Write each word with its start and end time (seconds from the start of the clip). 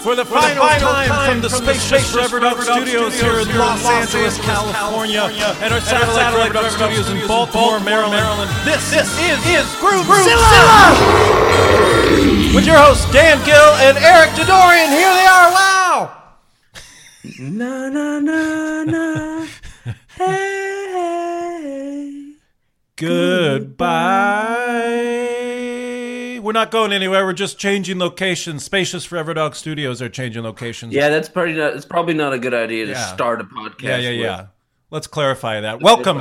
For 0.00 0.14
the 0.14 0.24
final, 0.24 0.62
time, 0.62 1.30
from 1.30 1.40
the 1.42 1.50
spacious 1.50 2.12
Forever 2.12 2.38
Dog 2.38 2.62
Studios 2.62 3.20
here 3.20 3.40
in 3.40 3.48
Los 3.58 3.84
Angeles, 3.84 4.38
California, 4.38 5.22
and 5.60 5.74
our 5.74 5.80
satellite 5.80 6.32
Forever 6.32 6.52
Dog 6.54 6.70
Studios 6.70 7.10
in 7.10 7.26
Baltimore, 7.26 7.80
Maryland. 7.80 8.22
This, 8.64 8.90
this 8.90 9.08
is, 9.18 9.38
is 9.46 9.66
Groomzilla! 9.82 10.94
With 12.54 12.64
your 12.64 12.78
hosts 12.78 13.10
Dan 13.12 13.44
Gill 13.44 13.74
and 13.82 13.98
Eric 13.98 14.30
Dadourian. 14.30 14.88
Here 14.88 15.12
they 15.14 15.26
are. 15.26 15.50
Wow! 15.52 16.10
Na 17.40 17.88
na 17.88 18.20
na 18.20 18.84
na. 18.84 19.46
Hey. 20.18 21.68
Goodbye. 22.96 24.68
We're 26.48 26.52
not 26.52 26.70
going 26.70 26.94
anywhere. 26.94 27.26
We're 27.26 27.34
just 27.34 27.58
changing 27.58 27.98
locations. 27.98 28.64
Spacious 28.64 29.04
Forever 29.04 29.34
Dog 29.34 29.54
Studios 29.54 30.00
are 30.00 30.08
changing 30.08 30.44
locations. 30.44 30.94
Yeah, 30.94 31.10
that's 31.10 31.28
probably 31.28 31.52
not. 31.52 31.74
It's 31.74 31.84
probably 31.84 32.14
not 32.14 32.32
a 32.32 32.38
good 32.38 32.54
idea 32.54 32.86
to 32.86 32.92
Yeah. 32.92 33.04
start 33.12 33.42
a 33.42 33.44
podcast. 33.44 33.82
yeah, 33.82 33.96
yeah, 33.98 34.10
with 34.12 34.20
yeah. 34.20 34.46
Let's 34.90 35.06
clarify 35.06 35.60
that. 35.60 35.82
Welcome. 35.82 36.16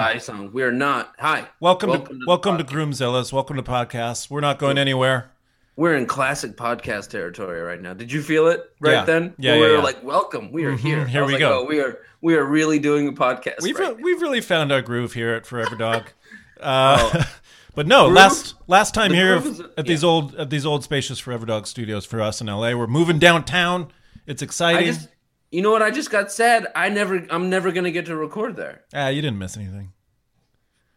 We 0.52 0.63
are 0.63 0.71
not. 0.73 1.13
Hi. 1.19 1.47
Welcome, 1.61 1.93
to 1.93 1.99
the 1.99 2.19
welcome 2.27 2.57
to. 2.57 2.65
Groomzillas. 2.65 3.31
Welcome 3.31 3.55
to 3.55 3.63
podcasts. 3.63 4.29
We're 4.29 4.41
not 4.41 4.59
going 4.59 4.77
anywhere. 4.77 5.31
We're 5.77 5.95
in 5.95 6.05
classic 6.05 6.57
podcast 6.57 7.09
territory 7.09 7.61
right 7.61 7.81
now. 7.81 7.93
Did 7.93 8.11
you 8.11 8.21
feel 8.21 8.47
it 8.47 8.69
right 8.81 8.91
Yeah. 8.95 9.05
then? 9.05 9.33
Yeah, 9.37 9.53
we 9.53 9.61
yeah, 9.61 9.67
were 9.67 9.75
yeah. 9.77 9.81
like, 9.81 10.03
"Welcome, 10.03 10.52
we 10.52 10.65
are 10.65 10.75
here." 10.75 11.07
here 11.07 11.23
we 11.23 11.35
like, 11.35 11.39
go. 11.39 11.61
"Oh, 11.61 11.63
we 11.65 11.80
are. 11.80 11.99
We 12.19 12.35
are 12.35 12.43
really 12.43 12.80
doing 12.80 13.07
a 13.07 13.13
podcast. 13.13 13.61
We've 13.61 13.80
right 13.80 13.95
re- 13.95 14.03
we've 14.03 14.21
really 14.21 14.41
found 14.41 14.73
our 14.73 14.81
groove 14.81 15.13
here 15.13 15.33
at 15.35 15.45
Forever 15.45 15.77
Dog. 15.77 16.03
Uh, 16.59 17.23
but 17.78 17.86
no, 17.86 18.06
Groove? 18.06 18.16
last 18.16 18.56
last 18.66 18.94
time 18.95 19.14
here 19.14 19.36
at 19.78 19.86
these 19.86 20.03
old 20.03 20.33
at 20.33 20.50
these 20.50 20.66
old 20.66 20.83
spacious 20.83 21.20
Forever 21.20 21.45
Dog 21.45 21.67
Studios 21.67 22.06
for 22.06 22.20
us 22.20 22.42
in 22.42 22.47
LA. 22.47 22.73
We're 22.73 22.88
moving 22.88 23.20
downtown. 23.20 23.92
It's 24.25 24.42
I 24.42 24.45
exciting. 24.45 24.88
just, 24.88 25.09
you 25.52 25.61
know 25.61 25.70
what? 25.70 25.83
I 25.83 25.92
just 25.92 26.09
got 26.09 26.31
sad. 26.31 26.66
I 26.75 26.89
never. 26.89 27.23
I'm 27.30 27.52
never 27.52 27.72
gonna 27.72 27.92
get 27.92 28.08
to 28.08 28.16
record 28.16 28.55
there. 28.55 28.81
ah, 28.95 29.09
you 29.09 29.22
didn't 29.22 29.38
miss 29.38 29.55
anything. 29.55 29.94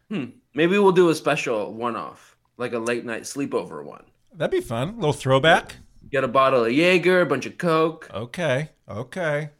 Hmm. 0.09 0.25
Maybe 0.55 0.79
we'll 0.79 0.91
do 0.91 1.09
a 1.09 1.15
special 1.15 1.71
one-off, 1.71 2.35
like 2.57 2.73
a 2.73 2.79
late 2.79 3.05
night 3.05 3.23
sleepover 3.23 3.85
one. 3.85 4.05
That'd 4.33 4.49
be 4.49 4.59
fun. 4.65 4.89
A 4.89 4.95
little 4.95 5.13
throwback. 5.13 5.77
Get 6.11 6.23
a 6.23 6.27
bottle 6.27 6.65
of 6.65 6.71
Jaeger, 6.71 7.21
a 7.21 7.25
bunch 7.27 7.45
of 7.45 7.59
Coke. 7.59 8.09
Okay. 8.11 8.71
Okay. 8.89 9.51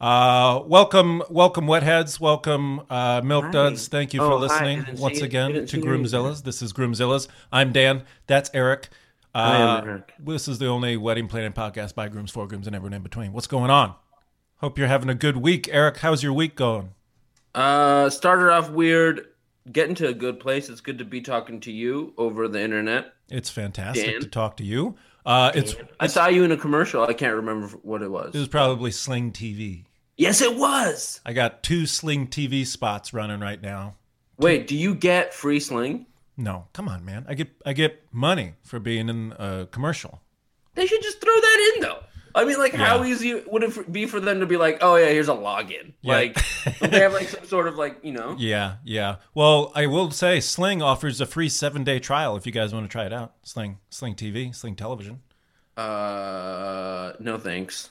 Uh, 0.00 0.62
welcome, 0.66 1.22
welcome, 1.28 1.66
wetheads. 1.66 2.18
Welcome, 2.18 2.80
uh, 2.88 3.20
milk 3.22 3.52
duds. 3.52 3.88
Thank 3.88 4.14
you 4.14 4.20
for 4.20 4.32
Oh, 4.32 4.38
hi. 4.38 4.42
listening 4.44 4.86
once 4.98 5.20
again 5.20 5.52
to 5.52 5.68
see 5.68 5.76
you. 5.76 5.82
Groomzillas. 5.84 6.42
This 6.42 6.62
is 6.62 6.72
Groomzillas. 6.72 7.28
I'm 7.52 7.70
Dan. 7.70 8.04
That's 8.26 8.48
Eric. 8.54 8.88
Uh, 9.34 9.38
I 9.38 9.56
am 9.58 9.88
Eric. 9.88 10.14
This 10.18 10.48
is 10.48 10.58
the 10.58 10.66
only 10.68 10.96
wedding 10.96 11.28
planning 11.28 11.52
podcast 11.52 11.94
by 11.94 12.08
grooms, 12.08 12.30
for 12.30 12.46
grooms, 12.46 12.66
and 12.66 12.74
everyone 12.74 12.94
in 12.94 13.02
between. 13.02 13.32
What's 13.34 13.46
going 13.46 13.70
on? 13.70 13.94
Hope 14.56 14.78
you're 14.78 14.88
having 14.88 15.10
a 15.10 15.14
good 15.14 15.36
week, 15.36 15.68
Eric. 15.70 15.98
How's 15.98 16.22
your 16.22 16.32
week 16.32 16.56
going? 16.56 16.94
Uh, 17.54 18.08
started 18.08 18.50
off 18.52 18.70
weird, 18.70 19.26
getting 19.70 19.94
to 19.96 20.08
a 20.08 20.14
good 20.14 20.40
place. 20.40 20.70
It's 20.70 20.80
good 20.80 20.96
to 20.98 21.04
be 21.04 21.20
talking 21.20 21.60
to 21.60 21.72
you 21.72 22.14
over 22.16 22.48
the 22.48 22.60
internet. 22.62 23.12
It's 23.28 23.50
fantastic 23.50 24.06
Dan? 24.12 24.20
to 24.22 24.28
talk 24.28 24.56
to 24.56 24.64
you. 24.64 24.96
Uh, 25.26 25.52
it's 25.54 25.76
I 26.00 26.06
saw 26.06 26.28
you 26.28 26.42
in 26.44 26.52
a 26.52 26.56
commercial. 26.56 27.04
I 27.04 27.12
can't 27.12 27.36
remember 27.36 27.68
what 27.82 28.00
it 28.00 28.10
was. 28.10 28.34
it 28.34 28.38
was 28.38 28.48
probably 28.48 28.90
Sling 28.90 29.32
TV. 29.32 29.84
Yes, 30.20 30.40
it 30.40 30.56
was. 30.56 31.20
I 31.24 31.32
got 31.32 31.62
two 31.62 31.86
Sling 31.86 32.28
TV 32.28 32.66
spots 32.66 33.12
running 33.12 33.40
right 33.40 33.60
now. 33.60 33.96
Wait, 34.38 34.66
do 34.66 34.76
you 34.76 34.94
get 34.94 35.34
free 35.34 35.60
sling? 35.60 36.06
No, 36.36 36.66
come 36.72 36.88
on, 36.88 37.04
man. 37.04 37.26
I 37.28 37.34
get 37.34 37.50
I 37.66 37.74
get 37.74 38.02
money 38.10 38.54
for 38.62 38.78
being 38.78 39.08
in 39.08 39.34
a 39.38 39.68
commercial. 39.70 40.22
They 40.74 40.86
should 40.86 41.02
just 41.02 41.20
throw 41.20 41.34
that 41.34 41.72
in 41.74 41.82
though. 41.82 41.98
I 42.34 42.44
mean, 42.44 42.58
like, 42.58 42.72
how 42.72 43.02
easy 43.02 43.34
would 43.34 43.64
it 43.64 43.92
be 43.92 44.06
for 44.06 44.20
them 44.20 44.40
to 44.40 44.46
be 44.46 44.56
like, 44.56 44.78
"Oh 44.82 44.96
yeah, 44.96 45.08
here's 45.08 45.28
a 45.28 45.34
login"? 45.34 45.94
Yeah. 46.00 46.14
Like, 46.14 46.38
they 46.80 47.00
have 47.00 47.12
like 47.12 47.28
some 47.28 47.44
sort 47.44 47.66
of 47.66 47.76
like, 47.76 47.98
you 48.02 48.12
know? 48.12 48.36
Yeah, 48.38 48.76
yeah. 48.84 49.16
Well, 49.34 49.72
I 49.74 49.86
will 49.86 50.10
say 50.12 50.40
Sling 50.40 50.80
offers 50.80 51.20
a 51.20 51.26
free 51.26 51.48
seven 51.48 51.82
day 51.84 51.98
trial 51.98 52.36
if 52.36 52.46
you 52.46 52.52
guys 52.52 52.72
want 52.72 52.84
to 52.84 52.88
try 52.88 53.04
it 53.04 53.12
out. 53.12 53.34
Sling, 53.42 53.78
Sling 53.90 54.14
TV, 54.14 54.54
Sling 54.54 54.76
Television. 54.76 55.20
Uh, 55.76 57.12
no 57.18 57.36
thanks. 57.36 57.90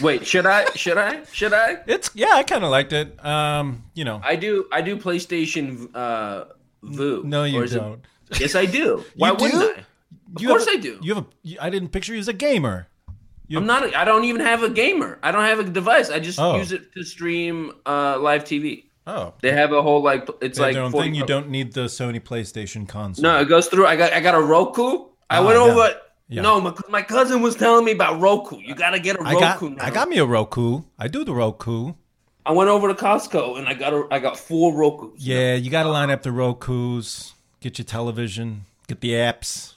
Wait, 0.00 0.26
should 0.26 0.46
I? 0.46 0.64
Should 0.74 0.98
I? 0.98 1.24
Should 1.32 1.52
I? 1.52 1.78
It's 1.86 2.10
yeah, 2.14 2.30
I 2.32 2.42
kind 2.42 2.64
of 2.64 2.70
liked 2.70 2.92
it. 2.92 3.24
Um, 3.24 3.84
you 3.94 4.04
know, 4.04 4.20
I 4.24 4.36
do. 4.36 4.66
I 4.72 4.80
do 4.82 4.96
PlayStation 4.96 5.88
uh, 5.94 6.44
Vue. 6.82 7.22
no, 7.24 7.44
you 7.44 7.62
is 7.62 7.74
it- 7.74 7.78
don't. 7.80 8.04
yes, 8.40 8.54
I 8.54 8.64
do. 8.66 9.04
Why 9.16 9.30
wouldn't? 9.32 9.62
I? 9.62 9.84
Of 10.34 10.40
You 10.42 10.48
course 10.48 10.66
a- 10.66 10.70
I 10.72 10.76
do. 10.76 10.98
You 11.02 11.14
have 11.14 11.24
a. 11.24 11.64
I 11.64 11.70
didn't 11.70 11.88
picture 11.90 12.12
you 12.14 12.20
as 12.20 12.28
a 12.28 12.32
gamer. 12.32 12.88
You- 13.48 13.58
I'm 13.58 13.66
not. 13.66 13.84
A, 13.84 13.98
I 13.98 14.04
don't 14.04 14.24
even 14.24 14.40
have 14.40 14.62
a 14.62 14.70
gamer. 14.70 15.18
I 15.22 15.30
don't 15.32 15.44
have 15.44 15.58
a 15.58 15.64
device. 15.64 16.10
I 16.10 16.18
just 16.20 16.38
Oh. 16.40 16.56
use 16.56 16.72
it 16.72 16.92
to 16.94 17.04
stream 17.04 17.72
uh, 17.84 18.18
live 18.18 18.44
TV. 18.44 18.84
Oh, 19.06 19.34
They 19.42 19.50
have 19.52 19.72
a 19.72 19.82
whole 19.82 20.00
like. 20.02 20.28
It's 20.40 20.58
like 20.60 20.74
their 20.74 20.82
own 20.84 20.92
40 20.92 21.08
thing. 21.08 21.14
You 21.16 21.26
don't 21.26 21.50
need 21.50 21.72
the 21.74 21.86
Sony 21.86 22.20
PlayStation 22.20 22.88
console. 22.88 23.22
No, 23.24 23.40
it 23.40 23.46
goes 23.48 23.66
through. 23.66 23.86
I 23.86 23.96
got. 23.96 24.12
I 24.12 24.20
got 24.20 24.34
a 24.34 24.40
Roku. 24.40 25.06
I 25.28 25.38
Ah, 25.38 25.44
went 25.46 25.58
over. 25.58 25.94
Yeah. 26.32 26.42
No, 26.42 26.60
my, 26.60 26.74
my 26.88 27.02
cousin 27.02 27.42
was 27.42 27.54
telling 27.56 27.84
me 27.84 27.92
about 27.92 28.20
Roku. 28.20 28.58
You 28.58 28.74
got 28.74 28.90
to 28.90 28.98
get 29.00 29.16
a 29.16 29.22
I 29.22 29.34
Roku. 29.34 29.68
got. 29.68 29.76
now. 29.78 29.84
I 29.84 29.90
got 29.90 30.08
me 30.08 30.18
a 30.18 30.24
Roku. 30.24 30.82
I 30.98 31.06
do 31.08 31.24
the 31.24 31.34
Roku. 31.34 31.92
I 32.46 32.52
went 32.52 32.70
over 32.70 32.88
to 32.88 32.94
Costco 32.94 33.58
and 33.58 33.68
I 33.68 33.74
got 33.74 33.92
a. 33.92 34.06
I 34.10 34.18
got 34.18 34.38
four 34.38 34.72
Rokus. 34.72 35.12
Yeah, 35.18 35.54
you 35.54 35.70
got 35.70 35.82
to 35.84 35.90
line 35.90 36.10
up 36.10 36.22
the 36.22 36.32
Roku's. 36.32 37.34
Get 37.60 37.78
your 37.78 37.84
television. 37.84 38.64
Get 38.88 39.00
the 39.00 39.10
apps. 39.10 39.74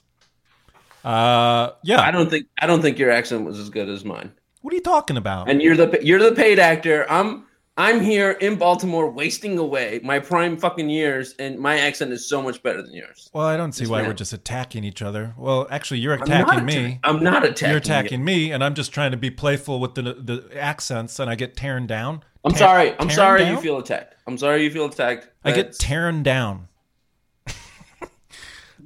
Uh, 1.03 1.71
yeah. 1.83 2.01
I 2.01 2.11
don't 2.11 2.29
think. 2.29 2.47
I 2.59 2.65
don't 2.67 2.81
think 2.81 2.97
your 2.97 3.11
accent 3.11 3.45
was 3.45 3.59
as 3.59 3.69
good 3.69 3.89
as 3.89 4.03
mine. 4.03 4.31
what 4.61 4.73
are 4.73 4.77
you 4.77 4.81
talking 4.81 5.17
about? 5.17 5.49
and 5.49 5.61
you're 5.61 5.75
the 5.75 5.99
you're 6.01 6.19
the 6.19 6.31
paid 6.35 6.57
actor. 6.57 7.05
I'm 7.11 7.45
I'm 7.77 7.99
here 7.99 8.31
in 8.31 8.55
Baltimore 8.55 9.09
wasting 9.09 9.57
away 9.57 9.99
my 10.01 10.19
prime 10.19 10.55
fucking 10.55 10.89
years, 10.89 11.35
and 11.39 11.59
my 11.59 11.77
accent 11.77 12.13
is 12.13 12.25
so 12.27 12.41
much 12.41 12.63
better 12.63 12.81
than 12.81 12.93
yours. 12.93 13.29
Well, 13.33 13.45
I 13.45 13.57
don't 13.57 13.73
see 13.73 13.85
why 13.85 13.99
man. 13.99 14.07
we're 14.07 14.13
just 14.13 14.31
attacking 14.31 14.85
each 14.85 15.01
other. 15.01 15.33
Well, 15.37 15.67
actually, 15.69 15.99
you're 15.99 16.13
I'm 16.13 16.21
attacking 16.21 16.63
me. 16.63 16.99
I'm 17.03 17.21
not 17.21 17.43
attacking. 17.43 17.67
You're 17.67 17.75
you. 17.75 17.77
attacking 17.77 18.23
me, 18.23 18.51
and 18.53 18.63
I'm 18.63 18.75
just 18.75 18.93
trying 18.93 19.11
to 19.11 19.17
be 19.17 19.29
playful 19.29 19.81
with 19.81 19.95
the 19.95 20.01
the 20.03 20.49
accents, 20.57 21.19
and 21.19 21.29
I 21.29 21.35
get 21.35 21.57
teared 21.57 21.87
down. 21.87 22.23
I'm 22.45 22.51
Ta- 22.53 22.57
sorry. 22.59 22.95
I'm 22.97 23.09
sorry 23.09 23.41
down? 23.41 23.55
you 23.55 23.61
feel 23.61 23.77
attacked. 23.77 24.15
I'm 24.25 24.37
sorry 24.37 24.63
you 24.63 24.71
feel 24.71 24.85
attacked. 24.85 25.27
I 25.43 25.51
get 25.51 25.73
teared 25.73 26.23
down. 26.23 26.69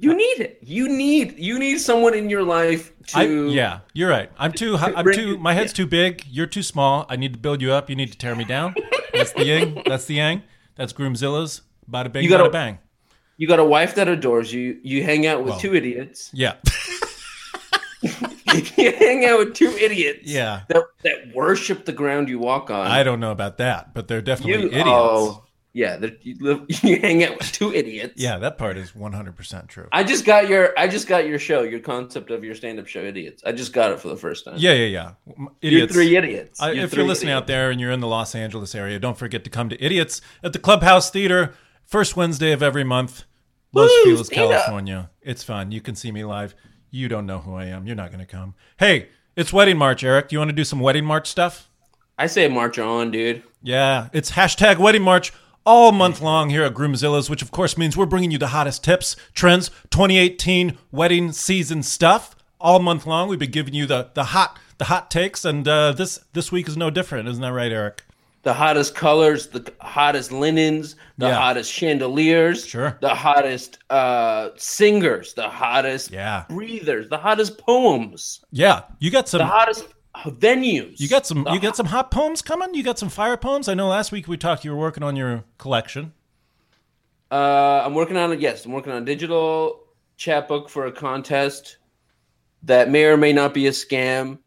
you 0.00 0.14
need 0.14 0.40
it. 0.40 0.58
You 0.62 0.88
need 0.88 1.38
you 1.38 1.60
need 1.60 1.78
someone 1.78 2.14
in 2.14 2.28
your 2.28 2.42
life 2.42 2.92
I, 3.14 3.24
yeah, 3.26 3.80
you're 3.92 4.10
right. 4.10 4.30
I'm 4.38 4.52
too. 4.52 4.76
I'm 4.76 5.10
too. 5.12 5.38
My 5.38 5.54
head's 5.54 5.72
too 5.72 5.86
big. 5.86 6.24
You're 6.30 6.46
too 6.46 6.62
small. 6.62 7.06
I 7.08 7.16
need 7.16 7.32
to 7.34 7.38
build 7.38 7.60
you 7.62 7.72
up. 7.72 7.88
You 7.90 7.96
need 7.96 8.12
to 8.12 8.18
tear 8.18 8.34
me 8.34 8.44
down. 8.44 8.74
That's 9.12 9.32
the 9.32 9.44
yin. 9.44 9.82
That's 9.86 10.04
the 10.06 10.14
yang. 10.14 10.42
That's 10.76 10.92
Groomzilla's. 10.92 11.62
Bada 11.90 12.12
bing, 12.12 12.22
You 12.24 12.28
gotta- 12.30 12.44
bada 12.48 12.52
bang. 12.52 12.78
You 13.36 13.48
got 13.48 13.58
a 13.58 13.64
wife 13.64 13.94
that 13.94 14.06
adores 14.06 14.52
you. 14.52 14.78
You 14.82 15.02
hang 15.02 15.26
out 15.26 15.40
with 15.40 15.50
Well. 15.50 15.58
two 15.60 15.74
idiots. 15.74 16.30
Yeah, 16.34 16.56
you 18.02 18.92
hang 18.92 19.24
out 19.24 19.38
with 19.38 19.54
two 19.54 19.70
idiots. 19.70 20.26
Yeah. 20.30 20.62
That 20.68 20.84
that 21.02 21.34
worship 21.34 21.84
the 21.84 21.92
ground 21.92 22.28
you 22.28 22.38
walk 22.38 22.70
on. 22.70 22.86
I 22.86 23.02
don't 23.02 23.20
know 23.20 23.30
about 23.30 23.58
that, 23.58 23.94
but 23.94 24.08
they're 24.08 24.22
definitely 24.22 24.62
you, 24.64 24.68
idiots. 24.68 24.84
Oh, 24.88 25.44
yeah. 25.72 25.96
that- 25.96 26.24
You, 26.24 26.36
live, 26.40 26.64
you 26.82 27.00
hang 27.00 27.22
out 27.24 27.38
with 27.38 27.52
two 27.52 27.72
idiots. 27.72 28.14
Yeah, 28.16 28.38
that 28.38 28.58
part 28.58 28.76
is 28.76 28.94
100 28.94 29.36
percent 29.36 29.68
true. 29.68 29.88
I 29.92 30.04
just 30.04 30.24
got 30.24 30.48
your 30.48 30.72
I 30.78 30.86
just 30.88 31.06
got 31.08 31.26
your 31.26 31.38
show, 31.38 31.62
your 31.62 31.80
concept 31.80 32.30
of 32.30 32.42
your 32.44 32.54
stand-up 32.54 32.86
show, 32.86 33.02
idiots. 33.02 33.42
I 33.46 33.52
just 33.52 33.72
got 33.72 33.92
it 33.92 34.00
for 34.00 34.08
the 34.08 34.16
first 34.16 34.44
time. 34.44 34.54
Yeah, 34.58 34.72
yeah, 34.72 34.86
yeah. 34.86 35.10
M- 35.38 35.48
you're 35.60 35.72
Idiots. 35.72 35.92
three 35.94 36.16
idiots. 36.16 36.60
I, 36.60 36.72
You're 36.72 36.84
if 36.84 36.94
you're 36.94 37.06
listening 37.06 37.30
idiots. 37.30 37.42
out 37.42 37.46
there 37.46 37.70
and 37.70 37.80
you're 37.80 37.92
in 37.92 38.00
the 38.00 38.08
Los 38.08 38.34
Angeles 38.34 38.74
area, 38.74 38.98
don't 38.98 39.16
forget 39.18 39.44
to 39.44 39.50
come 39.50 39.68
to 39.68 39.82
Idiots 39.84 40.20
at 40.42 40.52
the 40.52 40.58
Clubhouse 40.58 41.10
Theater, 41.10 41.54
first 41.84 42.16
Wednesday 42.16 42.52
of 42.52 42.62
every 42.62 42.84
month, 42.84 43.24
Los 43.72 43.88
Woo, 44.04 44.14
Feliz. 44.16 44.28
California. 44.28 45.10
It's 45.22 45.42
fun. 45.44 45.70
You 45.72 45.80
can 45.80 45.94
see 45.94 46.10
me 46.12 46.24
live. 46.24 46.54
You 46.90 47.08
don't 47.08 47.26
know 47.26 47.38
who 47.38 47.54
I 47.54 47.66
am. 47.66 47.86
You're 47.86 47.94
not 47.96 48.08
going 48.10 48.18
to 48.18 48.26
come. 48.26 48.54
Hey, 48.78 49.10
it's 49.36 49.52
Wedding 49.52 49.78
March, 49.78 50.02
Eric. 50.02 50.28
Do 50.28 50.34
you 50.34 50.40
want 50.40 50.48
to 50.48 50.56
do 50.56 50.64
some 50.64 50.80
Wedding 50.80 51.04
March 51.04 51.28
stuff? 51.28 51.68
I 52.18 52.26
say 52.26 52.48
march 52.48 52.78
on, 52.80 53.12
dude. 53.12 53.44
Yeah, 53.62 54.08
it's 54.12 54.32
hashtag 54.32 54.78
Wedding 54.78 55.02
March 55.02 55.32
all 55.66 55.92
month 55.92 56.20
long 56.20 56.50
here 56.50 56.62
at 56.64 56.74
Groomzilla's, 56.74 57.28
which 57.30 57.42
of 57.42 57.50
course 57.50 57.76
means 57.76 57.96
we're 57.96 58.06
bringing 58.06 58.30
you 58.30 58.38
the 58.38 58.48
hottest 58.48 58.82
tips, 58.84 59.16
trends, 59.34 59.68
2018 59.90 60.78
wedding 60.90 61.32
season 61.32 61.82
stuff. 61.82 62.34
all 62.62 62.78
month 62.78 63.06
long. 63.06 63.28
We've 63.28 63.38
been 63.38 63.50
giving 63.50 63.72
you 63.74 63.86
the 63.86 64.10
the 64.14 64.24
hot 64.24 64.58
the 64.78 64.84
hot 64.86 65.10
takes, 65.10 65.44
and 65.46 65.66
uh, 65.66 65.92
this 65.92 66.20
this 66.34 66.52
week 66.52 66.68
is 66.68 66.76
no 66.76 66.90
different, 66.90 67.26
isn't 67.28 67.40
that 67.40 67.52
right, 67.52 67.72
Eric? 67.72 68.04
The 68.42 68.52
hottest 68.54 68.94
colors, 68.94 69.48
the 69.48 69.70
hottest 69.80 70.30
linens, 70.32 70.96
the 71.18 71.28
Yeah. 71.28 71.34
hottest 71.34 71.70
chandeliers, 71.72 72.66
Sure. 72.66 72.96
the 73.00 73.14
hottest 73.14 73.78
uh, 73.90 74.48
singers, 74.56 75.34
the 75.34 75.48
hottest 75.48 76.10
Yeah. 76.10 76.44
breathers, 76.48 77.08
the 77.10 77.18
hottest 77.18 77.58
poems, 77.58 78.40
Yeah, 78.50 78.82
you 78.98 79.10
got 79.10 79.28
some. 79.28 79.38
the 79.40 79.44
hottest 79.46 79.84
venues. 80.26 80.98
You 81.00 81.08
got 81.08 81.26
some. 81.26 81.46
You 81.50 81.60
got 81.60 81.76
some 81.76 81.86
hot 81.86 82.10
poems 82.10 82.42
coming. 82.42 82.74
You 82.74 82.82
got 82.82 82.98
some 82.98 83.08
fire 83.08 83.36
poems. 83.36 83.68
I 83.68 83.74
know 83.74 83.88
last 83.88 84.12
week 84.12 84.28
we 84.28 84.36
talked. 84.36 84.64
You 84.64 84.70
were 84.72 84.76
working 84.78 85.02
on 85.02 85.16
your 85.16 85.44
collection. 85.58 86.12
Uh, 87.30 87.82
I'm 87.84 87.94
working 87.94 88.16
on 88.16 88.32
it. 88.32 88.40
Yes, 88.40 88.64
I'm 88.64 88.72
working 88.72 88.92
on 88.92 89.02
a 89.02 89.04
digital 89.04 89.84
chapbook 90.16 90.68
for 90.68 90.86
a 90.86 90.92
contest 90.92 91.76
that 92.64 92.90
may 92.90 93.04
or 93.04 93.16
may 93.16 93.32
not 93.32 93.54
be 93.54 93.66
a 93.66 93.70
scam. 93.70 94.38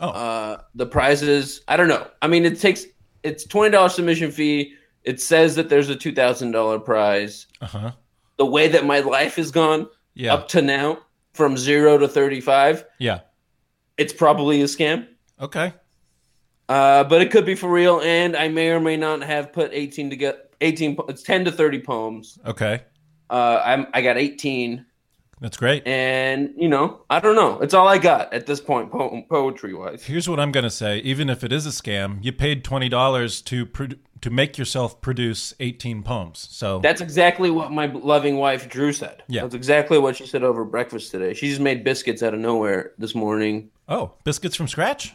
Oh. 0.00 0.08
Uh, 0.10 0.60
the 0.74 0.86
prizes, 0.86 1.62
I 1.66 1.76
don't 1.76 1.88
know. 1.88 2.06
I 2.22 2.28
mean, 2.28 2.44
it 2.44 2.60
takes 2.60 2.84
it's 3.24 3.44
twenty 3.44 3.70
dollars 3.72 3.94
submission 3.94 4.30
fee. 4.30 4.74
It 5.04 5.20
says 5.20 5.56
that 5.56 5.68
there's 5.68 5.88
a 5.88 5.96
two 5.96 6.14
thousand 6.14 6.52
dollar 6.52 6.78
prize. 6.78 7.46
Uh 7.60 7.66
huh. 7.66 7.90
The 8.36 8.46
way 8.46 8.68
that 8.68 8.86
my 8.86 9.00
life 9.00 9.34
has 9.36 9.50
gone 9.50 9.88
Yeah. 10.14 10.34
up 10.34 10.48
to 10.48 10.62
now, 10.62 10.98
from 11.34 11.56
zero 11.56 11.98
to 11.98 12.06
thirty 12.06 12.40
five, 12.40 12.84
Yeah. 13.00 13.20
it's 13.96 14.12
probably 14.12 14.60
a 14.62 14.64
scam. 14.66 15.08
Okay. 15.40 15.72
Uh, 16.68 17.04
but 17.04 17.22
it 17.22 17.30
could 17.30 17.46
be 17.46 17.54
for 17.54 17.70
real, 17.70 18.00
and 18.02 18.36
I 18.36 18.48
may 18.48 18.70
or 18.70 18.80
may 18.80 18.96
not 18.96 19.22
have 19.22 19.52
put 19.52 19.72
eighteen 19.72 20.10
to 20.10 20.16
get 20.16 20.52
eighteen. 20.60 20.96
It's 21.08 21.22
ten 21.22 21.44
to 21.46 21.52
thirty 21.52 21.80
poems. 21.80 22.38
Okay. 22.44 22.82
Uh, 23.30 23.62
I'm 23.64 23.86
I 23.94 24.02
got 24.02 24.18
eighteen. 24.18 24.84
That's 25.40 25.56
great. 25.56 25.86
and 25.86 26.52
you 26.56 26.68
know 26.68 27.02
i 27.10 27.20
don't 27.20 27.36
know 27.36 27.60
it's 27.60 27.72
all 27.72 27.86
i 27.86 27.96
got 27.96 28.34
at 28.34 28.46
this 28.46 28.60
point 28.60 28.90
po- 28.90 29.22
poetry 29.30 29.72
wise 29.72 30.02
Here's 30.02 30.28
what 30.28 30.40
I'm 30.40 30.50
gonna 30.50 30.68
say. 30.68 30.98
Even 30.98 31.30
if 31.30 31.44
it 31.44 31.52
is 31.52 31.64
a 31.64 31.68
scam, 31.70 32.18
you 32.24 32.32
paid 32.32 32.64
twenty 32.64 32.88
dollars 32.88 33.40
to 33.42 33.64
pro- 33.64 33.86
to 34.20 34.30
make 34.30 34.58
yourself 34.58 35.00
produce 35.00 35.54
18 35.60 36.02
poems. 36.02 36.48
So 36.50 36.80
that's 36.80 37.00
exactly 37.00 37.50
what 37.50 37.70
my 37.70 37.86
loving 37.86 38.38
wife 38.38 38.68
drew 38.68 38.92
said 38.92 39.22
Yeah. 39.28 39.42
that's 39.42 39.54
exactly 39.54 39.96
what 40.00 40.16
she 40.16 40.26
said 40.26 40.42
over 40.42 40.64
breakfast 40.64 41.12
today 41.12 41.34
she 41.34 41.48
just 41.50 41.60
made 41.60 41.84
biscuits 41.84 42.20
out 42.24 42.34
of 42.34 42.40
nowhere 42.40 42.94
this 42.98 43.14
morning 43.14 43.70
oh, 43.88 44.14
biscuits 44.24 44.56
from 44.56 44.66
scratch. 44.66 45.14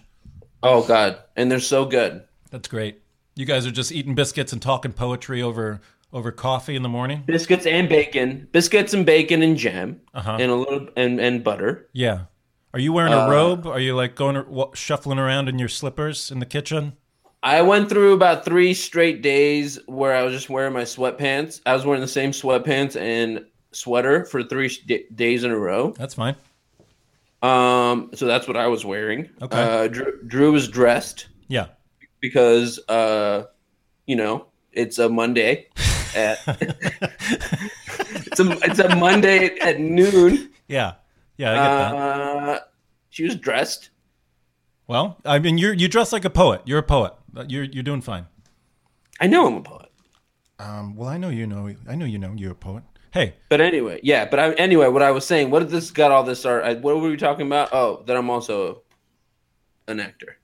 Oh 0.64 0.82
god 0.88 1.20
and 1.36 1.52
they're 1.52 1.60
so 1.60 1.86
good 1.86 2.24
That's 2.50 2.68
great. 2.68 3.02
You 3.36 3.46
guys 3.46 3.66
are 3.66 3.72
just 3.72 3.92
eating 3.92 4.14
biscuits 4.16 4.54
and 4.54 4.62
talking 4.62 4.94
poetry 4.94 5.42
over 5.42 5.82
over 6.12 6.32
coffee 6.32 6.76
in 6.76 6.84
the 6.84 6.90
morning. 6.90 7.24
biscuits 7.26 7.66
and 7.66 7.90
bacon 7.90 8.48
biscuits 8.52 8.94
and 8.94 9.06
bacon 9.06 9.42
and 9.42 9.58
jam 9.58 10.00
Uh-huh. 10.14 10.38
and 10.40 10.52
a 10.52 10.56
little 10.56 10.88
and, 10.96 11.20
and 11.20 11.44
butter 11.44 11.88
Yeah. 11.94 12.26
Are 12.76 12.80
you 12.80 12.92
wearing 12.94 13.14
Uh, 13.14 13.28
a 13.28 13.30
robe? 13.30 13.68
Are 13.68 13.80
you 13.80 13.96
like 13.96 14.16
going 14.16 14.44
shuffling 14.74 15.20
around 15.20 15.48
in 15.50 15.60
your 15.60 15.68
slippers 15.70 16.32
in 16.32 16.40
the 16.40 16.46
kitchen? 16.46 16.94
i 17.42 17.62
went 17.62 17.90
through 17.90 18.14
about 18.14 18.46
three 18.46 18.74
straight 18.74 19.22
days 19.22 19.78
where 19.88 20.16
i 20.16 20.24
was 20.24 20.34
just 20.34 20.50
wearing 20.50 20.72
my 20.74 20.84
sweatpants 20.84 21.60
i 21.66 21.74
was 21.74 21.86
wearing 21.86 22.00
the 22.02 22.08
same 22.08 22.32
sweatpants 22.32 22.96
and 22.96 23.44
sweater 23.74 24.24
for 24.26 24.44
three 24.44 24.70
d- 24.86 25.04
days 25.14 25.44
in 25.44 25.52
a 25.52 25.58
row 25.58 25.92
That's 25.98 26.14
fine. 26.14 26.36
Um, 27.44 28.10
so 28.16 28.26
that's 28.26 28.48
what 28.48 28.56
I 28.58 28.68
was 28.68 28.86
wearing. 28.86 29.30
Okay. 29.42 29.62
Uh, 29.62 29.88
Drew, 29.88 30.20
Drew 30.26 30.52
was 30.54 30.68
dressed 30.70 31.28
Yeah. 31.50 31.68
because, 32.22 32.80
uh, 32.88 33.44
you 34.08 34.16
know, 34.16 34.48
it's 34.72 34.98
a 34.98 35.10
Monday. 35.10 35.68
At, 36.16 36.38
it's 36.48 38.40
a 38.40 38.52
it's 38.64 38.78
a 38.80 38.96
Monday 38.96 39.58
at 39.60 39.80
noon. 39.80 40.52
Yeah. 40.68 40.94
Yeah, 41.38 41.52
I 41.52 41.56
get 41.56 41.64
that. 41.64 41.96
Uh, 41.96 42.60
she 43.10 43.24
was 43.24 43.36
dressed. 43.36 43.90
Well, 44.88 45.18
I 45.26 45.40
mean, 45.40 45.58
you're 45.58 45.74
you 45.74 45.88
dress 45.88 46.14
like 46.14 46.24
a 46.24 46.30
poet. 46.30 46.62
You're 46.66 46.78
a 46.78 46.84
poet. 46.84 47.14
You're 47.48 47.64
you're 47.64 47.82
doing 47.84 48.02
fine. 48.02 48.28
I 49.20 49.26
know 49.26 49.48
I'm 49.48 49.56
a 49.56 49.62
poet, 49.62 49.90
Um, 50.60 50.96
well, 50.96 51.10
I 51.10 51.18
know 51.18 51.30
you 51.30 51.48
know. 51.48 51.74
I 51.90 51.96
know 51.96 52.06
you 52.06 52.20
know 52.20 52.34
you're 52.38 52.52
a 52.52 52.56
poet. 52.56 52.84
Hey, 53.14 53.36
but 53.48 53.62
anyway, 53.62 54.00
yeah. 54.02 54.26
But 54.26 54.40
I, 54.40 54.54
anyway, 54.54 54.88
what 54.88 55.04
I 55.04 55.12
was 55.12 55.24
saying, 55.24 55.52
what 55.52 55.60
did 55.60 55.70
this 55.70 55.92
got 55.92 56.12
all 56.12 56.24
this 56.24 56.46
art? 56.46 56.64
I, 56.64 56.74
what 56.74 56.96
were 56.96 57.10
we 57.10 57.16
talking 57.16 57.46
about? 57.46 57.70
Oh, 57.72 58.02
that 58.08 58.18
I'm 58.18 58.32
also 58.32 58.82
an 59.88 60.00
actor. 60.00 60.40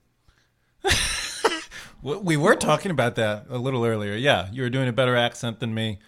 we 2.02 2.36
were 2.36 2.54
talking 2.54 2.92
about 2.92 3.16
that 3.16 3.46
a 3.50 3.58
little 3.58 3.84
earlier. 3.84 4.14
Yeah, 4.14 4.48
you 4.52 4.62
were 4.62 4.70
doing 4.70 4.86
a 4.86 4.92
better 4.92 5.16
accent 5.16 5.58
than 5.58 5.74
me. 5.74 5.98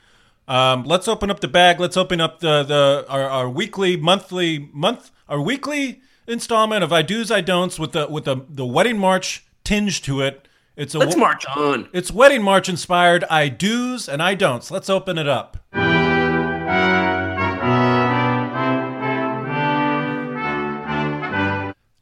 Um, 0.46 0.84
let's 0.84 1.08
open 1.08 1.30
up 1.32 1.40
the 1.40 1.48
bag. 1.48 1.80
Let's 1.80 1.96
open 1.96 2.20
up 2.20 2.38
the 2.38 2.62
the 2.62 3.06
our, 3.08 3.24
our 3.24 3.48
weekly, 3.48 3.96
monthly, 3.96 4.70
month, 4.72 5.10
our 5.28 5.40
weekly 5.40 6.00
installment 6.28 6.84
of 6.84 6.92
I 6.92 7.02
do's, 7.02 7.32
I 7.32 7.40
don'ts 7.40 7.80
with 7.80 7.90
the 7.90 8.06
with 8.06 8.24
the 8.24 8.36
the 8.48 8.66
wedding 8.66 8.98
march 8.98 9.44
tinge 9.64 10.00
to 10.02 10.20
it. 10.20 10.46
It's 10.76 10.94
a 10.94 11.00
Let's 11.00 11.16
march 11.16 11.44
on. 11.56 11.88
It's 11.92 12.12
wedding 12.12 12.42
march 12.42 12.68
inspired 12.68 13.24
I 13.24 13.48
do's 13.48 14.08
and 14.08 14.22
I 14.22 14.36
don'ts. 14.36 14.70
Let's 14.70 14.88
open 14.88 15.18
it 15.18 15.28
up. 15.28 15.58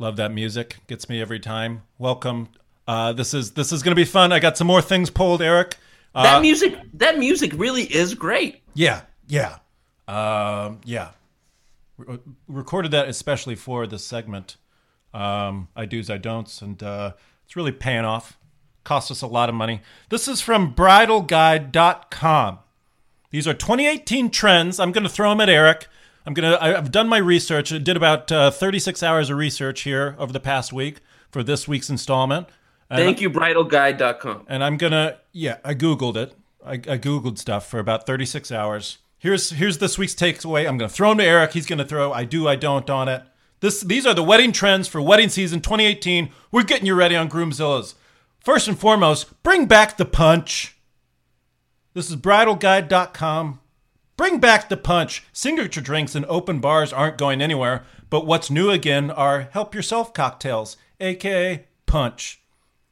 Love 0.00 0.16
that 0.16 0.32
music. 0.32 0.78
Gets 0.86 1.08
me 1.10 1.20
every 1.20 1.38
time. 1.38 1.82
Welcome. 1.98 2.48
Uh, 2.88 3.12
this 3.12 3.34
is 3.34 3.52
this 3.52 3.70
is 3.70 3.82
gonna 3.82 3.94
be 3.94 4.06
fun. 4.06 4.32
I 4.32 4.38
got 4.40 4.56
some 4.56 4.66
more 4.66 4.80
things 4.82 5.10
pulled, 5.10 5.42
Eric. 5.42 5.76
Uh, 6.14 6.22
That 6.24 6.40
music, 6.42 6.74
that 6.94 7.18
music 7.18 7.52
really 7.54 7.82
is 7.84 8.14
great. 8.14 8.62
yeah, 8.74 9.02
yeah, 9.28 9.58
um, 10.08 10.80
yeah. 10.84 11.10
Re- 11.98 12.18
recorded 12.48 12.90
that 12.92 13.08
especially 13.08 13.54
for 13.54 13.86
this 13.86 14.04
segment. 14.04 14.56
Um, 15.12 15.68
I 15.76 15.84
do's, 15.84 16.08
I 16.08 16.16
don'ts, 16.16 16.62
and 16.62 16.82
uh, 16.82 17.12
it's 17.44 17.54
really 17.54 17.70
paying 17.72 18.04
off. 18.06 18.38
Cost 18.84 19.10
us 19.10 19.20
a 19.22 19.26
lot 19.26 19.50
of 19.50 19.54
money. 19.54 19.82
This 20.08 20.26
is 20.26 20.40
from 20.40 20.74
BridalGuide.com. 20.74 22.58
These 23.30 23.46
are 23.46 23.54
2018 23.54 24.30
trends. 24.30 24.80
I'm 24.80 24.92
going 24.92 25.04
to 25.04 25.10
throw 25.10 25.28
them 25.30 25.40
at 25.42 25.48
Eric. 25.50 25.86
I'm 26.26 26.34
gonna. 26.34 26.58
I've 26.60 26.92
done 26.92 27.08
my 27.08 27.18
research. 27.18 27.72
I 27.72 27.78
did 27.78 27.96
about 27.96 28.30
uh, 28.30 28.50
36 28.50 29.02
hours 29.02 29.30
of 29.30 29.38
research 29.38 29.82
here 29.82 30.14
over 30.18 30.32
the 30.32 30.40
past 30.40 30.72
week 30.72 30.98
for 31.30 31.42
this 31.42 31.66
week's 31.66 31.88
installment. 31.88 32.48
And 32.90 32.98
Thank 32.98 33.20
you, 33.20 33.30
bridalguide.com. 33.30 34.46
and 34.48 34.64
I'm 34.64 34.76
gonna 34.76 35.18
yeah, 35.32 35.58
I 35.64 35.74
googled 35.74 36.16
it. 36.16 36.34
I, 36.64 36.74
I 36.74 36.98
googled 36.98 37.38
stuff 37.38 37.66
for 37.66 37.78
about 37.78 38.06
36 38.06 38.50
hours. 38.52 38.98
Here's 39.18 39.50
here's 39.50 39.78
this 39.78 39.96
week's 39.96 40.14
takeaway. 40.14 40.68
I'm 40.68 40.76
gonna 40.76 40.88
throw 40.88 41.12
him 41.12 41.18
to 41.18 41.24
Eric. 41.24 41.52
He's 41.52 41.66
gonna 41.66 41.84
throw 41.84 42.12
I 42.12 42.24
do 42.24 42.48
I 42.48 42.56
don't 42.56 42.88
on 42.90 43.08
it. 43.08 43.22
This 43.60 43.80
these 43.80 44.06
are 44.06 44.14
the 44.14 44.22
wedding 44.22 44.52
trends 44.52 44.88
for 44.88 45.00
wedding 45.00 45.28
season 45.28 45.60
2018. 45.60 46.30
We're 46.50 46.64
getting 46.64 46.86
you 46.86 46.94
ready 46.94 47.14
on 47.16 47.28
Groomzilla's. 47.30 47.94
First 48.40 48.66
and 48.68 48.78
foremost, 48.78 49.42
bring 49.42 49.66
back 49.66 49.96
the 49.96 50.06
punch. 50.06 50.76
This 51.92 52.08
is 52.08 52.16
bridalguide.com. 52.16 53.60
Bring 54.20 54.38
back 54.38 54.68
the 54.68 54.76
punch. 54.76 55.24
Signature 55.32 55.80
drinks 55.80 56.14
and 56.14 56.26
open 56.26 56.60
bars 56.60 56.92
aren't 56.92 57.16
going 57.16 57.40
anywhere, 57.40 57.84
but 58.10 58.26
what's 58.26 58.50
new 58.50 58.68
again 58.68 59.10
are 59.10 59.48
help 59.52 59.74
yourself 59.74 60.12
cocktails, 60.12 60.76
aka 61.00 61.64
punch. 61.86 62.42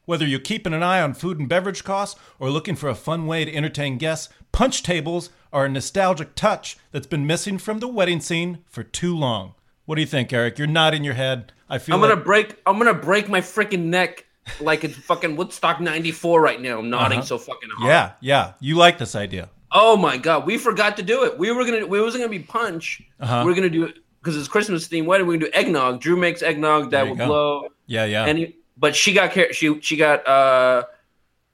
Whether 0.06 0.24
you're 0.24 0.40
keeping 0.40 0.72
an 0.72 0.82
eye 0.82 1.02
on 1.02 1.12
food 1.12 1.38
and 1.38 1.46
beverage 1.46 1.84
costs 1.84 2.18
or 2.38 2.48
looking 2.48 2.76
for 2.76 2.88
a 2.88 2.94
fun 2.94 3.26
way 3.26 3.44
to 3.44 3.54
entertain 3.54 3.98
guests, 3.98 4.32
punch 4.52 4.82
tables 4.82 5.28
are 5.52 5.66
a 5.66 5.68
nostalgic 5.68 6.34
touch 6.34 6.78
that's 6.92 7.06
been 7.06 7.26
missing 7.26 7.58
from 7.58 7.80
the 7.80 7.88
wedding 7.88 8.20
scene 8.20 8.64
for 8.64 8.82
too 8.82 9.14
long. 9.14 9.52
What 9.84 9.96
do 9.96 10.00
you 10.00 10.06
think, 10.06 10.32
Eric? 10.32 10.56
You're 10.56 10.66
nodding 10.66 11.04
your 11.04 11.12
head. 11.12 11.52
I 11.68 11.76
feel 11.76 11.94
I'm 11.94 12.00
gonna 12.00 12.14
like 12.14 12.24
break. 12.24 12.56
I'm 12.64 12.78
gonna 12.78 12.94
break 12.94 13.28
my 13.28 13.42
freaking 13.42 13.84
neck 13.84 14.24
like 14.62 14.82
it's 14.82 14.96
fucking 14.96 15.36
Woodstock 15.36 15.78
'94 15.78 16.40
right 16.40 16.58
now. 16.58 16.78
I'm 16.78 16.88
nodding 16.88 17.18
uh-huh. 17.18 17.26
so 17.26 17.36
fucking 17.36 17.68
hard. 17.76 17.90
yeah, 17.90 18.12
yeah. 18.22 18.52
You 18.60 18.76
like 18.76 18.96
this 18.96 19.14
idea? 19.14 19.50
Oh 19.70 19.96
my 19.96 20.16
god, 20.16 20.46
we 20.46 20.58
forgot 20.58 20.96
to 20.96 21.02
do 21.02 21.24
it. 21.24 21.38
We 21.38 21.52
were 21.52 21.64
gonna. 21.64 21.86
We 21.86 22.00
wasn't 22.00 22.22
gonna 22.22 22.30
be 22.30 22.44
punch. 22.44 23.02
Uh-huh. 23.20 23.42
We 23.44 23.52
are 23.52 23.54
gonna 23.54 23.68
do 23.68 23.84
it 23.84 23.98
because 24.20 24.36
it's 24.36 24.48
Christmas 24.48 24.88
themed 24.88 25.06
wedding. 25.06 25.26
We're 25.26 25.34
gonna 25.34 25.46
do 25.46 25.52
eggnog. 25.52 26.00
Drew 26.00 26.16
makes 26.16 26.42
eggnog 26.42 26.90
that 26.90 27.06
will 27.06 27.16
go. 27.16 27.26
blow. 27.26 27.68
Yeah, 27.86 28.04
yeah. 28.04 28.24
And 28.24 28.38
he, 28.38 28.56
but 28.76 28.96
she 28.96 29.12
got 29.12 29.32
she 29.54 29.80
she 29.80 29.96
got 29.96 30.26
uh 30.26 30.84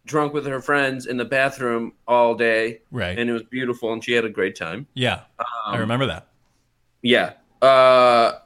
drunk 0.06 0.33
with 0.35 0.47
her 0.47 0.61
friends 0.61 1.06
in 1.06 1.16
the 1.16 1.25
bathroom 1.25 1.92
all 2.06 2.35
day, 2.35 2.80
right. 2.90 3.18
and 3.18 3.30
it 3.30 3.33
was 3.33 3.42
beautiful, 3.42 3.92
and 3.92 4.04
she 4.04 4.12
had 4.12 4.25
a 4.25 4.28
great 4.28 4.54
time. 4.54 4.87
yeah, 4.94 5.23
I 5.66 5.78
remember 5.78 6.06
that. 6.06 6.28
Yeah. 7.02 7.35
Uh, 7.62 8.38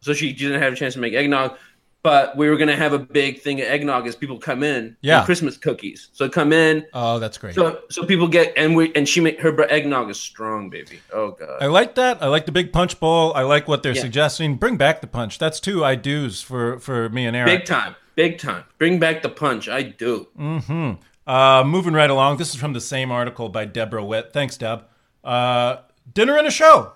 so 0.00 0.12
she 0.12 0.32
didn't 0.32 0.60
have 0.60 0.72
a 0.72 0.76
chance 0.76 0.94
to 0.94 1.00
make 1.00 1.14
eggnog, 1.14 1.56
but 2.02 2.36
we 2.36 2.48
were 2.50 2.56
gonna 2.56 2.76
have 2.76 2.92
a 2.92 2.98
big 2.98 3.40
thing 3.40 3.60
of 3.60 3.66
eggnog 3.68 4.06
as 4.06 4.16
people 4.16 4.38
come 4.38 4.62
in. 4.62 4.96
Yeah. 5.02 5.24
Christmas 5.24 5.56
cookies. 5.56 6.08
So 6.12 6.28
come 6.28 6.52
in. 6.52 6.84
Oh, 6.92 7.18
that's 7.18 7.38
great. 7.38 7.54
So 7.54 7.80
so 7.90 8.04
people 8.04 8.26
get 8.28 8.52
and 8.56 8.74
we 8.74 8.92
and 8.94 9.08
she 9.08 9.20
make 9.20 9.40
her 9.40 9.54
eggnog 9.70 10.10
is 10.10 10.18
strong, 10.18 10.68
baby. 10.70 11.00
Oh 11.12 11.30
god. 11.32 11.62
I 11.62 11.66
like 11.66 11.94
that. 11.94 12.22
I 12.22 12.26
like 12.26 12.46
the 12.46 12.52
big 12.52 12.72
punch 12.72 12.98
bowl. 12.98 13.32
I 13.34 13.42
like 13.42 13.68
what 13.68 13.82
they're 13.82 13.94
Yeah. 13.94 14.02
suggesting. 14.02 14.56
Bring 14.56 14.76
back 14.76 15.00
the 15.00 15.06
punch. 15.06 15.38
That's 15.38 15.60
two 15.60 15.84
I 15.84 15.94
do's 15.94 16.42
for 16.42 16.78
for 16.80 17.08
me 17.08 17.26
and 17.26 17.36
Eric. 17.36 17.60
Big 17.60 17.64
time. 17.66 17.94
Big 18.14 18.38
time. 18.38 18.64
Bring 18.78 18.98
back 18.98 19.22
the 19.22 19.28
punch. 19.30 19.68
I 19.68 19.82
do. 19.82 20.26
Uh, 21.26 21.62
moving 21.64 21.94
right 21.94 22.10
along. 22.10 22.36
This 22.38 22.50
is 22.52 22.56
from 22.56 22.72
the 22.72 22.80
same 22.80 23.10
article 23.12 23.48
by 23.48 23.64
Deborah 23.64 24.04
Witt. 24.04 24.32
Thanks, 24.32 24.56
Deb. 24.56 24.84
Uh, 25.22 25.76
dinner 26.12 26.36
and 26.36 26.46
a 26.46 26.50
show. 26.50 26.92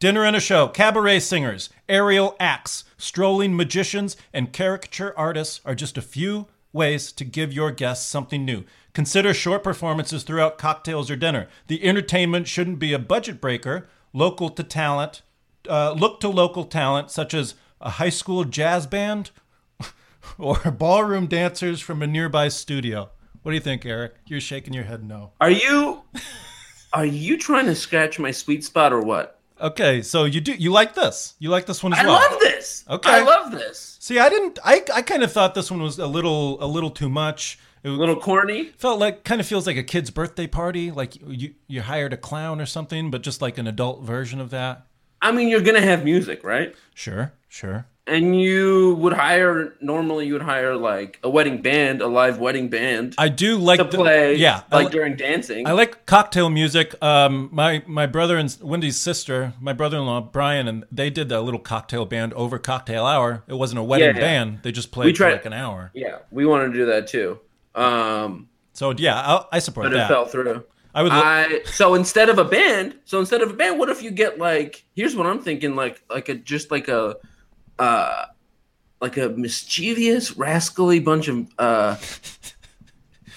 Dinner 0.00 0.24
and 0.24 0.34
a 0.34 0.40
show, 0.40 0.66
cabaret 0.66 1.20
singers, 1.20 1.68
aerial 1.86 2.34
acts, 2.40 2.84
strolling 2.96 3.54
magicians, 3.54 4.16
and 4.32 4.50
caricature 4.50 5.12
artists 5.14 5.60
are 5.66 5.74
just 5.74 5.98
a 5.98 6.02
few 6.02 6.46
ways 6.72 7.12
to 7.12 7.22
give 7.22 7.52
your 7.52 7.70
guests 7.70 8.06
something 8.06 8.42
new. 8.42 8.64
Consider 8.94 9.34
short 9.34 9.62
performances 9.62 10.22
throughout 10.22 10.56
cocktails 10.56 11.10
or 11.10 11.16
dinner. 11.16 11.48
The 11.66 11.84
entertainment 11.84 12.48
shouldn't 12.48 12.78
be 12.78 12.94
a 12.94 12.98
budget 12.98 13.42
breaker. 13.42 13.90
Local 14.14 14.48
to 14.48 14.62
talent, 14.62 15.20
uh, 15.68 15.92
look 15.92 16.18
to 16.20 16.30
local 16.30 16.64
talent 16.64 17.10
such 17.10 17.34
as 17.34 17.54
a 17.78 17.90
high 17.90 18.08
school 18.08 18.44
jazz 18.44 18.86
band 18.86 19.32
or 20.38 20.58
ballroom 20.70 21.26
dancers 21.26 21.82
from 21.82 22.00
a 22.00 22.06
nearby 22.06 22.48
studio. 22.48 23.10
What 23.42 23.52
do 23.52 23.54
you 23.54 23.60
think, 23.60 23.84
Eric? 23.84 24.14
You're 24.24 24.40
shaking 24.40 24.72
your 24.72 24.84
head 24.84 25.04
no. 25.04 25.32
Are 25.42 25.50
you 25.50 26.04
are 26.94 27.04
you 27.04 27.36
trying 27.36 27.66
to 27.66 27.74
scratch 27.74 28.18
my 28.18 28.30
sweet 28.30 28.64
spot 28.64 28.94
or 28.94 29.02
what? 29.02 29.39
Okay, 29.60 30.02
so 30.02 30.24
you 30.24 30.40
do 30.40 30.52
you 30.52 30.72
like 30.72 30.94
this? 30.94 31.34
You 31.38 31.50
like 31.50 31.66
this 31.66 31.82
one 31.82 31.92
as 31.92 31.98
I 32.00 32.06
well? 32.06 32.16
I 32.16 32.26
love 32.30 32.40
this. 32.40 32.84
Okay. 32.88 33.10
I 33.10 33.22
love 33.22 33.52
this. 33.52 33.96
See, 34.00 34.18
I 34.18 34.28
didn't. 34.28 34.58
I 34.64 34.82
I 34.94 35.02
kind 35.02 35.22
of 35.22 35.30
thought 35.32 35.54
this 35.54 35.70
one 35.70 35.82
was 35.82 35.98
a 35.98 36.06
little 36.06 36.62
a 36.62 36.66
little 36.66 36.90
too 36.90 37.08
much. 37.08 37.58
It 37.82 37.88
A 37.88 37.92
little 37.92 38.16
corny. 38.16 38.64
felt 38.76 38.98
like 39.00 39.24
kind 39.24 39.40
of 39.40 39.46
feels 39.46 39.66
like 39.66 39.76
a 39.76 39.82
kid's 39.82 40.10
birthday 40.10 40.46
party. 40.46 40.90
Like 40.90 41.16
you 41.26 41.54
you 41.66 41.82
hired 41.82 42.12
a 42.12 42.16
clown 42.16 42.60
or 42.60 42.66
something, 42.66 43.10
but 43.10 43.22
just 43.22 43.40
like 43.42 43.58
an 43.58 43.66
adult 43.66 44.02
version 44.02 44.40
of 44.40 44.50
that. 44.50 44.86
I 45.22 45.32
mean, 45.32 45.48
you're 45.48 45.60
gonna 45.62 45.80
have 45.82 46.04
music, 46.04 46.42
right? 46.44 46.74
Sure, 46.94 47.32
sure. 47.48 47.86
And 48.10 48.38
you 48.38 48.96
would 48.96 49.12
hire 49.12 49.74
normally 49.80 50.26
you 50.26 50.32
would 50.32 50.42
hire 50.42 50.74
like 50.74 51.20
a 51.22 51.30
wedding 51.30 51.62
band, 51.62 52.02
a 52.02 52.08
live 52.08 52.38
wedding 52.40 52.68
band 52.68 53.14
I 53.16 53.28
do 53.28 53.56
like 53.56 53.78
to 53.78 53.84
the- 53.84 53.96
play. 53.96 54.34
yeah, 54.34 54.62
like 54.72 54.86
li- 54.86 54.90
during 54.92 55.14
dancing. 55.16 55.66
I 55.68 55.72
like 55.72 56.06
cocktail 56.06 56.50
music. 56.50 56.94
Um, 57.00 57.48
my 57.52 57.82
my 57.86 58.06
brother 58.06 58.36
and 58.36 58.54
Wendy's 58.60 58.96
sister, 58.98 59.52
my 59.60 59.72
brother-in-law 59.72 60.22
Brian, 60.32 60.66
and 60.66 60.84
they 60.90 61.08
did 61.08 61.28
that 61.28 61.42
little 61.42 61.60
cocktail 61.60 62.04
band 62.04 62.32
over 62.34 62.58
cocktail 62.58 63.06
hour. 63.06 63.44
It 63.46 63.54
wasn't 63.54 63.78
a 63.78 63.84
wedding 63.84 64.08
Yeah, 64.08 64.14
yeah. 64.14 64.20
band; 64.44 64.58
they 64.64 64.72
just 64.72 64.90
played 64.90 65.06
We 65.06 65.14
for 65.14 65.30
like 65.30 65.46
an 65.46 65.52
hour. 65.52 65.92
yeah, 65.94 66.18
we 66.32 66.44
wanted 66.46 66.72
to 66.72 66.72
do 66.72 66.86
that 66.86 67.06
too. 67.06 67.38
Um, 67.76 68.48
So 68.72 68.90
yeah, 68.96 69.20
I'll, 69.20 69.48
I 69.52 69.60
support 69.60 69.84
but 69.86 69.94
it 69.94 70.08
fell 70.08 70.26
through. 70.26 70.64
I 70.94 71.02
would. 71.04 71.12
lo- 71.12 71.22
I 71.22 71.60
so 71.66 71.94
instead 71.94 72.28
of 72.28 72.38
a 72.38 72.44
band, 72.44 72.96
so 73.04 73.20
instead 73.20 73.42
of 73.42 73.50
a 73.50 73.54
band, 73.54 73.78
what 73.78 73.88
if 73.88 74.02
you 74.02 74.10
get 74.10 74.38
like 74.38 74.84
here's 74.96 75.14
what 75.14 75.26
I'm 75.26 75.40
thinking, 75.40 75.76
like 75.76 76.02
like 76.10 76.28
a 76.28 76.34
just 76.34 76.72
like 76.72 76.88
a 76.88 77.14
uh 77.80 78.26
like 79.00 79.16
a 79.16 79.30
mischievous, 79.30 80.36
rascally 80.36 81.00
bunch 81.00 81.26
of 81.28 81.46
uh 81.58 81.96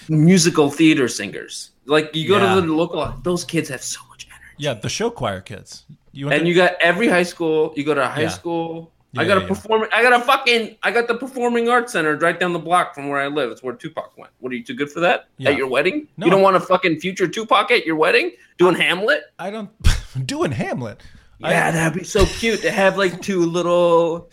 musical 0.10 0.70
theater 0.70 1.08
singers. 1.08 1.72
Like 1.86 2.16
you 2.16 2.28
go 2.28 2.38
Yeah. 2.38 2.56
to 2.56 2.62
the 2.62 2.74
local 2.74 3.06
those 3.24 3.44
kids 3.46 3.70
have 3.70 3.82
so 3.82 4.00
much 4.10 4.28
energy. 4.30 4.56
yeah, 4.58 4.74
the 4.74 4.90
show 4.90 5.10
choir 5.10 5.42
kids. 5.42 5.86
You 6.12 6.30
And 6.30 6.42
to- 6.42 6.48
you 6.48 6.54
got 6.56 6.74
every 6.82 7.08
high 7.08 7.24
school, 7.24 7.74
you 7.76 7.84
go 7.84 7.94
to 7.94 8.04
a 8.04 8.08
high 8.08 8.22
Yeah. 8.24 8.30
school 8.30 8.92
Yeah, 9.14 9.22
I 9.22 9.26
got 9.26 9.38
a 9.44 9.46
performing. 9.48 9.90
I 9.94 10.02
got 10.02 10.14
a 10.20 10.26
fucking. 10.26 10.76
I 10.82 10.90
got 10.90 11.08
the 11.08 11.14
performing 11.14 11.70
arts 11.70 11.92
center 11.94 12.16
right 12.18 12.40
down 12.40 12.52
the 12.52 12.58
block 12.60 12.96
from 12.96 13.10
where 13.10 13.20
I 13.22 13.28
live. 13.28 13.52
It's 13.52 13.62
where 13.62 13.76
Tupac 13.76 14.18
went. 14.18 14.32
What 14.40 14.52
are 14.52 14.56
you 14.56 14.64
too 14.64 14.74
good 14.74 14.92
for 14.92 15.02
that 15.02 15.28
at 15.46 15.56
your 15.56 15.68
wedding? 15.68 16.08
No. 16.18 16.26
You 16.26 16.32
don't 16.32 16.42
want 16.42 16.56
a 16.56 16.60
fucking 16.60 17.00
future 17.00 17.28
Tupac 17.28 17.70
at 17.70 17.86
your 17.86 17.96
wedding 17.96 18.32
doing 18.58 18.74
Hamlet? 18.74 19.22
I 19.38 19.52
don't 19.52 19.70
doing 20.26 20.52
Hamlet. 20.52 21.00
Yeah, 21.52 21.72
that'd 21.72 21.98
be 22.00 22.06
so 22.06 22.26
cute 22.26 22.62
to 22.62 22.72
have 22.72 22.98
like 22.98 23.22
two 23.22 23.46
little 23.46 24.30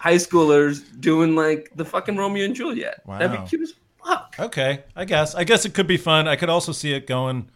high 0.00 0.16
schoolers 0.16 0.82
doing 1.00 1.34
like 1.34 1.70
the 1.74 1.84
fucking 1.84 2.16
Romeo 2.16 2.44
and 2.44 2.54
Juliet. 2.54 3.02
That'd 3.06 3.32
be 3.32 3.46
cute 3.48 3.62
as 3.62 3.74
fuck. 4.04 4.34
Okay, 4.38 4.84
I 4.94 5.04
guess. 5.04 5.34
I 5.34 5.44
guess 5.44 5.64
it 5.64 5.74
could 5.74 5.86
be 5.86 5.96
fun. 5.96 6.28
I 6.28 6.36
could 6.36 6.50
also 6.50 6.72
see 6.72 6.92
it 6.92 7.06
going 7.06 7.48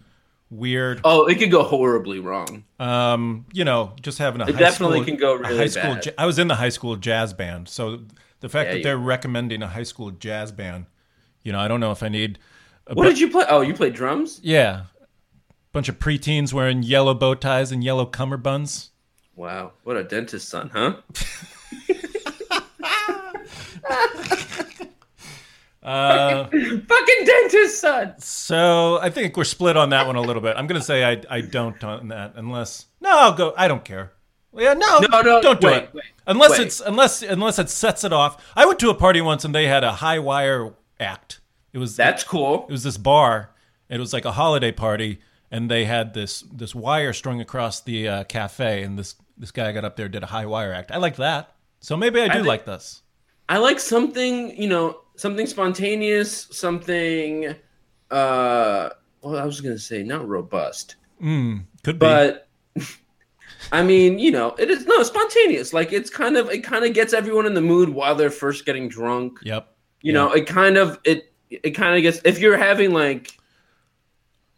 weird. 0.51 1.01
Oh, 1.05 1.27
it 1.27 1.39
could 1.39 1.51
go 1.51 1.63
horribly 1.63 2.21
wrong. 2.21 2.65
Um, 2.81 3.45
you 3.53 3.65
know, 3.65 3.93
just 4.01 4.19
having 4.19 4.41
a 4.41 4.47
It 4.47 4.55
high 4.55 4.59
definitely 4.61 4.99
school, 5.01 5.05
can 5.07 5.17
go 5.17 5.35
really 5.35 5.57
high 5.59 5.67
school. 5.67 5.95
bad. 5.95 6.15
I 6.17 6.25
was 6.27 6.39
in 6.39 6.49
the 6.49 6.55
high 6.55 6.71
school 6.71 6.97
jazz 6.97 7.35
band, 7.35 7.69
so 7.69 8.01
the 8.41 8.49
fact 8.49 8.69
Yeah, 8.69 8.75
that 8.77 8.83
they're 8.83 8.97
recommending 8.99 9.63
a 9.63 9.67
high 9.69 9.83
school 9.83 10.11
jazz 10.11 10.51
band, 10.53 10.87
you 11.43 11.53
know, 11.53 11.59
I 11.61 11.69
don't 11.69 11.81
know 11.81 11.91
if 11.93 12.03
I 12.03 12.09
need. 12.09 12.39
What 12.91 13.05
did 13.05 13.19
you 13.19 13.29
play? 13.31 13.45
Oh, 13.51 13.61
you 13.61 13.75
played 13.75 13.93
drums? 13.93 14.41
Yeah, 14.43 14.85
bunch 15.73 15.89
of 15.89 15.99
preteens 15.99 16.53
wearing 16.53 16.83
yellow 16.83 17.15
bow 17.15 17.35
ties 17.35 17.73
and 17.73 17.83
yellow 17.85 18.07
cummerbunds. 18.07 18.89
Wow, 19.37 19.73
what 19.85 19.97
a 19.97 20.03
dentist 20.05 20.49
son, 20.49 20.71
huh? 20.73 20.97
Uh, 25.81 26.45
fucking 26.49 27.25
dentist 27.25 27.81
son. 27.81 28.13
so 28.19 28.99
I 29.01 29.09
think 29.11 29.37
we're 29.37 29.45
split 29.45 29.77
on 29.77 29.91
that 29.91 30.07
one 30.07 30.17
a 30.17 30.21
little 30.21 30.43
bit. 30.43 30.57
I'm 30.57 30.67
gonna 30.67 30.83
say 30.83 31.03
I 31.05 31.23
I 31.31 31.41
don't 31.41 31.83
on 31.83 32.09
that 32.09 32.33
unless 32.35 32.87
no 33.01 33.09
I'll 33.17 33.33
go 33.33 33.55
I 33.57 33.69
don't 33.69 33.85
care. 33.85 34.13
Yeah, 34.55 34.75
no, 34.75 34.99
No, 34.99 35.21
no, 35.23 35.41
don't 35.41 35.61
do 35.61 35.67
wait, 35.69 35.77
it 35.85 35.95
wait, 35.95 36.05
unless 36.27 36.51
wait. 36.59 36.61
it's 36.63 36.81
unless 36.81 37.23
unless 37.23 37.59
it 37.59 37.71
sets 37.71 38.03
it 38.05 38.13
off. 38.13 38.45
I 38.57 38.67
went 38.67 38.81
to 38.81 38.91
a 38.91 38.95
party 38.95 39.21
once 39.23 39.45
and 39.47 39.55
they 39.55 39.67
had 39.67 39.83
a 39.85 39.93
high 39.93 40.19
wire 40.19 40.75
act. 41.01 41.41
It 41.73 41.79
was 41.79 41.97
That's 41.97 42.25
cool. 42.25 42.67
it 42.69 42.73
was 42.73 42.83
this 42.83 42.99
bar. 42.99 43.51
It 43.89 43.99
was 44.01 44.13
like 44.13 44.25
a 44.27 44.33
holiday 44.33 44.73
party, 44.73 45.21
and 45.51 45.71
they 45.71 45.85
had 45.85 46.15
this 46.15 46.41
this 46.53 46.75
wire 46.75 47.13
strung 47.13 47.41
across 47.41 47.81
the 47.81 48.09
uh, 48.09 48.25
cafe, 48.25 48.83
and 48.83 48.99
this 48.99 49.15
this 49.37 49.51
guy 49.51 49.71
got 49.73 49.85
up 49.85 49.97
there 49.97 50.09
did 50.09 50.23
a 50.23 50.27
high 50.27 50.47
wire 50.47 50.73
act. 50.73 50.91
I 50.91 50.99
like 50.99 51.17
that. 51.17 51.55
So 51.81 51.97
maybe 51.97 52.21
I 52.21 52.29
do 52.29 52.35
think- 52.35 52.47
like 52.47 52.65
this. 52.65 53.03
I 53.51 53.57
like 53.57 53.81
something, 53.81 54.61
you 54.61 54.69
know, 54.69 55.01
something 55.17 55.47
spontaneous, 55.47 56.49
something 56.51 57.55
uh 58.11 58.91
well, 59.23 59.37
I 59.39 59.45
was 59.45 59.61
gonna 59.61 59.79
say 59.79 60.03
not 60.03 60.29
robust. 60.29 60.97
Could 61.21 61.65
be. 61.85 61.93
But 61.93 62.49
I 63.73 63.83
mean, 63.83 64.19
you 64.19 64.31
know, 64.31 64.55
it 64.59 64.71
is 64.71 64.87
no 64.87 65.03
spontaneous. 65.03 65.73
Like 65.73 65.93
it's 65.93 66.11
kind 66.11 66.37
of 66.37 66.51
it 66.51 66.61
kind 66.63 66.85
of 66.85 66.93
gets 66.95 67.13
everyone 67.13 67.47
in 67.47 67.55
the 67.55 67.61
mood 67.63 67.89
while 67.89 68.15
they're 68.15 68.31
first 68.31 68.67
getting 68.67 68.89
drunk. 68.89 69.39
yep. 69.43 69.75
You 70.03 70.13
know, 70.13 70.31
it 70.33 70.47
kind 70.47 70.77
of 70.77 70.99
it 71.05 71.33
it 71.51 71.71
kind 71.71 71.97
of 71.97 72.03
gets 72.03 72.21
if 72.25 72.39
you're 72.39 72.59
having 72.59 72.93
like 72.93 73.38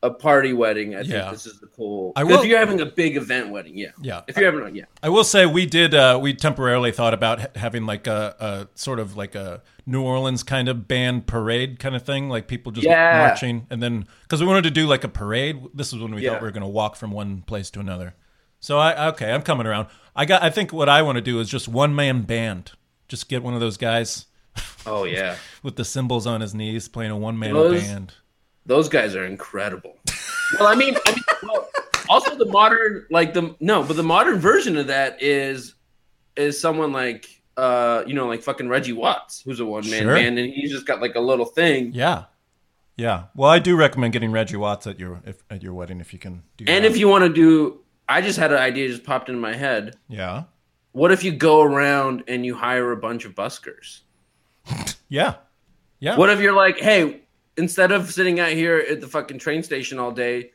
a 0.02 0.11
party 0.11 0.52
wedding, 0.54 0.95
I 0.95 1.00
Yeah. 1.02 1.21
think 1.23 1.33
this 1.33 1.47
is 1.47 1.61
the 1.61 1.66
cool. 1.66 2.12
I 2.16 2.25
will- 2.25 2.40
If 2.40 2.47
you're 2.47 2.59
having 2.59 2.80
a 2.80 2.87
big 2.87 3.16
event 3.19 3.50
wedding, 3.50 3.76
yeah, 3.76 3.88
Yeah. 4.00 4.23
If 4.26 4.37
you're 4.38 4.50
having, 4.50 4.75
yeah, 4.75 4.85
I 5.02 5.11
will 5.11 5.25
say 5.25 5.45
we 5.45 5.66
did. 5.66 5.95
Uh, 5.95 6.19
we 6.23 6.33
temporarily 6.33 6.90
thought 6.90 7.12
about 7.12 7.54
having 7.57 7.85
like 7.85 8.07
a, 8.07 8.35
a 8.40 8.78
sort 8.78 8.99
of 8.99 9.16
like 9.16 9.35
a 9.35 9.62
New 9.85 10.02
Orleans 10.02 10.42
kind 10.42 10.69
of 10.69 10.88
band 10.88 11.26
parade 11.26 11.78
kind 11.78 11.95
of 11.95 12.02
thing, 12.02 12.28
like 12.30 12.49
people 12.49 12.73
just 12.73 12.87
Yeah. 12.87 13.19
marching, 13.19 13.66
and 13.69 13.83
then 13.83 14.07
because 14.23 14.40
we 14.40 14.47
wanted 14.47 14.64
to 14.64 14.71
do 14.71 14.87
like 14.87 15.04
a 15.04 15.09
parade. 15.09 15.61
This 15.75 15.92
is 15.92 15.99
when 15.99 16.14
we 16.14 16.23
Yeah. 16.23 16.30
thought 16.30 16.40
we 16.42 16.49
were 16.49 16.52
going 16.52 16.62
to 16.62 16.69
walk 16.69 16.97
from 16.97 17.11
one 17.11 17.42
place 17.42 17.69
to 17.73 17.80
another. 17.80 18.14
So 18.59 18.78
I 18.78 19.09
okay, 19.09 19.33
I'm 19.33 19.42
coming 19.42 19.66
around. 19.66 19.88
I 20.16 20.25
got. 20.25 20.42
I 20.42 20.49
think 20.50 20.73
what 20.73 20.88
I 20.88 21.02
want 21.02 21.16
to 21.16 21.23
do 21.23 21.40
is 21.40 21.49
just 21.49 21.69
one 21.69 21.95
man 21.95 22.23
band. 22.23 22.73
Just 23.09 23.28
get 23.28 23.42
one 23.42 23.52
of 23.54 23.61
those 23.61 23.76
guys 23.76 24.26
oh 24.87 25.04
yeah, 25.04 25.37
with 25.62 25.76
the 25.76 25.85
cymbals 25.85 26.26
on 26.26 26.40
his 26.40 26.54
knees 26.54 26.88
playing 26.88 27.11
a 27.11 27.16
one 27.16 27.38
man 27.38 27.52
band. 27.54 28.14
Those 28.67 28.88
guys 28.88 29.14
are 29.17 29.25
incredible. 29.26 29.97
well, 30.59 30.69
I 30.69 30.75
mean, 30.75 30.97
I 31.07 31.11
mean 31.12 31.25
well, 31.43 31.69
also 32.09 32.35
the 32.37 32.47
modern 32.47 33.07
like 33.11 33.35
the 33.35 33.55
no, 33.61 33.83
but 33.83 33.97
the 33.97 34.02
modern 34.02 34.38
version 34.38 34.76
of 34.76 34.87
that 34.88 35.23
is 35.23 35.75
is 36.37 36.61
someone 36.61 36.93
like 36.93 37.26
uh 37.57 38.02
you 38.07 38.14
know 38.14 38.26
like 38.26 38.43
fucking 38.43 38.69
Reggie 38.69 38.93
Watts, 38.93 39.43
who's 39.43 39.61
a 39.61 39.64
one 39.67 39.88
man 39.90 40.02
Sure. 40.02 40.14
band, 40.14 40.38
and 40.38 40.52
he's 40.52 40.71
just 40.71 40.87
got 40.87 41.00
like 41.00 41.14
a 41.14 41.21
little 41.21 41.45
thing. 41.47 41.93
Yeah, 41.95 42.25
yeah. 42.97 43.25
Well, 43.35 43.50
I 43.50 43.59
do 43.59 43.76
recommend 43.76 44.12
getting 44.12 44.31
Reggie 44.33 44.57
Watts 44.57 44.87
at 44.87 44.99
your 45.00 45.21
if, 45.25 45.43
at 45.50 45.62
your 45.62 45.75
wedding 45.75 46.00
if 46.00 46.12
you 46.12 46.19
can 46.19 46.43
do. 46.57 46.64
And 46.69 46.85
that. 46.85 46.90
if 46.90 46.97
you 46.97 47.09
want 47.09 47.25
to 47.25 47.33
do, 47.33 47.81
I 48.09 48.21
just 48.21 48.38
had 48.38 48.52
an 48.52 48.59
idea 48.59 48.88
just 48.88 49.05
popped 49.05 49.29
into 49.29 49.40
my 49.40 49.55
head. 49.55 49.97
yeah, 50.09 50.45
What 50.93 51.12
if 51.12 51.23
you 51.25 51.33
go 51.33 51.62
around 51.62 52.25
and 52.29 52.45
you 52.47 52.55
hire 52.55 52.93
a 52.93 52.97
bunch 52.97 53.25
of 53.25 53.35
buskers? 53.35 54.00
yeah, 55.09 55.35
yeah. 55.99 56.17
What 56.17 56.31
if 56.31 56.40
you're 56.40 56.55
like, 56.55 56.79
hey, 56.79 57.23
instead 57.61 57.93
of 57.93 58.11
sitting 58.11 58.40
out 58.40 58.50
here 58.50 58.79
at 58.79 59.00
the 59.00 59.07
fucking 59.07 59.38
train 59.38 59.62
station 59.62 59.99
all 59.99 60.11
day, 60.11 60.50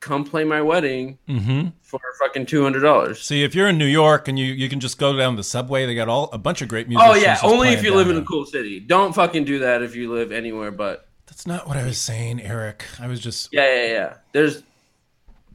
come 0.00 0.24
play 0.24 0.44
my 0.44 0.62
wedding 0.62 1.18
Mm-hmm. 1.28 1.68
for 1.82 1.98
fucking 2.20 2.46
two 2.46 2.62
hundred 2.62 2.80
dollars? 2.80 3.20
See, 3.22 3.42
if 3.42 3.54
you're 3.54 3.68
in 3.68 3.78
New 3.78 3.86
York 3.86 4.28
and 4.28 4.38
you, 4.38 4.46
you 4.46 4.68
can 4.68 4.78
just 4.80 4.98
go 4.98 5.16
down 5.16 5.36
the 5.36 5.42
subway, 5.42 5.86
they 5.86 5.94
got 5.94 6.08
all 6.08 6.30
a 6.32 6.38
bunch 6.38 6.62
of 6.62 6.68
great 6.68 6.88
music. 6.88 7.06
Oh 7.08 7.14
yeah, 7.14 7.38
only 7.42 7.70
if 7.70 7.82
you 7.82 7.94
live 7.94 8.08
in 8.10 8.16
a 8.16 8.24
cool 8.24 8.46
city. 8.46 8.78
Don't 8.78 9.14
fucking 9.14 9.44
do 9.44 9.58
that 9.60 9.82
if 9.82 9.96
you 9.96 10.12
live 10.12 10.30
anywhere 10.30 10.70
but. 10.70 11.06
That's 11.26 11.46
not 11.46 11.68
what 11.68 11.76
I 11.76 11.84
was 11.84 11.98
saying, 11.98 12.40
Eric. 12.40 12.84
I 12.98 13.06
was 13.06 13.20
just. 13.20 13.52
Yeah, 13.52 13.66
yeah, 13.74 13.86
yeah. 13.92 14.14
There's 14.32 14.62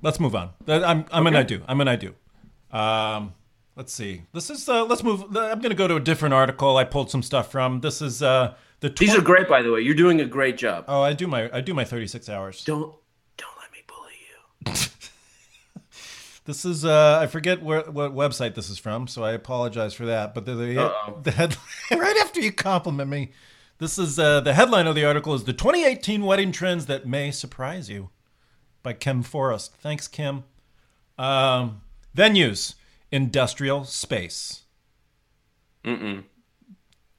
Let's 0.04 0.20
move 0.20 0.36
on. 0.36 0.50
I'm 0.68 1.06
I'm 1.12 1.26
an 1.28 1.36
I 1.36 1.44
do. 1.44 1.62
I'm 1.68 1.80
an 1.82 1.88
I 1.88 1.96
do. 1.96 2.14
Um, 2.72 3.34
let's 3.76 3.94
see. 3.94 4.24
This 4.34 4.50
is 4.50 4.68
uh, 4.68 4.84
let's 4.86 5.04
move. 5.04 5.24
I'm 5.36 5.60
going 5.60 5.70
to 5.70 5.76
go 5.76 5.88
to 5.88 5.96
a 5.96 6.00
different 6.00 6.34
article. 6.34 6.76
I 6.78 6.84
pulled 6.84 7.10
some 7.10 7.24
stuff 7.24 7.50
from. 7.52 7.80
This 7.80 8.02
is 8.02 8.22
uh 8.22 8.54
the. 8.84 8.90
Tw- 8.90 9.00
these 9.00 9.16
are 9.16 9.22
great, 9.22 9.48
by 9.48 9.62
the 9.62 9.72
way. 9.72 9.82
You're 9.82 9.96
doing 9.96 10.22
a 10.22 10.26
great 10.26 10.58
job. 10.58 10.86
Oh, 10.88 11.02
I 11.02 11.14
do 11.14 11.26
my 11.26 11.50
I 11.52 11.62
do 11.62 11.74
my 11.74 11.86
36 11.86 12.30
hours. 12.30 12.64
Don't 12.64 12.94
don't 13.38 13.58
let 13.60 13.72
me 13.72 13.80
bully 13.88 14.76
you. 14.76 14.88
This 16.46 16.66
is 16.66 16.84
uh, 16.84 17.20
I 17.22 17.28
forget 17.28 17.64
where 17.64 17.84
what 17.84 18.14
website 18.14 18.54
this 18.54 18.70
is 18.70 18.78
from, 18.78 19.08
so 19.08 19.24
I 19.24 19.32
apologize 19.32 19.94
for 19.94 20.06
that. 20.08 20.34
But 20.34 20.46
the 20.46 20.56
the, 20.56 20.94
the 21.24 21.32
head, 21.32 21.56
right 21.92 22.18
after 22.18 22.42
you 22.42 22.52
compliment 22.52 23.10
me, 23.10 23.32
this 23.78 23.98
is 23.98 24.20
uh, 24.20 24.42
the 24.42 24.54
headline 24.54 24.86
of 24.86 24.96
the 24.96 25.06
article 25.06 25.34
is 25.36 25.46
the 25.46 25.54
2018 25.54 26.26
wedding 26.26 26.52
trends 26.52 26.88
that 26.88 27.08
may 27.08 27.32
surprise 27.32 27.90
you, 27.90 28.10
by 28.82 28.92
Kim 28.92 29.24
Forrest. 29.24 29.76
Thanks, 29.76 30.10
Kim. 30.10 30.44
Um, 31.18 31.82
Venues, 32.14 32.76
industrial 33.10 33.86
space. 33.86 34.64
Mm-mm. 35.86 36.26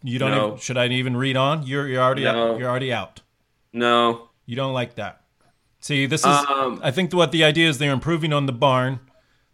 You 0.07 0.19
don't. 0.19 0.31
No. 0.31 0.47
Even, 0.49 0.59
should 0.59 0.77
I 0.77 0.87
even 0.89 1.17
read 1.17 1.37
on? 1.37 1.67
You're 1.67 1.89
you're 1.89 2.03
already 2.03 2.25
No. 2.25 2.53
out. 2.53 2.59
You're 2.61 2.69
already 2.71 2.93
out. 2.93 3.23
No. 3.73 4.29
You 4.47 4.55
don't 4.55 4.75
like 4.75 4.95
that. 4.97 5.23
See, 5.81 6.05
this 6.07 6.21
is. 6.21 6.27
Um, 6.27 6.79
I 6.83 6.91
think 6.91 7.13
what 7.15 7.33
the 7.33 7.43
idea 7.43 7.69
is 7.69 7.79
they're 7.79 7.91
improving 7.93 8.33
on 8.33 8.45
the 8.47 8.53
barn, 8.53 9.01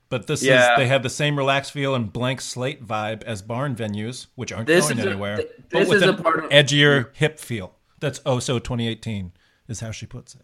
but 0.08 0.26
this 0.26 0.42
Yeah. 0.42 0.72
is 0.72 0.76
they 0.78 0.88
have 0.88 1.02
the 1.04 1.08
same 1.10 1.36
relaxed 1.38 1.70
feel 1.72 1.94
and 1.94 2.12
blank 2.12 2.40
slate 2.40 2.84
vibe 2.86 3.22
as 3.22 3.42
barn 3.42 3.76
venues, 3.76 4.26
which 4.34 4.52
aren't 4.52 4.66
This 4.66 4.86
going 4.88 4.98
is 4.98 5.04
a- 5.06 5.10
anywhere. 5.10 5.36
th- 5.36 5.48
but 5.70 5.78
this 5.78 5.88
with 5.88 5.96
is 5.98 6.02
an 6.02 6.08
a 6.10 6.22
part 6.22 6.44
of- 6.44 6.50
edgier 6.50 7.14
hip 7.14 7.38
feel. 7.38 7.76
That's 8.00 8.20
oh 8.26 8.40
so 8.40 8.58
2018 8.58 9.30
is 9.68 9.78
how 9.80 9.92
she 9.92 10.06
puts 10.06 10.34
it. 10.34 10.42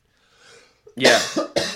Yeah. 0.96 1.20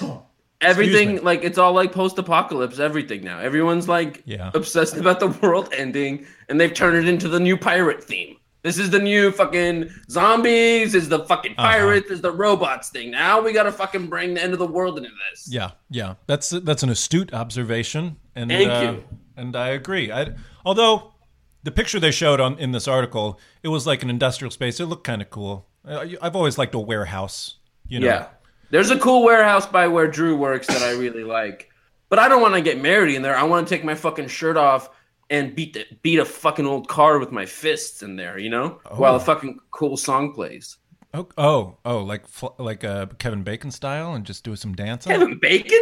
everything 0.61 1.23
like 1.23 1.43
it's 1.45 1.59
all 1.59 1.73
like 1.73 1.93
post-apocalypse 1.93 2.79
everything 2.79 3.23
now. 3.25 3.39
Everyone's 3.39 3.89
like 3.89 4.23
Yeah. 4.27 4.51
obsessed 4.55 4.97
about 4.97 5.21
the 5.21 5.29
world 5.43 5.69
ending 5.73 6.27
and 6.49 6.61
they've 6.61 6.73
turned 6.75 6.97
it 6.97 7.09
into 7.09 7.29
the 7.29 7.41
new 7.41 7.57
pirate 7.57 8.03
theme. 8.05 8.37
This 8.63 8.79
is 8.79 8.91
the 8.91 8.99
new 8.99 9.31
fucking 9.33 9.89
zombies, 10.11 10.95
is 10.95 11.09
the 11.09 11.21
fucking 11.25 11.53
Uh-huh. 11.57 11.67
pirates, 11.69 12.11
is 12.11 12.21
the 12.21 12.31
robots 12.33 12.91
thing. 12.91 13.11
Now 13.11 13.41
we 13.41 13.53
gotta 13.55 13.73
fucking 13.73 14.09
bring 14.09 14.35
the 14.35 14.43
end 14.43 14.53
of 14.53 14.59
the 14.59 14.67
world 14.67 14.99
into 14.99 15.09
this. 15.31 15.49
Yeah, 15.51 15.71
yeah, 15.89 16.15
that's 16.27 16.51
that's 16.51 16.83
an 16.83 16.91
astute 16.91 17.33
observation, 17.33 18.17
and 18.37 18.51
Thank 18.51 18.71
uh, 18.71 18.81
you. 18.83 19.05
and 19.37 19.57
I 19.57 19.69
agree. 19.69 20.13
I 20.13 20.35
although 20.67 21.15
the 21.63 21.71
picture 21.71 21.99
they 21.99 22.11
showed 22.11 22.39
on 22.39 22.59
in 22.59 22.73
this 22.73 22.87
article, 22.87 23.41
it 23.63 23.69
was 23.69 23.87
like 23.87 24.03
an 24.03 24.11
industrial 24.11 24.51
space. 24.51 24.79
It 24.79 24.87
looked 24.87 25.05
kind 25.05 25.23
of 25.23 25.31
cool. 25.31 25.67
Uh, 25.87 26.05
I've 26.21 26.37
always 26.37 26.59
liked 26.59 26.75
a 26.75 26.79
warehouse. 26.79 27.57
You 27.89 28.01
know, 28.01 28.07
Yeah. 28.09 28.27
There's 28.71 28.91
a 28.91 28.99
cool 28.99 29.25
warehouse 29.25 29.67
by 29.67 29.89
where 29.89 30.07
Drew 30.07 30.37
works 30.37 30.67
that 30.69 30.83
I 30.83 30.93
really 30.93 31.25
like. 31.25 31.71
But 32.09 32.19
I 32.19 32.29
don't 32.29 32.43
want 32.43 32.55
to 32.55 32.61
get 32.61 32.81
married 32.81 33.15
in 33.15 33.23
there. 33.23 33.37
I 33.37 33.45
want 33.45 33.69
to 33.69 33.75
take 33.75 33.85
my 33.85 33.95
fucking 33.95 34.29
shirt 34.29 34.57
off 34.57 34.91
and 35.29 35.55
beat 35.55 35.75
the, 35.75 35.87
beat 36.03 36.19
a 36.19 36.25
fucking 36.25 36.67
old 36.67 36.89
car 36.89 37.19
with 37.19 37.31
my 37.31 37.47
fists 37.47 38.03
in 38.03 38.17
there, 38.17 38.39
you 38.39 38.51
know? 38.51 38.81
While 38.91 39.15
a 39.17 39.21
fucking 39.21 39.59
cool 39.71 39.97
song 39.97 40.33
plays. 40.33 40.77
Oh, 41.13 41.29
oh, 41.39 41.77
oh, 41.85 41.99
like 42.05 42.25
like 42.59 42.85
uh, 42.85 43.07
Kevin 43.19 43.43
Bacon 43.43 43.73
style, 43.73 44.15
and 44.15 44.25
just 44.25 44.45
do 44.45 44.55
some 44.55 44.77
dancing. 44.77 45.11
Kevin 45.11 45.41
Bacon? 45.41 45.81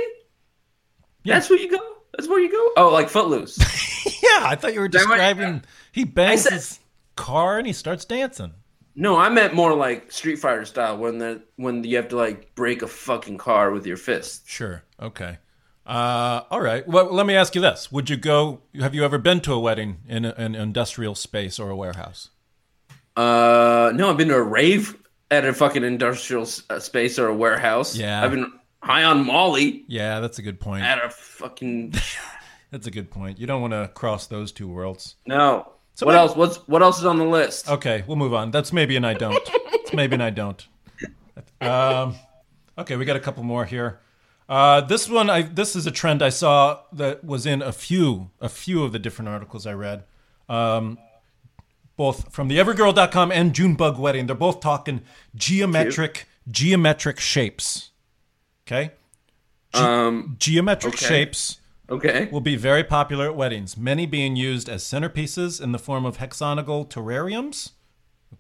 Yeah. 1.23 1.35
That's 1.35 1.50
where 1.50 1.59
you 1.59 1.71
go? 1.71 1.97
That's 2.16 2.26
where 2.28 2.40
you 2.40 2.50
go? 2.50 2.73
Oh, 2.83 2.90
like 2.90 3.11
Footloose. 3.11 3.59
yeah, 4.23 4.40
I 4.42 4.57
thought 4.57 4.73
you 4.73 4.80
were 4.80 4.88
describing. 4.88 5.64
He 5.92 6.04
bangs 6.04 6.42
said- 6.45 6.54
his 6.54 6.78
car 7.16 7.59
and 7.59 7.66
he 7.66 7.75
starts 7.75 8.07
dancing. 8.07 8.54
No, 9.00 9.17
I 9.17 9.28
meant 9.28 9.55
more 9.55 9.75
like 9.75 10.11
Street 10.11 10.37
Fighter 10.40 10.64
style 10.64 10.99
when 10.99 11.19
the 11.19 11.43
when 11.57 11.85
you 11.85 11.97
have 11.97 12.09
to 12.09 12.17
like 12.17 12.55
break 12.55 12.83
a 12.83 12.87
fucking 12.88 13.38
car 13.38 13.71
with 13.71 13.87
your 13.87 13.97
fists. 13.97 14.43
Sure. 14.50 14.83
Okay. 15.00 15.38
Uh, 15.87 16.43
all 16.50 16.61
right. 16.61 16.87
Well, 16.87 17.12
let 17.14 17.25
me 17.25 17.35
ask 17.35 17.55
you 17.55 17.61
this: 17.62 17.90
Would 17.93 18.11
you 18.11 18.17
go? 18.17 18.61
Have 18.78 18.95
you 18.95 19.05
ever 19.05 19.17
been 19.19 19.40
to 19.40 19.52
a 19.55 19.59
wedding 19.61 19.99
in 20.09 20.25
a, 20.25 20.35
an 20.37 20.55
industrial 20.55 21.14
space 21.14 21.59
or 21.59 21.71
a 21.71 21.76
warehouse? 21.76 22.31
Uh, 23.17 23.93
no, 23.95 24.11
I've 24.11 24.17
been 24.17 24.28
to 24.28 24.37
a 24.37 24.43
rave 24.43 24.97
at 25.31 25.45
a 25.45 25.52
fucking 25.52 25.85
industrial 25.85 26.47
uh, 26.71 26.78
space 26.78 27.19
or 27.19 27.26
a 27.28 27.35
warehouse. 27.35 27.97
Yeah. 27.97 28.23
I've 28.25 28.31
been 28.31 28.52
high 28.83 29.05
on 29.05 29.26
Molly 29.26 29.85
Yeah, 29.88 30.21
that's 30.21 30.38
a 30.38 30.43
good 30.43 30.61
point. 30.61 30.85
at 30.85 31.05
a 31.05 31.11
fucking 31.11 31.95
That's 32.71 32.87
a 32.87 32.90
good 32.90 33.11
point. 33.11 33.38
You 33.38 33.47
don't 33.47 33.61
want 33.62 33.73
to 33.73 33.90
cross 33.95 34.26
those 34.26 34.52
two 34.52 34.69
worlds. 34.69 35.17
no. 35.26 35.73
What 36.07 36.12
wait- 36.14 36.19
else? 36.19 36.37
What's 36.37 36.57
what 36.69 36.83
else 36.83 36.99
is 36.99 37.05
on 37.05 37.19
the 37.19 37.25
list? 37.25 37.69
Okay, 37.69 38.05
we'll 38.07 38.17
move 38.17 38.35
on. 38.35 38.50
That's 38.50 38.73
maybe 38.73 38.97
and 38.97 39.07
I 39.07 39.14
don't. 39.14 39.38
It's 39.73 39.93
maybe 39.93 40.14
and 40.14 40.23
I 40.23 40.31
don't. 40.31 40.67
Um, 41.61 42.14
okay, 42.76 42.97
we 42.97 43.05
got 43.05 43.17
a 43.17 43.21
couple 43.21 43.43
more 43.43 43.64
here. 43.64 44.00
Uh, 44.49 44.81
this 44.81 45.09
one, 45.09 45.28
I 45.28 45.43
this 45.43 45.75
is 45.76 45.87
a 45.87 45.90
trend 45.90 46.23
I 46.23 46.28
saw 46.31 46.81
that 46.93 47.25
was 47.25 47.47
in 47.47 47.62
a 47.62 47.73
few 47.73 48.31
a 48.40 48.49
few 48.49 48.83
of 48.85 48.93
the 48.93 48.99
different 48.99 49.28
articles 49.28 49.67
I 49.67 49.73
read, 49.73 50.05
um, 50.49 50.99
both 51.97 52.33
from 52.33 52.49
the 52.49 52.59
Everygirl.com 52.59 53.31
and 53.33 53.55
Junebug 53.55 53.99
Wedding. 53.99 54.26
They're 54.26 54.37
both 54.37 54.61
talking 54.61 55.02
geometric 55.34 56.26
geometric 56.50 57.19
shapes. 57.21 57.91
Okay, 58.67 58.93
Um. 59.75 60.37
geometric 60.39 60.95
Okay. 60.95 61.06
shapes 61.06 61.58
Okay. 61.90 62.28
will 62.30 62.40
be 62.40 62.56
very 62.56 62.84
popular 62.84 63.26
at 63.26 63.36
weddings, 63.36 63.76
many 63.76 64.04
being 64.06 64.36
used 64.36 64.68
as 64.68 64.84
centerpieces 64.84 65.60
in 65.60 65.72
the 65.72 65.78
form 65.78 66.04
of 66.04 66.18
hexagonal 66.18 66.84
terrariums. 66.84 67.70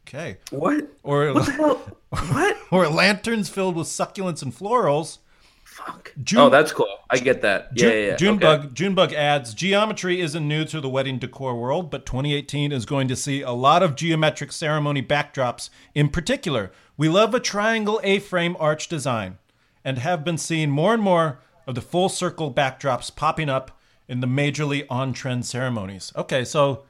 Okay. 0.06 0.38
What? 0.50 0.88
Or 1.02 1.32
What 1.32 1.46
the 1.46 1.52
hell? 1.52 1.82
What? 2.10 2.56
or 2.70 2.88
lanterns 2.88 3.48
filled 3.48 3.76
with 3.76 3.86
succulents 3.86 4.42
and 4.42 4.52
florals. 4.54 5.18
Fuck. 5.64 6.12
June- 6.22 6.40
oh, 6.40 6.48
that's 6.50 6.72
cool. 6.72 6.88
I 7.10 7.18
get 7.18 7.40
that. 7.42 7.68
Yeah, 7.74 7.82
June, 7.82 7.92
yeah, 7.92 8.06
yeah. 8.08 8.16
Junebug, 8.16 8.60
Okay. 8.60 8.68
Junebug 8.74 9.12
adds, 9.12 9.54
geometry 9.54 10.20
isn't 10.20 10.46
new 10.46 10.64
to 10.66 10.80
the 10.80 10.88
wedding 10.88 11.18
decor 11.18 11.54
world, 11.58 11.90
but 11.90 12.04
2018 12.04 12.72
is 12.72 12.84
going 12.84 13.08
to 13.08 13.16
see 13.16 13.42
a 13.42 13.52
lot 13.52 13.82
of 13.82 13.94
geometric 13.94 14.52
ceremony 14.52 15.02
backdrops. 15.02 15.70
In 15.94 16.08
particular, 16.08 16.72
we 16.96 17.08
love 17.08 17.34
a 17.34 17.40
triangle 17.40 18.00
A-frame 18.02 18.56
arch 18.58 18.88
design 18.88 19.38
and 19.84 19.98
have 19.98 20.24
been 20.24 20.38
seeing 20.38 20.70
more 20.70 20.92
and 20.94 21.02
more 21.02 21.38
of 21.68 21.74
the 21.76 21.80
full 21.80 22.08
circle 22.08 22.52
backdrops 22.52 23.14
popping 23.14 23.48
up 23.48 23.78
in 24.08 24.20
the 24.20 24.26
majorly 24.26 24.86
on-trend 24.88 25.44
ceremonies. 25.46 26.12
Okay, 26.16 26.44
so 26.44 26.84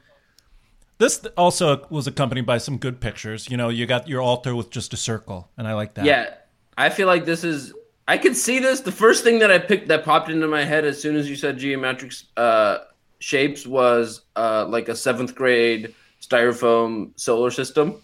this 0.97 1.23
also 1.37 1.85
was 1.89 2.07
accompanied 2.07 2.45
by 2.45 2.57
some 2.57 2.77
good 2.77 2.99
pictures. 3.01 3.49
You 3.49 3.57
know, 3.57 3.69
you 3.69 3.85
got 3.85 4.07
your 4.07 4.21
altar 4.21 4.55
with 4.55 4.69
just 4.71 4.93
a 4.93 4.97
circle, 4.97 5.49
and 5.57 5.67
I 5.67 5.73
like 5.73 5.93
that. 5.95 6.05
Yeah, 6.05 6.33
I 6.77 6.89
feel 6.89 7.07
like 7.07 7.25
this 7.25 7.43
is. 7.43 7.73
I 8.07 8.17
could 8.17 8.35
see 8.35 8.57
this. 8.57 8.79
The 8.79 8.91
first 8.91 9.23
thing 9.23 9.37
that 9.39 9.51
I 9.51 9.59
picked 9.59 9.89
that 9.89 10.03
popped 10.03 10.29
into 10.31 10.47
my 10.47 10.63
head 10.63 10.83
as 10.85 10.99
soon 10.99 11.15
as 11.15 11.29
you 11.29 11.35
said 11.35 11.59
geometric 11.59 12.11
uh, 12.37 12.79
shapes 13.19 13.67
was 13.67 14.21
uh, 14.35 14.65
like 14.67 14.89
a 14.89 14.95
seventh 14.95 15.35
grade 15.35 15.93
styrofoam 16.21 17.11
solar 17.19 17.51
system. 17.51 17.95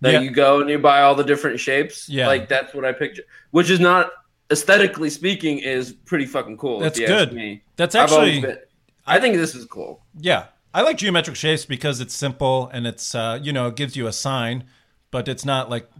That 0.00 0.14
Yeah. 0.14 0.20
you 0.20 0.30
go 0.30 0.60
and 0.60 0.70
you 0.70 0.78
buy 0.78 1.02
all 1.02 1.14
the 1.14 1.24
different 1.24 1.60
shapes. 1.60 2.08
Yeah. 2.08 2.26
like 2.26 2.48
that's 2.48 2.72
what 2.72 2.84
I 2.84 2.92
picture. 2.92 3.22
Which 3.50 3.68
is 3.70 3.80
not 3.80 4.10
aesthetically 4.50 5.10
speaking 5.10 5.58
is 5.58 5.92
pretty 5.92 6.26
fucking 6.26 6.56
cool. 6.58 6.80
That's 6.80 6.98
if 6.98 7.08
you 7.08 7.14
ask 7.14 7.28
good. 7.30 7.36
me. 7.36 7.62
That's 7.76 7.94
actually- 7.94 8.40
been- 8.40 8.58
I 9.06 9.20
think 9.20 9.36
this 9.36 9.54
is 9.54 9.64
cool. 9.66 10.02
Yeah, 10.18 10.46
I 10.72 10.80
like 10.82 10.96
geometric 10.96 11.36
shapes 11.36 11.64
because 11.66 12.00
it's 12.00 12.14
simple 12.14 12.70
and 12.72 12.86
it's 12.86 13.14
uh, 13.14 13.38
you 13.42 13.52
know 13.52 13.66
it 13.68 13.76
gives 13.76 13.96
you 13.96 14.06
a 14.06 14.12
sign, 14.12 14.64
but 15.10 15.28
it's 15.28 15.44
not 15.44 15.68
like 15.68 15.90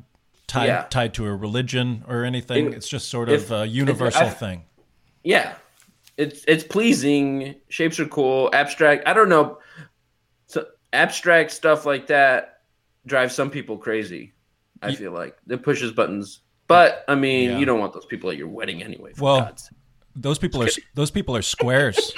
tied 0.46 0.66
Yeah. 0.66 0.87
tied 0.88 1.12
to 1.14 1.26
a 1.26 1.35
religion 1.35 2.04
or 2.09 2.24
anything. 2.24 2.68
If- 2.68 2.74
it's 2.76 2.88
just 2.88 3.09
sort 3.09 3.28
if- 3.28 3.50
of 3.50 3.62
a 3.62 3.66
universal 3.66 4.22
I- 4.22 4.30
thing. 4.30 4.64
Yeah, 5.22 5.54
it's 6.16 6.44
it's 6.48 6.64
pleasing. 6.64 7.57
Shapes 7.68 8.00
are 8.00 8.07
cool. 8.07 8.48
Abstract. 8.54 9.07
I 9.07 9.12
don't 9.12 9.28
know. 9.28 9.59
So 10.46 10.66
abstract 10.92 11.50
stuff 11.50 11.85
like 11.85 12.07
that 12.07 12.61
drives 13.07 13.35
some 13.35 13.50
people 13.50 13.76
crazy. 13.76 14.33
I 14.83 14.94
feel 14.94 15.12
like 15.12 15.37
it 15.48 15.62
pushes 15.62 15.92
buttons. 15.92 16.40
But 16.66 17.05
I 17.09 17.14
mean, 17.14 17.50
Yeah. 17.50 17.59
you 17.59 17.66
don't 17.66 17.79
want 17.81 17.92
those 17.92 18.07
people 18.07 18.31
at 18.31 18.37
your 18.37 18.48
wedding 18.48 18.83
anyway. 18.83 19.12
For 19.14 19.22
Well, 19.24 19.40
God's. 19.40 19.70
Those 20.16 20.38
people 20.38 20.62
are 20.62 20.68
those 20.94 21.11
people 21.11 21.37
are 21.37 21.42
squares. 21.42 22.12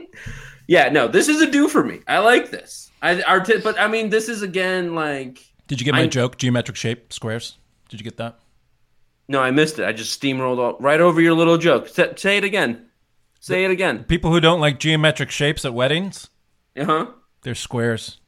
yeah, 0.66 0.88
no, 0.88 1.08
this 1.08 1.28
is 1.28 1.40
a 1.40 1.50
do 1.50 1.68
for 1.68 1.82
me. 1.84 2.00
I 2.06 2.18
like 2.18 2.50
this. 2.50 2.90
I 3.00 3.22
art, 3.22 3.48
but 3.62 3.78
I 3.78 3.86
mean, 3.88 4.10
this 4.10 4.28
is 4.28 4.42
again 4.42 4.94
like 4.94 5.40
Did 5.68 5.80
you 5.80 5.84
get 5.84 5.94
my 5.94 6.02
I- 6.02 6.06
joke? 6.08 6.36
Geometric 6.36 6.76
shape 6.76 7.12
squares. 7.12 7.56
Did 7.88 8.00
you 8.00 8.04
get 8.04 8.16
that? 8.18 8.38
no, 9.30 9.40
I 9.40 9.50
missed 9.50 9.78
it. 9.78 9.84
I 9.86 9.92
just 9.92 10.20
steamrolled 10.20 10.58
all, 10.58 10.76
right 10.80 11.00
over 11.00 11.20
your 11.20 11.34
little 11.34 11.58
joke. 11.58 11.86
Say, 11.88 12.12
say 12.16 12.36
it 12.38 12.44
again. 12.44 12.86
Say 13.40 13.64
it 13.64 13.70
again. 13.70 14.04
People 14.04 14.30
who 14.32 14.40
don't 14.40 14.58
like 14.60 14.78
geometric 14.80 15.30
shapes 15.30 15.64
at 15.64 15.72
weddings, 15.74 16.28
Uh 16.76 16.84
huh. 16.84 17.06
they're 17.42 17.54
squares. 17.54 18.18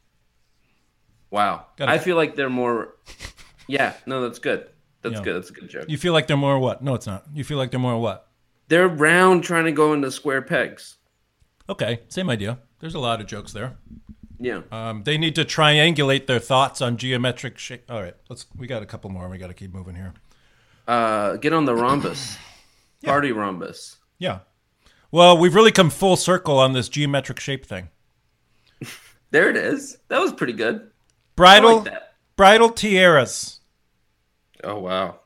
Wow. 1.30 1.66
Gotta- 1.76 1.92
I 1.92 1.98
feel 1.98 2.16
like 2.16 2.36
they're 2.36 2.50
more. 2.50 2.94
Yeah. 3.66 3.94
No, 4.06 4.22
that's 4.22 4.38
good. 4.38 4.68
That's 5.02 5.16
Yeah. 5.16 5.22
good. 5.22 5.36
That's 5.36 5.50
a 5.50 5.52
good 5.52 5.68
joke. 5.68 5.84
You 5.88 5.96
feel 5.98 6.12
like 6.12 6.26
they're 6.26 6.36
more 6.36 6.58
what? 6.58 6.82
No, 6.82 6.94
it's 6.94 7.06
not. 7.06 7.24
You 7.32 7.44
feel 7.44 7.58
like 7.58 7.70
they're 7.70 7.80
more 7.80 7.98
what? 8.00 8.28
They're 8.68 8.88
round 8.88 9.42
trying 9.44 9.64
to 9.64 9.72
go 9.72 9.92
into 9.92 10.10
square 10.10 10.42
pegs. 10.42 10.96
Okay, 11.68 12.00
same 12.08 12.28
idea. 12.30 12.58
There's 12.80 12.94
a 12.94 12.98
lot 13.00 13.20
of 13.20 13.26
jokes 13.26 13.52
there. 13.52 13.76
Yeah. 14.38 14.62
Um, 14.72 15.02
they 15.04 15.18
need 15.18 15.34
to 15.34 15.44
triangulate 15.44 16.26
their 16.26 16.38
thoughts 16.38 16.80
on 16.80 16.96
geometric 16.96 17.58
shape. 17.58 17.84
All 17.90 18.00
right, 18.02 18.14
let's. 18.28 18.46
We 18.56 18.66
got 18.66 18.82
a 18.82 18.86
couple 18.86 19.10
more. 19.10 19.28
We 19.28 19.38
got 19.38 19.48
to 19.48 19.54
keep 19.54 19.72
moving 19.74 19.94
here. 19.96 20.14
Uh, 20.88 21.36
get 21.36 21.52
on 21.52 21.64
the 21.66 21.74
rhombus. 21.74 22.36
Party 23.04 23.32
rhombus. 23.32 23.96
Yeah. 24.18 24.40
Well, 25.10 25.36
we've 25.38 25.54
really 25.54 25.72
come 25.72 25.90
full 25.90 26.16
circle 26.16 26.58
on 26.58 26.72
this 26.72 26.88
geometric 26.88 27.40
shape 27.40 27.64
thing. 27.66 27.88
There 29.32 29.48
it 29.48 29.56
is. 29.56 29.96
That 30.08 30.20
was 30.20 30.32
pretty 30.32 30.54
good. 30.54 30.90
Bridal 31.36 31.82
like 31.82 31.94
bridal 32.34 32.68
tiaras. 32.70 33.59
Oh 34.64 34.78
wow. 34.78 35.20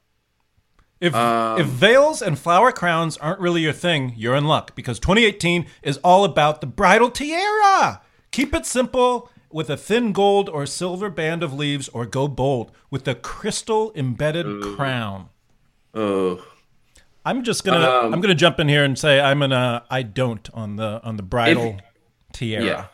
If 1.00 1.14
Um, 1.14 1.60
if 1.60 1.66
veils 1.66 2.22
and 2.22 2.38
flower 2.38 2.72
crowns 2.72 3.16
aren't 3.18 3.40
really 3.40 3.62
your 3.62 3.72
thing, 3.72 4.14
you're 4.16 4.34
in 4.34 4.44
luck 4.44 4.74
because 4.74 4.98
2018 4.98 5.66
is 5.82 5.98
all 5.98 6.24
about 6.24 6.60
the 6.60 6.66
bridal 6.66 7.10
tiara. 7.10 8.00
Keep 8.30 8.54
it 8.54 8.64
simple 8.64 9.30
with 9.50 9.70
a 9.70 9.76
thin 9.76 10.12
gold 10.12 10.48
or 10.48 10.66
silver 10.66 11.10
band 11.10 11.42
of 11.42 11.52
leaves 11.52 11.88
or 11.90 12.06
go 12.06 12.26
bold 12.26 12.72
with 12.90 13.06
a 13.06 13.14
crystal 13.14 13.92
embedded 13.94 14.62
crown. 14.62 15.28
Oh. 15.92 16.44
I'm 17.24 17.42
just 17.42 17.64
gonna 17.64 17.88
Um, 17.88 18.12
I'm 18.14 18.20
gonna 18.20 18.34
jump 18.34 18.60
in 18.60 18.68
here 18.68 18.84
and 18.84 18.98
say 18.98 19.20
I'm 19.20 19.40
gonna 19.40 19.84
I 19.90 20.02
don't 20.02 20.48
on 20.52 20.76
the 20.76 21.00
on 21.02 21.16
the 21.16 21.22
bridal 21.22 21.76
tiara. 22.32 22.64
Yeah. 22.64 22.86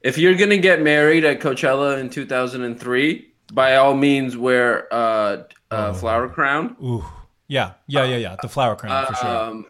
If 0.00 0.18
you're 0.18 0.34
gonna 0.34 0.58
get 0.58 0.82
married 0.82 1.24
at 1.24 1.40
Coachella 1.40 1.98
in 1.98 2.10
2003, 2.10 3.32
by 3.52 3.76
all 3.76 3.94
means 3.94 4.36
wear 4.36 4.92
uh, 4.92 5.44
uh, 5.72 5.92
flower 5.92 6.28
crown. 6.28 6.76
Ooh. 6.82 7.04
Yeah. 7.48 7.72
Yeah. 7.86 8.04
Yeah. 8.04 8.16
Yeah. 8.16 8.36
The 8.40 8.48
flower 8.48 8.76
crown 8.76 9.06
for 9.06 9.14
sure. 9.14 9.28
Um, 9.28 9.66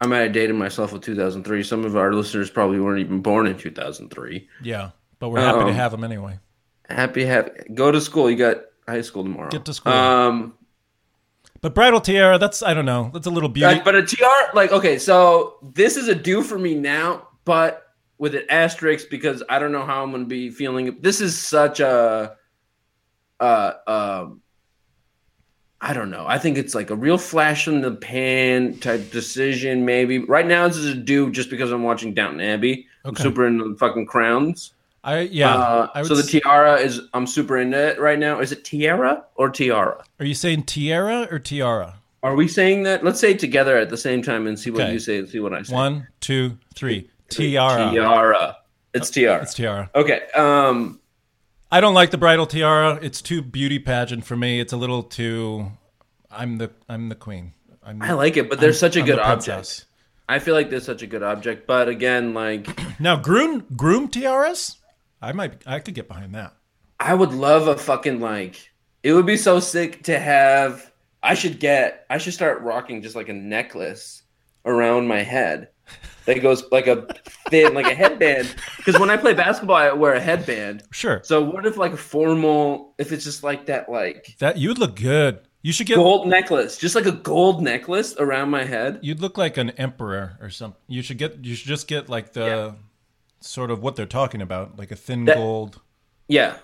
I 0.00 0.06
might 0.06 0.18
have 0.18 0.32
dated 0.32 0.56
myself 0.56 0.92
with 0.92 1.02
2003. 1.02 1.62
Some 1.62 1.84
of 1.84 1.96
our 1.96 2.12
listeners 2.12 2.50
probably 2.50 2.80
weren't 2.80 3.00
even 3.00 3.20
born 3.20 3.46
in 3.46 3.56
2003. 3.56 4.48
Yeah. 4.62 4.90
But 5.20 5.28
we're 5.28 5.40
happy 5.40 5.60
to 5.60 5.66
um, 5.66 5.72
have 5.72 5.92
them 5.92 6.02
anyway. 6.02 6.40
Happy, 6.88 7.24
happy. 7.24 7.72
Go 7.72 7.92
to 7.92 8.00
school. 8.00 8.28
You 8.28 8.36
got 8.36 8.56
high 8.88 9.02
school 9.02 9.22
tomorrow. 9.22 9.50
Get 9.50 9.64
to 9.66 9.74
school. 9.74 9.92
Um, 9.92 10.54
But 11.60 11.74
bridal 11.76 12.00
tiara, 12.00 12.38
that's 12.38 12.62
I 12.62 12.74
don't 12.74 12.84
know. 12.84 13.10
That's 13.12 13.28
a 13.28 13.30
little 13.30 13.48
beauty. 13.48 13.74
like, 13.74 13.84
but 13.84 13.94
a 13.94 14.02
tiara, 14.02 14.50
like 14.52 14.72
okay, 14.72 14.98
so 14.98 15.58
this 15.74 15.96
is 15.96 16.08
a 16.08 16.14
do 16.14 16.42
for 16.42 16.58
me 16.58 16.74
now, 16.74 17.28
but 17.44 17.86
with 18.18 18.34
an 18.34 18.42
asterisk 18.50 19.08
because 19.10 19.42
I 19.48 19.58
don't 19.60 19.72
know 19.72 19.84
how 19.86 20.02
I'm 20.02 20.10
going 20.10 20.24
to 20.24 20.28
be 20.28 20.50
feeling. 20.50 20.98
This 21.00 21.20
is 21.20 21.38
such 21.38 21.80
a, 21.80 22.36
uh, 23.40 23.72
um, 23.86 24.41
I 25.84 25.92
don't 25.94 26.10
know. 26.10 26.24
I 26.28 26.38
think 26.38 26.58
it's 26.58 26.76
like 26.76 26.90
a 26.90 26.94
real 26.94 27.18
flash 27.18 27.66
in 27.66 27.80
the 27.80 27.90
pan 27.90 28.78
type 28.78 29.10
decision. 29.10 29.84
Maybe 29.84 30.20
right 30.20 30.46
now 30.46 30.68
this 30.68 30.76
is 30.76 30.86
a 30.86 30.94
do 30.94 31.30
just 31.32 31.50
because 31.50 31.72
I'm 31.72 31.82
watching 31.82 32.14
Downton 32.14 32.40
Abbey. 32.40 32.86
I'm 33.04 33.16
super 33.16 33.44
into 33.46 33.68
the 33.68 33.74
fucking 33.76 34.06
crowns. 34.06 34.74
I 35.02 35.20
yeah. 35.22 35.52
Uh, 35.52 35.88
I 35.92 36.02
so 36.04 36.14
the 36.14 36.22
tiara 36.22 36.76
is 36.76 37.00
I'm 37.12 37.26
super 37.26 37.58
into 37.58 37.76
it 37.76 37.98
right 37.98 38.18
now. 38.18 38.38
Is 38.38 38.52
it 38.52 38.64
tiara 38.64 39.24
or 39.34 39.50
tiara? 39.50 40.04
Are 40.20 40.24
you 40.24 40.34
saying 40.34 40.62
tiara 40.64 41.26
or 41.28 41.40
tiara? 41.40 41.96
Are 42.22 42.36
we 42.36 42.46
saying 42.46 42.84
that? 42.84 43.02
Let's 43.04 43.18
say 43.18 43.32
it 43.32 43.40
together 43.40 43.76
at 43.76 43.90
the 43.90 43.96
same 43.96 44.22
time 44.22 44.46
and 44.46 44.56
see 44.56 44.70
what 44.70 44.82
Okay. 44.82 44.92
you 44.92 45.00
say 45.00 45.18
and 45.18 45.28
see 45.28 45.40
what 45.40 45.52
I 45.52 45.62
say. 45.62 45.74
One, 45.74 46.06
two, 46.20 46.56
three. 46.76 47.10
Tiara. 47.28 47.90
Tiara. 47.90 48.56
It's 48.94 49.10
tiara. 49.10 49.42
It's 49.42 49.54
tiara. 49.54 49.90
Okay. 49.96 50.20
Um. 50.36 51.00
I 51.72 51.80
don't 51.80 51.94
like 51.94 52.10
the 52.10 52.18
bridal 52.18 52.44
tiara. 52.44 52.98
It's 53.00 53.22
too 53.22 53.40
beauty 53.40 53.78
pageant 53.78 54.26
for 54.26 54.36
me. 54.36 54.60
It's 54.60 54.74
a 54.74 54.76
little 54.76 55.02
too. 55.02 55.72
I'm 56.30 56.58
the 56.58 56.70
I'm 56.86 57.08
the 57.08 57.14
queen. 57.14 57.54
I'm, 57.82 58.02
I 58.02 58.12
like 58.12 58.36
it, 58.36 58.50
but 58.50 58.60
they're 58.60 58.74
such 58.74 58.94
a 58.96 59.00
I'm 59.00 59.06
good 59.06 59.18
object. 59.18 59.86
I 60.28 60.38
feel 60.38 60.54
like 60.54 60.68
they're 60.68 60.80
such 60.80 61.00
a 61.00 61.06
good 61.06 61.22
object, 61.22 61.66
but 61.66 61.88
again, 61.88 62.34
like 62.34 62.68
Now 63.00 63.16
groom 63.16 63.64
groom 63.74 64.08
tiaras. 64.08 64.76
I 65.22 65.32
might 65.32 65.66
I 65.66 65.78
could 65.78 65.94
get 65.94 66.08
behind 66.08 66.34
that. 66.34 66.54
I 67.00 67.14
would 67.14 67.32
love 67.32 67.68
a 67.68 67.78
fucking 67.78 68.20
like. 68.20 68.70
It 69.02 69.14
would 69.14 69.26
be 69.26 69.38
so 69.38 69.58
sick 69.58 70.02
to 70.04 70.18
have. 70.18 70.92
I 71.22 71.32
should 71.32 71.58
get. 71.58 72.04
I 72.10 72.18
should 72.18 72.34
start 72.34 72.60
rocking 72.60 73.00
just 73.00 73.16
like 73.16 73.30
a 73.30 73.32
necklace 73.32 74.24
around 74.66 75.08
my 75.08 75.22
head 75.22 75.68
that 76.26 76.40
goes 76.40 76.64
like 76.70 76.86
a 76.86 77.06
thin, 77.50 77.74
like 77.74 77.86
a 77.86 77.94
headband. 77.94 78.54
Because 78.76 78.98
when 78.98 79.10
I 79.10 79.16
play 79.16 79.34
basketball, 79.34 79.76
I 79.76 79.92
wear 79.92 80.14
a 80.14 80.20
headband. 80.20 80.82
Sure. 80.90 81.20
So 81.24 81.42
what 81.42 81.66
if 81.66 81.76
like 81.76 81.92
a 81.92 81.96
formal? 81.96 82.94
If 82.98 83.12
it's 83.12 83.24
just 83.24 83.42
like 83.42 83.66
that, 83.66 83.88
like 83.90 84.36
That 84.38 84.56
you'd 84.58 84.78
look 84.78 84.96
good. 84.96 85.40
You 85.64 85.72
should 85.72 85.86
get 85.86 85.94
gold 85.94 86.26
necklace, 86.26 86.76
just 86.76 86.96
like 86.96 87.06
a 87.06 87.12
gold 87.12 87.62
necklace 87.62 88.16
around 88.18 88.50
my 88.50 88.64
head. 88.64 88.98
you'd 89.02 89.20
look 89.20 89.38
like 89.38 89.56
an 89.56 89.70
emperor 89.70 90.36
or 90.40 90.50
something. 90.50 90.80
You 90.88 91.02
should 91.02 91.18
get 91.18 91.44
you 91.44 91.54
should 91.54 91.68
just 91.68 91.86
get 91.86 92.08
like 92.08 92.32
the 92.32 92.44
Yeah. 92.46 92.72
sort 93.40 93.70
of 93.70 93.80
what 93.80 93.94
they're 93.94 94.06
talking 94.06 94.42
about, 94.42 94.76
like 94.78 94.90
a 94.90 94.96
thin 94.96 95.24
That- 95.26 95.36
gold. 95.36 95.80
Yeah, 96.28 96.54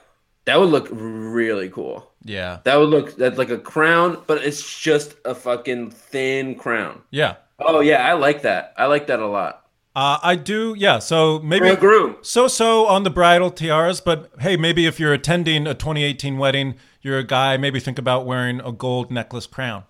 that 0.46 0.58
would 0.58 0.70
look 0.70 0.88
really 0.90 1.68
cool. 1.68 2.10
Yeah. 2.24 2.58
That 2.64 2.76
would 2.76 2.88
look 2.88 3.16
that's 3.16 3.38
like 3.38 3.50
a 3.50 3.58
crown, 3.58 4.20
but 4.26 4.42
it's 4.44 4.80
just 4.80 5.14
a 5.24 5.34
fucking 5.34 5.90
thin 5.92 6.56
crown. 6.56 7.02
Yeah. 7.12 7.36
Oh 7.58 7.80
yeah, 7.80 8.06
I 8.06 8.12
like 8.14 8.42
that. 8.42 8.74
I 8.76 8.86
like 8.86 9.06
that 9.08 9.20
a 9.20 9.26
lot. 9.26 9.64
Uh, 9.96 10.18
I 10.22 10.36
do. 10.36 10.74
Yeah. 10.78 11.00
So 11.00 11.40
maybe 11.40 11.76
so 12.22 12.46
so 12.46 12.86
on 12.86 13.02
the 13.02 13.10
bridal 13.10 13.50
tiaras, 13.50 14.00
but 14.00 14.30
hey, 14.38 14.56
maybe 14.56 14.86
if 14.86 15.00
you're 15.00 15.12
attending 15.12 15.66
a 15.66 15.74
2018 15.74 16.38
wedding, 16.38 16.76
you're 17.02 17.18
a 17.18 17.24
guy. 17.24 17.56
Maybe 17.56 17.80
think 17.80 17.98
about 17.98 18.24
wearing 18.24 18.60
a 18.60 18.70
gold 18.70 19.10
necklace 19.10 19.46
crown. 19.46 19.84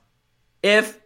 If 0.63 0.99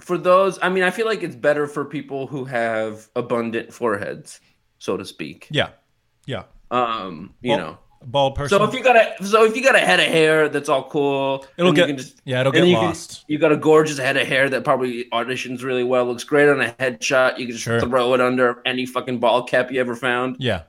for 0.00 0.16
those, 0.16 0.58
I 0.62 0.68
mean, 0.68 0.84
I 0.84 0.90
feel 0.90 1.06
like 1.06 1.22
it's 1.22 1.36
better 1.36 1.66
for 1.66 1.84
people 1.84 2.26
who 2.26 2.44
have 2.46 3.08
abundant 3.14 3.72
foreheads, 3.72 4.40
so 4.78 4.96
to 4.96 5.04
speak. 5.04 5.48
Yeah. 5.50 5.70
Yeah. 6.26 6.44
Um, 6.70 7.34
you 7.40 7.50
Well, 7.52 7.58
know. 7.58 7.78
Bald 8.04 8.34
person. 8.36 8.58
So 8.58 8.64
if 8.64 8.72
you 8.74 8.82
got 8.82 8.96
a 8.96 9.24
so 9.26 9.44
if 9.44 9.56
you 9.56 9.62
got 9.62 9.74
a 9.74 9.80
head 9.80 9.98
of 10.00 10.06
hair 10.06 10.48
that's 10.48 10.68
all 10.68 10.84
cool, 10.88 11.44
It'll 11.56 11.72
get- 11.72 11.88
can 11.88 11.98
yeah, 12.24 12.40
it'll 12.40 12.52
get 12.52 12.66
you 12.66 12.74
can- 12.76 12.84
lost. 12.84 13.24
you 13.26 13.38
got 13.38 13.50
a 13.52 13.56
gorgeous 13.56 13.98
head 13.98 14.16
of 14.16 14.26
hair 14.26 14.48
that 14.50 14.62
probably 14.64 15.06
auditions 15.12 15.62
really 15.62 15.82
well, 15.84 16.04
looks 16.04 16.22
great 16.24 16.48
on 16.48 16.60
a 16.60 16.70
headshot. 16.78 17.38
You 17.38 17.46
can 17.46 17.52
just 17.52 17.64
Sure. 17.64 17.80
throw 17.80 18.14
it 18.14 18.20
under 18.20 18.62
any 18.64 18.86
fucking 18.86 19.18
ball 19.18 19.42
cap 19.44 19.70
you 19.72 19.80
ever 19.80 19.96
found. 19.96 20.36
yeah. 20.38 20.62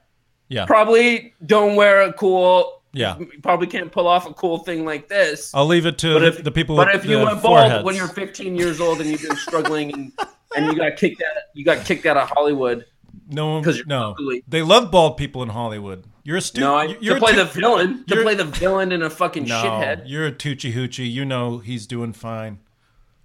Yeah. 0.50 0.66
Probably 0.66 1.34
don't 1.46 1.76
wear 1.76 2.02
a 2.04 2.14
cool. 2.14 2.82
Yeah. 2.94 3.20
you 3.20 3.28
probably 3.44 3.68
can't 3.68 3.92
pull 3.92 4.08
off 4.08 4.28
a 4.28 4.34
cool 4.34 4.60
thing 4.60 4.86
like 4.86 5.08
this. 5.10 5.52
I'll 5.54 5.66
leave 5.68 5.86
it 5.86 5.98
to 6.00 6.14
but 6.14 6.24
if 6.24 6.44
the 6.44 6.52
people 6.52 6.76
but 6.78 6.96
if 6.96 7.06
you 7.06 7.18
went 7.18 7.30
bald 7.30 7.42
foreheads. 7.42 7.84
when 7.84 7.96
you're 7.96 8.08
15 8.08 8.56
years 8.56 8.80
old 8.82 9.02
and 9.02 9.10
you've 9.12 9.22
been 9.22 9.36
struggling 9.36 9.94
and, 9.94 10.12
and 10.56 10.66
you 10.68 10.76
got 10.76 10.96
kicked 10.96 11.22
out, 11.22 11.44
you 11.54 11.64
got 11.66 11.86
kicked 11.86 12.06
out 12.08 12.18
of 12.18 12.30
Hollywood. 12.30 12.86
No, 13.30 13.62
'cause 13.62 13.84
no, 13.86 14.16
they 14.48 14.62
love 14.62 14.92
bald 14.92 15.18
people 15.18 15.44
in 15.44 15.50
Hollywood. 15.50 16.06
You're 16.24 16.38
a 16.38 16.42
stupid. 16.42 16.66
No, 16.66 16.76
I, 16.76 16.98
you're 17.00 17.16
to 17.16 17.22
play 17.22 17.34
a 17.34 17.36
the 17.38 17.46
villain, 17.46 18.04
to 18.06 18.22
play 18.22 18.36
the 18.36 18.46
villain 18.46 18.92
in 18.92 19.02
a 19.02 19.10
fucking 19.10 19.46
no, 19.46 19.56
shithead. 19.56 20.04
You're 20.06 20.28
a 20.28 20.32
Tucci 20.32 20.74
Hoochie. 20.74 21.10
You 21.10 21.26
know 21.26 21.60
he's 21.60 21.88
doing 21.88 22.14
fine. 22.14 22.60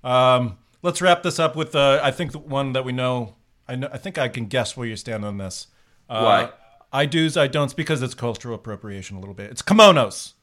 Um, 0.04 0.58
let's 0.82 1.00
wrap 1.02 1.22
this 1.22 1.38
up 1.38 1.56
with 1.56 1.74
uh, 1.74 2.00
I 2.02 2.10
think 2.10 2.32
the 2.32 2.38
one 2.38 2.72
that 2.74 2.84
we 2.84 2.92
know. 2.92 3.36
I 3.66 3.76
know. 3.76 3.88
I 3.92 3.98
think 3.98 4.18
I 4.18 4.28
can 4.28 4.46
guess 4.46 4.76
where 4.76 4.86
you 4.86 4.96
stand 4.96 5.24
on 5.24 5.38
this. 5.38 5.68
Uh, 6.08 6.22
Why? 6.22 6.50
I 6.92 7.06
do's, 7.06 7.36
I 7.36 7.46
don'ts 7.46 7.72
because 7.72 8.02
it's 8.02 8.14
cultural 8.14 8.54
appropriation 8.54 9.16
a 9.16 9.20
little 9.20 9.34
bit. 9.34 9.50
It's 9.50 9.62
kimonos. 9.62 10.34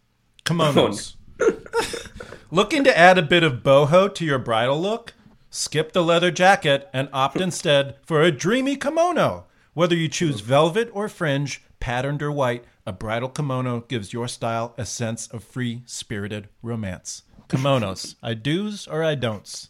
Kimonos. 0.45 1.15
Looking 2.51 2.83
to 2.83 2.97
add 2.97 3.19
a 3.19 3.21
bit 3.21 3.43
of 3.43 3.61
boho 3.61 4.13
to 4.15 4.25
your 4.25 4.39
bridal 4.39 4.81
look? 4.81 5.13
Skip 5.51 5.91
the 5.91 6.03
leather 6.03 6.31
jacket 6.31 6.89
and 6.91 7.07
opt 7.13 7.39
instead 7.41 7.97
for 8.03 8.21
a 8.23 8.31
dreamy 8.31 8.75
kimono. 8.75 9.45
Whether 9.73 9.95
you 9.95 10.07
choose 10.07 10.41
velvet 10.41 10.89
or 10.93 11.07
fringe, 11.07 11.61
patterned 11.79 12.23
or 12.23 12.31
white, 12.31 12.65
a 12.85 12.91
bridal 12.91 13.29
kimono 13.29 13.81
gives 13.81 14.13
your 14.13 14.27
style 14.27 14.73
a 14.77 14.85
sense 14.85 15.27
of 15.27 15.43
free 15.43 15.83
spirited 15.85 16.49
romance. 16.63 17.23
Kimonos. 17.49 18.15
I 18.23 18.33
do's 18.33 18.87
or 18.87 19.03
I 19.03 19.15
don'ts? 19.15 19.69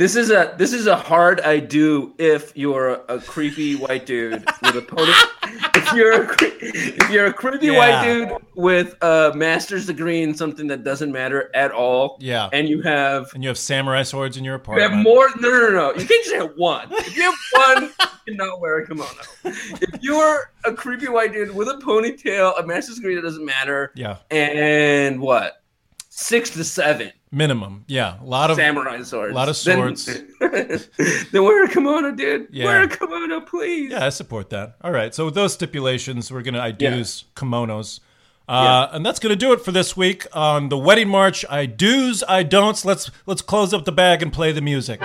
This 0.00 0.16
is 0.16 0.30
a 0.30 0.54
this 0.56 0.72
is 0.72 0.86
a 0.86 0.96
hard 0.96 1.42
I 1.42 1.58
do 1.58 2.14
if 2.16 2.56
you're 2.56 3.02
a 3.06 3.20
creepy 3.20 3.74
white 3.76 4.06
dude 4.06 4.32
with 4.62 4.74
a 4.74 4.80
pony. 4.80 5.12
if 5.74 5.92
you're 5.92 6.22
a, 6.22 6.26
cre- 6.26 6.44
if 6.62 7.10
you're 7.10 7.26
a 7.26 7.32
creepy 7.34 7.66
Yeah. 7.66 7.76
white 7.76 8.02
dude 8.02 8.32
with 8.54 8.96
a 9.02 9.32
master's 9.34 9.84
degree 9.84 10.22
in 10.22 10.34
something 10.34 10.68
that 10.68 10.84
doesn't 10.84 11.12
matter 11.12 11.50
at 11.54 11.70
all, 11.70 12.16
Yeah. 12.18 12.48
and 12.50 12.66
you 12.66 12.80
have 12.80 13.30
And 13.34 13.42
you 13.44 13.50
have 13.50 13.58
samurai 13.58 14.02
swords 14.02 14.38
in 14.38 14.42
your 14.44 14.54
apartment. 14.54 14.90
you 14.90 14.96
have 14.96 15.04
more. 15.04 15.28
No, 15.38 15.50
no, 15.50 15.68
no, 15.68 15.70
no. 15.70 15.88
You 15.92 16.06
can't 16.06 16.24
just 16.24 16.34
have 16.34 16.52
one. 16.56 16.88
If 16.92 17.14
you 17.14 17.22
have 17.24 17.34
one, 17.52 17.82
you 18.26 18.36
cannot 18.38 18.58
wear 18.58 18.78
a 18.78 18.86
kimono. 18.86 19.10
If 19.44 20.02
you're 20.02 20.50
a 20.64 20.72
creepy 20.72 21.08
white 21.08 21.34
dude 21.34 21.54
with 21.54 21.68
a 21.68 21.74
ponytail, 21.74 22.58
a 22.58 22.66
master's 22.66 22.96
degree 22.96 23.16
that 23.16 23.22
doesn't 23.22 23.44
matter, 23.44 23.92
yeah. 23.94 24.16
and 24.30 25.20
what 25.20 25.62
six 26.08 26.48
to 26.50 26.64
seven 26.64 27.12
Minimum. 27.32 27.84
Yeah. 27.86 28.20
A 28.20 28.24
lot 28.24 28.50
of 28.50 28.56
samurai 28.56 29.02
swords. 29.02 29.32
A 29.32 29.34
lot 29.34 29.48
of 29.48 29.56
swords. 29.56 30.06
Then, 30.40 31.44
wear 31.44 31.64
a 31.64 31.68
kimono, 31.68 32.10
dude. 32.10 32.48
Yeah. 32.50 32.64
Wear 32.64 32.82
a 32.82 32.88
kimono, 32.88 33.40
please. 33.40 33.92
Yeah, 33.92 34.06
I 34.06 34.08
support 34.08 34.50
that. 34.50 34.76
All 34.82 34.90
right. 34.90 35.14
So 35.14 35.26
with 35.26 35.34
those 35.34 35.52
stipulations, 35.52 36.32
we're 36.32 36.42
gonna 36.42 36.60
I 36.60 36.72
do's 36.72 37.24
kimonos. 37.36 38.00
Uh, 38.48 38.88
and 38.90 39.06
that's 39.06 39.20
gonna 39.20 39.36
do 39.36 39.52
it 39.52 39.60
for 39.60 39.70
this 39.70 39.96
week 39.96 40.26
on 40.32 40.70
the 40.70 40.78
wedding 40.78 41.08
march. 41.08 41.44
I 41.48 41.66
do's, 41.66 42.24
I 42.28 42.42
don'ts. 42.42 42.84
Let's 42.84 43.10
let's 43.26 43.42
close 43.42 43.72
up 43.72 43.84
the 43.84 43.92
bag 43.92 44.22
and 44.22 44.32
play 44.32 44.50
the 44.50 44.60
music. 44.60 45.00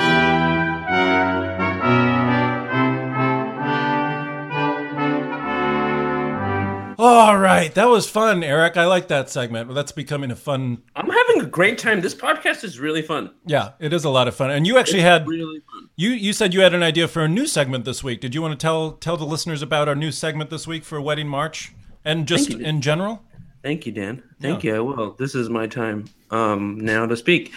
All 6.98 7.38
right, 7.38 7.74
that 7.76 7.86
was 7.90 8.10
fun, 8.10 8.44
Eric. 8.44 8.78
I 8.78 8.86
like 8.86 9.08
that 9.10 9.30
segment. 9.30 9.74
That's 9.74 9.92
becoming 9.92 10.32
a 10.32 10.36
fun. 10.36 10.82
I'm 10.96 11.10
having 11.10 11.42
a 11.42 11.46
great 11.46 11.78
time. 11.78 12.02
This 12.02 12.16
podcast 12.16 12.64
is 12.64 12.80
really 12.80 13.02
fun. 13.02 13.32
Yeah, 13.46 13.72
it 13.80 13.92
is 13.94 14.06
a 14.06 14.10
lot 14.10 14.28
of 14.28 14.36
fun. 14.36 14.50
And 14.52 14.66
you 14.66 14.78
actually 14.78 15.02
had 15.02 15.28
Really 15.28 15.62
fun. 15.72 15.90
you 15.96 16.12
you 16.12 16.32
said 16.34 16.54
you 16.54 16.62
had 16.62 16.74
an 16.74 16.84
idea 16.84 17.08
for 17.08 17.22
a 17.24 17.28
new 17.28 17.46
segment 17.48 17.84
this 17.86 18.04
week. 18.04 18.22
Did 18.22 18.34
you 18.34 18.42
want 18.42 18.58
to 18.58 18.64
tell 18.64 18.92
tell 18.94 19.18
the 19.18 19.26
listeners 19.26 19.62
about 19.62 19.90
our 19.90 19.96
new 19.96 20.12
segment 20.12 20.50
this 20.50 20.66
week 20.68 20.84
for 20.86 21.02
Wedding 21.02 21.28
March 21.28 21.74
and 22.06 22.28
just 22.28 22.50
you. 22.52 22.60
in 22.60 22.82
general? 22.82 23.24
Thank 23.64 23.86
you, 23.86 23.92
Dan. 23.92 24.24
Thank 24.40 24.64
you. 24.64 24.76
I 24.76 24.80
will. 24.80 25.14
This 25.14 25.34
is 25.36 25.50
my 25.50 25.68
time 25.68 26.06
um, 26.32 26.78
now 26.80 27.06
to 27.08 27.18
speak. 27.18 27.52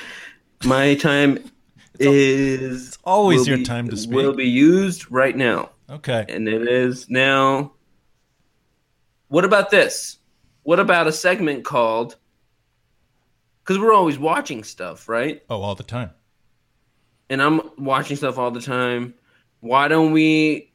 My 0.64 0.94
time 0.94 1.38
is 2.00 2.98
always 3.04 3.46
your 3.46 3.58
be- 3.58 3.64
time 3.64 3.88
to 3.90 3.96
speak. 3.96 4.14
Will 4.14 4.32
be 4.32 4.48
used 4.48 5.10
right 5.12 5.36
now, 5.36 5.70
Okay. 5.90 6.24
and 6.28 6.48
it 6.48 6.66
is 6.66 7.08
now. 7.10 7.72
What 9.28 9.44
about 9.44 9.70
this? 9.70 10.18
What 10.62 10.80
about 10.80 11.06
a 11.06 11.12
segment 11.12 11.64
called? 11.64 12.16
Because 13.62 13.78
we're 13.78 13.92
always 13.92 14.18
watching 14.18 14.64
stuff, 14.64 15.08
right? 15.08 15.42
Oh, 15.50 15.60
all 15.62 15.74
the 15.74 15.82
time. 15.82 16.10
and 17.30 17.42
I'm 17.42 17.60
watching 17.76 18.16
stuff 18.16 18.38
all 18.38 18.50
the 18.50 18.60
time. 18.60 19.14
Why 19.60 19.88
don't 19.88 20.12
we 20.12 20.72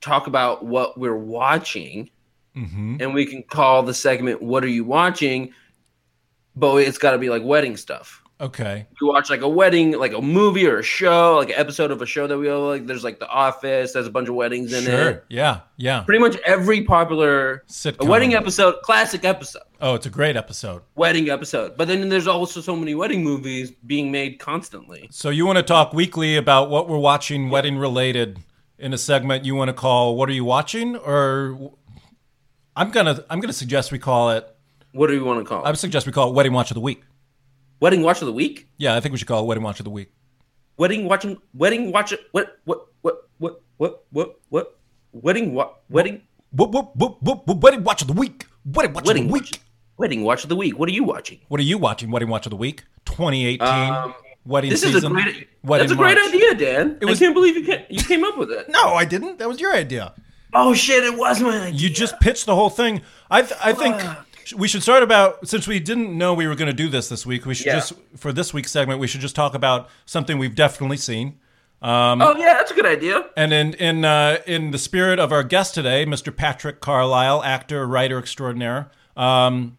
talk 0.00 0.26
about 0.26 0.64
what 0.64 0.98
we're 0.98 1.16
watching, 1.16 2.10
Mm-hmm. 2.56 2.96
and 2.98 3.14
we 3.14 3.26
can 3.26 3.44
call 3.44 3.84
the 3.84 3.94
segment 3.94 4.42
"What 4.42 4.64
are 4.64 4.68
you 4.68 4.82
watching?" 4.84 5.52
But 6.56 6.76
it's 6.78 6.98
got 6.98 7.12
to 7.12 7.18
be 7.18 7.30
like 7.30 7.44
wedding 7.44 7.76
stuff. 7.76 8.24
Okay. 8.40 8.86
We 9.02 9.06
watch 9.08 9.28
like 9.28 9.42
a 9.42 9.48
wedding, 9.48 9.92
like 9.98 10.14
a 10.14 10.20
movie 10.22 10.66
or 10.66 10.78
a 10.78 10.82
show, 10.82 11.36
like 11.36 11.50
an 11.50 11.56
episode 11.58 11.90
of 11.90 12.00
a 12.00 12.06
show 12.06 12.26
that 12.26 12.38
we 12.38 12.48
all 12.48 12.68
like. 12.68 12.86
There's 12.86 13.04
like 13.04 13.18
The 13.18 13.28
Office. 13.28 13.92
There's 13.92 14.06
a 14.06 14.10
bunch 14.10 14.28
of 14.30 14.34
weddings 14.34 14.72
in 14.72 14.84
Sure. 14.84 15.08
it. 15.10 15.24
Yeah. 15.28 15.60
Yeah. 15.76 16.00
Pretty 16.04 16.20
much 16.20 16.36
every 16.46 16.82
popular 16.84 17.64
Sitcom. 17.68 18.06
a 18.06 18.10
wedding 18.10 18.34
episode, 18.34 18.76
classic 18.82 19.24
episode, 19.26 19.62
Oh, 19.82 19.94
it's 19.94 20.06
a 20.06 20.10
great 20.10 20.36
episode. 20.36 20.80
wedding 20.94 21.28
episode. 21.28 21.76
But 21.76 21.88
then 21.88 22.08
there's 22.08 22.26
also 22.26 22.60
so 22.62 22.74
many 22.74 22.94
wedding 22.94 23.22
movies 23.22 23.72
being 23.86 24.10
made 24.10 24.38
constantly. 24.38 25.08
So 25.12 25.28
you 25.28 25.44
want 25.44 25.58
to 25.58 25.62
talk 25.62 25.92
weekly 25.92 26.36
about 26.36 26.70
what 26.70 26.88
we're 26.88 26.98
watching 26.98 27.50
wedding 27.50 27.76
related 27.76 28.38
in 28.78 28.94
a 28.94 28.98
segment 28.98 29.44
you 29.44 29.54
want 29.54 29.68
to 29.68 29.74
call 29.74 30.16
"What 30.16 30.30
are 30.30 30.32
you 30.32 30.46
watching?" 30.46 30.96
Or 30.96 31.72
I'm 32.74 32.90
gonna 32.90 33.22
I'm 33.28 33.40
gonna 33.40 33.52
suggest 33.52 33.92
we 33.92 33.98
call 33.98 34.30
it. 34.30 34.46
What 34.92 35.08
do 35.08 35.14
you 35.14 35.24
want 35.24 35.40
to 35.40 35.44
call 35.44 35.62
it? 35.62 35.66
I 35.66 35.70
would 35.70 35.78
suggest 35.78 36.06
we 36.06 36.12
call 36.12 36.30
it 36.30 36.34
"Wedding 36.34 36.52
Watch 36.54 36.70
of 36.70 36.74
the 36.76 36.80
Week." 36.80 37.02
Wedding 37.80 38.02
watch 38.02 38.20
of 38.22 38.26
the 38.26 38.32
week. 38.32 38.68
Yeah, 38.78 38.94
I 38.94 39.00
think 39.00 39.12
we 39.12 39.18
should 39.18 39.28
call 39.28 39.42
it 39.42 39.46
"Wedding 39.46 39.64
Watch 39.64 39.80
of 39.80 39.84
the 39.84 39.90
Week." 39.90 40.12
Wedding 40.76 41.06
watching. 41.08 41.36
Wedding 41.54 41.92
watch. 41.92 42.14
What? 42.32 42.58
What? 42.64 42.86
What? 43.02 43.16
What? 43.38 43.62
What? 43.78 44.04
What? 44.10 44.40
What? 44.48 44.78
Wedding. 45.12 45.54
What? 45.54 45.82
Wedding. 45.90 46.22
Whoop, 46.52 46.70
whoop, 46.72 46.90
whoop, 46.96 47.18
whoop, 47.22 47.46
whoop, 47.46 47.60
Wedding 47.62 47.84
Watch 47.84 48.02
of 48.02 48.08
the 48.08 48.12
Week. 48.14 48.46
Wedding 48.64 48.92
Watch 48.92 49.06
Wedding 49.06 49.24
of 49.24 49.28
the 49.28 49.32
watch. 49.34 49.50
Week. 49.52 49.60
Wedding 49.98 50.22
watch 50.24 50.42
of 50.44 50.48
the 50.48 50.56
week. 50.56 50.78
What 50.78 50.88
are 50.88 50.92
you 50.92 51.04
watching? 51.04 51.40
What 51.48 51.60
are 51.60 51.64
you 51.64 51.76
watching? 51.78 52.10
Wedding 52.10 52.28
Watch 52.28 52.46
of 52.46 52.50
the 52.50 52.56
Week 52.56 52.84
2018. 53.04 53.60
Um, 53.68 54.14
wedding 54.46 54.70
This 54.70 54.82
is 54.82 55.04
a 55.04 55.08
great. 55.08 55.48
wedding 55.62 55.86
That's 55.88 55.92
a 55.92 55.96
great 55.96 56.16
Watch. 56.16 56.28
idea, 56.34 56.54
Dan. 56.54 56.98
was- 57.02 57.20
I 57.20 57.24
can't 57.24 57.34
believe 57.34 57.56
you 57.56 57.64
can, 57.64 57.84
you 57.90 58.02
came 58.02 58.24
up 58.24 58.38
with 58.38 58.50
it. 58.50 58.68
No, 58.70 58.94
I 58.94 59.04
didn't. 59.04 59.38
That 59.38 59.48
was 59.48 59.60
your 59.60 59.74
idea. 59.74 60.14
Oh 60.52 60.74
shit! 60.74 61.04
It 61.04 61.16
was 61.16 61.40
my 61.40 61.66
idea. 61.66 61.78
You 61.78 61.90
just 61.90 62.18
pitched 62.18 62.46
the 62.46 62.54
whole 62.56 62.70
thing. 62.70 63.02
I 63.30 63.42
th- 63.42 63.60
I 63.62 63.72
think 63.72 64.00
we 64.56 64.68
should 64.68 64.82
start 64.82 65.02
about 65.02 65.46
since 65.48 65.66
we 65.68 65.78
didn't 65.80 66.16
know 66.16 66.34
we 66.34 66.46
were 66.46 66.54
going 66.54 66.66
to 66.70 66.72
do 66.76 66.88
this 66.88 67.08
this 67.08 67.24
week. 67.26 67.46
We 67.46 67.54
should 67.54 67.66
Yeah. 67.66 67.76
just 67.76 67.92
for 68.16 68.32
this 68.32 68.52
week's 68.54 68.70
segment 68.70 69.00
we 69.00 69.06
should 69.06 69.20
just 69.20 69.34
talk 69.36 69.54
about 69.54 69.88
something 70.06 70.38
we've 70.38 70.54
definitely 70.54 70.96
seen. 70.96 71.38
oh 71.82 72.36
yeah, 72.38 72.54
that's 72.54 72.70
a 72.70 72.74
good 72.74 72.86
idea. 72.86 73.24
And 73.36 73.52
in 73.52 73.74
in 73.74 74.04
uh, 74.04 74.38
in 74.46 74.70
the 74.70 74.78
spirit 74.78 75.18
of 75.18 75.32
our 75.32 75.42
guest 75.42 75.74
today, 75.74 76.04
Mr. 76.04 76.34
Patrick 76.34 76.80
Carlisle, 76.80 77.42
actor, 77.44 77.86
writer 77.86 78.18
extraordinaire, 78.18 78.90
um, 79.16 79.76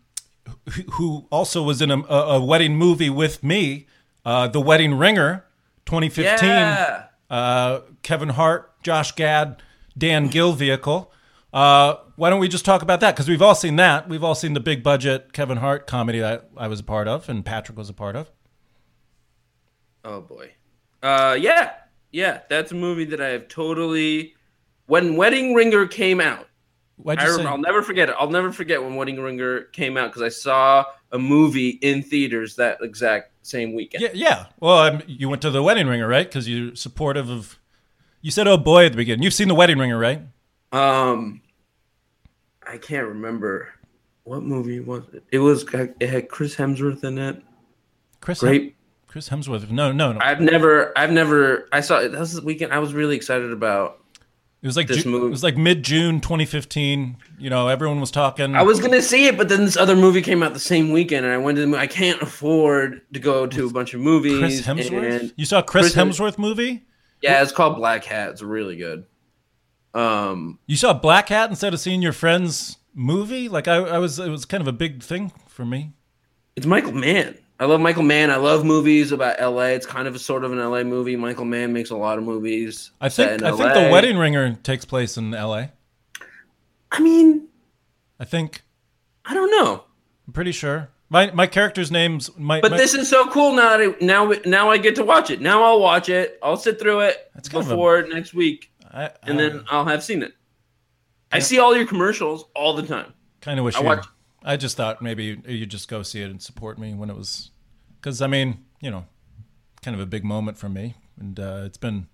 who- 0.71 0.91
who 0.93 1.27
also 1.31 1.61
was 1.63 1.81
in 1.81 1.91
a, 1.91 1.99
a, 2.09 2.37
a 2.37 2.43
wedding 2.43 2.75
movie 2.75 3.09
with 3.09 3.43
me, 3.43 3.85
uh, 4.25 4.47
The 4.47 4.59
Wedding 4.61 4.95
Ringer, 4.95 5.45
2015. 5.85 6.49
Yeah. 6.49 7.03
Uh, 7.29 7.81
Kevin 8.03 8.29
Hart, 8.29 8.71
Josh 8.83 9.11
Gad, 9.13 9.61
Dan 9.97 10.27
Gill 10.27 10.53
vehicle. 10.53 11.11
Uh, 11.53 11.95
why 12.15 12.29
don't 12.29 12.39
we 12.39 12.47
just 12.47 12.63
talk 12.63 12.81
about 12.81 13.01
that? 13.01 13.15
Because 13.15 13.27
we've 13.27 13.41
all 13.41 13.55
seen 13.55 13.75
that. 13.75 14.07
We've 14.07 14.23
all 14.23 14.35
seen 14.35 14.53
the 14.53 14.59
big 14.59 14.83
budget 14.83 15.33
Kevin 15.33 15.57
Hart 15.57 15.85
comedy 15.85 16.19
that 16.19 16.49
I 16.55 16.67
was 16.67 16.79
a 16.79 16.83
part 16.83 17.07
of 17.07 17.27
and 17.27 17.43
Patrick 17.45 17.77
was 17.77 17.89
a 17.89 17.93
part 17.93 18.15
of. 18.15 18.31
Oh 20.03 20.21
boy. 20.21 20.51
Uh, 21.03 21.37
yeah, 21.39 21.73
yeah. 22.11 22.41
That's 22.49 22.71
a 22.71 22.75
movie 22.75 23.05
that 23.05 23.19
I 23.19 23.29
have 23.29 23.47
totally. 23.47 24.35
When 24.85 25.15
Wedding 25.15 25.53
Ringer 25.53 25.87
came 25.87 26.21
out, 26.21 26.47
I 27.05 27.13
you 27.13 27.17
rem- 27.17 27.39
say? 27.39 27.45
I'll 27.45 27.57
never 27.57 27.81
forget 27.81 28.09
it. 28.09 28.15
I'll 28.17 28.29
never 28.29 28.51
forget 28.51 28.81
when 28.83 28.95
Wedding 28.95 29.19
Ringer 29.19 29.61
came 29.65 29.97
out 29.97 30.09
because 30.09 30.21
I 30.21 30.29
saw 30.29 30.85
a 31.11 31.19
movie 31.19 31.69
in 31.69 32.01
theaters 32.03 32.55
that 32.55 32.79
exact 32.81 33.31
same 33.41 33.73
weekend. 33.73 34.03
Yeah, 34.03 34.09
yeah. 34.13 34.45
Well, 34.59 34.77
um, 34.77 35.01
you 35.07 35.29
went 35.29 35.41
to 35.43 35.49
the 35.49 35.63
Wedding 35.63 35.87
Ringer, 35.87 36.07
right? 36.07 36.27
Because 36.27 36.47
you're 36.47 36.75
supportive 36.75 37.29
of. 37.29 37.57
You 38.21 38.31
said, 38.31 38.47
"Oh 38.47 38.57
boy," 38.57 38.85
at 38.85 38.91
the 38.91 38.97
beginning. 38.97 39.23
You've 39.23 39.33
seen 39.33 39.47
the 39.47 39.55
Wedding 39.55 39.79
Ringer, 39.79 39.97
right? 39.97 40.21
Um, 40.71 41.41
I 42.65 42.77
can't 42.77 43.07
remember 43.07 43.69
what 44.23 44.43
movie 44.43 44.79
was 44.79 45.03
it. 45.13 45.23
It 45.31 45.39
was 45.39 45.65
it 45.73 46.07
had 46.09 46.29
Chris 46.29 46.55
Hemsworth 46.55 47.03
in 47.03 47.17
it. 47.17 47.41
Chris, 48.21 48.39
Great. 48.39 48.75
Chris 49.07 49.27
Hemsworth. 49.29 49.69
No, 49.69 49.91
no, 49.91 50.13
no. 50.13 50.19
I've 50.21 50.39
never, 50.39 50.97
I've 50.97 51.11
never. 51.11 51.67
I 51.71 51.81
saw 51.81 51.99
it. 51.99 52.09
That 52.09 52.19
was 52.19 52.33
the 52.33 52.41
weekend. 52.41 52.71
I 52.71 52.79
was 52.79 52.93
really 52.93 53.15
excited 53.15 53.51
about. 53.51 53.97
It 54.61 54.67
was 54.67 54.77
like 54.77 54.87
this 54.87 55.03
Ju- 55.03 55.09
movie- 55.09 55.25
it 55.25 55.31
was 55.31 55.41
like 55.43 55.57
mid 55.57 55.81
June 55.83 56.21
2015. 56.21 57.17
You 57.39 57.49
know, 57.49 57.67
everyone 57.67 57.99
was 57.99 58.11
talking. 58.11 58.55
I 58.55 58.61
was 58.61 58.79
gonna 58.79 59.01
see 59.01 59.25
it, 59.25 59.35
but 59.35 59.49
then 59.49 59.65
this 59.65 59.75
other 59.75 59.95
movie 59.95 60.21
came 60.21 60.43
out 60.43 60.53
the 60.53 60.59
same 60.59 60.91
weekend, 60.91 61.25
and 61.25 61.33
I 61.33 61.37
went 61.39 61.57
to 61.57 61.65
the. 61.65 61.77
I 61.77 61.87
can't 61.87 62.21
afford 62.21 63.01
to 63.13 63.19
go 63.19 63.47
to 63.47 63.65
a 63.67 63.71
bunch 63.71 63.95
of 63.95 64.01
movies. 64.01 64.37
Chris 64.37 64.61
Hemsworth. 64.61 65.19
and- 65.21 65.33
You 65.35 65.45
saw 65.45 65.59
a 65.59 65.63
Chris, 65.63 65.93
Chris 65.93 65.95
Hemsworth 65.95 66.37
movie? 66.37 66.83
yeah, 67.23 67.41
it's 67.41 67.51
called 67.51 67.75
Blackhat. 67.77 68.29
It's 68.31 68.43
really 68.43 68.77
good. 68.77 69.03
Um, 69.93 70.59
You 70.67 70.75
saw 70.75 70.97
Blackhat 70.99 71.49
instead 71.49 71.73
of 71.73 71.79
seeing 71.79 72.01
your 72.01 72.13
friend's 72.13 72.77
movie? 72.93 73.49
Like 73.49 73.67
I, 73.67 73.75
I 73.75 73.97
was. 73.97 74.19
It 74.19 74.29
was 74.29 74.45
kind 74.45 74.61
of 74.61 74.67
a 74.67 74.73
big 74.73 75.03
thing 75.03 75.31
for 75.47 75.65
me. 75.65 75.91
it's 76.55 76.65
Michael 76.65 76.93
Mann. 76.93 77.37
I 77.59 77.65
love 77.65 77.79
Michael 77.79 78.01
Mann. 78.03 78.31
I 78.31 78.37
love 78.37 78.65
movies 78.65 79.11
about 79.11 79.39
LA. 79.39 79.65
It's 79.65 79.85
kind 79.85 80.07
of 80.07 80.15
a 80.15 80.19
sort 80.19 80.43
of 80.43 80.51
an 80.51 80.57
LA 80.57 80.83
movie. 80.83 81.15
Michael 81.15 81.45
Mann 81.45 81.71
makes 81.73 81.91
a 81.91 81.95
lot 81.95 82.17
of 82.17 82.23
movies. 82.23 82.91
I 82.99 83.09
think. 83.09 83.33
in 83.33 83.43
I 83.43 83.51
think 83.51 83.73
the 83.73 83.89
Wedding 83.91 84.17
Ringer 84.17 84.55
takes 84.63 84.83
place 84.83 85.15
in 85.17 85.33
L.A. 85.35 85.71
I 86.91 86.99
mean, 86.99 87.47
I 88.19 88.25
think. 88.25 88.63
I 89.25 89.33
don't 89.33 89.51
know. 89.51 89.83
I'm 90.25 90.33
pretty 90.33 90.51
sure. 90.51 90.89
My 91.09 91.29
my 91.31 91.45
character's 91.45 91.91
name's 91.91 92.35
my. 92.37 92.61
But 92.61 92.71
my- 92.71 92.77
this 92.77 92.93
is 92.93 93.09
so 93.09 93.27
cool 93.27 93.53
now. 93.53 93.77
That 93.77 94.01
now, 94.01 94.31
now 94.45 94.69
I 94.71 94.77
get 94.77 94.95
to 94.95 95.03
watch 95.03 95.29
it. 95.29 95.41
Now 95.41 95.61
I'll 95.63 95.79
watch 95.79 96.09
it. 96.09 96.39
I'll 96.41 96.57
sit 96.57 96.79
through 96.79 97.01
it 97.01 97.29
of 97.35 97.45
a- 97.53 97.59
before 97.59 98.01
next 98.03 98.33
week, 98.33 98.71
I, 98.91 99.11
and 99.23 99.39
then 99.39 99.63
I'll 99.69 99.85
have 99.85 100.03
seen 100.03 100.21
it. 100.21 100.33
I 101.31 101.39
see 101.39 101.59
all 101.59 101.75
your 101.75 101.87
commercials 101.87 102.45
all 102.55 102.73
the 102.73 102.83
time. 102.83 103.13
kind 103.39 103.57
of 103.57 103.65
wish 103.65 103.75
I 103.75 103.79
you. 103.79 103.85
watch- 103.85 104.05
I 104.43 104.57
just 104.57 104.75
thought 104.75 105.01
maybe 105.01 105.23
you 105.25 105.41
you 105.47 105.65
just 105.65 105.87
go 105.87 106.01
see 106.03 106.21
it 106.21 106.29
and 106.29 106.41
support 106.41 106.77
me 106.79 106.93
when 106.93 107.09
it 107.09 107.15
was, 107.15 107.51
because 107.99 108.21
I 108.21 108.27
mean, 108.27 108.65
you 108.81 108.89
know, 108.91 109.05
kind 109.83 109.93
of 109.95 110.01
a 110.01 110.05
big 110.07 110.23
moment 110.25 110.57
for 110.57 110.67
me, 110.67 110.95
and 111.19 111.39
uh, 111.39 111.61
it's 111.65 111.77
been. 111.77 112.07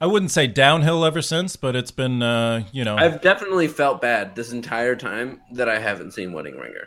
I 0.00 0.06
wouldn't 0.06 0.30
say 0.30 0.46
downhill 0.46 1.04
ever 1.04 1.20
since, 1.22 1.56
but 1.56 1.74
it's 1.74 1.90
been, 1.90 2.22
uh, 2.22 2.62
you 2.70 2.84
know, 2.84 2.96
I've 2.96 3.20
definitely 3.20 3.66
felt 3.66 4.00
bad 4.00 4.36
this 4.36 4.52
entire 4.52 4.94
time 4.94 5.40
that 5.52 5.68
I 5.68 5.80
haven't 5.80 6.12
seen 6.12 6.32
Wedding 6.32 6.56
Ringer. 6.56 6.86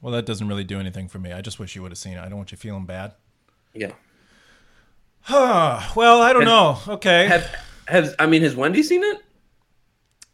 well, 0.00 0.12
that 0.12 0.24
doesn't 0.26 0.48
really 0.48 0.64
do 0.64 0.80
anything 0.80 1.08
for 1.08 1.18
me. 1.18 1.32
I 1.32 1.40
just 1.42 1.58
wish 1.58 1.74
you 1.76 1.82
would 1.82 1.92
have 1.92 1.98
seen 1.98 2.14
it. 2.14 2.20
I 2.20 2.28
don't 2.28 2.36
want 2.38 2.52
you 2.52 2.58
feeling 2.58 2.86
bad. 2.86 3.14
Yeah. 3.74 3.92
well, 5.30 6.20
I 6.20 6.32
don't 6.32 6.44
know. 6.44 6.78
Okay. 6.88 7.26
Have 7.26 7.54
has 7.86 8.14
I 8.18 8.26
mean 8.26 8.42
has 8.42 8.56
Wendy 8.56 8.82
seen 8.82 9.02
it? 9.02 9.22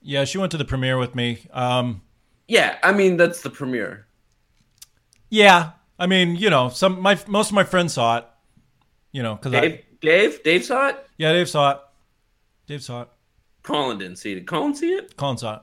yeah, 0.01 0.24
she 0.24 0.38
went 0.38 0.53
to 0.53 0.59
the 0.59 0.64
premiere 0.64 0.96
with 0.98 1.14
me. 1.14 1.40
Um, 1.53 2.03
Yeah, 2.46 2.79
I 2.83 2.92
mean 2.92 3.16
that's 3.16 3.42
the 3.42 3.51
premiere. 3.51 4.07
yeah, 5.29 5.72
I 5.98 6.07
mean, 6.07 6.37
you 6.37 6.48
know, 6.51 6.68
some 6.68 7.01
my 7.01 7.18
most 7.27 7.48
of 7.48 7.55
my 7.55 7.64
friends 7.64 7.94
saw 7.94 8.18
it. 8.18 8.24
You 9.12 9.22
know, 9.22 9.35
because 9.35 9.55
I 9.55 9.61
Dave, 9.61 9.85
Dave, 10.01 10.42
Dave 10.42 10.64
saw 10.64 10.88
it. 10.88 11.07
yeah, 11.16 11.33
Dave 11.33 11.48
saw 11.48 11.72
it. 11.72 11.79
Dave 12.66 12.83
saw 12.83 13.03
it. 13.03 13.09
Colin 13.62 13.98
didn't 13.98 14.16
see 14.16 14.33
it. 14.33 14.46
Colin 14.46 14.74
see 14.74 14.92
it? 14.92 15.16
Colin 15.16 15.37
saw 15.37 15.57
it. 15.57 15.62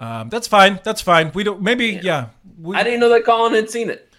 Um, 0.00 0.28
that's 0.30 0.48
fine. 0.48 0.80
That's 0.84 1.00
fine. 1.00 1.30
We 1.34 1.44
don't. 1.44 1.60
Maybe 1.62 2.00
yeah. 2.02 2.28
we, 2.58 2.76
I 2.76 2.82
didn't 2.82 3.00
know 3.00 3.08
that 3.10 3.24
Colin 3.24 3.54
had 3.54 3.70
seen 3.70 3.90
it. 3.90 4.11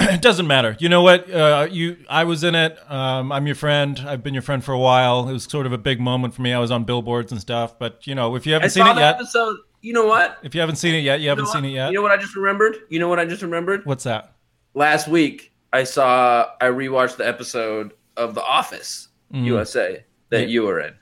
it 0.14 0.22
doesn't 0.22 0.46
matter. 0.46 0.76
You 0.80 0.88
know 0.88 1.02
what? 1.02 1.30
Uh, 1.30 1.68
you. 1.70 1.98
I 2.08 2.24
was 2.24 2.42
in 2.44 2.54
it. 2.54 2.78
Um, 2.90 3.30
I'm 3.32 3.46
your 3.46 3.54
friend. 3.56 4.00
I've 4.06 4.22
been 4.22 4.34
your 4.34 4.42
friend 4.42 4.64
for 4.64 4.72
a 4.72 4.78
while. 4.78 5.28
It 5.28 5.32
was 5.32 5.44
sort 5.44 5.66
of 5.66 5.72
a 5.72 5.78
big 5.78 6.00
moment 6.00 6.34
for 6.34 6.42
me. 6.42 6.52
I 6.52 6.58
was 6.58 6.70
on 6.70 6.84
billboards 6.84 7.32
and 7.32 7.40
stuff. 7.40 7.78
But 7.78 8.06
you 8.06 8.14
know, 8.14 8.34
if 8.36 8.46
you 8.46 8.54
haven't 8.54 8.70
seen 8.70 8.84
saw 8.84 8.92
it 8.92 8.98
yet, 8.98 9.14
episode. 9.16 9.58
You 9.82 9.92
know 9.94 10.06
what? 10.06 10.38
if 10.42 10.54
you 10.54 10.60
haven't 10.60 10.76
seen 10.76 10.94
it 10.94 10.98
yet, 11.00 11.20
you 11.20 11.28
haven't 11.30 11.46
seen 11.48 11.64
it 11.64 11.70
yet. 11.70 11.88
You 11.90 11.94
know 11.96 12.02
what 12.02 12.12
I 12.12 12.18
just 12.18 12.36
remembered? 12.36 12.76
You 12.90 12.98
know 12.98 13.08
what 13.08 13.18
I 13.18 13.24
just 13.24 13.40
remembered? 13.42 13.86
What's 13.86 14.04
that? 14.04 14.32
Last 14.74 15.08
week 15.08 15.52
I 15.72 15.84
saw 15.84 16.46
I 16.60 16.66
rewatched 16.66 17.16
the 17.16 17.26
episode 17.26 17.92
of 18.16 18.34
The 18.34 18.42
Office 18.42 19.08
USA 19.32 20.04
that 20.28 20.36
Mm. 20.36 20.40
Yeah. 20.42 20.46
you 20.48 20.62
were 20.64 20.80
in. 20.80 20.94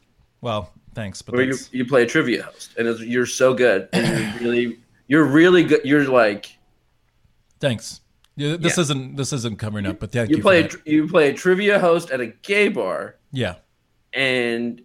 Well, 0.43 0.73
thanks, 0.95 1.23
but 1.23 1.35
where 1.35 1.45
you, 1.45 1.57
you 1.73 1.85
play 1.87 2.03
a 2.03 2.07
trivia 2.07 2.45
host, 2.45 2.75
and 2.79 2.87
it's, 2.87 3.01
you're 3.01 3.27
so 3.27 3.53
good, 3.53 3.89
and 3.93 4.07
you're 4.07 4.41
really, 4.41 4.79
you're 5.09 5.25
really 5.25 5.65
good. 5.65 5.81
You're 5.85 6.07
like 6.09 6.57
thanks. 7.61 8.01
Yeah, 8.39 8.57
This 8.57 8.77
Yeah. 8.77 8.83
isn't 8.83 9.17
this 9.17 9.33
isn't 9.33 9.59
covering 9.59 9.85
up, 9.87 9.99
but 10.01 10.13
thank 10.13 10.31
you 10.31 10.37
you. 10.37 10.43
play 10.43 10.61
a, 10.61 10.63
for 10.65 10.69
tr- 10.71 10.77
that. 10.79 10.91
you 10.91 11.09
play 11.09 11.29
a 11.31 11.35
trivia 11.35 11.79
host 11.79 12.11
at 12.11 12.21
a 12.21 12.27
gay 12.29 12.69
bar, 12.69 13.17
yeah. 13.33 13.57
and 14.13 14.81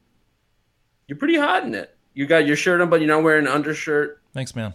you're 1.08 1.18
pretty 1.18 1.38
hot 1.38 1.64
in 1.64 1.76
it. 1.76 1.96
You 2.14 2.26
got 2.26 2.46
your 2.48 2.56
shirt 2.56 2.82
on, 2.82 2.90
but 2.90 3.00
you're 3.02 3.08
not 3.10 3.24
wearing 3.24 3.48
an 3.48 3.52
undershirt. 3.54 4.22
Thanks, 4.34 4.56
man. 4.56 4.74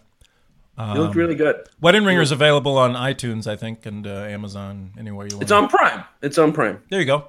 You 0.79 0.85
Um, 0.85 0.99
look 0.99 1.15
really 1.17 1.35
good. 1.35 1.57
Wedding 1.81 2.05
Ringer 2.05 2.21
is 2.23 2.31
available 2.31 2.79
on 2.79 2.93
iTunes, 2.95 3.47
I 3.49 3.57
think, 3.57 3.85
and 3.87 4.07
uh, 4.07 4.11
Amazon, 4.11 4.93
anywhere 4.99 5.27
you 5.29 5.37
want. 5.37 5.43
It's 5.43 5.51
on 5.53 5.69
Prime. 5.69 6.05
It's 6.23 6.39
on 6.39 6.53
Prime. 6.53 6.81
There 6.89 7.01
you 7.01 7.07
go. 7.07 7.25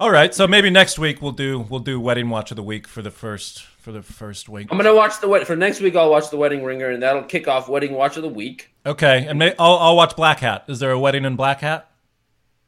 All 0.00 0.10
right, 0.10 0.34
so 0.34 0.48
maybe 0.48 0.70
next 0.70 0.98
week 0.98 1.20
we'll 1.20 1.32
do 1.32 1.58
we'll 1.68 1.80
do 1.80 2.00
wedding 2.00 2.30
watch 2.30 2.50
of 2.50 2.56
the 2.56 2.62
week 2.62 2.88
for 2.88 3.02
the 3.02 3.10
first 3.10 3.62
for 3.64 3.92
the 3.92 4.00
first 4.00 4.48
week. 4.48 4.68
I'm 4.70 4.78
gonna 4.78 4.94
watch 4.94 5.20
the 5.20 5.28
wed- 5.28 5.46
for 5.46 5.54
next 5.56 5.80
week. 5.82 5.94
I'll 5.94 6.10
watch 6.10 6.30
the 6.30 6.38
Wedding 6.38 6.64
Ringer, 6.64 6.88
and 6.88 7.02
that'll 7.02 7.24
kick 7.24 7.46
off 7.46 7.68
Wedding 7.68 7.92
Watch 7.92 8.16
of 8.16 8.22
the 8.22 8.28
Week. 8.30 8.70
Okay, 8.86 9.26
and 9.28 9.38
may, 9.38 9.54
I'll 9.58 9.76
I'll 9.76 9.96
watch 9.96 10.16
Blackhat. 10.16 10.70
Is 10.70 10.78
there 10.78 10.90
a 10.90 10.98
wedding 10.98 11.26
in 11.26 11.36
Blackhat? 11.36 11.82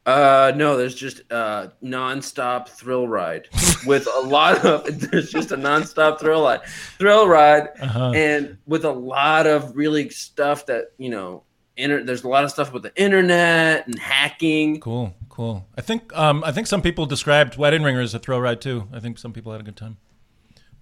Uh, 0.04 0.52
no, 0.56 0.76
there's 0.76 0.94
just 0.94 1.22
uh 1.32 1.68
nonstop 1.82 2.68
thrill 2.68 3.08
ride 3.08 3.48
with 3.86 4.06
a 4.14 4.20
lot 4.20 4.62
of. 4.66 4.84
There's 5.10 5.30
just 5.30 5.52
a 5.52 5.56
nonstop 5.56 6.20
thrill 6.20 6.42
ride, 6.44 6.66
thrill 6.98 7.26
ride, 7.26 7.68
Uh-huh. 7.80 8.12
and 8.14 8.58
with 8.66 8.84
a 8.84 8.92
lot 8.92 9.46
of 9.46 9.74
really 9.74 10.10
stuff 10.10 10.66
that 10.66 10.92
you 10.98 11.08
know. 11.08 11.44
Inter- 11.74 12.04
there's 12.04 12.22
a 12.22 12.28
lot 12.28 12.44
of 12.44 12.50
stuff 12.50 12.70
with 12.74 12.82
the 12.82 12.94
internet 13.02 13.86
and 13.86 13.98
hacking. 13.98 14.78
Cool, 14.80 15.14
cool. 15.32 15.66
I 15.76 15.80
think 15.80 16.16
um, 16.16 16.44
I 16.44 16.52
think 16.52 16.66
some 16.68 16.80
people 16.82 17.06
described 17.06 17.56
Wedding 17.56 17.82
Ringer 17.82 18.00
as 18.00 18.14
a 18.14 18.18
thrill 18.20 18.40
ride 18.40 18.60
too. 18.60 18.86
I 18.92 19.00
think 19.00 19.18
some 19.18 19.32
people 19.32 19.50
had 19.50 19.60
a 19.60 19.64
good 19.64 19.76
time. 19.76 19.96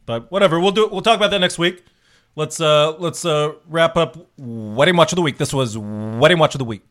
But 0.05 0.31
whatever, 0.31 0.59
we'll 0.61 0.73
do. 0.73 0.89
We'll 0.91 1.03
talk 1.03 1.17
about 1.17 1.31
that 1.31 1.39
next 1.41 1.59
week. 1.59 1.85
Let's 2.37 2.61
uh 2.61 2.97
let's 2.99 3.25
uh 3.25 3.53
wrap 3.69 3.97
up 3.97 4.17
Wedding 4.37 4.97
Watch 4.97 5.13
of 5.13 5.17
the 5.17 5.23
Week. 5.23 5.39
This 5.39 5.55
was 5.55 5.79
Wedding 5.79 6.39
Watch 6.39 6.55
of 6.55 6.59
the 6.59 6.65
Week. 6.65 6.83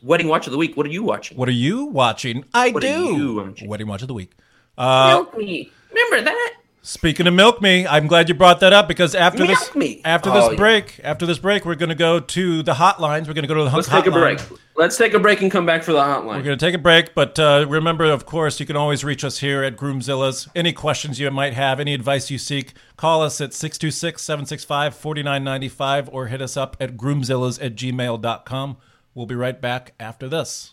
Wedding 0.00 0.28
watch 0.28 0.46
of 0.46 0.52
the 0.52 0.58
week. 0.58 0.76
What 0.76 0.86
are 0.86 0.90
you 0.90 1.02
watching? 1.02 1.36
What 1.36 1.48
are 1.48 1.52
you 1.66 1.86
watching? 1.86 2.44
I 2.54 2.70
What 2.70 2.84
are 2.84 2.86
do. 2.86 3.16
you 3.16 3.34
watching? 3.34 3.68
Wedding 3.68 3.88
Watch 3.88 4.02
of 4.02 4.08
the 4.08 4.14
Week. 4.14 4.30
Uh, 4.76 5.08
Milk 5.08 5.36
me. 5.36 5.72
Remember 5.90 6.20
that? 6.30 6.54
Speaking 6.88 7.26
of 7.26 7.34
Milk 7.34 7.60
Me, 7.60 7.86
I'm 7.86 8.06
glad 8.06 8.30
you 8.30 8.34
brought 8.34 8.60
that 8.60 8.72
up 8.72 8.88
because 8.88 9.14
after 9.14 9.46
this 9.46 9.74
Me. 9.74 10.00
after 10.06 10.30
Oh, 10.30 10.32
this 10.32 10.50
yeah. 10.52 10.56
break, 10.56 10.98
after 11.04 11.26
this 11.26 11.38
break, 11.38 11.66
we're 11.66 11.74
going 11.74 11.90
to 11.90 11.94
go 11.94 12.18
to 12.18 12.62
the 12.62 12.72
hotlines. 12.72 13.26
We're 13.28 13.34
going 13.34 13.42
to 13.42 13.46
go 13.46 13.52
to 13.56 13.64
the 13.64 13.76
Let's 13.76 13.88
hotline. 13.90 14.04
take 14.04 14.06
a 14.06 14.10
break. 14.10 14.40
Let's 14.74 14.96
take 14.96 15.12
a 15.12 15.18
break 15.18 15.42
and 15.42 15.50
come 15.50 15.66
back 15.66 15.82
for 15.82 15.92
the 15.92 15.98
hotline. 16.00 16.36
We're 16.38 16.42
going 16.44 16.58
to 16.58 16.64
take 16.64 16.74
a 16.74 16.78
break, 16.78 17.14
but 17.14 17.38
uh, 17.38 17.66
remember, 17.68 18.06
of 18.06 18.24
course, 18.24 18.58
you 18.58 18.64
can 18.64 18.74
always 18.74 19.04
reach 19.04 19.22
us 19.22 19.40
here 19.40 19.62
at 19.62 19.76
Groomzilla's. 19.76 20.48
Any 20.54 20.72
questions 20.72 21.20
you 21.20 21.30
might 21.30 21.52
have, 21.52 21.78
any 21.78 21.92
advice 21.92 22.30
you 22.30 22.38
seek, 22.38 22.72
call 22.96 23.20
us 23.20 23.38
at 23.42 23.52
626 23.52 24.22
765 24.22 24.94
4995 24.94 26.08
or 26.10 26.28
hit 26.28 26.40
us 26.40 26.56
up 26.56 26.74
at 26.80 26.96
groomzillas 26.96 27.62
at 27.62 27.74
gmail.com. 27.76 28.76
We'll 29.14 29.26
be 29.26 29.34
right 29.34 29.60
back 29.60 29.92
after 30.00 30.26
this. 30.26 30.72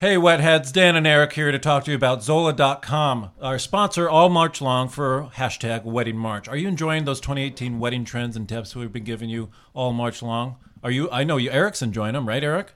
Hey, 0.00 0.14
Wetheads, 0.14 0.72
Dan 0.72 0.94
and 0.94 1.08
Eric 1.08 1.32
here 1.32 1.50
to 1.50 1.58
talk 1.58 1.82
to 1.84 1.90
you 1.90 1.96
about 1.96 2.22
Zola.com, 2.22 3.30
our 3.42 3.58
sponsor 3.58 4.08
all 4.08 4.28
March 4.28 4.60
long 4.60 4.88
for 4.88 5.28
hashtag 5.34 5.82
Wedding 5.82 6.16
March. 6.16 6.46
Are 6.46 6.56
you 6.56 6.68
enjoying 6.68 7.04
those 7.04 7.18
2018 7.20 7.80
wedding 7.80 8.04
trends 8.04 8.36
and 8.36 8.48
tips 8.48 8.76
we've 8.76 8.92
been 8.92 9.02
giving 9.02 9.28
you 9.28 9.50
all 9.74 9.92
March 9.92 10.22
long? 10.22 10.54
Are 10.84 10.92
you? 10.92 11.10
I 11.10 11.24
know 11.24 11.36
you. 11.36 11.50
Eric's 11.50 11.82
enjoying 11.82 12.12
them, 12.12 12.28
right, 12.28 12.44
Eric? 12.44 12.74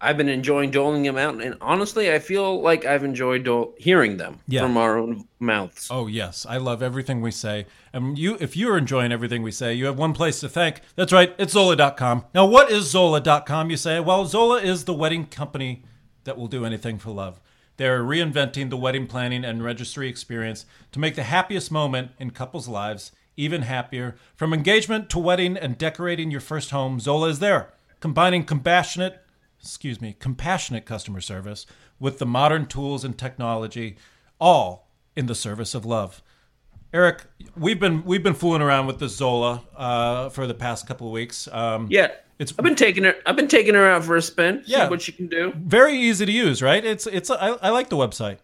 I've 0.00 0.16
been 0.16 0.28
enjoying 0.28 0.72
doling 0.72 1.04
them 1.04 1.16
out, 1.16 1.40
and 1.40 1.54
honestly, 1.60 2.12
I 2.12 2.18
feel 2.18 2.60
like 2.60 2.84
I've 2.84 3.04
enjoyed 3.04 3.44
dole- 3.44 3.72
hearing 3.78 4.16
them 4.16 4.40
Yeah. 4.48 4.62
from 4.62 4.76
our 4.76 4.98
own 4.98 5.28
mouths. 5.38 5.86
Oh 5.88 6.08
yes, 6.08 6.44
I 6.48 6.56
love 6.56 6.82
everything 6.82 7.20
we 7.20 7.30
say. 7.30 7.66
And 7.92 8.18
you, 8.18 8.36
if 8.40 8.56
you're 8.56 8.76
enjoying 8.76 9.12
everything 9.12 9.44
we 9.44 9.52
say, 9.52 9.72
you 9.72 9.86
have 9.86 9.98
one 9.98 10.14
place 10.14 10.40
to 10.40 10.48
thank. 10.48 10.80
That's 10.96 11.12
right, 11.12 11.32
it's 11.38 11.52
Zola.com. 11.52 12.24
Now, 12.34 12.44
what 12.46 12.72
is 12.72 12.90
Zola.com? 12.90 13.70
You 13.70 13.76
say, 13.76 14.00
well, 14.00 14.26
Zola 14.26 14.60
is 14.60 14.84
the 14.84 14.92
wedding 14.94 15.26
company 15.26 15.84
that 16.26 16.36
will 16.36 16.46
do 16.46 16.64
anything 16.64 16.98
for 16.98 17.10
love. 17.10 17.40
They're 17.78 18.04
reinventing 18.04 18.70
the 18.70 18.76
wedding 18.76 19.06
planning 19.06 19.44
and 19.44 19.64
registry 19.64 20.08
experience 20.08 20.66
to 20.92 21.00
make 21.00 21.14
the 21.14 21.22
happiest 21.22 21.72
moment 21.72 22.10
in 22.18 22.30
couples' 22.30 22.68
lives 22.68 23.12
even 23.36 23.62
happier. 23.62 24.16
From 24.34 24.52
engagement 24.52 25.10
to 25.10 25.18
wedding 25.18 25.56
and 25.56 25.76
decorating 25.76 26.30
your 26.30 26.40
first 26.40 26.70
home, 26.70 27.00
Zola 27.00 27.28
is 27.28 27.38
there, 27.38 27.72
combining 28.00 28.44
compassionate 28.44 29.22
excuse 29.60 30.00
me, 30.00 30.14
compassionate 30.18 30.84
customer 30.84 31.20
service 31.20 31.66
with 31.98 32.18
the 32.18 32.26
modern 32.26 32.66
tools 32.66 33.04
and 33.04 33.18
technology, 33.18 33.96
all 34.40 34.88
in 35.16 35.26
the 35.26 35.34
service 35.34 35.74
of 35.74 35.84
love. 35.84 36.22
Eric, 36.96 37.24
we've 37.58 37.78
been 37.78 38.02
we've 38.06 38.22
been 38.22 38.32
fooling 38.32 38.62
around 38.62 38.86
with 38.86 38.98
this 38.98 39.14
Zola 39.14 39.62
uh, 39.76 40.30
for 40.30 40.46
the 40.46 40.54
past 40.54 40.86
couple 40.86 41.06
of 41.06 41.12
weeks. 41.12 41.46
Um, 41.52 41.88
Yeah, 41.90 42.06
It's- 42.38 42.54
I've 42.58 42.64
been 42.64 42.74
taking 42.74 43.04
her. 43.04 43.14
I've 43.26 43.36
been 43.36 43.48
taking 43.48 43.74
her 43.74 43.86
out 43.86 44.02
for 44.02 44.16
a 44.16 44.22
spin. 44.22 44.62
Yeah. 44.64 44.84
see 44.86 44.90
what 44.90 45.02
she 45.02 45.12
can 45.12 45.26
do. 45.26 45.52
very 45.56 45.94
easy 45.94 46.24
to 46.24 46.32
use, 46.32 46.62
right? 46.62 46.82
It's 46.82 47.06
it's 47.06 47.28
I, 47.30 47.48
I 47.60 47.68
like 47.68 47.90
the 47.90 47.96
website. 47.98 48.38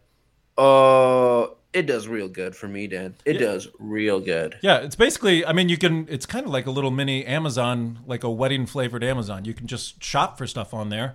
Uh, 0.59 1.47
it 1.73 1.87
does 1.87 2.07
real 2.07 2.29
good 2.29 2.55
for 2.55 2.69
me, 2.69 2.87
Dan. 2.89 3.15
It 3.25 3.39
does 3.39 3.69
real 3.79 4.21
good. 4.21 4.59
Yeah, 4.61 4.81
it's 4.81 4.97
basically. 4.97 5.47
I 5.47 5.55
mean, 5.55 5.71
you 5.71 5.79
can. 5.79 6.07
It's 6.11 6.27
kind 6.27 6.45
of 6.45 6.53
like 6.53 6.67
a 6.67 6.71
little 6.71 6.91
mini 6.91 7.25
Amazon, 7.25 8.01
like 8.07 8.23
a 8.23 8.31
wedding 8.31 8.67
flavored 8.67 9.03
Amazon. 9.03 9.47
You 9.47 9.55
can 9.55 9.67
just 9.67 10.05
shop 10.05 10.37
for 10.37 10.47
stuff 10.47 10.75
on 10.75 10.91
there, 10.91 11.15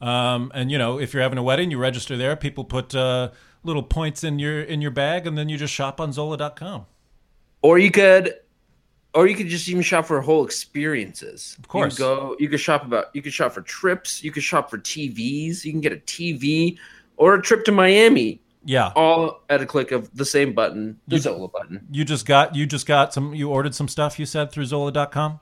um, 0.00 0.52
and 0.54 0.70
you 0.70 0.78
know, 0.78 1.00
if 1.00 1.12
you're 1.12 1.24
having 1.24 1.38
a 1.38 1.42
wedding, 1.42 1.72
you 1.72 1.78
register 1.78 2.16
there. 2.16 2.36
People 2.36 2.62
put 2.62 2.94
uh, 2.94 3.30
little 3.64 3.82
points 3.82 4.24
in 4.24 4.38
your 4.38 4.60
in 4.62 4.80
your 4.80 4.90
bag, 4.90 5.26
and 5.26 5.36
then 5.36 5.48
you 5.48 5.56
just 5.58 5.72
shop 5.74 6.00
on 6.00 6.12
Zola.com. 6.12 6.86
Or 7.62 7.78
you 7.78 7.90
could, 7.90 8.34
or 9.14 9.26
you 9.26 9.34
could 9.34 9.48
just 9.48 9.68
even 9.68 9.82
shop 9.82 10.06
for 10.06 10.20
whole 10.20 10.44
experiences. 10.44 11.56
Of 11.58 11.68
course. 11.68 11.98
you 11.98 12.04
go. 12.04 12.36
You 12.38 12.48
could 12.48 12.60
shop 12.60 12.84
about. 12.84 13.06
You 13.14 13.22
could 13.22 13.32
shop 13.32 13.52
for 13.52 13.62
trips. 13.62 14.22
You 14.22 14.30
could 14.30 14.42
shop 14.42 14.70
for 14.70 14.78
TVs. 14.78 15.64
You 15.64 15.72
can 15.72 15.80
get 15.80 15.92
a 15.92 15.96
TV 15.96 16.78
or 17.16 17.34
a 17.34 17.42
trip 17.42 17.64
to 17.64 17.72
Miami, 17.72 18.40
Yeah, 18.64 18.92
all 18.94 19.42
at 19.50 19.60
a 19.60 19.66
click 19.66 19.90
of 19.90 20.14
the 20.16 20.24
same 20.24 20.52
button, 20.52 21.00
the 21.08 21.18
Zola 21.18 21.48
button. 21.48 21.84
you 21.90 22.04
just 22.04 22.26
got 22.26 22.54
you 22.54 22.64
just 22.66 22.86
got 22.86 23.12
some. 23.12 23.34
You 23.34 23.50
ordered 23.50 23.74
some 23.74 23.88
stuff. 23.88 24.18
You 24.18 24.26
said 24.26 24.52
through 24.52 24.66
Zola.com. 24.66 25.40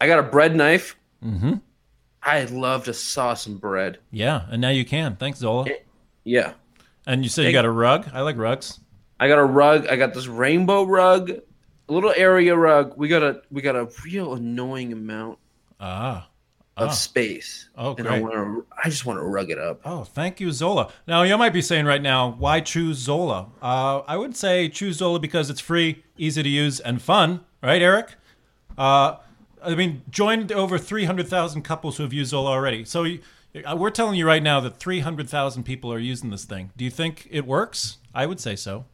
I 0.00 0.06
got 0.06 0.18
a 0.20 0.22
bread 0.22 0.56
knife. 0.56 0.96
Mm-hmm. 1.24 1.54
I'd 2.22 2.50
love 2.50 2.84
to 2.84 2.94
saw 2.94 3.34
some 3.34 3.58
bread. 3.58 3.98
Yeah, 4.10 4.46
and 4.50 4.60
now 4.60 4.70
you 4.70 4.84
can. 4.84 5.16
Thanks, 5.16 5.38
Zola. 5.40 5.66
Yeah. 6.24 6.52
And 7.08 7.24
you 7.24 7.28
said 7.28 7.46
you 7.46 7.52
got 7.52 7.64
a 7.64 7.70
rug. 7.70 8.08
I 8.12 8.20
like 8.20 8.36
rugs. 8.36 8.78
I 9.18 9.26
got 9.26 9.38
a 9.38 9.44
rug. 9.44 9.88
I 9.88 9.96
got 9.96 10.14
this 10.14 10.28
rainbow 10.28 10.84
rug, 10.84 11.30
a 11.30 11.92
little 11.92 12.12
area 12.16 12.54
rug. 12.54 12.92
We 12.96 13.08
got 13.08 13.22
a 13.24 13.42
we 13.50 13.62
got 13.62 13.74
a 13.74 13.88
real 14.04 14.34
annoying 14.34 14.92
amount 14.92 15.38
Ah. 15.80 16.28
of 16.76 16.94
space. 16.94 17.68
Oh, 17.76 17.96
and 17.96 18.06
I 18.06 18.20
great. 18.20 18.22
want 18.22 18.34
to. 18.34 18.66
I 18.84 18.88
just 18.90 19.04
want 19.06 19.18
to 19.18 19.24
rug 19.24 19.50
it 19.50 19.58
up. 19.58 19.80
Oh, 19.84 20.04
thank 20.04 20.38
you, 20.38 20.52
Zola. 20.52 20.92
Now, 21.08 21.22
you 21.22 21.36
might 21.36 21.52
be 21.52 21.62
saying 21.62 21.86
right 21.86 22.02
now, 22.02 22.36
why 22.38 22.60
choose 22.60 22.98
Zola? 22.98 23.46
Uh, 23.60 24.00
I 24.06 24.16
would 24.16 24.36
say 24.36 24.68
choose 24.68 24.98
Zola 24.98 25.18
because 25.18 25.50
it's 25.50 25.60
free, 25.60 26.04
easy 26.16 26.42
to 26.42 26.48
use, 26.48 26.78
and 26.78 27.02
fun, 27.02 27.40
right, 27.62 27.82
Eric? 27.82 28.14
Uh, 28.76 29.16
I 29.64 29.74
mean, 29.74 30.02
joined 30.10 30.52
over 30.52 30.78
300,000 30.78 31.62
couples 31.62 31.96
who 31.96 32.04
have 32.04 32.12
used 32.12 32.30
Zola 32.30 32.50
already. 32.50 32.84
So 32.84 33.02
you, 33.02 33.18
Uh, 33.54 33.76
we're 33.76 33.90
telling 33.90 34.16
you 34.16 34.26
right 34.26 34.42
now 34.42 34.60
that 34.60 34.76
300,000 34.76 35.62
people 35.64 35.92
are 35.92 35.98
using 35.98 36.30
this 36.30 36.44
thing. 36.44 36.70
Do 36.76 36.84
you 36.84 36.90
think 36.90 37.26
it 37.30 37.46
works? 37.46 37.98
I 38.14 38.26
would 38.26 38.40
say 38.40 38.56
so. 38.56 38.84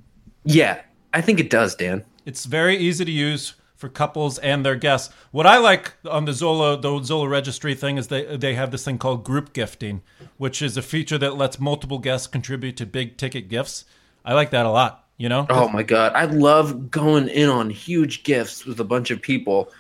Yeah, 0.45 0.83
I 1.13 1.21
think 1.21 1.41
it 1.41 1.51
does, 1.51 1.75
Dan. 1.75 2.05
It's 2.25 2.45
very 2.45 2.77
easy 2.77 3.05
to 3.05 3.11
use 3.11 3.55
for 3.75 3.89
couples 3.89 4.39
and 4.39 4.65
their 4.65 4.77
guests. 4.77 5.13
What 5.31 5.47
I 5.47 5.59
like 5.59 5.93
on 6.09 6.25
the 6.25 6.33
Zola 6.33 6.81
the 6.81 7.03
Zola 7.03 7.29
registry 7.29 7.75
thing 7.75 7.99
is 7.99 8.09
they 8.09 8.37
they 8.37 8.55
have 8.55 8.71
this 8.71 8.85
thing 8.85 8.99
called 8.99 9.25
group 9.25 9.53
gifting, 9.53 10.03
which 10.39 10.63
is 10.63 10.77
a 10.77 10.83
feature 10.83 11.19
that 11.19 11.37
lets 11.37 11.61
multiple 11.61 11.99
guests 11.99 12.27
contribute 12.27 12.77
to 12.79 12.87
big 12.87 13.17
ticket 13.17 13.49
gifts. 13.49 13.85
I 14.25 14.35
like 14.35 14.51
that 14.51 14.65
a 14.65 14.71
lot. 14.71 15.07
You 15.17 15.29
know? 15.29 15.47
Oh 15.51 15.69
my 15.69 15.83
god, 15.83 16.13
I 16.15 16.25
love 16.25 16.91
going 16.91 17.29
in 17.29 17.49
on 17.49 17.71
huge 17.71 18.25
gifts 18.25 18.65
with 18.65 18.81
a 18.81 18.85
bunch 18.85 19.11
of 19.11 19.21
people, 19.21 19.71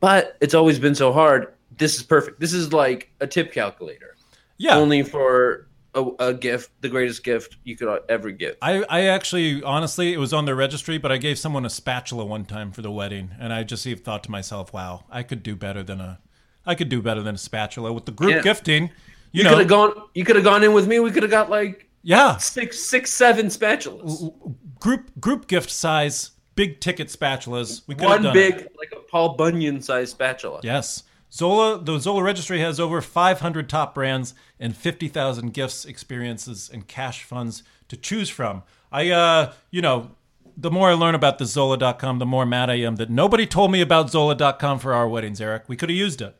but 0.00 0.36
it's 0.40 0.54
always 0.54 0.78
been 0.78 0.94
so 0.94 1.12
hard. 1.12 1.54
This 1.78 1.96
is 1.96 2.02
perfect. 2.02 2.40
This 2.40 2.52
is 2.52 2.72
like 2.72 3.10
a 3.20 3.26
tip 3.26 3.52
calculator, 3.52 4.16
yeah. 4.62 4.76
only 4.76 5.02
for 5.02 5.68
a, 5.94 6.04
a 6.18 6.34
gift, 6.34 6.70
the 6.80 6.88
greatest 6.88 7.22
gift 7.24 7.56
you 7.64 7.76
could 7.76 8.00
ever 8.08 8.30
give. 8.30 8.56
I, 8.62 8.82
I 8.88 9.00
actually, 9.06 9.62
honestly, 9.62 10.12
it 10.12 10.18
was 10.18 10.32
on 10.32 10.44
their 10.46 10.54
registry, 10.56 10.98
but 10.98 11.12
I 11.12 11.18
gave 11.18 11.38
someone 11.38 11.66
a 11.66 11.70
spatula 11.70 12.24
one 12.24 12.44
time 12.44 12.72
for 12.72 12.80
the 12.82 12.90
wedding, 12.90 13.30
and 13.38 13.52
I 13.52 13.62
just 13.64 13.86
even 13.86 14.02
thought 14.02 14.24
to 14.24 14.30
myself, 14.30 14.72
"Wow, 14.72 15.04
I 15.10 15.22
could 15.22 15.42
do 15.42 15.54
better 15.56 15.82
than 15.82 16.00
a, 16.00 16.20
I 16.64 16.74
could 16.74 16.88
do 16.88 17.02
better 17.02 17.22
than 17.22 17.34
a 17.34 17.38
spatula 17.38 17.92
with 17.92 18.06
the 18.06 18.12
group 18.12 18.30
Yeah. 18.36 18.42
gifting." 18.42 18.90
You, 19.32 19.42
You 19.44 19.48
could 19.48 19.58
have 19.58 19.68
gone. 19.68 19.92
You 20.14 20.24
could 20.24 20.36
have 20.36 20.44
gone 20.44 20.62
in 20.62 20.72
with 20.72 20.86
me. 20.86 21.00
We 21.00 21.10
could 21.10 21.22
have 21.22 21.30
got 21.30 21.50
like 21.50 21.88
yeah, 22.02 22.36
six, 22.36 22.78
six, 22.80 23.12
seven 23.12 23.46
spatulas. 23.46 24.32
group 24.80 25.10
group 25.20 25.46
gift 25.46 25.70
size, 25.70 26.32
big 26.54 26.80
ticket 26.80 27.08
spatulas. 27.08 27.82
We 27.86 27.94
could 27.94 28.02
have 28.02 28.10
One 28.10 28.22
done 28.24 28.34
big, 28.34 28.54
it. 28.54 28.76
like 28.78 28.92
a 28.94 29.00
Paul 29.10 29.34
Bunyan 29.36 29.80
size 29.80 30.10
spatula. 30.10 30.60
Yes. 30.62 31.04
Zola, 31.32 31.78
the 31.82 31.98
Zola 31.98 32.22
registry 32.22 32.60
has 32.60 32.78
over 32.78 33.00
500 33.00 33.68
top 33.68 33.94
brands 33.94 34.34
and 34.60 34.76
50,000 34.76 35.52
gifts, 35.54 35.84
experiences, 35.86 36.70
and 36.72 36.86
cash 36.86 37.24
funds 37.24 37.62
to 37.88 37.96
choose 37.96 38.28
from. 38.28 38.62
I, 38.90 39.10
uh, 39.10 39.52
you 39.70 39.80
know, 39.80 40.10
the 40.56 40.70
more 40.70 40.90
I 40.90 40.92
learn 40.92 41.14
about 41.14 41.38
the 41.38 41.46
Zola.com, 41.46 42.18
the 42.18 42.26
more 42.26 42.44
mad 42.44 42.68
I 42.68 42.74
am 42.74 42.96
that 42.96 43.08
nobody 43.08 43.46
told 43.46 43.72
me 43.72 43.80
about 43.80 44.10
Zola.com 44.10 44.78
for 44.78 44.92
our 44.92 45.08
weddings, 45.08 45.40
Eric. 45.40 45.64
We 45.68 45.76
could 45.76 45.88
have 45.88 45.96
used 45.96 46.20
it. 46.20 46.36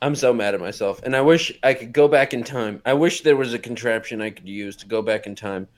I'm 0.00 0.14
so 0.14 0.32
mad 0.32 0.54
at 0.54 0.60
myself, 0.60 1.00
and 1.02 1.14
I 1.16 1.20
wish 1.20 1.52
I 1.62 1.74
could 1.74 1.92
go 1.92 2.06
back 2.08 2.32
in 2.34 2.42
time. 2.44 2.80
I 2.84 2.92
wish 2.94 3.22
there 3.22 3.36
was 3.36 3.54
a 3.54 3.58
contraption 3.58 4.20
I 4.20 4.30
could 4.30 4.48
use 4.48 4.76
to 4.76 4.86
go 4.86 5.00
back 5.02 5.26
in 5.26 5.34
time, 5.34 5.68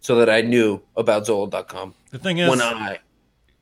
so 0.00 0.16
that 0.16 0.28
I 0.30 0.40
knew 0.40 0.80
about 0.96 1.26
Zola.com 1.26 1.94
The 2.10 2.18
thing 2.18 2.38
is, 2.38 2.48
when 2.50 2.60
I. 2.60 2.98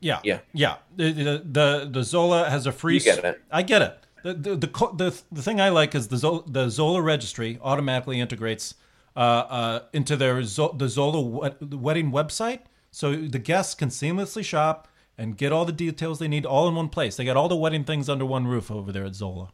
yeah, 0.00 0.20
Yeah. 0.22 0.40
yeah. 0.54 0.76
The, 0.96 1.42
the 1.44 1.88
the 1.90 2.02
Zola 2.02 2.48
has 2.48 2.66
a 2.66 2.72
free. 2.72 2.94
You 2.94 3.00
get 3.00 3.24
it. 3.24 3.42
I 3.50 3.60
get 3.62 3.82
it. 3.82 3.98
The 4.26 4.34
the 4.34 4.56
the 4.56 4.66
co- 4.66 4.92
the, 4.92 5.16
the 5.30 5.40
thing 5.40 5.60
I 5.60 5.68
like 5.68 5.94
is 5.94 6.08
the 6.08 6.16
Zola, 6.16 6.42
the 6.48 6.68
Zola 6.68 7.00
registry 7.00 7.60
automatically 7.62 8.18
integrates 8.18 8.74
uh, 9.14 9.20
uh, 9.20 9.80
into 9.92 10.16
their 10.16 10.42
Zo- 10.42 10.74
the 10.76 10.88
Zola 10.88 11.54
the 11.60 11.78
wedding 11.78 12.10
website, 12.10 12.62
so 12.90 13.14
the 13.14 13.38
guests 13.38 13.76
can 13.76 13.88
seamlessly 13.88 14.44
shop 14.44 14.88
and 15.16 15.36
get 15.36 15.52
all 15.52 15.64
the 15.64 15.70
details 15.72 16.18
they 16.18 16.26
need 16.26 16.44
all 16.44 16.66
in 16.66 16.74
one 16.74 16.88
place. 16.88 17.14
They 17.14 17.24
got 17.24 17.36
all 17.36 17.48
the 17.48 17.54
wedding 17.54 17.84
things 17.84 18.08
under 18.08 18.26
one 18.26 18.48
roof 18.48 18.68
over 18.68 18.90
there 18.90 19.04
at 19.04 19.14
Zola. 19.14 19.52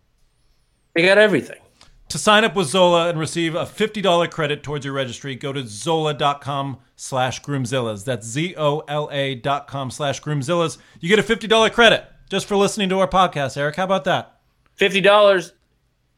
They 0.94 1.02
got 1.02 1.18
everything. 1.18 1.60
To 2.08 2.16
sign 2.16 2.42
up 2.42 2.56
with 2.56 2.68
Zola 2.68 3.10
and 3.10 3.18
receive 3.18 3.54
a 3.54 3.64
$50 3.64 4.30
credit 4.30 4.62
towards 4.62 4.86
your 4.86 4.94
registry, 4.94 5.34
go 5.34 5.52
to 5.52 5.66
zola.com 5.66 6.78
slash 6.96 7.42
groomzillas. 7.42 8.04
That's 8.04 8.26
Z-O-L-A 8.26 9.34
dot 9.36 9.66
com 9.66 9.90
slash 9.90 10.22
groomzillas. 10.22 10.78
You 11.00 11.14
get 11.14 11.18
a 11.18 11.22
$50 11.22 11.72
credit 11.72 12.06
just 12.30 12.46
for 12.46 12.56
listening 12.56 12.88
to 12.88 12.98
our 13.00 13.08
podcast, 13.08 13.56
Eric. 13.58 13.76
How 13.76 13.84
about 13.84 14.04
that? 14.04 14.41
Fifty 14.74 15.00
dollars. 15.00 15.52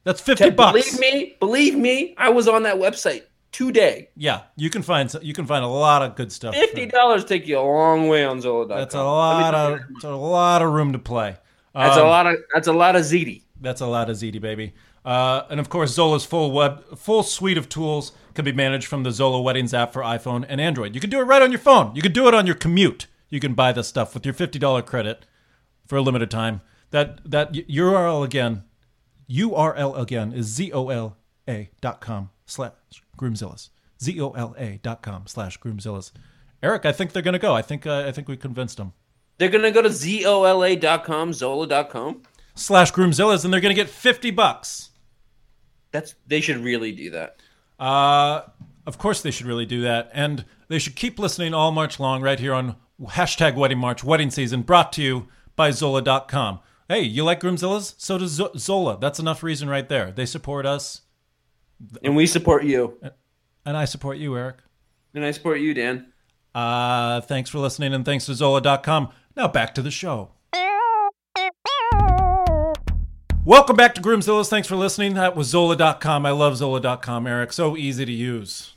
That's 0.04 0.20
50 0.20 0.50
bucks. 0.50 0.72
Believe 0.98 1.00
me, 1.00 1.36
believe 1.40 1.74
me, 1.76 2.14
I 2.18 2.28
was 2.28 2.46
on 2.46 2.64
that 2.64 2.76
website 2.76 3.22
today. 3.52 4.10
Yeah, 4.16 4.42
you 4.56 4.68
can 4.68 4.82
find 4.82 5.12
you 5.22 5.32
can 5.32 5.46
find 5.46 5.64
a 5.64 5.68
lot 5.68 6.02
of 6.02 6.14
good 6.14 6.30
stuff. 6.30 6.54
Fifty 6.54 6.86
dollars 6.86 7.24
take 7.24 7.46
you 7.46 7.58
a 7.58 7.62
long 7.62 8.08
way 8.08 8.24
on 8.24 8.40
Zola.com. 8.40 8.76
That's 8.78 8.94
a 8.94 9.02
lot 9.02 9.54
of 9.54 9.78
that. 9.78 9.86
that's 9.92 10.04
a 10.04 10.10
lot 10.10 10.60
of 10.62 10.72
room 10.72 10.92
to 10.92 10.98
play. 10.98 11.36
That's 11.74 11.96
Um, 11.96 12.04
a 12.06 12.08
lot 12.08 12.26
of 12.26 12.36
that's 12.52 12.68
a 12.68 12.72
lot 12.72 12.96
of 12.96 13.02
ZD. 13.02 13.42
That's 13.60 13.80
a 13.80 13.86
lot 13.86 14.10
of 14.10 14.16
ZD, 14.16 14.40
baby. 14.40 14.74
Uh, 15.04 15.44
and 15.50 15.58
of 15.60 15.68
course, 15.68 15.92
Zola's 15.92 16.24
full 16.24 16.50
web, 16.50 16.96
full 16.98 17.22
suite 17.22 17.58
of 17.58 17.68
tools 17.68 18.12
can 18.34 18.44
be 18.44 18.52
managed 18.52 18.86
from 18.86 19.02
the 19.02 19.10
Zola 19.10 19.40
Weddings 19.40 19.72
app 19.74 19.92
for 19.92 20.02
iPhone 20.02 20.44
and 20.48 20.60
Android. 20.60 20.94
You 20.94 21.00
can 21.00 21.10
do 21.10 21.20
it 21.20 21.24
right 21.24 21.42
on 21.42 21.50
your 21.52 21.58
phone. 21.60 21.94
You 21.94 22.00
can 22.02 22.12
do 22.12 22.26
it 22.28 22.34
on 22.34 22.46
your 22.46 22.54
commute. 22.56 23.06
You 23.30 23.38
can 23.40 23.54
buy 23.54 23.72
this 23.72 23.88
stuff 23.88 24.12
with 24.14 24.24
your 24.26 24.34
fifty 24.34 24.58
dollar 24.58 24.82
credit 24.82 25.24
for 25.86 25.96
a 25.96 26.02
limited 26.02 26.30
time. 26.30 26.60
That 26.94 27.28
that 27.28 27.52
URL 27.52 28.24
again, 28.24 28.62
URL 29.28 30.00
again 30.00 30.32
is 30.32 30.46
z 30.46 30.70
o 30.70 30.90
l 30.90 31.16
a 31.48 31.68
dot 31.80 32.00
com 32.00 32.30
slash 32.46 32.70
groomzillas. 33.18 33.70
Z 34.00 34.20
o 34.20 34.30
l 34.30 34.54
a 34.56 34.78
dot 34.80 35.02
com 35.02 35.26
slash 35.26 35.58
groomzillas. 35.58 36.12
Eric, 36.62 36.86
I 36.86 36.92
think 36.92 37.10
they're 37.10 37.20
gonna 37.20 37.40
go. 37.40 37.52
I 37.52 37.62
think 37.62 37.84
uh, 37.84 38.04
I 38.06 38.12
think 38.12 38.28
we 38.28 38.36
convinced 38.36 38.76
them. 38.76 38.92
They're 39.38 39.48
gonna 39.48 39.72
go 39.72 39.82
to 39.82 39.90
zola.com, 39.90 41.32
zola.com. 41.32 42.22
Slash 42.54 42.92
groomzillas, 42.92 43.44
and 43.44 43.52
they're 43.52 43.60
gonna 43.60 43.74
get 43.74 43.90
fifty 43.90 44.30
bucks. 44.30 44.90
That's 45.90 46.14
they 46.28 46.40
should 46.40 46.58
really 46.58 46.92
do 46.92 47.10
that. 47.10 47.42
Uh, 47.76 48.42
of 48.86 48.98
course, 48.98 49.20
they 49.20 49.32
should 49.32 49.46
really 49.46 49.66
do 49.66 49.82
that. 49.82 50.10
And 50.14 50.44
they 50.68 50.78
should 50.78 50.94
keep 50.94 51.18
listening 51.18 51.54
all 51.54 51.72
March 51.72 51.98
long 51.98 52.22
right 52.22 52.38
here 52.38 52.54
on 52.54 52.76
hashtag 53.02 53.56
Wedding 53.56 53.78
March, 53.78 54.04
wedding 54.04 54.30
season, 54.30 54.62
brought 54.62 54.92
to 54.92 55.02
you 55.02 55.26
by 55.56 55.72
Zola.com. 55.72 56.60
Hey, 56.88 57.00
you 57.02 57.24
like 57.24 57.40
Groomzillas? 57.40 57.94
So 57.98 58.18
does 58.18 58.40
Zola. 58.58 58.98
That's 59.00 59.18
enough 59.18 59.42
reason 59.42 59.68
right 59.70 59.88
there. 59.88 60.12
They 60.12 60.26
support 60.26 60.66
us, 60.66 61.00
And 62.02 62.14
we 62.14 62.26
support 62.26 62.64
you. 62.64 62.98
and 63.64 63.76
I 63.76 63.86
support 63.86 64.18
you, 64.18 64.36
Eric. 64.36 64.58
And 65.14 65.24
I 65.24 65.30
support 65.30 65.60
you, 65.60 65.72
Dan. 65.72 66.12
Uh, 66.54 67.20
thanks 67.22 67.48
for 67.50 67.58
listening, 67.58 67.94
and 67.94 68.04
thanks 68.04 68.26
to 68.26 68.34
Zola.com. 68.34 69.08
Now 69.36 69.48
back 69.48 69.74
to 69.76 69.82
the 69.82 69.90
show. 69.90 70.30
Welcome 73.46 73.76
back 73.76 73.94
to 73.94 74.00
Groomzillas. 74.00 74.48
Thanks 74.48 74.68
for 74.68 74.76
listening. 74.76 75.14
That 75.14 75.34
was 75.36 75.48
Zola.com. 75.48 76.24
I 76.26 76.30
love 76.30 76.56
Zola.com, 76.56 77.26
Eric. 77.26 77.52
So 77.52 77.76
easy 77.76 78.04
to 78.04 78.12
use. 78.12 78.73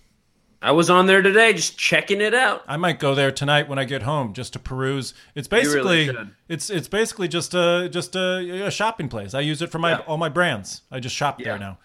I 0.61 0.71
was 0.71 0.89
on 0.89 1.05
there 1.05 1.21
today 1.21 1.53
just 1.53 1.77
checking 1.77 2.19
it 2.19 2.33
out. 2.33 2.63
I 2.67 2.77
might 2.77 2.97
go 2.99 3.13
there 3.13 3.31
tonight 3.31 3.69
when 3.69 3.77
I 3.77 3.83
get 3.85 4.01
home 4.03 4.33
just 4.33 4.53
to 4.53 4.59
peruse. 4.59 5.13
It's 5.35 5.47
basically 5.47 6.05
should. 6.07 6.31
it's 6.49 6.69
it's 6.69 6.87
basically 6.87 7.27
just 7.27 7.53
a 7.53 7.89
just 7.91 8.15
a, 8.15 8.65
a 8.65 8.71
shopping 8.71 9.07
place. 9.07 9.33
I 9.33 9.41
use 9.41 9.61
it 9.61 9.71
for 9.71 9.77
my 9.79 9.91
Yeah. 9.91 9.97
all 10.07 10.17
my 10.17 10.29
brands. 10.29 10.81
I 10.91 10.99
just 10.99 11.15
shop 11.15 11.39
there 11.43 11.59
now. 11.59 11.77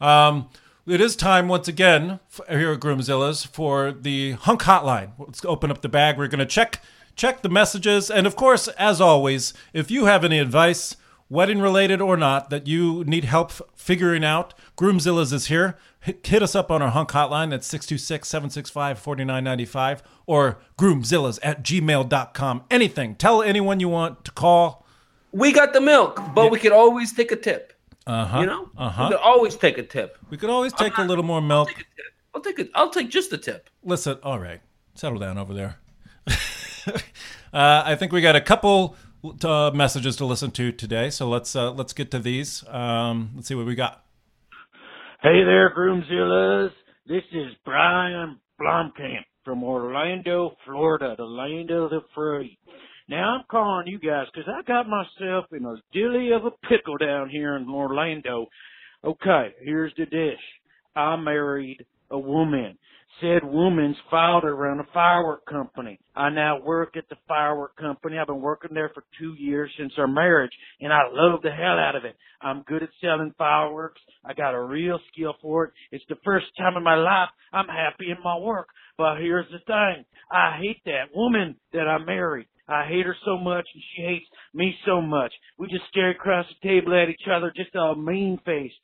Um, 0.00 0.48
it 0.86 1.00
is 1.00 1.16
time 1.16 1.48
once 1.48 1.68
again 1.68 2.20
f- 2.38 2.40
here 2.48 2.72
at 2.72 2.80
Groomzilla's 2.80 3.44
for 3.44 3.92
the 3.92 4.32
hunk 4.32 4.62
hotline. 4.62 5.10
Let's 5.18 5.44
open 5.44 5.70
up 5.70 5.80
the 5.82 5.88
bag. 5.88 6.18
We're 6.18 6.28
going 6.28 6.38
to 6.38 6.46
check 6.46 6.82
check 7.16 7.42
the 7.42 7.48
messages, 7.48 8.10
and 8.10 8.26
of 8.26 8.36
course, 8.36 8.68
as 8.68 9.00
always, 9.00 9.52
if 9.72 9.90
you 9.90 10.04
have 10.04 10.24
any 10.24 10.38
advice, 10.38 10.96
wedding 11.28 11.60
related 11.60 12.00
or 12.00 12.16
not, 12.16 12.48
that 12.50 12.66
you 12.66 13.04
need 13.04 13.24
help 13.24 13.52
figuring 13.76 14.24
out, 14.24 14.54
Groomzilla's 14.76 15.32
is 15.32 15.46
here. 15.46 15.76
Hit, 16.00 16.42
us 16.42 16.54
up 16.54 16.70
on 16.70 16.80
our 16.80 16.90
hunk 16.90 17.10
hotline 17.10 17.52
at 17.52 17.62
626-765-4995 17.62 20.00
or 20.26 20.58
groomzillas 20.78 21.40
at 21.42 21.64
gmail.com. 21.64 22.64
Anything. 22.70 23.16
Tell 23.16 23.42
anyone 23.42 23.80
you 23.80 23.88
want 23.88 24.24
to 24.24 24.30
call. 24.30 24.86
We 25.32 25.52
got 25.52 25.72
the 25.72 25.80
milk, 25.80 26.20
but 26.34 26.50
we 26.50 26.58
could 26.58 26.72
always 26.72 27.12
take 27.12 27.32
a 27.32 27.36
tip. 27.36 27.72
Uh-huh. 28.06 28.40
You 28.40 28.46
know? 28.46 28.70
Uh-huh. 28.76 29.04
We 29.04 29.16
could 29.16 29.22
always 29.22 29.56
take 29.56 29.76
a 29.76 29.82
tip. 29.82 30.16
We 30.30 30.38
could 30.38 30.50
always 30.50 30.72
take 30.72 30.96
a 30.98 31.02
little 31.02 31.24
more 31.24 31.42
milk. 31.42 31.68
Take 31.68 31.78
a 31.78 31.80
tip. 31.80 31.88
I'll 32.34 32.40
take 32.40 32.58
it. 32.58 32.70
I'll 32.74 32.90
take 32.90 33.10
just 33.10 33.32
a 33.32 33.38
tip. 33.38 33.68
Listen, 33.82 34.18
all 34.22 34.38
right, 34.38 34.60
settle 34.94 35.18
down 35.18 35.38
over 35.38 35.52
there. 35.52 35.78
uh, 36.86 36.92
I 37.52 37.96
think 37.96 38.12
we 38.12 38.20
got 38.20 38.36
a 38.36 38.40
couple 38.40 38.96
uh, 39.44 39.70
messages 39.74 40.16
to 40.16 40.24
listen 40.24 40.50
to 40.52 40.72
today, 40.72 41.10
so 41.10 41.28
let's 41.28 41.54
uh, 41.56 41.72
let's 41.72 41.92
get 41.92 42.10
to 42.12 42.18
these. 42.18 42.64
Um, 42.68 43.30
let's 43.34 43.48
see 43.48 43.54
what 43.54 43.66
we 43.66 43.74
got. 43.74 44.04
Hey 45.22 45.42
there, 45.44 45.74
Groomzillas. 45.76 46.70
This 47.06 47.24
is 47.32 47.52
Brian 47.64 48.38
Blomkamp 48.60 49.24
from 49.44 49.64
Orlando, 49.64 50.52
Florida, 50.64 51.14
the 51.16 51.24
land 51.24 51.70
of 51.70 51.90
the 51.90 52.00
free. 52.14 52.58
Now 53.08 53.38
I'm 53.38 53.44
calling 53.50 53.86
you 53.86 53.98
guys 53.98 54.26
'cause 54.34 54.44
I 54.46 54.62
got 54.62 54.86
myself 54.86 55.46
in 55.52 55.64
a 55.64 55.76
dilly 55.92 56.32
of 56.32 56.44
a 56.44 56.50
pickle 56.68 56.98
down 56.98 57.30
here 57.30 57.56
in 57.56 57.68
Orlando. 57.68 58.46
Okay, 59.02 59.54
here's 59.62 59.94
the 59.96 60.06
dish. 60.06 60.40
I 60.94 61.16
married 61.16 61.84
a 62.10 62.18
woman. 62.18 62.78
Said 63.20 63.42
woman's 63.42 63.96
father 64.10 64.54
ran 64.54 64.78
a 64.78 64.86
firework 64.94 65.44
company. 65.46 65.98
I 66.14 66.30
now 66.30 66.60
work 66.62 66.96
at 66.96 67.08
the 67.08 67.16
firework 67.26 67.76
company. 67.76 68.16
I've 68.16 68.28
been 68.28 68.40
working 68.40 68.70
there 68.74 68.92
for 68.94 69.04
two 69.18 69.34
years 69.34 69.72
since 69.76 69.92
our 69.98 70.06
marriage, 70.06 70.52
and 70.80 70.92
I 70.92 71.00
love 71.10 71.42
the 71.42 71.50
hell 71.50 71.78
out 71.78 71.96
of 71.96 72.04
it. 72.04 72.16
I'm 72.40 72.62
good 72.62 72.84
at 72.84 72.90
selling 73.00 73.34
fireworks. 73.36 74.00
I 74.24 74.34
got 74.34 74.54
a 74.54 74.62
real 74.62 75.00
skill 75.12 75.34
for 75.42 75.64
it. 75.64 75.72
It's 75.90 76.04
the 76.08 76.18
first 76.24 76.46
time 76.56 76.76
in 76.76 76.84
my 76.84 76.94
life 76.94 77.30
I'm 77.52 77.66
happy 77.66 78.10
in 78.10 78.22
my 78.22 78.38
work. 78.38 78.68
But 78.96 79.18
here's 79.18 79.50
the 79.50 79.58
thing. 79.66 80.04
I 80.30 80.58
hate 80.60 80.82
that 80.84 81.14
woman 81.14 81.56
that 81.72 81.88
I 81.88 81.98
married. 81.98 82.46
I 82.68 82.86
hate 82.86 83.06
her 83.06 83.16
so 83.24 83.38
much 83.38 83.66
and 83.74 83.82
she 83.96 84.02
hates 84.02 84.26
me 84.54 84.74
so 84.86 85.00
much. 85.00 85.32
We 85.58 85.68
just 85.68 85.88
stare 85.90 86.10
across 86.10 86.46
the 86.48 86.68
table 86.68 86.94
at 86.94 87.08
each 87.08 87.28
other, 87.30 87.52
just 87.54 87.74
all 87.76 87.94
mean 87.94 88.38
faced, 88.44 88.74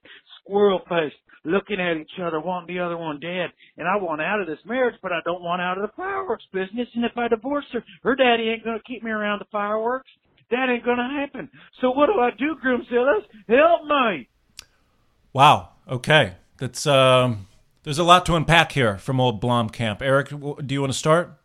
squirrel 0.41 0.81
faced, 0.89 1.17
looking 1.45 1.81
at 1.81 1.97
each 1.97 2.19
other, 2.23 2.41
wanting 2.41 2.75
the 2.75 2.83
other 2.83 2.97
one 2.97 3.21
dead. 3.21 3.51
And 3.77 3.89
I 3.89 3.97
want 3.97 4.23
out 4.23 4.41
of 4.41 4.47
this 4.47 4.59
marriage, 4.65 4.97
but 5.03 5.13
I 5.13 5.21
don't 5.25 5.43
want 5.43 5.63
out 5.63 5.79
of 5.79 5.83
the 5.83 5.93
fireworks 5.97 6.45
business. 6.53 6.89
And 6.95 7.05
if 7.05 7.17
I 7.17 7.29
divorce 7.29 7.67
her, 7.73 7.85
her 8.03 8.17
daddy 8.17 8.49
ain't 8.49 8.65
gonna 8.65 8.81
keep 8.87 9.03
me 9.03 9.11
around 9.11 9.41
the 9.41 9.47
fireworks. 9.53 10.11
That 10.51 10.69
ain't 10.71 10.85
gonna 10.85 11.09
happen. 11.21 11.49
So 11.81 11.91
what 11.91 12.07
do 12.07 12.21
I 12.21 12.31
do, 12.39 12.57
Groomzillas? 12.65 13.23
Help 13.49 13.87
me! 13.87 14.29
Wow. 15.33 15.71
Okay, 15.89 16.35
that's 16.59 16.87
um, 16.87 17.47
there's 17.83 17.99
a 17.99 18.05
lot 18.05 18.25
to 18.27 18.37
unpack 18.37 18.73
here 18.73 18.97
from 18.99 19.21
old 19.21 19.43
Blomkamp. 19.43 20.01
Eric, 20.01 20.29
do 20.31 20.75
you 20.75 20.81
want 20.81 20.93
to 20.93 20.99
start? 20.99 21.39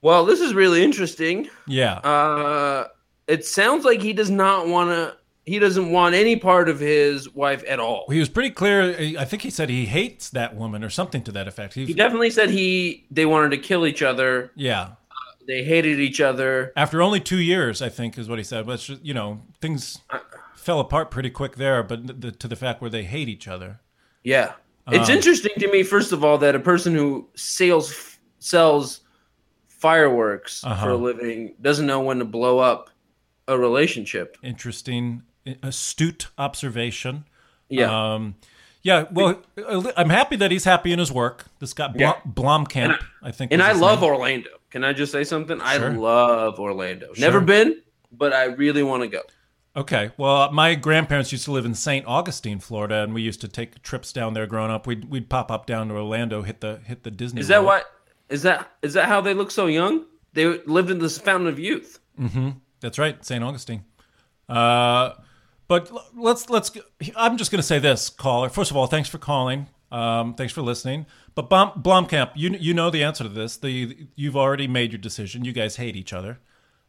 Well, 0.00 0.24
this 0.24 0.40
is 0.40 0.54
really 0.54 0.84
interesting. 0.84 1.48
Yeah. 1.66 1.94
Uh, 1.94 2.88
it 3.26 3.44
sounds 3.44 3.84
like 3.84 4.00
he 4.02 4.12
does 4.12 4.30
not 4.30 4.66
want 4.68 4.90
to. 4.90 5.16
He 5.44 5.60
doesn't 5.60 5.90
want 5.92 6.16
any 6.16 6.34
part 6.36 6.68
of 6.68 6.80
his 6.80 7.32
wife 7.32 7.62
at 7.68 7.78
all. 7.78 8.06
he 8.10 8.18
was 8.18 8.28
pretty 8.28 8.50
clear. 8.50 9.16
I 9.16 9.24
think 9.24 9.42
he 9.42 9.50
said 9.50 9.68
he 9.70 9.86
hates 9.86 10.30
that 10.30 10.56
woman 10.56 10.82
or 10.82 10.90
something 10.90 11.22
to 11.22 11.30
that 11.32 11.46
effect. 11.46 11.74
He, 11.74 11.86
He 11.86 11.94
definitely 11.94 12.30
said 12.30 12.50
he 12.50 13.06
they 13.12 13.26
wanted 13.26 13.50
to 13.50 13.58
kill 13.58 13.86
each 13.86 14.02
other. 14.02 14.50
yeah. 14.56 14.92
They 15.46 15.62
hated 15.62 16.00
each 16.00 16.20
other. 16.20 16.72
After 16.76 17.00
only 17.00 17.20
two 17.20 17.38
years, 17.38 17.80
I 17.80 17.88
think 17.88 18.18
is 18.18 18.28
what 18.28 18.38
he 18.38 18.42
said. 18.44 18.66
But 18.66 18.80
just, 18.80 19.04
you 19.04 19.14
know, 19.14 19.42
things 19.60 20.00
fell 20.56 20.80
apart 20.80 21.12
pretty 21.12 21.30
quick 21.30 21.54
there. 21.54 21.84
But 21.84 22.20
the, 22.20 22.32
to 22.32 22.48
the 22.48 22.56
fact 22.56 22.80
where 22.80 22.90
they 22.90 23.04
hate 23.04 23.28
each 23.28 23.46
other. 23.46 23.78
Yeah, 24.24 24.54
it's 24.90 25.08
Um, 25.08 25.14
interesting 25.14 25.52
to 25.60 25.70
me. 25.70 25.84
First 25.84 26.10
of 26.10 26.24
all, 26.24 26.36
that 26.38 26.56
a 26.56 26.58
person 26.58 26.96
who 26.96 27.28
sales 27.36 28.18
sells 28.40 29.02
fireworks 29.68 30.64
Uh-huh. 30.64 30.84
for 30.84 30.90
a 30.90 30.96
living 30.96 31.54
doesn't 31.60 31.86
know 31.86 32.00
when 32.00 32.18
to 32.18 32.24
blow 32.24 32.58
up 32.58 32.90
a 33.48 33.58
relationship. 33.58 34.36
Interesting, 34.42 35.22
astute 35.62 36.28
observation. 36.38 37.24
Yeah, 37.68 38.14
Um, 38.14 38.36
yeah. 38.82 39.04
Well, 39.10 39.42
I'm 39.96 40.10
happy 40.10 40.36
that 40.36 40.50
he's 40.50 40.64
happy 40.64 40.92
in 40.92 40.98
his 40.98 41.10
work. 41.10 41.46
This 41.58 41.72
guy 41.72 41.88
Blom, 41.88 41.98
Yeah. 42.00 42.14
Blomkamp, 42.30 42.84
And 42.84 42.98
I, 43.22 43.30
think. 43.32 43.52
and 43.52 43.62
I 43.62 43.72
love 43.72 44.00
name. 44.02 44.10
Orlando. 44.10 44.50
Can 44.70 44.84
I 44.84 44.92
just 44.92 45.10
say 45.12 45.24
something? 45.24 45.60
I 45.60 45.78
love 45.78 46.58
Orlando. 46.60 47.12
Sure. 47.14 47.20
Never 47.20 47.40
been, 47.40 47.80
but 48.12 48.32
I 48.32 48.44
really 48.44 48.82
want 48.82 49.02
to 49.02 49.08
go. 49.08 49.22
Okay. 49.74 50.10
Well, 50.16 50.50
my 50.52 50.74
grandparents 50.74 51.32
used 51.32 51.44
to 51.46 51.52
live 51.52 51.64
in 51.64 51.74
St. 51.74 52.06
Augustine, 52.06 52.60
Florida, 52.60 53.02
and 53.02 53.12
we 53.12 53.22
used 53.22 53.40
to 53.42 53.48
take 53.48 53.82
trips 53.82 54.12
down 54.12 54.34
there 54.34 54.46
growing 54.46 54.70
up. 54.70 54.86
We'd 54.86 55.06
we'd 55.10 55.28
pop 55.28 55.50
up 55.50 55.66
down 55.66 55.88
to 55.88 55.94
Orlando, 55.94 56.42
hit 56.42 56.60
the 56.60 56.80
hit 56.84 57.02
the 57.02 57.10
Disney. 57.10 57.40
Is 57.40 57.48
that 57.48 57.64
why? 57.64 57.82
Is 58.28 58.42
that 58.42 58.70
is 58.82 58.94
that 58.94 59.06
how 59.06 59.20
they 59.20 59.34
look 59.34 59.50
so 59.50 59.66
young? 59.66 60.04
They 60.32 60.46
lived 60.46 60.90
in 60.90 60.98
this 60.98 61.18
fountain 61.18 61.48
of 61.48 61.58
youth. 61.58 61.98
That's 62.86 63.00
right, 63.00 63.24
St. 63.24 63.42
Augustine. 63.42 63.82
Uh, 64.48 65.14
but 65.66 65.90
let's 66.16 66.48
let's. 66.48 66.70
I'm 67.16 67.36
just 67.36 67.50
going 67.50 67.58
to 67.58 67.66
say 67.66 67.80
this, 67.80 68.08
caller. 68.08 68.48
First 68.48 68.70
of 68.70 68.76
all, 68.76 68.86
thanks 68.86 69.08
for 69.08 69.18
calling. 69.18 69.66
Um, 69.90 70.34
thanks 70.34 70.52
for 70.52 70.62
listening. 70.62 71.06
But 71.34 71.50
Blom, 71.50 71.82
Blomkamp, 71.82 72.30
you 72.36 72.50
you 72.50 72.74
know 72.74 72.90
the 72.90 73.02
answer 73.02 73.24
to 73.24 73.28
this. 73.28 73.56
The 73.56 74.06
you've 74.14 74.36
already 74.36 74.68
made 74.68 74.92
your 74.92 75.00
decision. 75.00 75.44
You 75.44 75.52
guys 75.52 75.74
hate 75.74 75.96
each 75.96 76.12
other, 76.12 76.38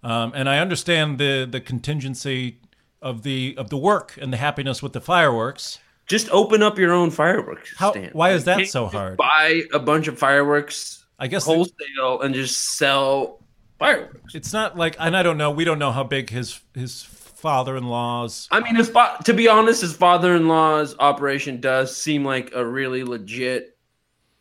um, 0.03 0.33
and 0.35 0.47
I 0.47 0.59
understand 0.59 1.17
the 1.17 1.47
the 1.49 1.59
contingency 1.61 2.59
of 3.01 3.23
the 3.23 3.55
of 3.57 3.71
the 3.71 3.77
work 3.77 4.19
and 4.21 4.31
the 4.31 4.37
happiness 4.37 4.83
with 4.83 4.93
the 4.93 5.01
fireworks. 5.01 5.79
Just 6.05 6.29
open 6.29 6.61
up 6.61 6.77
your 6.77 6.93
own 6.93 7.09
fireworks 7.09 7.73
How- 7.75 7.89
stand. 7.89 8.13
why 8.13 8.33
is 8.33 8.43
that 8.43 8.67
so 8.67 8.85
hard? 8.85 9.17
Buy 9.17 9.63
a 9.73 9.79
bunch 9.79 10.07
of 10.07 10.19
fireworks 10.19 11.03
I 11.17 11.25
guess 11.25 11.45
the- 11.45 11.55
wholesale 11.55 12.21
and 12.21 12.35
just 12.35 12.77
sell 12.77 13.41
fireworks. 13.79 14.35
it's 14.35 14.53
not 14.53 14.77
like, 14.77 14.95
and 14.99 15.15
I 15.15 15.23
don't 15.23 15.37
know. 15.37 15.51
We 15.51 15.63
don't 15.65 15.79
know 15.79 15.91
how 15.91 16.03
big 16.03 16.29
his 16.29 16.59
his 16.73 17.03
father-in-law's. 17.03 18.47
I 18.51 18.59
mean, 18.59 18.75
his 18.75 18.89
fa- 18.89 19.17
to 19.25 19.33
be 19.33 19.47
honest, 19.47 19.81
his 19.81 19.95
father-in-law's 19.95 20.95
operation 20.99 21.59
does 21.61 21.95
seem 21.95 22.23
like 22.25 22.51
a 22.53 22.65
really 22.65 23.03
legit, 23.03 23.77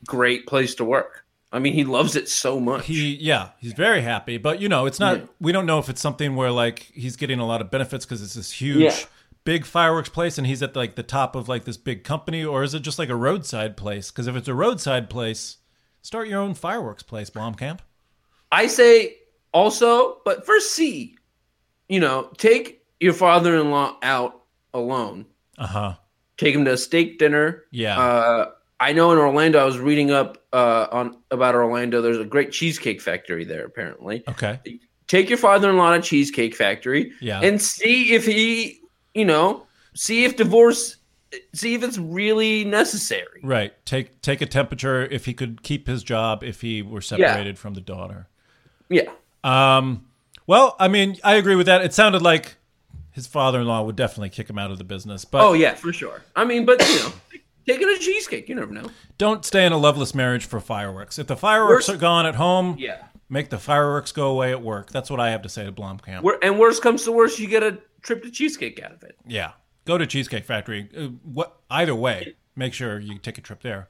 great 0.07 0.47
place 0.47 0.75
to 0.77 0.85
work. 0.85 1.25
I 1.53 1.59
mean, 1.59 1.75
he 1.75 1.85
loves 1.85 2.17
it 2.17 2.29
so 2.29 2.59
much. 2.61 2.87
He 2.87 3.15
yeah, 3.17 3.51
he's 3.59 3.73
very 3.73 4.03
happy, 4.03 4.37
but 4.39 4.61
you 4.61 4.69
know, 4.69 4.87
it's 4.87 5.01
not. 5.01 5.19
Yeah. 5.19 5.25
We 5.41 5.53
don't 5.53 5.67
know 5.67 5.79
if 5.79 5.89
it's 5.89 6.01
something 6.01 6.37
where 6.37 6.51
like 6.51 6.81
he's 6.93 7.17
getting 7.17 7.39
a 7.39 7.47
lot 7.47 7.61
of 7.61 7.71
benefits 7.71 8.05
because 8.05 8.23
it's 8.23 8.35
this 8.35 8.53
huge, 8.53 8.81
Yeah. 8.83 8.97
big 9.45 9.65
fireworks 9.65 10.09
place, 10.09 10.39
and 10.39 10.47
he's 10.47 10.63
at 10.63 10.75
like 10.77 10.97
the 10.97 11.03
top 11.03 11.37
of 11.37 11.49
like 11.49 11.65
this 11.65 11.77
big 11.77 12.03
company, 12.05 12.45
or 12.45 12.63
is 12.63 12.75
it 12.75 12.81
just 12.81 12.99
like 12.99 13.09
a 13.09 13.15
roadside 13.17 13.77
place? 13.77 14.11
Because 14.11 14.27
if 14.27 14.37
it's 14.37 14.49
a 14.49 14.55
roadside 14.55 15.09
place, 15.09 15.59
start 16.03 16.29
your 16.29 16.41
own 16.41 16.55
fireworks 16.55 17.03
place, 17.03 17.31
Blomkamp. 17.31 17.79
I 18.51 18.67
say 18.67 19.17
also, 19.57 20.19
but 20.27 20.45
first 20.45 20.73
see, 20.73 21.17
you 21.89 21.99
know, 21.99 22.31
take 22.37 22.83
your 23.01 23.15
father-in-law 23.15 23.97
out 24.03 24.43
alone. 24.75 25.25
Uh 25.57 25.67
huh. 25.67 25.95
Take 26.37 26.55
him 26.55 26.67
to 26.67 26.73
a 26.75 26.77
steak 26.77 27.19
dinner. 27.19 27.65
Yeah. 27.71 27.99
Uh, 27.99 28.51
I 28.79 28.93
know 28.93 29.11
in 29.13 29.19
Orlando, 29.19 29.59
I 29.59 29.65
was 29.65 29.79
reading 29.79 30.11
up 30.11 30.45
uh, 30.53 30.87
on 30.93 31.17
about 31.31 31.55
Orlando. 31.55 32.03
There's 32.03 32.19
a 32.19 32.27
great 32.27 32.53
cheesecake 32.53 33.01
factory 33.01 33.45
there, 33.47 33.65
apparently. 33.65 34.23
Okay. 34.29 34.61
Take 35.07 35.31
your 35.31 35.39
father-in-law 35.39 35.95
to 35.97 36.03
Cheesecake 36.03 36.55
Factory, 36.57 37.13
Yeah. 37.21 37.41
and 37.41 37.63
see 37.63 38.13
if 38.13 38.27
he, 38.27 38.81
you 39.15 39.25
know, 39.25 39.65
see 39.95 40.25
if 40.25 40.37
divorce, 40.37 40.97
see 41.55 41.75
if 41.75 41.83
it's 41.85 41.97
really 41.97 42.65
necessary. 42.65 43.41
Right. 43.43 43.73
Take 43.87 44.21
take 44.21 44.43
a 44.43 44.47
temperature 44.47 45.05
if 45.07 45.25
he 45.25 45.33
could 45.33 45.63
keep 45.63 45.87
his 45.87 46.03
job 46.03 46.43
if 46.43 46.61
he 46.61 46.83
were 46.83 47.01
separated 47.01 47.57
from 47.59 47.73
the 47.75 47.81
daughter. 47.81 48.27
Yeah, 48.91 49.11
Um. 49.47 50.07
Well, 50.47 50.77
I 50.79 50.89
mean, 50.89 51.17
I 51.25 51.35
agree 51.37 51.57
with 51.57 51.67
that. 51.67 51.83
It 51.85 51.93
sounded 51.93 52.23
like 52.23 52.57
his 53.11 53.27
father-in-law 53.27 53.83
would 53.83 53.97
definitely 53.97 54.29
kick 54.31 54.49
him 54.49 54.59
out 54.59 54.71
of 54.71 54.79
the 54.79 54.85
business, 54.85 55.25
but 55.25 55.41
Oh 55.41 55.55
yeah, 55.55 55.75
for 55.75 55.93
sure. 55.93 56.23
I 56.37 56.45
mean, 56.45 56.65
but 56.65 56.81
you 56.89 56.99
know, 57.01 57.13
taking 57.67 57.89
a 57.89 57.99
cheesecake, 57.99 58.49
you 58.49 58.55
never 58.55 58.73
know. 58.73 58.89
don't 59.19 59.45
stay 59.45 59.67
in 59.67 59.73
a 59.73 59.77
loveless 59.79 60.15
marriage 60.15 60.45
for 60.47 60.61
fireworks. 60.61 61.19
If 61.19 61.27
the 61.27 61.37
fireworks 61.37 61.89
Worst- 61.89 61.91
are 61.91 62.01
gone 62.01 62.27
at 62.27 62.35
home, 62.37 62.77
Yeah. 62.79 63.07
make 63.29 63.49
the 63.51 63.59
fireworks 63.59 64.13
go 64.13 64.29
away 64.29 64.53
at 64.53 64.63
work. 64.63 64.91
That's 64.91 65.11
what 65.11 65.19
I 65.19 65.31
have 65.31 65.43
to 65.43 65.49
say 65.49 65.65
to 65.65 65.73
Blomkamp. 65.73 66.23
And 66.43 66.59
worst 66.61 66.81
comes 66.83 67.03
to 67.05 67.13
worst, 67.13 67.39
you 67.41 67.49
get 67.49 67.63
a 67.65 67.79
trip 68.03 68.23
to 68.23 68.31
cheesecake 68.31 68.81
out 68.83 68.93
of 68.93 69.03
it. 69.03 69.17
yeah, 69.27 69.53
go 69.85 69.99
to 69.99 70.07
Cheesecake 70.07 70.45
Factory. 70.45 70.89
Uh, 70.97 71.07
what? 71.25 71.57
Either 71.71 71.95
way, 71.95 72.35
make 72.55 72.73
sure 72.75 73.01
you 73.01 73.19
take 73.19 73.39
a 73.39 73.41
trip 73.41 73.63
there. 73.63 73.89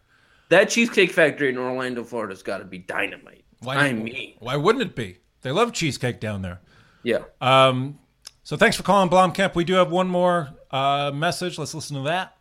That 0.48 0.70
cheesecake 0.70 1.10
factory 1.10 1.48
in 1.50 1.58
Orlando, 1.58 2.02
Florida's 2.04 2.42
got 2.42 2.58
to 2.58 2.64
be 2.64 2.78
dynamite. 2.78 3.44
I 3.66 3.92
mean, 3.92 4.34
why 4.38 4.54
wouldn't 4.56 4.82
it 4.82 4.94
be? 4.94 5.18
They 5.46 5.52
love 5.52 5.72
cheesecake 5.72 6.18
down 6.18 6.42
there. 6.42 6.60
yeah. 7.04 7.18
Um, 7.40 8.00
so 8.42 8.56
thanks 8.56 8.76
for 8.76 8.82
calling 8.82 9.08
Blomkamp. 9.08 9.54
We 9.54 9.62
do 9.62 9.74
have 9.74 9.92
one 9.92 10.08
more 10.08 10.48
uh, 10.72 11.12
message. 11.14 11.56
Let's 11.56 11.72
listen 11.72 11.98
to 11.98 12.02
that. 12.08 12.36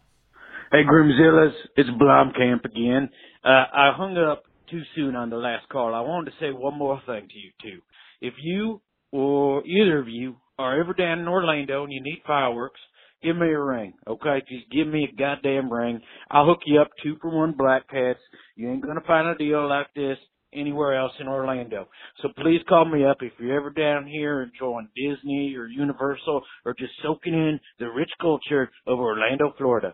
Hey, 0.72 0.82
Groomzillas, 0.92 1.52
it's 1.78 1.90
Blomkamp 2.02 2.66
again. 2.66 3.10
Uh, 3.44 3.66
I 3.72 3.92
hung 3.96 4.18
up 4.18 4.46
too 4.72 4.82
soon 4.96 5.16
on 5.16 5.30
the 5.30 5.36
last 5.36 5.70
call. 5.70 5.94
I 5.94 6.02
wanted 6.02 6.32
to 6.32 6.38
say 6.40 6.50
one 6.52 6.80
more 6.80 7.00
thing 7.06 7.28
to 7.28 7.38
you, 7.38 7.52
too. 7.62 7.82
If 8.22 8.34
you 8.42 8.82
or 9.12 9.64
either 9.68 10.00
of 10.00 10.08
you 10.08 10.38
are 10.58 10.82
ever 10.82 10.94
down 10.96 11.20
in 11.20 11.28
Orlando 11.28 11.84
and 11.84 11.94
you 11.94 12.02
need 12.02 12.24
fireworks, 12.26 12.80
give 13.22 13.36
me 13.36 13.50
a 13.50 13.62
ring, 13.62 13.94
okay? 14.08 14.42
Just 14.50 14.72
give 14.72 14.88
me 14.88 15.08
a 15.14 15.16
goddamn 15.16 15.72
ring. 15.72 16.02
I'll 16.32 16.48
hook 16.48 16.62
you 16.66 16.82
up 16.82 16.90
two 17.04 17.18
for 17.22 17.30
one 17.30 17.54
black 17.56 17.88
cats. 17.88 18.18
You 18.56 18.72
ain't 18.72 18.84
gonna 18.84 19.02
find 19.06 19.28
a 19.28 19.36
deal 19.36 19.70
like 19.70 19.94
this 19.96 20.18
anywhere 20.56 20.98
else 20.98 21.12
in 21.20 21.28
Orlando. 21.28 21.88
So 22.22 22.30
please 22.38 22.62
call 22.68 22.86
me 22.86 23.06
up 23.06 23.18
if 23.22 23.34
you're 23.40 23.58
ever 23.58 23.70
down 23.70 24.08
here 24.08 24.42
enjoying 24.42 24.90
Disney 24.96 25.56
or 25.58 25.68
Universal 25.68 26.42
or 26.66 26.74
just 26.78 26.94
soaking 27.04 27.34
in 27.34 27.60
the 27.80 27.90
rich 27.90 28.12
culture 28.22 28.72
of 28.88 29.00
Orlando, 29.00 29.54
Florida. 29.58 29.94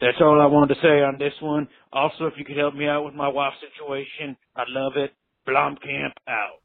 That's 0.00 0.18
all 0.20 0.40
I 0.40 0.46
wanted 0.46 0.74
to 0.74 0.80
say 0.80 1.02
on 1.02 1.16
this 1.18 1.32
one. 1.40 1.68
Also, 1.92 2.26
if 2.26 2.34
you 2.36 2.44
could 2.44 2.56
help 2.56 2.74
me 2.74 2.86
out 2.86 3.04
with 3.04 3.14
my 3.14 3.28
wife 3.28 3.52
situation, 3.60 4.36
I'd 4.56 4.68
love 4.68 4.92
it. 4.96 5.12
Blomkamp 5.48 6.12
out. 6.28 6.60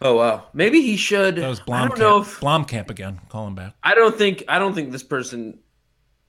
Oh 0.00 0.16
wow. 0.16 0.48
Maybe 0.52 0.82
he 0.82 0.96
should. 0.96 1.36
That 1.36 1.48
was 1.48 1.60
I 1.70 1.86
don't 1.88 1.98
know 1.98 2.20
Blomkamp. 2.20 2.22
if 2.22 2.40
Blomkamp 2.40 2.90
again. 2.90 3.20
Call 3.28 3.46
him 3.46 3.54
back. 3.54 3.74
I 3.82 3.94
don't 3.94 4.16
think 4.16 4.44
I 4.48 4.58
don't 4.58 4.74
think 4.74 4.92
this 4.92 5.02
person. 5.02 5.60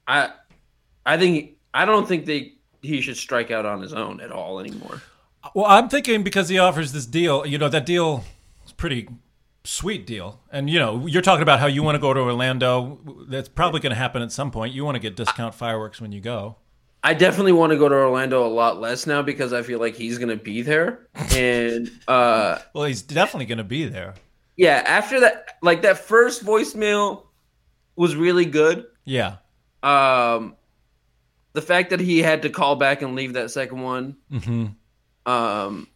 I 0.06 0.30
I 1.04 1.16
think 1.18 1.56
I 1.74 1.84
don't 1.84 2.06
think 2.06 2.26
they 2.26 2.54
he 2.80 3.00
should 3.00 3.16
strike 3.16 3.50
out 3.50 3.66
on 3.66 3.82
his 3.82 3.92
own 3.92 4.20
at 4.20 4.30
all 4.30 4.60
anymore. 4.60 5.02
Well, 5.54 5.66
I'm 5.66 5.88
thinking 5.88 6.22
because 6.22 6.48
he 6.48 6.58
offers 6.58 6.92
this 6.92 7.06
deal, 7.06 7.46
you 7.46 7.58
know, 7.58 7.68
that 7.68 7.86
deal 7.86 8.24
is 8.64 8.72
pretty 8.72 9.08
sweet 9.64 10.06
deal. 10.06 10.40
And 10.52 10.68
you 10.70 10.78
know, 10.78 11.06
you're 11.06 11.22
talking 11.22 11.42
about 11.42 11.60
how 11.60 11.66
you 11.66 11.82
want 11.82 11.96
to 11.96 12.00
go 12.00 12.12
to 12.14 12.20
Orlando. 12.20 12.98
That's 13.28 13.48
probably 13.48 13.80
going 13.80 13.90
to 13.90 13.96
happen 13.96 14.22
at 14.22 14.32
some 14.32 14.50
point. 14.50 14.74
You 14.74 14.84
want 14.84 14.94
to 14.96 15.00
get 15.00 15.16
discount 15.16 15.54
fireworks 15.54 16.00
when 16.00 16.12
you 16.12 16.20
go. 16.20 16.56
I 17.02 17.14
definitely 17.14 17.52
want 17.52 17.70
to 17.70 17.78
go 17.78 17.88
to 17.88 17.94
Orlando 17.94 18.44
a 18.44 18.48
lot 18.48 18.80
less 18.80 19.06
now 19.06 19.22
because 19.22 19.52
I 19.52 19.62
feel 19.62 19.78
like 19.78 19.94
he's 19.94 20.18
gonna 20.18 20.34
be 20.34 20.62
there. 20.62 21.06
And 21.36 21.88
uh 22.08 22.58
Well, 22.74 22.84
he's 22.86 23.02
definitely 23.02 23.46
going 23.46 23.58
to 23.58 23.64
be 23.64 23.84
there. 23.84 24.14
yeah, 24.56 24.82
after 24.84 25.20
that 25.20 25.56
like 25.62 25.82
that 25.82 25.98
first 25.98 26.44
voicemail 26.44 27.26
was 27.94 28.16
really 28.16 28.44
good. 28.44 28.86
Yeah. 29.04 29.36
Um 29.84 30.56
the 31.52 31.62
fact 31.62 31.90
that 31.90 32.00
he 32.00 32.18
had 32.22 32.42
to 32.42 32.50
call 32.50 32.74
back 32.74 33.02
and 33.02 33.14
leave 33.14 33.34
that 33.34 33.52
second 33.52 33.82
one. 33.82 34.16
hmm 34.30 34.66
Um 35.26 35.88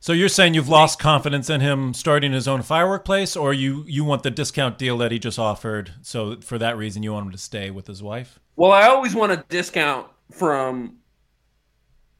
So 0.00 0.12
you're 0.12 0.28
saying 0.28 0.54
you've 0.54 0.68
lost 0.68 0.98
confidence 0.98 1.50
in 1.50 1.60
him 1.60 1.92
starting 1.94 2.32
his 2.32 2.48
own 2.48 2.62
firework 2.62 3.04
place, 3.04 3.36
or 3.36 3.52
you 3.52 3.84
you 3.86 4.04
want 4.04 4.22
the 4.22 4.30
discount 4.30 4.78
deal 4.78 4.96
that 4.98 5.12
he 5.12 5.18
just 5.18 5.38
offered? 5.38 5.92
So 6.02 6.40
for 6.40 6.58
that 6.58 6.76
reason, 6.76 7.02
you 7.02 7.12
want 7.12 7.26
him 7.26 7.32
to 7.32 7.38
stay 7.38 7.70
with 7.70 7.86
his 7.86 8.02
wife? 8.02 8.40
well, 8.56 8.72
I 8.72 8.88
always 8.88 9.14
want 9.14 9.30
a 9.32 9.44
discount 9.48 10.08
from 10.32 10.96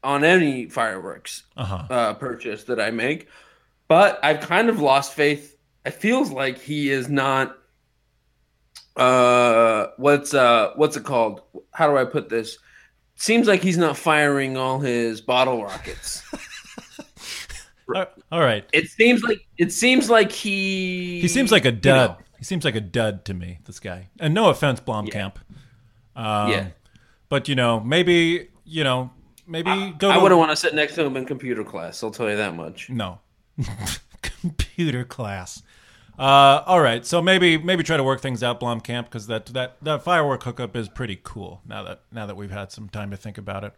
on 0.04 0.22
any 0.22 0.66
fireworks 0.68 1.42
Uh 1.56 1.64
huh. 1.64 1.84
uh, 1.90 2.14
purchase 2.14 2.64
that 2.64 2.80
I 2.80 2.90
make, 2.92 3.28
but 3.88 4.20
I've 4.22 4.40
kind 4.40 4.68
of 4.68 4.80
lost 4.80 5.14
faith. 5.14 5.56
It 5.84 5.94
feels 5.94 6.30
like 6.30 6.58
he 6.60 6.90
is 6.90 7.08
not. 7.08 7.56
Uh, 8.96 9.88
what's 9.96 10.34
uh, 10.34 10.72
what's 10.76 10.96
it 10.96 11.04
called? 11.04 11.42
How 11.72 11.88
do 11.88 11.96
I 11.96 12.04
put 12.04 12.28
this? 12.28 12.58
Seems 13.20 13.46
like 13.48 13.62
he's 13.62 13.76
not 13.76 13.96
firing 13.96 14.56
all 14.56 14.78
his 14.78 15.20
bottle 15.20 15.62
rockets. 15.62 16.22
All 18.30 18.40
right. 18.40 18.64
It 18.72 18.88
seems 18.90 19.22
like 19.22 19.46
it 19.56 19.72
seems 19.72 20.10
like 20.10 20.30
he 20.30 21.20
He 21.20 21.28
seems 21.28 21.50
like 21.50 21.64
a 21.64 21.70
you 21.70 21.76
dud. 21.76 22.10
know, 22.10 22.16
He 22.38 22.44
seems 22.44 22.64
like 22.64 22.74
a 22.74 22.80
dud 22.82 23.24
to 23.24 23.34
me. 23.34 23.60
This 23.64 23.80
guy. 23.80 24.08
And 24.20 24.34
no 24.34 24.50
offense, 24.50 24.78
Blomkamp. 24.80 25.36
Um, 26.14 26.50
yeah, 26.50 26.66
But 27.30 27.48
you 27.48 27.54
know, 27.54 27.80
maybe 27.80 28.48
you 28.64 28.84
know, 28.84 29.10
maybe 29.46 29.94
go. 29.98 30.10
I 30.10 30.18
wouldn't 30.18 30.38
want 30.38 30.50
to 30.50 30.56
sit 30.56 30.74
next 30.74 30.94
to 30.96 31.04
him 31.04 31.16
in 31.16 31.24
computer 31.24 31.64
class. 31.64 32.02
I'll 32.02 32.10
tell 32.10 32.28
you 32.28 32.36
that 32.36 32.54
much. 32.54 32.90
No. 32.90 33.20
Computer 34.22 35.04
class. 35.04 35.62
Uh, 36.18 36.64
all 36.66 36.80
right, 36.80 37.06
so 37.06 37.22
maybe 37.22 37.56
maybe 37.56 37.84
try 37.84 37.96
to 37.96 38.02
work 38.02 38.20
things 38.20 38.42
out, 38.42 38.58
Blomkamp, 38.58 39.04
because 39.04 39.28
that, 39.28 39.46
that 39.46 39.76
that 39.82 40.02
firework 40.02 40.42
hookup 40.42 40.74
is 40.74 40.88
pretty 40.88 41.20
cool. 41.22 41.62
Now 41.64 41.84
that 41.84 42.00
now 42.10 42.26
that 42.26 42.36
we've 42.36 42.50
had 42.50 42.72
some 42.72 42.88
time 42.88 43.10
to 43.12 43.16
think 43.16 43.38
about 43.38 43.62
it. 43.62 43.72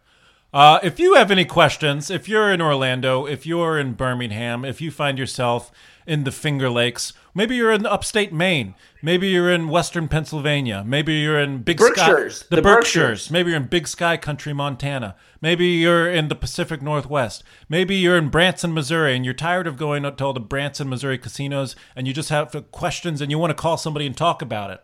Uh, 0.53 0.79
if 0.83 0.99
you 0.99 1.13
have 1.13 1.31
any 1.31 1.45
questions, 1.45 2.09
if 2.09 2.27
you're 2.27 2.51
in 2.51 2.59
Orlando, 2.59 3.25
if 3.25 3.45
you're 3.45 3.79
in 3.79 3.93
Birmingham, 3.93 4.65
if 4.65 4.81
you 4.81 4.91
find 4.91 5.17
yourself 5.17 5.71
in 6.11 6.25
the 6.25 6.31
Finger 6.31 6.69
Lakes, 6.69 7.13
maybe 7.33 7.55
you're 7.55 7.71
in 7.71 7.85
upstate 7.85 8.33
Maine, 8.33 8.75
maybe 9.01 9.29
you're 9.29 9.49
in 9.49 9.69
Western 9.69 10.09
Pennsylvania, 10.09 10.83
maybe 10.85 11.13
you're 11.13 11.39
in 11.39 11.63
Big 11.63 11.77
Berkshires, 11.77 12.39
Sky, 12.39 12.47
the, 12.49 12.55
the 12.57 12.61
Berkshires. 12.61 12.83
Berkshires. 12.83 13.31
maybe 13.31 13.51
you're 13.51 13.61
in 13.61 13.67
Big 13.67 13.87
Sky 13.87 14.17
Country, 14.17 14.51
Montana, 14.51 15.15
maybe 15.39 15.67
you're 15.67 16.11
in 16.11 16.27
the 16.27 16.35
Pacific 16.35 16.81
Northwest, 16.81 17.45
maybe 17.69 17.95
you're 17.95 18.17
in 18.17 18.27
Branson, 18.27 18.73
Missouri, 18.73 19.15
and 19.15 19.23
you're 19.23 19.33
tired 19.33 19.67
of 19.67 19.77
going 19.77 20.03
to 20.03 20.25
all 20.25 20.33
the 20.33 20.41
Branson, 20.41 20.89
Missouri 20.89 21.17
casinos, 21.17 21.77
and 21.95 22.09
you 22.09 22.13
just 22.13 22.27
have 22.27 22.53
questions 22.73 23.21
and 23.21 23.31
you 23.31 23.39
want 23.39 23.51
to 23.51 23.61
call 23.61 23.77
somebody 23.77 24.05
and 24.05 24.17
talk 24.17 24.41
about 24.41 24.69
it. 24.69 24.83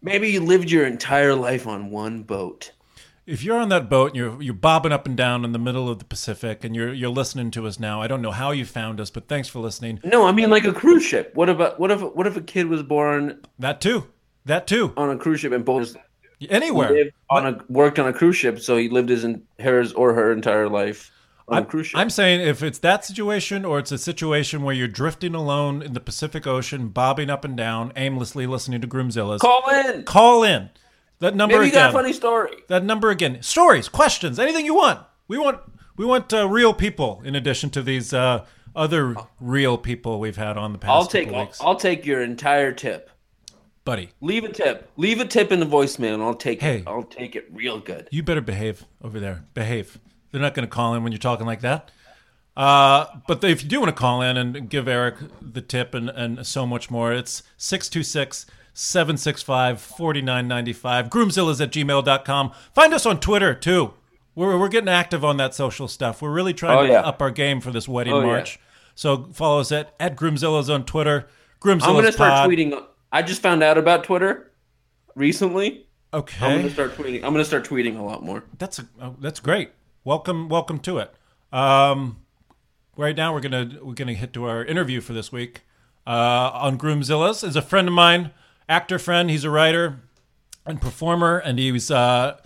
Maybe 0.00 0.30
you 0.30 0.40
lived 0.40 0.70
your 0.70 0.86
entire 0.86 1.34
life 1.34 1.66
on 1.66 1.90
one 1.90 2.22
boat. 2.22 2.72
If 3.30 3.44
you're 3.44 3.58
on 3.58 3.68
that 3.70 3.88
boat 3.88 4.08
and 4.08 4.16
you're 4.16 4.42
you're 4.42 4.54
bobbing 4.54 4.92
up 4.92 5.06
and 5.06 5.16
down 5.16 5.44
in 5.44 5.52
the 5.52 5.58
middle 5.58 5.88
of 5.88 5.98
the 5.98 6.04
Pacific 6.04 6.64
and 6.64 6.74
you're 6.74 6.92
you're 6.92 7.10
listening 7.10 7.50
to 7.52 7.66
us 7.66 7.78
now, 7.78 8.02
I 8.02 8.06
don't 8.06 8.22
know 8.22 8.30
how 8.32 8.50
you 8.50 8.64
found 8.64 9.00
us, 9.00 9.10
but 9.10 9.28
thanks 9.28 9.48
for 9.48 9.60
listening. 9.60 10.00
No, 10.04 10.26
I 10.26 10.32
mean 10.32 10.50
like 10.50 10.64
a 10.64 10.72
cruise 10.72 11.04
ship. 11.04 11.32
What 11.34 11.48
about 11.48 11.78
what 11.78 11.90
if 11.90 12.00
what 12.00 12.26
if 12.26 12.36
a 12.36 12.40
kid 12.42 12.66
was 12.66 12.82
born 12.82 13.40
That 13.58 13.80
too, 13.80 14.08
that 14.44 14.66
too, 14.66 14.92
on 14.96 15.10
a 15.10 15.16
cruise 15.16 15.40
ship 15.40 15.52
and 15.52 15.64
both 15.64 15.96
anywhere. 16.48 17.10
on 17.30 17.46
a 17.46 17.64
worked 17.68 17.98
on 17.98 18.08
a 18.08 18.12
cruise 18.12 18.36
ship, 18.36 18.58
so 18.60 18.76
he 18.76 18.88
lived 18.88 19.08
his 19.08 19.24
en- 19.24 19.42
hers 19.58 19.92
or 19.92 20.14
her 20.14 20.32
entire 20.32 20.68
life 20.68 21.10
on 21.48 21.62
a 21.62 21.66
cruise 21.66 21.88
ship? 21.88 21.98
I'm 22.00 22.10
saying 22.10 22.40
if 22.40 22.62
it's 22.62 22.78
that 22.78 23.04
situation 23.04 23.64
or 23.64 23.78
it's 23.78 23.92
a 23.92 23.98
situation 23.98 24.62
where 24.62 24.74
you're 24.74 24.88
drifting 24.88 25.34
alone 25.34 25.82
in 25.82 25.92
the 25.92 26.00
Pacific 26.00 26.46
Ocean, 26.46 26.88
bobbing 26.88 27.28
up 27.30 27.44
and 27.44 27.56
down, 27.56 27.92
aimlessly 27.96 28.46
listening 28.46 28.80
to 28.80 28.88
Groomzilla's, 28.88 29.40
Call 29.42 29.62
in. 29.70 30.04
call 30.04 30.42
in. 30.44 30.70
That 31.20 31.36
number 31.36 31.54
Maybe 31.56 31.66
you 31.66 31.72
again. 31.72 31.82
got 31.84 31.90
a 31.90 32.02
funny 32.02 32.12
story. 32.12 32.56
That 32.68 32.82
number 32.84 33.10
again. 33.10 33.42
Stories, 33.42 33.88
questions, 33.88 34.38
anything 34.38 34.64
you 34.64 34.74
want. 34.74 35.00
We 35.28 35.38
want 35.38 35.60
we 35.96 36.04
want 36.04 36.32
uh, 36.32 36.48
real 36.48 36.72
people 36.74 37.20
in 37.24 37.34
addition 37.36 37.70
to 37.70 37.82
these 37.82 38.12
uh, 38.12 38.46
other 38.74 39.14
real 39.38 39.76
people 39.78 40.18
we've 40.18 40.36
had 40.38 40.56
on 40.56 40.72
the 40.72 40.78
past 40.78 40.90
I'll 40.90 41.06
take 41.06 41.28
I'll. 41.32 41.52
I'll 41.60 41.76
take 41.76 42.04
your 42.06 42.22
entire 42.22 42.72
tip. 42.72 43.10
Buddy, 43.84 44.10
Leave 44.20 44.44
a 44.44 44.52
tip. 44.52 44.90
Leave 44.96 45.20
a 45.20 45.24
tip 45.24 45.50
in 45.52 45.58
the 45.60 45.66
voicemail, 45.66 46.14
and 46.14 46.22
I'll 46.22 46.34
take 46.34 46.60
Hey. 46.60 46.78
it. 46.78 46.84
I'll 46.86 47.02
take 47.02 47.34
it 47.34 47.46
real 47.50 47.80
good. 47.80 48.08
you 48.10 48.22
better 48.22 48.42
behave 48.42 48.84
over 49.02 49.18
there. 49.18 49.44
Behave. 49.54 49.98
They're 50.30 50.40
not 50.40 50.54
going 50.54 50.66
to 50.68 50.70
call 50.72 50.94
in 50.94 51.02
when 51.02 51.12
you're 51.12 51.18
talking 51.18 51.46
like 51.46 51.62
that. 51.62 51.90
Uh, 52.56 53.06
but 53.26 53.42
if 53.42 53.62
you 53.62 53.68
do 53.68 53.80
want 53.80 53.88
to 53.88 53.98
call 53.98 54.20
in 54.22 54.36
and 54.36 54.68
give 54.68 54.86
Eric 54.86 55.16
the 55.40 55.62
tip 55.62 55.94
and, 55.94 56.10
and 56.10 56.46
so 56.46 56.66
much 56.66 56.90
more, 56.90 57.12
it's 57.12 57.42
626 57.56 58.46
765 58.72 59.80
4995. 59.80 61.08
Groomzillas 61.10 61.60
at 61.60 61.70
gmail.com. 61.72 62.52
Find 62.74 62.94
us 62.94 63.06
on 63.06 63.20
Twitter, 63.20 63.54
too. 63.54 63.94
We're, 64.34 64.58
we're 64.58 64.68
getting 64.68 64.88
active 64.88 65.24
on 65.24 65.36
that 65.38 65.54
social 65.54 65.88
stuff. 65.88 66.22
We're 66.22 66.32
really 66.32 66.54
trying 66.54 66.78
Oh, 66.78 66.82
to 66.86 66.92
yeah. 66.92 67.00
up 67.00 67.20
our 67.20 67.30
game 67.30 67.60
for 67.60 67.70
this 67.70 67.88
wedding 67.88 68.12
Oh, 68.12 68.20
yeah. 68.20 68.26
march. 68.26 68.58
So 68.94 69.28
follow 69.32 69.60
us 69.60 69.72
at, 69.72 69.94
at 69.98 70.16
Groomzillas 70.16 70.72
on 70.72 70.84
Twitter. 70.84 71.26
Groomzillas 71.60 71.82
I'm 71.88 71.94
gonna 71.94 72.12
start 72.12 72.30
Pod. 72.32 72.50
tweeting. 72.50 72.84
I 73.12 73.22
just 73.22 73.42
found 73.42 73.62
out 73.62 73.76
about 73.76 74.04
Twitter 74.04 74.50
recently. 75.14 75.86
Okay. 76.12 76.44
I'm 76.46 76.58
gonna 76.58 76.70
start 76.70 76.96
tweeting. 76.96 77.16
I'm 77.24 77.32
gonna 77.32 77.44
start 77.44 77.64
tweeting 77.68 77.98
a 77.98 78.02
lot 78.02 78.22
more. 78.22 78.44
That's 78.58 78.78
a, 78.78 78.88
oh, 79.00 79.16
that's 79.20 79.40
great. 79.40 79.70
Welcome, 80.04 80.48
welcome 80.48 80.78
to 80.80 80.98
it. 80.98 81.12
Um, 81.52 82.18
right 82.96 83.16
now 83.16 83.32
we're 83.34 83.40
gonna 83.40 83.78
we're 83.82 83.94
gonna 83.94 84.14
hit 84.14 84.32
to 84.34 84.44
our 84.44 84.64
interview 84.64 85.00
for 85.00 85.12
this 85.12 85.30
week 85.32 85.62
uh, 86.06 86.50
on 86.54 86.78
Groomzillas. 86.78 87.46
Is 87.46 87.56
a 87.56 87.62
friend 87.62 87.88
of 87.88 87.94
mine, 87.94 88.30
actor 88.70 88.98
friend. 88.98 89.28
He's 89.28 89.44
a 89.44 89.50
writer 89.50 90.00
and 90.64 90.80
performer, 90.80 91.38
and 91.38 91.58
he's 91.58 91.90
uh, 91.90 92.38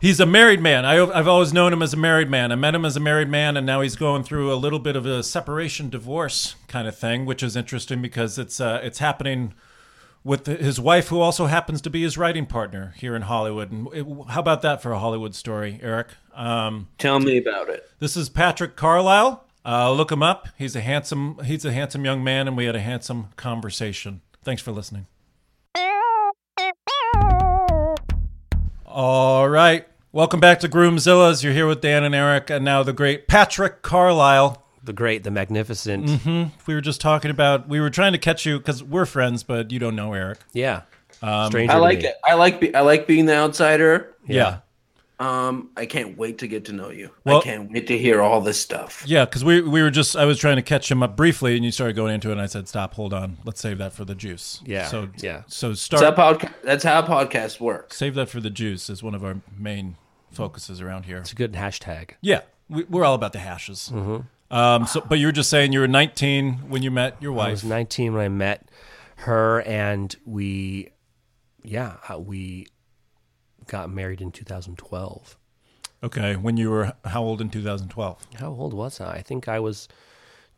he's 0.00 0.20
a 0.20 0.26
married 0.26 0.60
man. 0.60 0.84
I, 0.84 1.00
I've 1.02 1.28
always 1.28 1.52
known 1.54 1.72
him 1.72 1.82
as 1.82 1.94
a 1.94 1.96
married 1.96 2.28
man. 2.28 2.52
I 2.52 2.56
met 2.56 2.74
him 2.74 2.84
as 2.84 2.96
a 2.96 3.00
married 3.00 3.28
man, 3.28 3.56
and 3.56 3.64
now 3.64 3.80
he's 3.80 3.96
going 3.96 4.24
through 4.24 4.52
a 4.52 4.56
little 4.56 4.80
bit 4.80 4.96
of 4.96 5.06
a 5.06 5.22
separation, 5.22 5.88
divorce 5.88 6.56
kind 6.68 6.86
of 6.88 6.98
thing, 6.98 7.24
which 7.24 7.42
is 7.42 7.56
interesting 7.56 8.02
because 8.02 8.38
it's 8.38 8.60
uh, 8.60 8.80
it's 8.82 8.98
happening 8.98 9.54
with 10.24 10.46
his 10.46 10.80
wife, 10.80 11.08
who 11.08 11.20
also 11.20 11.46
happens 11.46 11.82
to 11.82 11.90
be 11.90 12.02
his 12.02 12.16
writing 12.16 12.46
partner 12.46 12.94
here 12.96 13.14
in 13.14 13.22
Hollywood. 13.22 13.70
And 13.70 13.88
it, 13.92 14.06
how 14.28 14.40
about 14.40 14.62
that 14.62 14.82
for 14.82 14.92
a 14.92 14.98
Hollywood 14.98 15.34
story, 15.34 15.78
Eric? 15.82 16.08
Um, 16.34 16.88
Tell 16.98 17.20
me 17.20 17.36
about 17.36 17.68
it. 17.68 17.88
this 18.00 18.16
is 18.16 18.28
Patrick 18.28 18.74
Carlisle. 18.74 19.44
Uh, 19.66 19.92
look 19.92 20.10
him 20.10 20.22
up. 20.22 20.48
He's 20.58 20.74
a 20.76 20.80
handsome 20.80 21.38
he's 21.44 21.64
a 21.64 21.72
handsome 21.72 22.04
young 22.04 22.24
man, 22.24 22.48
and 22.48 22.56
we 22.56 22.64
had 22.64 22.74
a 22.74 22.80
handsome 22.80 23.28
conversation. 23.36 24.20
Thanks 24.42 24.60
for 24.60 24.72
listening. 24.72 25.06
All 28.96 29.48
right. 29.48 29.88
Welcome 30.12 30.38
back 30.38 30.60
to 30.60 30.68
Groomzillas. 30.68 31.42
You're 31.42 31.52
here 31.52 31.66
with 31.66 31.80
Dan 31.80 32.04
and 32.04 32.14
Eric, 32.14 32.48
and 32.48 32.64
now 32.64 32.84
the 32.84 32.92
great 32.92 33.26
Patrick 33.26 33.82
Carlisle. 33.82 34.64
the 34.84 34.92
great, 34.92 35.24
the 35.24 35.32
magnificent. 35.32 36.06
Mm-hmm. 36.06 36.54
We 36.68 36.74
were 36.74 36.80
just 36.80 37.00
talking 37.00 37.32
about. 37.32 37.68
We 37.68 37.80
were 37.80 37.90
trying 37.90 38.12
to 38.12 38.18
catch 38.18 38.46
you 38.46 38.56
because 38.58 38.84
we're 38.84 39.04
friends, 39.04 39.42
but 39.42 39.72
you 39.72 39.80
don't 39.80 39.96
know 39.96 40.12
Eric. 40.12 40.38
Yeah. 40.52 40.82
Um, 41.22 41.50
Stranger 41.50 41.72
I 41.72 41.74
to 41.74 41.80
like 41.80 41.98
me. 42.02 42.06
it. 42.06 42.14
I 42.24 42.34
like. 42.34 42.60
Be, 42.60 42.72
I 42.72 42.82
like 42.82 43.08
being 43.08 43.26
the 43.26 43.34
outsider. 43.34 44.14
Yeah. 44.28 44.58
Um, 45.20 45.70
I 45.76 45.86
can't 45.86 46.18
wait 46.18 46.38
to 46.38 46.48
get 46.48 46.64
to 46.66 46.72
know 46.72 46.90
you. 46.90 47.10
Well- 47.24 47.38
I 47.38 47.42
can't 47.42 47.70
wait 47.70 47.86
to 47.86 47.96
hear 47.96 48.20
all 48.20 48.40
this 48.40 48.60
stuff. 48.60 49.04
Yeah, 49.06 49.24
because 49.24 49.44
we 49.44 49.60
we 49.62 49.80
were 49.82 49.90
just 49.90 50.16
I 50.16 50.24
was 50.24 50.38
trying 50.38 50.56
to 50.56 50.62
catch 50.62 50.90
him 50.90 51.02
up 51.02 51.16
briefly, 51.16 51.54
and 51.56 51.64
you 51.64 51.70
started 51.70 51.94
going 51.94 52.14
into 52.14 52.30
it, 52.30 52.32
and 52.32 52.40
I 52.40 52.46
said, 52.46 52.66
"Stop, 52.68 52.94
hold 52.94 53.14
on, 53.14 53.36
let's 53.44 53.60
save 53.60 53.78
that 53.78 53.92
for 53.92 54.04
the 54.04 54.14
juice." 54.16 54.60
Yeah, 54.66 54.86
So 54.88 55.08
yeah. 55.18 55.42
So 55.46 55.68
That's 55.68 55.80
start 55.82 56.02
how, 56.02 56.10
podca- 56.34 56.52
that's 56.64 56.82
how 56.82 57.00
podcasts 57.02 57.60
work. 57.60 57.94
save 57.94 58.14
that 58.16 58.28
for 58.28 58.40
the 58.40 58.50
juice 58.50 58.90
is 58.90 59.02
one 59.02 59.14
of 59.14 59.24
our 59.24 59.36
main 59.56 59.96
focuses 60.32 60.80
around 60.80 61.04
here. 61.04 61.18
It's 61.18 61.30
a 61.32 61.36
good 61.36 61.52
hashtag. 61.52 62.10
Yeah, 62.20 62.40
we, 62.68 62.82
we're 62.84 63.04
all 63.04 63.14
about 63.14 63.32
the 63.32 63.38
hashes. 63.38 63.92
Um, 64.50 64.86
so, 64.86 65.00
but 65.00 65.18
you 65.20 65.26
were 65.26 65.32
just 65.32 65.48
saying 65.50 65.72
you 65.72 65.80
were 65.80 65.88
19 65.88 66.68
when 66.68 66.82
you 66.82 66.90
met 66.90 67.16
your 67.20 67.32
wife. 67.32 67.48
I 67.48 67.50
was 67.52 67.64
19 67.64 68.12
when 68.14 68.24
I 68.24 68.28
met 68.28 68.68
her, 69.16 69.62
and 69.62 70.14
we, 70.26 70.90
yeah, 71.62 71.94
uh, 72.08 72.18
we 72.18 72.66
got 73.66 73.90
married 73.90 74.20
in 74.20 74.30
2012. 74.32 75.36
Okay, 76.02 76.36
when 76.36 76.56
you 76.56 76.70
were 76.70 76.92
how 77.04 77.22
old 77.22 77.40
in 77.40 77.48
2012? 77.48 78.26
How 78.38 78.50
old 78.50 78.74
was 78.74 79.00
I? 79.00 79.14
I 79.14 79.22
think 79.22 79.48
I 79.48 79.58
was 79.58 79.88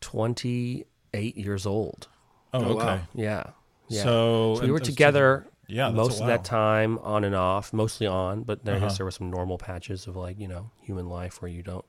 28 0.00 1.36
years 1.36 1.66
old. 1.66 2.08
Oh, 2.52 2.64
okay. 2.64 2.74
wow. 2.84 3.00
Yeah. 3.14 3.44
yeah. 3.88 4.02
So- 4.02 4.58
we 4.60 4.70
were 4.70 4.78
that's- 4.78 4.88
together 4.94 5.46
Yeah, 5.68 5.90
most 5.90 6.20
of 6.20 6.28
that 6.28 6.44
time, 6.44 6.98
on 6.98 7.24
and 7.24 7.34
off, 7.34 7.72
mostly 7.72 8.06
on, 8.06 8.44
but 8.44 8.64
then 8.64 8.76
Uh-huh. 8.76 8.86
guess 8.86 8.98
there 8.98 9.04
were 9.04 9.10
some 9.10 9.30
normal 9.30 9.58
patches 9.58 10.06
of 10.06 10.14
like, 10.14 10.38
you 10.38 10.46
know, 10.46 10.70
human 10.80 11.08
life 11.08 11.42
where 11.42 11.50
you 11.50 11.60
don't, 11.62 11.84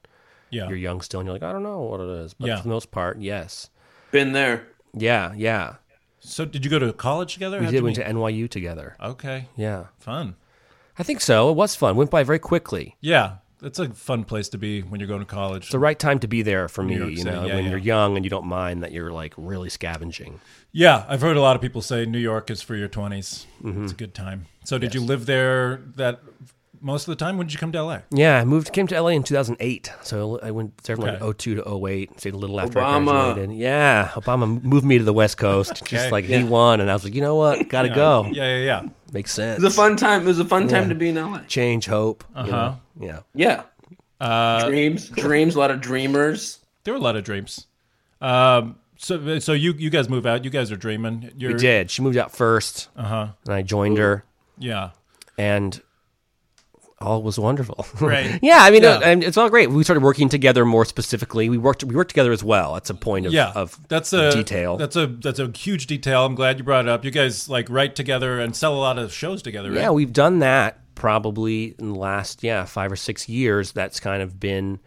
Yeah. 0.49 0.67
you're 0.67 0.77
young 0.77 0.99
still 1.01 1.19
and 1.19 1.27
you're 1.27 1.35
like, 1.35 1.43
I 1.43 1.51
don't 1.51 1.61
know 1.61 1.81
what 1.81 1.99
it 1.99 2.09
is. 2.09 2.33
But 2.33 2.47
Yeah. 2.47 2.57
for 2.57 2.63
the 2.63 2.69
most 2.69 2.89
part, 2.89 3.19
yes. 3.19 3.69
Been 4.11 4.31
there. 4.33 4.67
Yeah, 4.93 5.31
yeah. 5.35 5.75
So 6.19 6.43
did 6.43 6.65
you 6.65 6.71
go 6.71 6.79
to 6.79 6.91
college 6.91 7.33
together? 7.35 7.59
We 7.59 7.65
How'd 7.65 7.71
did 7.73 7.77
you 7.77 7.83
went 7.83 7.97
meet? 7.97 8.03
to 8.03 8.09
NYU 8.09 8.47
together. 8.49 8.95
Okay, 8.99 9.47
Yeah. 9.55 9.85
fun. 9.99 10.35
I 10.99 11.03
think 11.03 11.21
so. 11.21 11.49
It 11.49 11.53
was 11.53 11.75
fun. 11.75 11.95
Went 11.95 12.09
by 12.09 12.23
very 12.23 12.39
quickly. 12.39 12.95
Yeah, 13.01 13.37
it's 13.61 13.79
a 13.79 13.89
fun 13.89 14.23
place 14.23 14.49
to 14.49 14.57
be 14.57 14.81
when 14.81 14.99
you're 14.99 15.07
going 15.07 15.21
to 15.21 15.25
college. 15.25 15.63
It's 15.63 15.71
the 15.71 15.79
right 15.79 15.97
time 15.97 16.19
to 16.19 16.27
be 16.27 16.41
there 16.41 16.67
for 16.67 16.83
me, 16.83 16.97
York 16.97 17.09
you 17.11 17.17
City, 17.17 17.31
know, 17.31 17.45
yeah, 17.45 17.55
when 17.55 17.65
yeah. 17.65 17.69
you're 17.71 17.79
young 17.79 18.15
and 18.15 18.25
you 18.25 18.29
don't 18.29 18.45
mind 18.45 18.83
that 18.83 18.91
you're 18.91 19.11
like 19.11 19.33
really 19.37 19.69
scavenging. 19.69 20.39
Yeah, 20.71 21.05
I've 21.07 21.21
heard 21.21 21.37
a 21.37 21.41
lot 21.41 21.55
of 21.55 21.61
people 21.61 21.81
say 21.81 22.05
New 22.05 22.19
York 22.19 22.51
is 22.51 22.61
for 22.61 22.75
your 22.75 22.89
20s. 22.89 23.45
Mm-hmm. 23.63 23.83
It's 23.83 23.93
a 23.93 23.95
good 23.95 24.13
time. 24.13 24.45
So 24.63 24.77
did 24.77 24.93
you 24.93 25.01
live 25.01 25.25
there 25.25 25.81
that 25.95 26.19
most 26.81 27.07
of 27.07 27.11
the 27.11 27.15
time? 27.23 27.37
When 27.37 27.47
did 27.47 27.53
you 27.53 27.59
come 27.59 27.71
to 27.73 27.83
LA? 27.83 27.99
Yeah, 28.11 28.39
I 28.39 28.45
moved 28.45 28.71
came 28.73 28.87
to 28.87 28.99
LA 29.01 29.09
in 29.09 29.23
2008. 29.23 29.91
So 30.03 30.39
I 30.41 30.51
went 30.51 30.77
there 30.83 30.95
from 30.95 31.05
Okay. 31.05 31.23
like 31.23 31.37
02 31.37 31.55
to 31.55 31.87
08, 31.87 32.19
stayed 32.19 32.33
a 32.33 32.37
little 32.37 32.59
after 32.59 32.79
I 32.79 32.83
Obama. 32.99 33.33
graduated. 33.33 33.55
Yeah, 33.55 34.09
Obama 34.15 34.61
moved 34.63 34.85
me 34.85 34.97
to 34.97 35.03
the 35.03 35.13
West 35.13 35.37
Coast. 35.37 35.71
Okay. 35.83 35.97
Just 35.97 36.11
like 36.11 36.27
Yeah. 36.27 36.39
he 36.39 36.43
won 36.43 36.79
and 36.81 36.89
I 36.89 36.93
was 36.93 37.03
like, 37.03 37.13
"You 37.15 37.21
know 37.21 37.35
what? 37.35 37.67
Got 37.69 37.83
to 37.83 37.89
go." 37.89 38.25
Yeah, 38.31 38.57
yeah, 38.57 38.63
yeah. 38.65 38.81
Makes 39.13 39.31
sense. 39.33 39.59
It 39.59 39.63
was 39.63 39.73
a 39.73 39.75
fun 39.75 39.95
time. 39.95 40.21
It 40.23 40.25
was 40.27 40.39
a 40.39 40.45
fun 40.45 40.67
time 40.67 40.83
Yeah. 40.83 40.89
to 40.89 40.95
be 40.95 41.09
in 41.09 41.15
LA. 41.15 41.39
Change, 41.47 41.85
hope, 41.87 42.23
Uh-huh. 42.35 42.49
know. 42.51 42.79
Yeah. 42.99 43.19
Yeah. 43.33 43.63
Uh, 44.19 44.67
dreams, 44.67 45.09
dreams. 45.09 45.55
A 45.55 45.59
lot 45.59 45.71
of 45.71 45.79
dreamers. 45.81 46.59
there 46.83 46.93
were 46.93 46.99
a 46.99 47.03
lot 47.03 47.15
of 47.15 47.23
dreams. 47.23 47.67
Um, 48.21 48.77
so, 48.97 49.37
so 49.39 49.53
you 49.53 49.73
you 49.77 49.89
guys 49.89 50.09
move 50.09 50.25
out. 50.25 50.43
You 50.43 50.49
guys 50.49 50.71
are 50.71 50.75
dreaming. 50.75 51.31
You're, 51.37 51.51
We 51.53 51.57
did. 51.59 51.91
She 51.91 52.01
moved 52.01 52.17
out 52.17 52.31
first 52.35 52.87
Uh 52.97 53.03
huh. 53.03 53.27
and 53.45 53.53
I 53.53 53.61
joined 53.61 53.97
her 53.99 54.23
Yeah. 54.57 54.89
and 55.37 55.79
all 56.99 57.21
was 57.21 57.37
wonderful. 57.39 57.85
Right. 58.01 58.39
yeah, 58.41 58.59
I 58.61 58.71
mean, 58.71 58.83
Yeah. 58.83 58.99
and 59.03 59.23
it's 59.23 59.37
all 59.37 59.49
great. 59.49 59.69
We 59.69 59.83
started 59.83 60.03
working 60.03 60.29
together 60.29 60.65
more 60.65 60.83
specifically. 60.85 61.49
We 61.49 61.57
worked 61.57 61.83
we 61.83 61.95
worked 61.95 62.09
together 62.09 62.31
as 62.31 62.43
well. 62.43 62.73
That's 62.73 62.89
a 62.89 62.95
point 62.95 63.25
of, 63.27 63.33
Yeah. 63.33 63.51
of 63.55 63.77
that's 63.87 64.13
a 64.13 64.31
detail. 64.31 64.77
That's 64.77 64.95
a 64.95 65.07
that's 65.07 65.39
a 65.39 65.51
huge 65.55 65.87
detail. 65.87 66.25
I'm 66.25 66.35
glad 66.35 66.57
you 66.57 66.63
brought 66.63 66.85
it 66.85 66.89
up. 66.89 67.05
You 67.05 67.11
guys 67.11 67.47
like 67.49 67.69
write 67.69 67.95
together 67.95 68.39
and 68.39 68.55
sell 68.55 68.73
a 68.75 68.79
lot 68.79 68.97
of 68.97 69.13
shows 69.13 69.41
together. 69.43 69.69
Right? 69.69 69.81
Yeah, 69.81 69.91
we've 69.91 70.13
done 70.13 70.39
that 70.39 70.79
probably 70.95 71.75
in 71.77 71.93
the 71.93 71.99
last 71.99 72.43
yeah 72.43 72.65
five 72.65 72.91
or 72.91 72.95
six 72.95 73.29
years. 73.29 73.71
That's 73.73 73.99
kind 73.99 74.21
of 74.23 74.39
been 74.39 74.79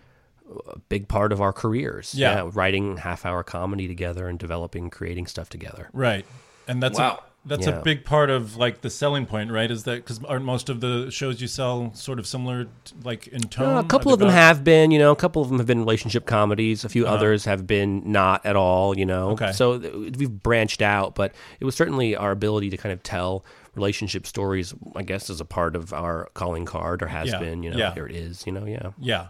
a 0.74 0.78
big 0.88 1.06
part 1.06 1.30
of 1.32 1.40
our 1.40 1.52
careers. 1.52 2.12
Yeah. 2.14 2.50
writing 2.52 2.96
half 2.96 3.24
hour 3.24 3.44
comedy 3.44 3.86
together 3.86 4.26
and 4.26 4.36
developing, 4.36 4.90
creating 4.90 5.26
stuff 5.28 5.48
together. 5.48 5.88
Right. 5.92 6.26
And 6.66 6.82
that's 6.82 6.98
Wow. 6.98 7.20
That's 7.42 7.66
Yeah. 7.66 7.78
a 7.78 7.82
big 7.82 8.04
part 8.04 8.28
of 8.28 8.56
like 8.56 8.82
the 8.82 8.90
selling 8.90 9.24
point, 9.24 9.50
right? 9.50 9.70
Is 9.70 9.84
that 9.84 9.96
because 9.96 10.22
aren't 10.24 10.44
most 10.44 10.68
of 10.68 10.80
the 10.82 11.10
shows 11.10 11.40
you 11.40 11.48
sell 11.48 11.90
sort 11.94 12.18
of 12.18 12.26
similar, 12.26 12.64
t- 12.64 12.94
like 13.02 13.28
in 13.28 13.40
tone? 13.40 13.76
Uh, 13.76 13.80
a 13.80 13.84
couple 13.84 14.12
of 14.12 14.18
them 14.18 14.28
have 14.28 14.62
been, 14.62 14.90
you 14.90 14.98
know, 14.98 15.10
a 15.10 15.16
couple 15.16 15.40
of 15.40 15.48
them 15.48 15.56
have 15.56 15.66
been 15.66 15.78
relationship 15.78 16.26
comedies. 16.26 16.84
A 16.84 16.90
few 16.90 17.06
others 17.06 17.46
have 17.46 17.66
been 17.66 18.02
not 18.12 18.44
at 18.44 18.56
all, 18.56 18.96
you 18.98 19.06
know. 19.06 19.30
Uh-huh. 19.30 19.44
Okay. 19.46 19.52
So 19.52 19.78
th- 19.78 20.16
we've 20.18 20.30
branched 20.42 20.82
out, 20.82 21.14
but 21.14 21.32
it 21.60 21.64
was 21.64 21.74
certainly 21.74 22.14
our 22.14 22.30
ability 22.30 22.68
to 22.70 22.76
kind 22.76 22.92
of 22.92 23.02
tell 23.02 23.42
relationship 23.74 24.26
stories, 24.26 24.74
I 24.94 25.02
guess, 25.02 25.30
as 25.30 25.40
a 25.40 25.44
part 25.46 25.76
of 25.76 25.94
our 25.94 26.28
calling 26.34 26.66
card 26.66 27.02
or 27.02 27.06
has 27.06 27.28
Yeah, 27.30 27.38
been, 27.38 27.62
you 27.62 27.70
know, 27.70 27.78
yeah. 27.78 27.94
here 27.94 28.04
it 28.06 28.14
is, 28.16 28.44
you 28.46 28.52
know, 28.52 28.66
yeah. 28.66 28.90
Yeah. 28.98 29.28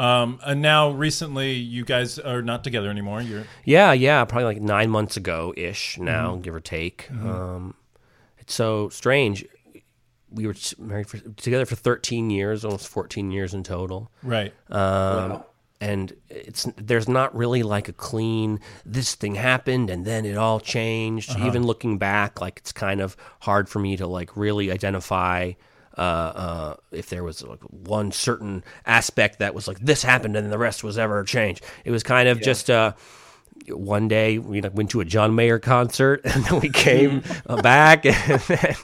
Um, 0.00 0.40
and 0.44 0.62
now 0.62 0.90
recently, 0.90 1.52
you 1.52 1.84
guys 1.84 2.18
are 2.18 2.42
not 2.42 2.64
together 2.64 2.88
anymore. 2.90 3.20
You're 3.20 3.44
Yeah, 3.64 3.92
yeah, 3.92 4.24
probably 4.24 4.44
like 4.44 4.60
nine 4.62 4.88
months 4.90 5.16
ago 5.16 5.52
ish 5.56 5.98
now, 5.98 6.32
Mm-hmm. 6.32 6.40
give 6.42 6.54
or 6.54 6.60
take. 6.60 7.10
Um, 7.10 7.74
it's 8.38 8.54
so 8.54 8.88
strange. 8.88 9.44
We 10.30 10.46
were 10.46 10.54
married 10.78 11.08
for, 11.08 11.18
together 11.18 11.66
for 11.66 11.74
13 11.76 12.30
years, 12.30 12.64
almost 12.64 12.88
14 12.88 13.30
years 13.30 13.52
in 13.52 13.62
total. 13.62 14.10
right. 14.22 14.52
Um, 14.70 15.42
And 15.82 16.12
it's 16.28 16.68
there's 16.76 17.08
not 17.08 17.34
really 17.34 17.62
like 17.62 17.88
a 17.88 17.92
clean 17.94 18.60
this 18.84 19.14
thing 19.14 19.34
happened 19.34 19.88
and 19.90 20.04
then 20.04 20.26
it 20.26 20.36
all 20.36 20.60
changed. 20.60 21.30
Uh-huh. 21.30 21.46
Even 21.46 21.62
looking 21.64 21.96
back, 21.98 22.40
like 22.40 22.58
it's 22.58 22.70
kind 22.72 23.00
of 23.00 23.16
hard 23.40 23.66
for 23.68 23.78
me 23.78 23.96
to 23.96 24.06
like 24.06 24.36
really 24.36 24.70
identify 24.70 25.52
uh, 26.00 26.02
uh, 26.02 26.76
if 26.92 27.10
there 27.10 27.22
was 27.22 27.42
like 27.42 27.60
one 27.60 28.10
certain 28.10 28.64
aspect 28.86 29.38
that 29.40 29.54
was 29.54 29.68
like 29.68 29.78
this 29.80 30.02
happened 30.02 30.34
and 30.34 30.50
the 30.50 30.56
rest 30.56 30.82
was 30.82 30.96
ever 30.96 31.22
changed. 31.24 31.62
It 31.84 31.90
was 31.90 32.02
kind 32.02 32.26
of 32.26 32.40
just 32.40 32.70
uh, 32.70 32.94
one 33.68 34.08
day 34.08 34.38
we 34.38 34.62
like, 34.62 34.74
went 34.74 34.90
to 34.92 35.02
a 35.02 35.04
John 35.04 35.34
Mayer 35.34 35.58
concert 35.58 36.22
and 36.24 36.42
then 36.46 36.58
we 36.60 36.70
came 36.70 37.22
back 37.62 38.06
and 38.06 38.40
then 38.40 38.76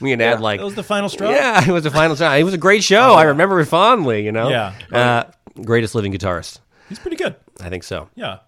we 0.00 0.10
had 0.10 0.20
had 0.20 0.40
like 0.40 0.58
that 0.58 0.64
was 0.64 0.74
the 0.74 0.82
final 0.82 1.08
straw. 1.08 1.30
yeah, 1.30 1.62
it 1.64 1.70
was 1.70 1.84
the 1.84 1.90
final 1.92 2.16
straw. 2.16 2.34
It 2.34 2.42
was 2.42 2.54
a 2.54 2.58
great 2.58 2.82
show. 2.82 3.14
I 3.14 3.22
remember 3.22 3.60
it 3.60 3.66
fondly. 3.66 4.24
You 4.24 4.32
know. 4.32 4.48
Yeah. 4.48 4.74
Uh, 4.92 5.24
greatest 5.62 5.94
living 5.94 6.12
guitarist. 6.12 6.58
He's 6.88 6.98
pretty 6.98 7.16
good. 7.16 7.36
I 7.60 7.68
think 7.68 7.84
so. 7.84 8.10
Yeah. 8.16 8.38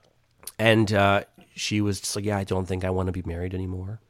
And 0.59 0.93
uh, 0.93 1.23
she 1.55 1.81
was 1.81 2.01
just 2.01 2.16
like, 2.16 2.25
"Yeah, 2.25 2.37
I 2.37 2.43
don't 2.43 2.66
think 2.66 2.85
I 2.85 2.91
want 2.91 3.07
to 3.07 3.12
be 3.12 3.23
married 3.23 3.55
anymore." 3.55 4.01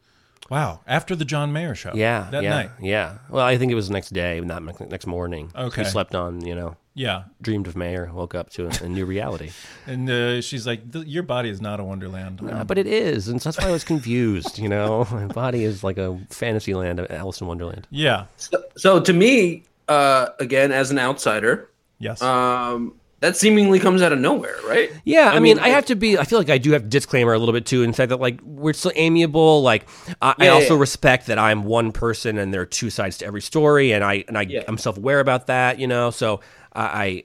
Wow. 0.51 0.80
After 0.86 1.14
the 1.14 1.24
John 1.24 1.53
Mayer 1.53 1.74
show. 1.74 1.92
Yeah. 1.94 2.28
That 2.30 2.42
yeah, 2.42 2.51
night. 2.51 2.70
Yeah. 2.80 3.18
Well, 3.28 3.44
I 3.44 3.59
think 3.59 3.70
it 3.70 3.74
was 3.74 3.88
the 3.88 3.92
next 3.94 4.11
day, 4.14 4.40
not 4.40 4.62
next 4.90 5.07
morning. 5.07 5.51
Okay. 5.55 5.82
We 5.82 5.88
slept 5.88 6.14
on. 6.14 6.40
You 6.44 6.55
know, 6.55 6.76
Yeah. 6.94 7.24
dreamed 7.42 7.66
of 7.66 7.76
Mayer, 7.76 8.11
woke 8.12 8.34
up 8.34 8.51
to 8.51 8.66
a, 8.68 8.84
a 8.84 8.88
new 8.88 9.05
reality. 9.05 9.51
And 9.86 10.09
uh, 10.11 10.40
she's 10.42 10.66
like, 10.66 10.80
"Your 10.92 11.22
body 11.22 11.49
is 11.49 11.61
not 11.61 11.80
a 11.80 11.84
wonderland." 11.84 12.40
Uh, 12.42 12.62
but 12.64 12.76
it 12.78 12.86
is, 12.86 13.28
and 13.28 13.40
so 13.40 13.49
that's 13.49 13.59
why 13.62 13.68
I 13.68 13.72
was 13.72 13.84
confused. 13.84 14.59
You 14.59 14.68
know, 14.68 15.07
my 15.12 15.26
body 15.26 15.64
is 15.64 15.82
like 15.82 15.96
a 15.99 16.18
fantasy 16.30 16.74
land, 16.74 17.01
Alice 17.11 17.40
in 17.40 17.46
Wonderland. 17.46 17.86
yeah. 17.90 18.26
So, 18.36 18.62
so 18.76 19.01
to 19.01 19.12
me, 19.14 19.62
uh, 19.88 20.26
again, 20.40 20.72
as 20.72 20.90
an 20.90 20.99
outsider, 20.99 21.70
Yes. 21.99 22.20
um, 22.22 22.94
that 23.20 23.36
seemingly 23.36 23.80
comes 23.80 24.00
out 24.02 24.12
of 24.12 24.18
nowhere, 24.18 24.56
right? 24.66 24.90
Yeah, 25.04 25.30
I, 25.30 25.34
mean, 25.40 25.56
mean, 25.56 25.58
I 25.58 25.70
have 25.70 25.86
to 25.86 25.96
be. 25.96 26.18
I 26.18 26.24
feel 26.24 26.38
like 26.38 26.50
I 26.50 26.58
do 26.58 26.72
have 26.72 26.82
to 26.82 26.88
disclaimer 26.88 27.32
a 27.32 27.38
little 27.38 27.52
bit 27.52 27.66
too, 27.66 27.82
in 27.82 27.90
the 27.90 27.96
fact 27.96 28.10
that 28.10 28.20
like 28.20 28.40
we're 28.42 28.72
still 28.72 28.92
amiable. 28.94 29.62
Like 29.62 29.88
I, 30.22 30.34
I 30.38 30.48
also 30.48 30.74
yeah. 30.74 30.80
respect 30.80 31.26
that 31.26 31.38
I'm 31.38 31.64
one 31.64 31.92
person 31.92 32.38
and 32.38 32.54
there 32.54 32.60
are 32.60 32.66
two 32.66 32.90
sides 32.90 33.18
to 33.18 33.26
every 33.26 33.42
story, 33.42 33.92
and 33.92 34.04
I 34.04 34.24
and 34.28 34.38
I 34.38 34.42
Yeah. 34.42 34.62
I'm 34.68 34.78
self 34.78 34.96
aware 34.96 35.20
about 35.20 35.46
that. 35.48 35.78
You 35.78 35.86
know, 35.86 36.10
so 36.10 36.40
I. 36.72 36.84
I 36.84 37.24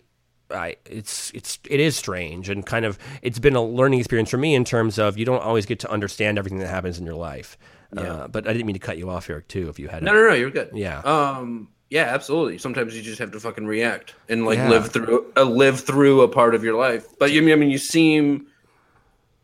I, 0.52 0.76
it's 0.86 1.32
it's 1.32 1.58
it 1.68 1.80
is 1.80 1.96
strange 1.96 2.48
and 2.48 2.64
kind 2.64 2.86
of 2.86 3.00
it's 3.24 3.40
been 3.40 3.56
a 3.56 3.64
learning 3.64 4.00
experience 4.00 4.30
for 4.30 4.38
me 4.38 4.54
in 4.54 4.64
terms 4.66 5.00
of 5.00 5.18
you 5.18 5.26
don't 5.26 5.42
always 5.42 5.66
get 5.66 5.80
to 5.80 5.90
understand 5.90 6.38
everything 6.38 6.60
that 6.60 6.68
happens 6.68 7.00
in 7.00 7.06
your 7.06 7.16
life. 7.16 7.58
Uh, 7.98 8.28
but 8.28 8.48
I 8.48 8.54
didn't 8.54 8.68
mean 8.68 8.76
to 8.76 8.80
cut 8.80 9.00
you 9.00 9.10
off, 9.10 9.30
Eric. 9.32 9.48
Too, 9.48 9.70
if 9.70 9.80
you 9.80 9.88
had 9.88 10.04
No, 10.04 10.12
a- 10.12 10.16
no, 10.16 10.28
no, 10.28 10.34
you're 10.36 10.52
good. 10.52 10.70
Yeah. 10.74 11.00
Um, 11.00 11.70
yeah, 11.94 12.06
absolutely. 12.06 12.58
Sometimes 12.58 12.96
you 12.96 13.04
just 13.04 13.20
have 13.20 13.32
to 13.34 13.40
fucking 13.40 13.68
react 13.68 14.16
and 14.28 14.46
like 14.48 14.58
Yeah. 14.58 14.70
live 14.70 14.92
through 14.92 15.32
uh, 15.38 15.44
live 15.44 15.80
through 15.80 16.22
a 16.22 16.28
part 16.28 16.56
of 16.56 16.64
your 16.64 16.74
life. 16.76 17.06
But 17.20 17.32
you 17.32 17.40
I 17.54 17.56
mean, 17.56 17.70
you 17.70 17.78
seem 17.78 18.48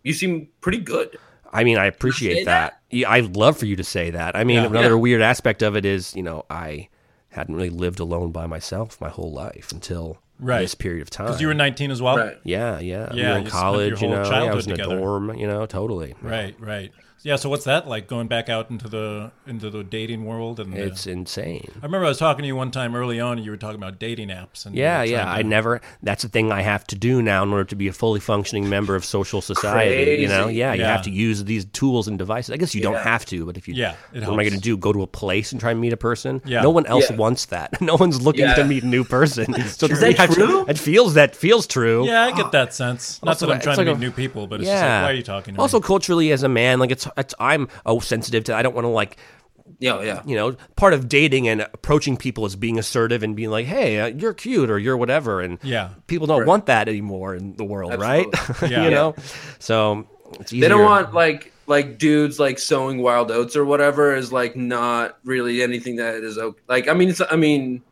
you 0.04 0.14
seem 0.14 0.48
pretty 0.62 0.80
good. 0.80 1.18
I 1.54 1.64
mean, 1.64 1.78
I 1.78 1.86
appreciate 1.86 2.38
say 2.38 2.44
that. 2.46 2.80
Yeah, 2.90 3.12
I'd 3.12 3.36
love 3.36 3.58
for 3.58 3.66
you 3.68 3.76
to 3.76 3.84
say 3.84 4.10
that. 4.12 4.36
I 4.36 4.44
mean, 4.44 4.64
Yeah. 4.64 4.66
another 4.70 4.90
Yeah. 4.96 5.06
weird 5.06 5.22
aspect 5.22 5.62
of 5.62 5.76
it 5.76 5.86
is, 5.86 6.16
you 6.16 6.24
know, 6.24 6.46
I 6.50 6.90
hadn't 7.30 7.56
really 7.56 7.70
lived 7.70 8.00
alone 8.00 8.32
by 8.32 8.48
myself 8.48 9.00
my 9.00 9.10
whole 9.10 9.32
life 9.32 9.72
until 9.72 10.18
Right. 10.40 10.62
this 10.62 10.74
period 10.74 11.02
of 11.04 11.10
time. 11.12 11.28
Because 11.28 11.42
you 11.42 11.48
were 11.48 11.54
19 11.54 11.92
as 11.92 12.02
well. 12.02 12.18
Right. 12.18 12.38
yeah, 12.44 12.80
yeah, 12.80 13.14
we 13.14 13.20
Yeah, 13.20 13.32
were 13.34 13.38
in 13.38 13.44
you 13.44 13.50
spent 13.50 13.54
your 13.54 13.62
college, 13.62 14.02
you 14.02 14.08
whole 14.08 14.18
know, 14.24 14.30
yeah, 14.32 14.52
I 14.52 14.56
was 14.56 14.66
in 14.68 14.74
a 14.74 14.78
dorm, 14.78 15.36
you 15.38 15.46
know, 15.48 15.66
totally. 15.68 16.16
Right. 16.22 16.56
Right. 16.60 16.92
Yeah. 17.24 17.36
So 17.36 17.50
what's 17.50 17.66
that 17.66 17.88
like 17.88 18.08
going 18.08 18.28
back 18.28 18.50
out 18.50 18.70
into 18.70 18.88
the 18.88 19.32
into 19.48 19.70
the 19.70 19.84
dating 19.84 20.26
world? 20.26 20.60
And 20.60 20.74
the- 20.74 20.82
It's 20.84 21.06
insane. 21.08 21.68
I 21.82 21.86
remember 21.86 22.06
I 22.06 22.10
was 22.10 22.18
talking 22.18 22.44
to 22.44 22.48
you 22.48 22.56
one 22.56 22.72
time 22.72 22.96
early 22.96 23.20
on, 23.20 23.38
and 23.38 23.46
you 23.46 23.52
were 23.52 23.58
talking 23.58 23.78
about 23.78 24.00
dating 24.00 24.30
apps. 24.30 24.66
And 24.66 24.76
Yeah, 24.76 25.00
were 25.00 25.06
yeah. 25.06 25.24
trying 25.24 25.38
I 25.40 25.42
never. 25.42 25.82
That's 26.04 26.24
a 26.24 26.30
thing 26.30 26.52
I 26.52 26.62
have 26.62 26.86
to 26.88 26.96
do 26.96 27.22
now 27.22 27.44
in 27.44 27.52
order 27.52 27.66
to 27.66 27.76
be 27.76 27.88
a 27.88 27.94
fully 27.94 28.20
functioning 28.20 28.70
member 28.70 28.96
of 28.96 29.04
social 29.04 29.42
society. 29.42 30.22
You 30.22 30.28
know, 30.28 30.46
Crazy. 30.46 30.60
yeah, 30.60 30.74
you 30.74 30.82
Yeah. 30.82 30.92
have 30.92 31.02
to 31.04 31.12
use 31.12 31.44
these 31.44 31.66
tools 31.66 32.08
and 32.08 32.18
devices. 32.18 32.52
I 32.52 32.58
guess 32.58 32.74
you 32.74 32.82
don't 32.82 32.96
have 32.98 33.26
to, 33.28 33.46
but 33.46 33.58
if 33.58 33.68
you, 33.68 33.74
Yeah, 33.76 33.96
it 34.14 34.22
what 34.24 34.34
am 34.34 34.40
I 34.40 34.44
going 34.44 34.54
to 34.54 34.60
do? 34.60 34.78
Go 34.78 34.94
to 34.94 35.02
a 35.02 35.08
place 35.08 35.52
and 35.52 35.60
try 35.60 35.72
and 35.72 35.80
meet 35.82 35.94
a 35.94 35.98
person? 35.98 36.42
Yeah. 36.46 36.62
no 36.62 36.70
one 36.70 36.86
else 36.86 37.10
Yeah. 37.10 37.18
wants 37.18 37.46
that. 37.48 37.82
No 37.90 37.96
one's 37.96 38.22
looking 38.22 38.42
Yeah. 38.46 38.54
to 38.56 38.64
meet 38.64 38.84
a 38.84 38.88
new 38.88 39.04
person. 39.04 39.46
so 39.68 39.88
Is 39.88 40.00
that 40.00 40.18
have 40.18 40.30
to- 40.30 40.36
true? 40.36 40.66
it 40.68 40.78
feels 40.78 41.16
that 41.16 41.36
feels 41.36 41.66
true. 41.68 42.06
Yeah, 42.06 42.26
I 42.26 42.32
get 42.32 42.46
ah. 42.46 42.50
that 42.50 42.74
sense. 42.74 43.20
Not 43.24 43.32
Also, 43.32 43.48
that 43.48 43.54
I'm 43.54 43.62
trying 43.62 43.76
to 43.78 43.82
like 43.82 43.88
meet 43.88 43.96
a- 43.98 44.00
new 44.00 44.12
people, 44.12 44.48
but 44.48 44.62
it's 44.62 44.70
just 44.70 44.82
like, 44.82 45.04
why 45.04 45.10
are 45.12 45.14
you 45.14 45.24
talking 45.24 45.56
to 45.56 45.62
also, 45.62 45.80
me? 45.80 45.86
culturally, 45.86 46.32
as 46.32 46.44
a 46.44 46.50
man, 46.50 46.80
like 46.80 46.92
it's, 46.92 47.08
it's 47.18 47.34
I'm 47.40 47.68
oh 47.86 48.00
sensitive 48.00 48.44
to. 48.46 48.56
I 48.56 48.62
don't 48.62 48.76
want 48.76 48.86
to 48.86 48.90
like 48.90 49.18
Yeah, 49.80 50.02
yeah. 50.02 50.22
you 50.26 50.36
know, 50.36 50.56
part 50.76 50.94
of 50.94 51.08
dating 51.08 51.48
and 51.48 51.62
approaching 51.62 52.18
people 52.18 52.46
is 52.46 52.56
being 52.56 52.80
assertive 52.80 53.22
and 53.24 53.36
being 53.36 53.52
like, 53.52 53.66
"Hey, 53.68 54.00
uh, 54.00 54.08
you're 54.08 54.34
cute" 54.34 54.70
or 54.70 54.80
"you're 54.80 54.98
whatever," 54.98 55.42
and 55.42 55.60
Yeah. 55.62 55.90
people 56.08 56.26
don't 56.28 56.40
Right. 56.40 56.48
want 56.48 56.66
that 56.66 56.90
anymore 56.90 57.36
in 57.36 57.56
the 57.56 57.64
world, 57.66 57.94
Absolutely. 57.94 58.32
right? 58.62 58.72
Yeah. 58.72 58.84
you 58.86 58.90
know, 58.92 59.16
so 59.60 60.06
it's. 60.40 60.52
They 60.52 60.68
don't 60.68 60.84
want 60.84 61.14
like 61.14 61.54
like 61.68 62.00
dudes 62.00 62.40
like 62.40 62.58
sowing 62.58 62.98
wild 63.04 63.30
oats 63.30 63.56
or 63.56 63.64
whatever 63.64 64.16
is 64.16 64.34
like 64.34 64.56
not 64.56 65.20
really 65.24 65.62
anything 65.62 65.98
that 65.98 66.16
is 66.24 66.38
okay. 66.40 66.60
Like 66.68 66.88
I 66.88 66.94
mean, 66.96 67.10
it's 67.10 67.22
I 67.30 67.36
mean, 67.36 67.84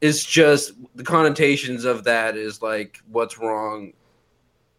it's 0.00 0.24
just 0.24 0.70
the 0.94 1.02
connotations 1.02 1.84
of 1.84 2.04
that 2.04 2.36
is 2.36 2.62
like 2.62 3.00
what's 3.10 3.38
wrong 3.38 3.92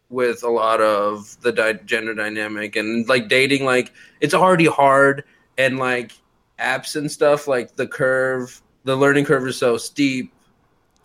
with 0.09 0.43
a 0.43 0.49
lot 0.49 0.81
of 0.81 1.39
the 1.41 1.51
di- 1.51 1.79
gender 1.85 2.13
dynamic 2.15 2.75
and 2.75 3.07
like 3.07 3.27
dating. 3.27 3.65
Like 3.65 3.91
it's 4.21 4.33
already 4.33 4.65
hard 4.65 5.23
and 5.57 5.77
like 5.77 6.11
apps 6.59 6.95
and 6.95 7.11
stuff. 7.11 7.47
Like 7.47 7.75
the 7.75 7.87
curve, 7.87 8.61
the 8.85 8.95
learning 8.95 9.25
curve 9.25 9.47
is 9.47 9.57
so 9.57 9.77
steep. 9.77 10.33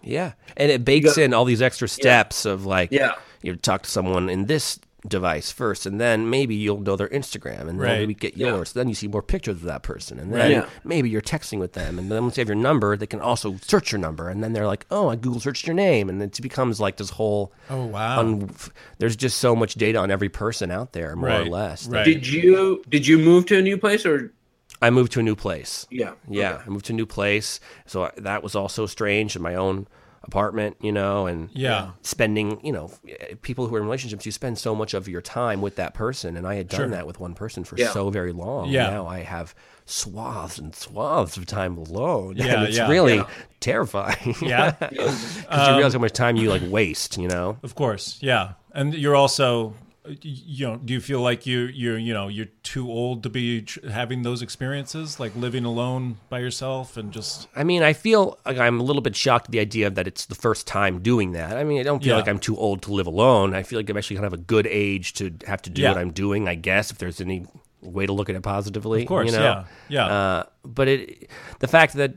yeah, 0.02 0.32
and 0.56 0.70
it 0.70 0.84
bakes 0.84 1.16
got- 1.16 1.22
in 1.22 1.34
all 1.34 1.44
these 1.44 1.62
extra 1.62 1.88
steps 1.88 2.44
of 2.44 2.66
like, 2.66 2.90
Yeah. 2.92 3.14
you 3.42 3.56
talk 3.56 3.82
to 3.82 3.90
someone 3.90 4.28
in 4.28 4.46
this 4.46 4.78
device 5.06 5.50
first, 5.52 5.84
and 5.86 6.00
then 6.00 6.30
maybe 6.30 6.54
you'll 6.54 6.80
know 6.80 6.96
their 6.96 7.08
Instagram, 7.08 7.68
and 7.68 7.78
then 7.80 7.98
maybe 7.98 8.14
get 8.14 8.36
Yeah. 8.36 8.48
yours. 8.48 8.72
Then 8.72 8.88
you 8.88 8.94
see 8.94 9.06
more 9.08 9.22
pictures 9.22 9.56
of 9.56 9.62
that 9.62 9.82
person, 9.82 10.18
and 10.18 10.32
then 10.32 10.50
Yeah. 10.50 10.66
maybe 10.82 11.10
you're 11.10 11.20
texting 11.20 11.58
with 11.58 11.74
them, 11.74 11.98
and 11.98 12.10
then 12.10 12.22
once 12.22 12.36
they 12.36 12.40
have 12.42 12.48
your 12.48 12.56
number, 12.56 12.96
they 12.96 13.06
can 13.06 13.20
also 13.20 13.56
search 13.62 13.92
your 13.92 13.98
number, 13.98 14.28
and 14.30 14.42
then 14.42 14.52
they're 14.54 14.66
like, 14.66 14.86
"Oh, 14.90 15.08
I 15.08 15.16
Google 15.16 15.40
searched 15.40 15.66
your 15.66 15.74
name," 15.74 16.08
and 16.08 16.22
it 16.22 16.40
becomes 16.40 16.80
like 16.80 16.96
this 16.96 17.10
whole. 17.10 17.52
Oh 17.68 17.84
wow. 17.84 18.20
un- 18.20 18.50
there's 18.98 19.16
just 19.16 19.38
so 19.38 19.54
much 19.54 19.74
data 19.74 19.98
on 19.98 20.10
every 20.10 20.28
person 20.30 20.70
out 20.70 20.92
there, 20.92 21.14
more 21.16 21.28
or 21.28 21.32
Right, 21.40 21.50
less. 21.50 21.86
that- 21.86 21.96
right. 21.96 22.04
Did 22.04 22.26
you 22.26 22.82
did 22.88 23.06
you 23.06 23.18
move 23.18 23.46
to 23.46 23.58
a 23.58 23.62
new 23.62 23.76
place 23.76 24.06
or 24.06 24.32
I 24.82 24.90
moved 24.90 25.12
to 25.12 25.20
a 25.20 25.22
new 25.22 25.36
place. 25.36 25.86
yeah 25.90 26.12
Yeah, 26.28 26.54
Okay. 26.54 26.62
I 26.66 26.70
moved 26.70 26.86
to 26.86 26.92
a 26.92 26.96
new 26.96 27.06
place, 27.06 27.60
so 27.86 28.04
I- 28.04 28.10
that 28.18 28.42
was 28.42 28.54
also 28.54 28.86
strange 28.86 29.36
in 29.36 29.40
my 29.42 29.54
own 29.54 29.86
apartment, 30.26 30.76
you 30.80 30.92
know, 30.92 31.26
and 31.26 31.48
Yeah. 31.52 31.90
spending, 32.02 32.60
you 32.64 32.72
know, 32.72 32.90
people 33.42 33.66
who 33.66 33.74
are 33.76 33.78
in 33.78 33.84
relationships, 33.84 34.26
you 34.26 34.32
spend 34.32 34.58
so 34.58 34.74
much 34.74 34.94
of 34.94 35.08
your 35.08 35.20
time 35.20 35.60
with 35.62 35.76
that 35.76 35.94
person, 35.94 36.36
and 36.36 36.46
I 36.46 36.54
had 36.56 36.68
done 36.68 36.80
Sure. 36.80 36.88
that 36.88 37.06
with 37.06 37.20
one 37.20 37.34
person 37.34 37.64
for 37.64 37.76
Yeah. 37.76 37.90
so 37.92 38.10
very 38.10 38.32
long. 38.32 38.68
Yeah. 38.70 38.90
Now 38.90 39.06
I 39.06 39.20
have 39.20 39.54
swaths 39.86 40.58
and 40.58 40.74
swaths 40.74 41.36
of 41.36 41.46
time 41.46 41.76
alone. 41.76 42.34
Yeah, 42.36 42.54
and 42.60 42.62
it's 42.68 42.76
yeah. 42.76 42.88
really 42.88 43.16
Yeah. 43.16 43.26
terrifying. 43.60 44.34
Yeah. 44.40 44.70
because 44.80 45.28
you 45.68 45.74
realize 45.76 45.94
um, 45.94 46.00
how 46.00 46.04
much 46.04 46.12
time 46.12 46.36
you 46.36 46.50
like 46.50 46.62
waste, 46.68 47.18
you 47.18 47.28
know. 47.28 47.58
Of 47.62 47.74
course, 47.74 48.18
yeah. 48.20 48.52
And 48.72 48.94
you're 48.94 49.14
also, 49.16 49.68
y- 49.68 49.74
you 50.22 50.66
know, 50.66 50.76
do 50.76 50.92
you 50.92 51.00
feel 51.00 51.20
like 51.22 51.46
you 51.46 51.60
you're 51.60 51.96
you 51.96 52.12
know 52.12 52.28
you're 52.28 52.48
too 52.62 52.90
old 52.90 53.22
to 53.22 53.30
be 53.30 53.62
tr- 53.62 53.88
having 53.88 54.22
those 54.22 54.42
experiences, 54.42 55.18
like 55.18 55.34
living 55.34 55.64
alone 55.64 56.18
by 56.28 56.40
yourself 56.40 56.96
and 56.98 57.10
just 57.10 57.48
I 57.56 57.64
mean, 57.64 57.82
I 57.82 57.94
feel 57.94 58.38
like 58.44 58.58
I'm 58.58 58.80
a 58.80 58.82
little 58.82 59.00
bit 59.00 59.16
shocked 59.16 59.46
at 59.46 59.52
the 59.52 59.60
idea 59.60 59.88
that 59.88 60.06
it's 60.06 60.26
the 60.26 60.34
first 60.34 60.66
time 60.66 61.00
doing 61.00 61.32
that. 61.32 61.56
I 61.56 61.64
mean, 61.64 61.80
I 61.80 61.84
don't 61.84 62.00
feel 62.02 62.10
Yeah. 62.10 62.16
like 62.16 62.28
I'm 62.28 62.38
too 62.38 62.56
old 62.58 62.82
to 62.82 62.92
live 62.92 63.06
alone. 63.06 63.54
I 63.54 63.62
feel 63.62 63.78
like 63.78 63.88
I'm 63.88 63.96
actually 63.96 64.16
kind 64.16 64.26
of 64.26 64.34
a 64.34 64.38
good 64.38 64.66
age 64.66 65.14
to 65.14 65.34
have 65.46 65.62
to 65.62 65.70
do 65.70 65.80
Yeah. 65.82 65.92
what 65.92 65.98
I'm 65.98 66.10
doing, 66.12 66.48
I 66.48 66.54
guess, 66.54 66.90
if 66.90 66.98
there's 66.98 67.20
any 67.20 67.46
way 67.80 68.04
to 68.04 68.12
look 68.12 68.28
at 68.28 68.36
it 68.36 68.42
positively. 68.42 69.02
Of 69.02 69.08
course, 69.08 69.30
you 69.32 69.38
know? 69.38 69.42
yeah, 69.42 69.64
yeah. 69.88 70.06
Uh, 70.06 70.42
but 70.64 70.88
it, 70.88 71.30
the 71.60 71.68
fact 71.68 71.94
that, 71.94 72.14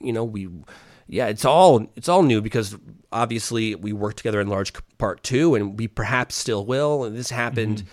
you 0.00 0.12
know, 0.12 0.24
we, 0.24 0.48
yeah, 1.06 1.26
it's 1.26 1.44
all 1.44 1.86
it's 1.96 2.08
all 2.08 2.22
new 2.22 2.40
because 2.40 2.76
obviously 3.10 3.74
we 3.74 3.92
work 3.92 4.14
together 4.14 4.40
in 4.40 4.48
large 4.48 4.72
part 4.98 5.22
too, 5.22 5.54
and 5.54 5.78
we 5.78 5.88
perhaps 5.88 6.34
still 6.34 6.64
will. 6.66 7.04
And 7.04 7.16
this 7.16 7.30
happened 7.30 7.78
Mm-hmm. 7.78 7.88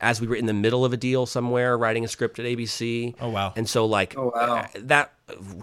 as 0.00 0.20
we 0.20 0.26
were 0.26 0.36
in 0.36 0.46
the 0.46 0.52
middle 0.52 0.84
of 0.84 0.92
a 0.92 0.96
deal 0.96 1.24
somewhere, 1.24 1.78
writing 1.78 2.04
a 2.04 2.08
script 2.08 2.38
at 2.38 2.44
ABC. 2.44 3.14
Oh, 3.20 3.28
wow. 3.30 3.52
And 3.56 3.66
so 3.68 3.86
like 3.86 4.14
Oh, 4.18 4.30
wow. 4.34 4.66
that 4.76 5.12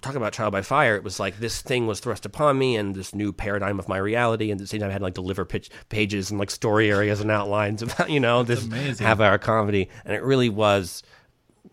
talking 0.01 0.17
about 0.17 0.33
trial 0.33 0.49
by 0.49 0.61
fire, 0.63 0.95
it 0.95 1.03
was 1.03 1.19
like 1.19 1.37
this 1.39 1.61
thing 1.61 1.85
was 1.85 1.99
thrust 1.99 2.25
upon 2.25 2.57
me 2.57 2.75
and 2.75 2.95
this 2.95 3.13
new 3.13 3.31
paradigm 3.31 3.77
of 3.77 3.87
my 3.87 3.97
reality, 3.97 4.49
and 4.49 4.59
at 4.59 4.63
the 4.63 4.67
same 4.67 4.79
time 4.79 4.89
I 4.89 4.93
had 4.93 4.99
to 4.99 5.03
like 5.05 5.13
deliver 5.13 5.45
pitch 5.45 5.69
pages 5.89 6.31
and 6.31 6.39
like 6.39 6.49
story 6.49 6.89
areas 6.91 7.21
and 7.21 7.29
outlines 7.29 7.81
about 7.83 8.09
you 8.09 8.19
know 8.19 8.41
this 8.43 8.65
amazing. 8.65 9.05
half 9.05 9.19
hour 9.19 9.37
comedy, 9.37 9.89
and 10.05 10.15
it 10.15 10.23
really 10.23 10.49
was 10.49 11.03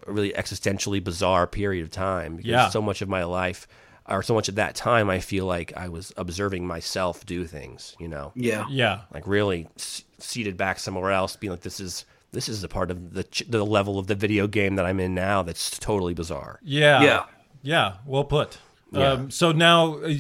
a 0.07 0.13
really 0.13 0.33
existentially 0.33 1.03
bizarre 1.03 1.47
period 1.47 1.83
of 1.85 1.91
time 1.91 2.37
because 2.37 2.51
Yeah. 2.51 2.69
so 2.69 2.83
much 2.83 3.01
of 3.03 3.09
my 3.09 3.25
life 3.25 3.67
or 4.09 4.23
so 4.23 4.35
much 4.35 4.49
at 4.49 4.55
that 4.57 4.75
time 4.75 5.11
I 5.11 5.21
feel 5.21 5.45
like 5.47 5.73
I 5.77 5.89
was 5.89 6.13
observing 6.17 6.67
myself 6.67 7.25
do 7.27 7.45
things, 7.47 7.95
you 7.99 8.09
know 8.09 8.33
Yeah. 8.35 8.65
Yeah. 8.71 9.01
like 9.13 9.27
really 9.27 9.69
s- 9.77 10.05
seated 10.19 10.57
back 10.57 10.79
somewhere 10.79 11.11
else, 11.13 11.37
being 11.37 11.51
like, 11.53 11.61
this 11.61 11.81
is 11.81 12.05
this 12.33 12.49
is 12.49 12.63
a 12.63 12.69
part 12.69 12.91
of 12.91 13.15
the 13.15 13.25
ch- 13.25 13.45
the 13.49 13.65
level 13.65 13.99
of 13.99 14.07
the 14.07 14.15
video 14.15 14.47
game 14.47 14.77
that 14.77 14.85
I'm 14.85 15.01
in 15.01 15.15
now. 15.15 15.43
That's 15.43 15.79
totally 15.79 16.13
bizarre. 16.15 16.59
Yeah. 16.63 17.03
Yeah. 17.03 17.25
Yeah. 17.63 17.95
Well 18.07 18.25
put. 18.25 18.59
Um, 18.95 19.31
so 19.31 19.53
now, 19.53 19.97
uh, 19.99 20.11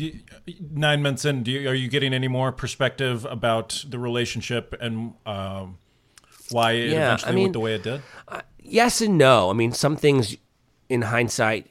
nine 0.72 1.00
months 1.02 1.24
in, 1.24 1.42
do 1.42 1.50
you, 1.50 1.68
are 1.70 1.74
you 1.74 1.88
getting 1.88 2.12
any 2.12 2.28
more 2.28 2.52
perspective 2.52 3.24
about 3.24 3.82
the 3.88 3.98
relationship 3.98 4.74
and 4.80 5.14
um, 5.24 5.78
why 6.50 6.72
it 6.72 6.90
Yeah, 6.90 7.06
eventually 7.06 7.32
I 7.32 7.34
mean- 7.34 7.44
went 7.44 7.52
the 7.54 7.60
way 7.60 7.74
it 7.74 7.82
did? 7.82 8.02
Yes 8.62 9.00
and 9.00 9.16
no. 9.16 9.48
I 9.50 9.54
mean, 9.54 9.72
some 9.72 9.96
things 9.96 10.36
in 10.90 11.02
hindsight. 11.02 11.66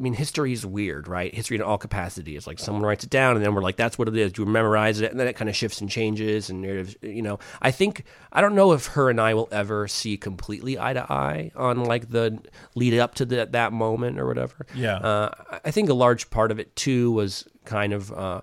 I 0.00 0.02
mean, 0.02 0.14
history 0.14 0.52
is 0.54 0.64
weird, 0.64 1.06
right? 1.08 1.34
History 1.34 1.56
in 1.58 1.62
all 1.62 1.76
capacity. 1.76 2.34
It's 2.34 2.46
like 2.46 2.58
someone 2.58 2.82
writes 2.84 3.04
it 3.04 3.10
down, 3.10 3.36
and 3.36 3.44
then 3.44 3.54
we're 3.54 3.60
like, 3.60 3.76
"That's 3.76 3.98
what 3.98 4.08
it 4.08 4.16
is." 4.16 4.32
You 4.38 4.46
memorize 4.46 4.98
it, 5.02 5.10
and 5.10 5.20
then 5.20 5.26
it 5.28 5.34
kind 5.36 5.50
of 5.50 5.54
shifts 5.54 5.82
and 5.82 5.90
changes. 5.90 6.48
And 6.48 6.64
you 7.02 7.20
know, 7.20 7.38
I 7.60 7.70
think 7.70 8.04
I 8.32 8.40
don't 8.40 8.54
know 8.54 8.72
if 8.72 8.86
her 8.86 9.10
and 9.10 9.20
I 9.20 9.34
will 9.34 9.48
ever 9.52 9.86
see 9.88 10.16
completely 10.16 10.78
eye 10.78 10.94
to 10.94 11.12
eye 11.12 11.52
on 11.54 11.84
like 11.84 12.08
the 12.08 12.38
lead 12.74 12.98
up 12.98 13.14
to 13.16 13.26
the, 13.26 13.46
that 13.50 13.74
moment 13.74 14.18
or 14.18 14.26
whatever. 14.26 14.64
Yeah. 14.74 14.96
uh, 14.96 15.30
I- 15.50 15.60
I 15.66 15.70
think 15.70 15.90
a 15.90 15.94
large 15.94 16.30
part 16.30 16.50
of 16.50 16.58
it 16.58 16.74
too 16.76 17.12
was 17.12 17.46
kind 17.66 17.92
of 17.92 18.10
uh, 18.12 18.40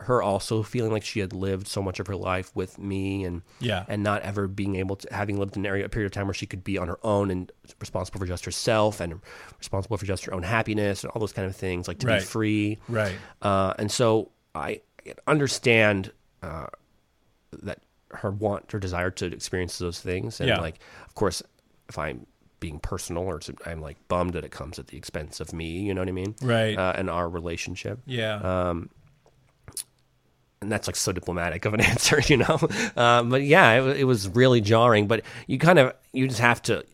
her 0.00 0.20
also 0.22 0.62
feeling 0.62 0.90
like 0.90 1.04
she 1.04 1.20
had 1.20 1.32
lived 1.32 1.68
so 1.68 1.80
much 1.82 2.00
of 2.00 2.06
her 2.08 2.16
life 2.16 2.50
with 2.56 2.78
me 2.78 3.24
and 3.24 3.42
Yeah. 3.60 3.84
and 3.88 4.02
not 4.02 4.22
ever 4.22 4.48
being 4.48 4.74
able 4.76 4.96
to 4.96 5.14
having 5.14 5.38
lived 5.38 5.56
in 5.56 5.62
an 5.62 5.66
area 5.66 5.84
a 5.84 5.88
period 5.88 6.06
of 6.06 6.12
time 6.12 6.26
where 6.26 6.34
she 6.34 6.46
could 6.46 6.64
be 6.64 6.76
on 6.78 6.88
her 6.88 6.98
own 7.04 7.30
and 7.30 7.52
responsible 7.78 8.18
for 8.18 8.26
just 8.26 8.44
herself 8.44 9.00
and 9.00 9.20
responsible 9.58 9.96
for 9.96 10.06
just 10.06 10.24
her 10.24 10.34
own 10.34 10.42
happiness 10.42 11.04
and 11.04 11.10
all 11.12 11.20
those 11.20 11.32
kind 11.32 11.46
of 11.46 11.54
things 11.54 11.86
like 11.86 11.98
to 12.00 12.06
Right. 12.06 12.20
be 12.20 12.24
free 12.24 12.78
Right. 12.88 13.14
uh, 13.42 13.74
and 13.78 13.92
so 13.92 14.30
I 14.54 14.80
understand 15.26 16.12
uh, 16.42 16.66
that 17.62 17.80
her 18.10 18.30
want 18.30 18.72
her 18.72 18.78
desire 18.78 19.10
to 19.10 19.26
experience 19.26 19.78
those 19.78 20.00
things 20.00 20.40
and 20.40 20.48
Yeah. 20.48 20.60
like 20.60 20.78
of 21.06 21.14
course 21.14 21.42
if 21.88 21.98
I'm 21.98 22.26
being 22.60 22.78
personal 22.78 23.24
or 23.24 23.40
I'm 23.66 23.80
like 23.80 23.96
bummed 24.08 24.34
that 24.34 24.44
it 24.44 24.50
comes 24.50 24.78
at 24.78 24.88
the 24.88 24.96
expense 24.96 25.40
of 25.40 25.52
me 25.52 25.80
you 25.80 25.94
know 25.94 26.00
what 26.00 26.08
I 26.08 26.12
mean 26.12 26.34
Right. 26.42 26.76
uh, 26.76 26.92
and 26.96 27.08
our 27.10 27.28
relationship 27.28 28.00
Yeah. 28.06 28.36
And 30.62 30.72
that's 30.72 30.86
like 30.86 30.96
so 30.96 31.12
diplomatic 31.12 31.64
of 31.64 31.74
an 31.74 31.80
answer, 31.92 32.20
you 32.26 32.38
know. 32.38 32.58
Um, 32.96 33.28
but 33.28 33.42
yeah, 33.42 33.82
it, 33.82 34.00
it 34.00 34.04
was 34.04 34.28
really 34.28 34.60
jarring. 34.60 35.06
But 35.08 35.22
you 35.46 35.58
kind 35.58 35.78
of 35.78 35.94
you 36.12 36.28
just 36.28 36.40
have 36.40 36.62
to. 36.62 36.84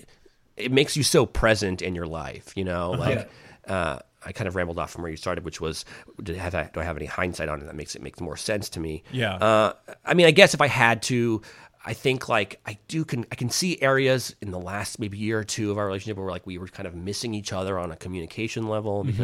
It 0.56 0.72
makes 0.72 0.96
you 0.96 1.04
so 1.04 1.24
present 1.24 1.82
in 1.82 1.94
your 1.94 2.06
life, 2.06 2.56
you 2.56 2.64
know. 2.64 2.90
Like 2.90 3.30
uh, 3.68 4.00
I 4.24 4.32
kind 4.32 4.48
of 4.48 4.56
rambled 4.56 4.78
off 4.78 4.90
from 4.90 5.02
where 5.02 5.10
you 5.10 5.16
started, 5.16 5.44
which 5.44 5.60
was 5.60 5.84
did 6.20 6.36
I 6.36 6.40
have 6.40 6.72
do 6.72 6.80
I 6.80 6.84
have 6.84 6.96
any 6.96 7.06
hindsight 7.06 7.48
on 7.48 7.60
it 7.60 7.66
that 7.66 7.76
makes 7.76 7.94
it 7.94 8.02
makes 8.02 8.20
more 8.20 8.36
sense 8.36 8.68
to 8.70 8.80
me? 8.80 9.04
Yeah. 9.12 9.34
Uh, 9.36 9.72
I 10.04 10.14
mean, 10.14 10.26
I 10.26 10.32
guess 10.32 10.54
if 10.54 10.60
I 10.60 10.66
had 10.68 11.02
to. 11.02 11.42
I 11.86 11.94
think 11.94 12.28
like 12.28 12.60
I 12.66 12.76
do 12.88 13.04
can 13.04 13.24
I 13.30 13.34
can 13.36 13.48
see 13.48 13.80
areas 13.80 14.34
in 14.42 14.50
the 14.50 14.58
last 14.58 14.98
maybe 14.98 15.16
year 15.16 15.38
or 15.38 15.44
two 15.44 15.70
of 15.70 15.78
our 15.78 15.86
relationship 15.86 16.18
where 16.18 16.28
like 16.28 16.46
we 16.46 16.58
were 16.58 16.66
kind 16.66 16.86
of 16.86 16.94
missing 16.94 17.32
each 17.34 17.52
other 17.52 17.78
on 17.78 17.92
a 17.92 17.96
communication 17.96 18.68
level 18.68 19.04
Mm-hmm. 19.04 19.16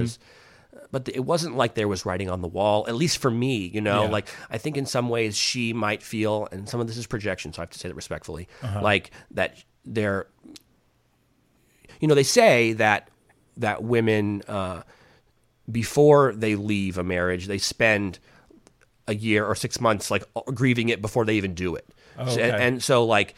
But 0.90 1.08
it 1.08 1.20
wasn't 1.24 1.56
like 1.56 1.74
there 1.74 1.88
was 1.88 2.04
writing 2.06 2.28
on 2.30 2.40
the 2.40 2.48
wall 2.48 2.84
at 2.88 2.94
least 2.94 3.18
for 3.18 3.30
me 3.30 3.56
you 3.66 3.80
know 3.80 4.04
Yeah. 4.04 4.10
like 4.10 4.28
i 4.50 4.58
think 4.58 4.76
in 4.76 4.86
some 4.86 5.08
ways 5.08 5.36
she 5.36 5.72
might 5.72 6.02
feel 6.02 6.48
and 6.52 6.68
some 6.68 6.80
of 6.80 6.86
this 6.86 6.96
is 6.96 7.06
projection 7.06 7.52
so 7.52 7.60
i 7.60 7.62
have 7.62 7.70
to 7.70 7.78
say 7.78 7.88
that 7.88 7.94
respectfully 7.94 8.48
Uh-huh. 8.62 8.80
like 8.82 9.10
that 9.32 9.62
they're 9.84 10.26
you 12.00 12.08
know 12.08 12.14
they 12.14 12.22
say 12.22 12.72
that 12.74 13.08
that 13.56 13.82
women 13.84 14.42
uh, 14.48 14.82
before 15.70 16.32
they 16.34 16.56
leave 16.56 16.98
a 16.98 17.04
marriage 17.04 17.46
they 17.46 17.58
spend 17.58 18.18
a 19.06 19.14
year 19.14 19.44
or 19.44 19.54
six 19.54 19.80
months 19.80 20.10
like 20.10 20.24
grieving 20.54 20.88
it 20.88 21.00
before 21.02 21.24
they 21.24 21.36
even 21.36 21.54
do 21.54 21.74
it 21.76 21.86
So- 22.16 22.40
and, 22.40 22.62
and 22.62 22.82
so 22.82 23.04
like 23.04 23.34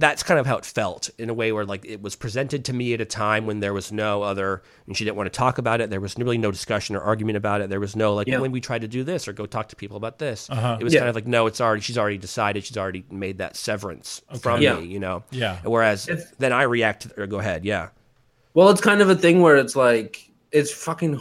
that's 0.00 0.22
kind 0.22 0.40
of 0.40 0.46
how 0.46 0.56
it 0.56 0.64
felt 0.64 1.10
in 1.18 1.28
a 1.30 1.34
way 1.34 1.52
where 1.52 1.64
like 1.64 1.84
it 1.84 2.00
was 2.02 2.16
presented 2.16 2.64
to 2.64 2.72
me 2.72 2.94
at 2.94 3.00
a 3.00 3.04
time 3.04 3.46
when 3.46 3.60
there 3.60 3.72
was 3.74 3.92
no 3.92 4.22
other 4.22 4.62
and 4.86 4.96
she 4.96 5.04
didn't 5.04 5.16
want 5.16 5.26
to 5.32 5.36
talk 5.36 5.58
about 5.58 5.80
it 5.80 5.90
there 5.90 6.00
was 6.00 6.16
really 6.16 6.38
no 6.38 6.50
discussion 6.50 6.96
or 6.96 7.00
argument 7.00 7.36
about 7.36 7.60
it 7.60 7.68
there 7.70 7.78
was 7.80 7.94
no 7.94 8.14
like 8.14 8.26
Yeah. 8.26 8.38
when 8.40 8.50
we 8.50 8.60
tried 8.60 8.80
to 8.80 8.88
do 8.88 9.04
this 9.04 9.28
or 9.28 9.32
go 9.32 9.46
talk 9.46 9.68
to 9.68 9.76
people 9.76 9.96
about 9.96 10.18
this 10.18 10.48
Uh-huh. 10.50 10.78
it 10.80 10.84
was 10.84 10.92
Yeah. 10.94 11.00
kind 11.00 11.10
of 11.10 11.14
like 11.14 11.26
no 11.26 11.46
it's 11.46 11.60
already 11.60 11.82
she's 11.82 11.98
already 11.98 12.18
decided 12.18 12.64
she's 12.64 12.76
already 12.78 13.04
made 13.10 13.38
that 13.38 13.56
severance 13.56 14.22
from 14.40 14.62
Yeah. 14.62 14.76
me 14.80 14.86
you 14.86 14.98
know 14.98 15.22
Yeah. 15.30 15.58
whereas 15.64 16.08
then 16.38 16.52
i 16.52 16.62
react 16.62 17.02
to, 17.02 17.22
or 17.22 17.26
go 17.26 17.38
ahead 17.38 17.64
yeah 17.64 17.88
Well, 18.54 18.70
it's 18.70 18.80
kind 18.80 19.00
of 19.00 19.08
a 19.10 19.14
thing 19.14 19.42
where 19.42 19.56
it's 19.56 19.76
like 19.76 20.30
it's 20.50 20.72
fucking 20.72 21.20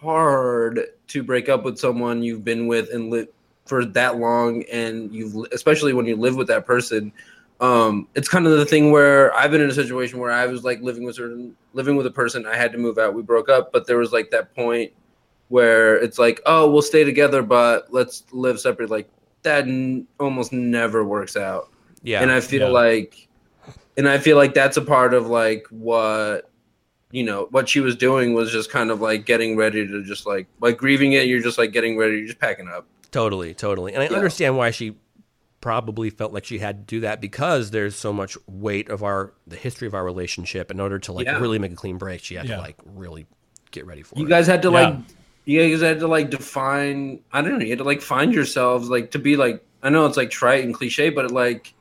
hard 0.00 0.80
to 1.08 1.22
break 1.22 1.48
up 1.48 1.64
with 1.64 1.78
someone 1.78 2.22
you've 2.22 2.44
been 2.44 2.66
with 2.66 2.88
and 2.92 3.10
live 3.10 3.28
for 3.66 3.84
that 3.84 4.16
long, 4.18 4.64
and 4.72 5.12
you've 5.14 5.34
especially 5.52 5.92
when 5.92 6.06
you 6.06 6.16
live 6.16 6.34
with 6.36 6.48
that 6.48 6.66
person. 6.66 7.12
Um, 7.60 8.08
it's 8.14 8.28
kind 8.28 8.46
of 8.46 8.56
the 8.56 8.64
thing 8.64 8.90
where 8.90 9.34
I've 9.36 9.50
been 9.50 9.60
in 9.60 9.68
a 9.68 9.74
situation 9.74 10.18
where 10.18 10.30
I 10.32 10.46
was 10.46 10.64
like 10.64 10.80
living 10.80 11.04
with 11.04 11.16
certain 11.16 11.54
living 11.74 11.96
with 11.96 12.06
a 12.06 12.10
person. 12.10 12.46
I 12.46 12.56
had 12.56 12.72
to 12.72 12.78
move 12.78 12.96
out. 12.98 13.14
We 13.14 13.22
broke 13.22 13.48
up, 13.48 13.70
but 13.72 13.86
there 13.86 13.98
was 13.98 14.12
like 14.12 14.30
that 14.30 14.54
point 14.54 14.92
where 15.48 15.96
it's 15.96 16.18
like, 16.18 16.40
oh, 16.46 16.70
we'll 16.70 16.80
stay 16.82 17.04
together, 17.04 17.42
but 17.42 17.92
let's 17.92 18.24
live 18.32 18.58
separate. 18.60 18.88
Like 18.90 19.08
that 19.42 19.64
n- 19.64 20.06
almost 20.18 20.52
never 20.52 21.02
works 21.04 21.36
out 21.36 21.70
yeah 22.02 22.22
and 22.22 22.30
I 22.30 22.40
feel 22.40 22.68
Yeah. 22.68 22.72
like, 22.72 23.28
and 23.98 24.08
I 24.08 24.16
feel 24.18 24.36
like 24.38 24.54
that's 24.54 24.76
a 24.78 24.82
part 24.82 25.12
of 25.12 25.26
like 25.26 25.66
what, 25.70 26.50
you 27.10 27.24
know, 27.24 27.48
what 27.50 27.68
she 27.68 27.80
was 27.80 27.94
doing 27.96 28.32
was 28.32 28.50
just 28.52 28.70
kind 28.70 28.90
of 28.90 29.00
like 29.02 29.26
getting 29.26 29.56
ready 29.56 29.86
to 29.86 30.02
just 30.04 30.24
like 30.26 30.46
like 30.60 30.78
grieving 30.78 31.12
it. 31.12 31.26
You're 31.26 31.42
just 31.42 31.58
like 31.58 31.72
getting 31.72 31.98
ready. 31.98 32.16
You're 32.18 32.26
just 32.28 32.38
packing 32.38 32.68
up. 32.68 32.86
Totally, 33.10 33.52
totally. 33.52 33.92
And 33.92 34.02
I 34.02 34.06
understand 34.06 34.56
why 34.56 34.70
she 34.70 34.96
probably 35.60 36.08
felt 36.10 36.32
like 36.32 36.44
she 36.44 36.58
had 36.58 36.86
to 36.88 36.94
do 36.96 37.00
that 37.00 37.20
because 37.20 37.70
there's 37.70 37.94
so 37.94 38.12
much 38.12 38.36
weight 38.46 38.88
of 38.88 39.02
our 39.02 39.32
the 39.46 39.56
history 39.56 39.86
of 39.86 39.94
our 39.94 40.04
relationship 40.04 40.70
in 40.70 40.80
order 40.80 40.98
to 40.98 41.12
like 41.12 41.26
Yeah. 41.26 41.38
really 41.38 41.58
make 41.58 41.72
a 41.72 41.76
clean 41.76 41.98
break. 41.98 42.22
She 42.22 42.34
had 42.34 42.48
Yeah. 42.48 42.56
to 42.56 42.62
like 42.62 42.76
really 42.84 43.26
get 43.70 43.84
ready 43.86 44.02
for 44.02 44.14
You 44.16 44.22
it. 44.22 44.24
You 44.24 44.28
guys 44.30 44.46
had 44.46 44.62
to 44.62 44.68
Yeah. 44.70 44.88
like, 44.88 44.94
you 45.44 45.68
guys 45.70 45.80
had 45.82 46.00
to 46.00 46.08
like 46.08 46.30
define. 46.30 47.20
I 47.32 47.42
don't 47.42 47.58
know. 47.58 47.64
You 47.64 47.70
had 47.70 47.78
to 47.78 47.84
like 47.84 48.00
find 48.02 48.32
yourselves 48.32 48.88
like 48.88 49.10
to 49.12 49.18
be 49.18 49.36
like. 49.36 49.62
I 49.82 49.88
know 49.88 50.04
it's 50.04 50.16
like 50.18 50.28
trite 50.30 50.62
and 50.64 50.74
cliche, 50.74 51.08
but 51.08 51.24
it, 51.24 51.30
like, 51.30 51.72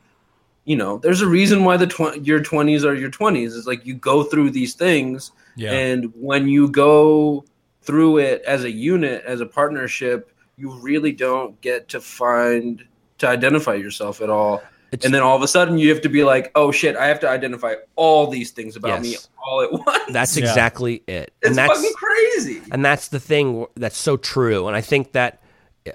you 0.64 0.78
know, 0.78 1.00
there's 1.00 1.20
a 1.22 1.28
reason 1.28 1.66
why 1.66 1.76
the 1.76 1.88
tw- 1.88 2.26
your 2.26 2.40
twenties 2.42 2.86
are 2.86 2.96
your 2.96 3.10
twenties. 3.10 3.56
It's 3.58 3.68
like 3.68 3.86
you 3.86 3.94
go 3.94 4.24
through 4.24 4.52
these 4.52 4.74
things, 4.74 5.32
Yeah. 5.58 5.72
and 5.74 6.06
when 6.16 6.48
you 6.48 6.70
go 6.70 7.44
through 7.82 8.20
it 8.20 8.42
as 8.48 8.64
a 8.64 8.72
unit, 8.72 9.24
as 9.26 9.42
a 9.42 9.46
partnership, 9.46 10.32
you 10.58 10.72
really 10.80 11.12
don't 11.12 11.60
get 11.60 11.90
to 11.90 12.00
find 12.00 12.86
to 13.20 13.28
identify 13.28 13.76
yourself 13.76 14.22
at 14.22 14.30
all. 14.30 14.64
It's- 14.92 15.06
and 15.06 15.14
then 15.14 15.22
all 15.22 15.36
of 15.36 15.44
a 15.44 15.48
sudden, 15.48 15.78
you 15.78 15.90
have 15.90 16.02
to 16.02 16.10
be 16.10 16.24
like, 16.24 16.52
"Oh 16.56 16.72
shit! 16.72 16.96
I 16.96 17.06
have 17.08 17.20
to 17.20 17.30
identify 17.30 17.76
all 17.96 18.26
these 18.28 18.50
things 18.52 18.76
about 18.76 19.02
me 19.02 19.18
all 19.48 19.62
at 19.62 19.72
once." 19.86 20.04
That's 20.12 20.36
Yeah. 20.36 20.46
exactly 20.46 21.04
it. 21.08 21.32
it's 21.42 21.50
and 21.50 21.56
that's 21.56 21.74
fucking 21.74 21.94
crazy. 21.94 22.62
and 22.72 22.84
that's 22.84 23.10
the 23.10 23.20
thing 23.20 23.68
that's 23.76 23.98
so 23.98 24.18
true 24.18 24.68
and 24.68 24.76
i 24.76 24.82
think 24.82 25.12
that 25.12 25.42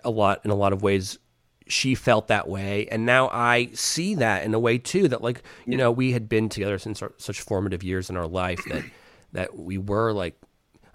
a 0.05 0.11
lot 0.11 0.41
in 0.45 0.51
a 0.53 0.55
lot 0.55 0.72
of 0.72 0.83
ways 0.83 1.18
she 1.66 1.95
felt 1.97 2.29
that 2.29 2.47
way 2.49 2.87
and 2.89 3.05
now 3.07 3.29
i 3.33 3.68
see 3.75 4.14
that 4.16 4.45
in 4.45 4.53
a 4.55 4.59
way 4.59 4.77
too 4.79 5.09
that 5.09 5.22
like 5.22 5.43
you 5.66 5.77
know 5.77 5.91
we 5.91 6.12
had 6.12 6.29
been 6.29 6.49
together 6.49 6.79
since 6.79 7.03
our, 7.03 7.12
such 7.16 7.41
formative 7.41 7.83
years 7.83 8.11
in 8.11 8.16
our 8.16 8.27
life 8.29 8.61
that 8.68 8.85
that 9.33 9.59
we 9.59 9.77
were 9.79 10.12
like 10.12 10.39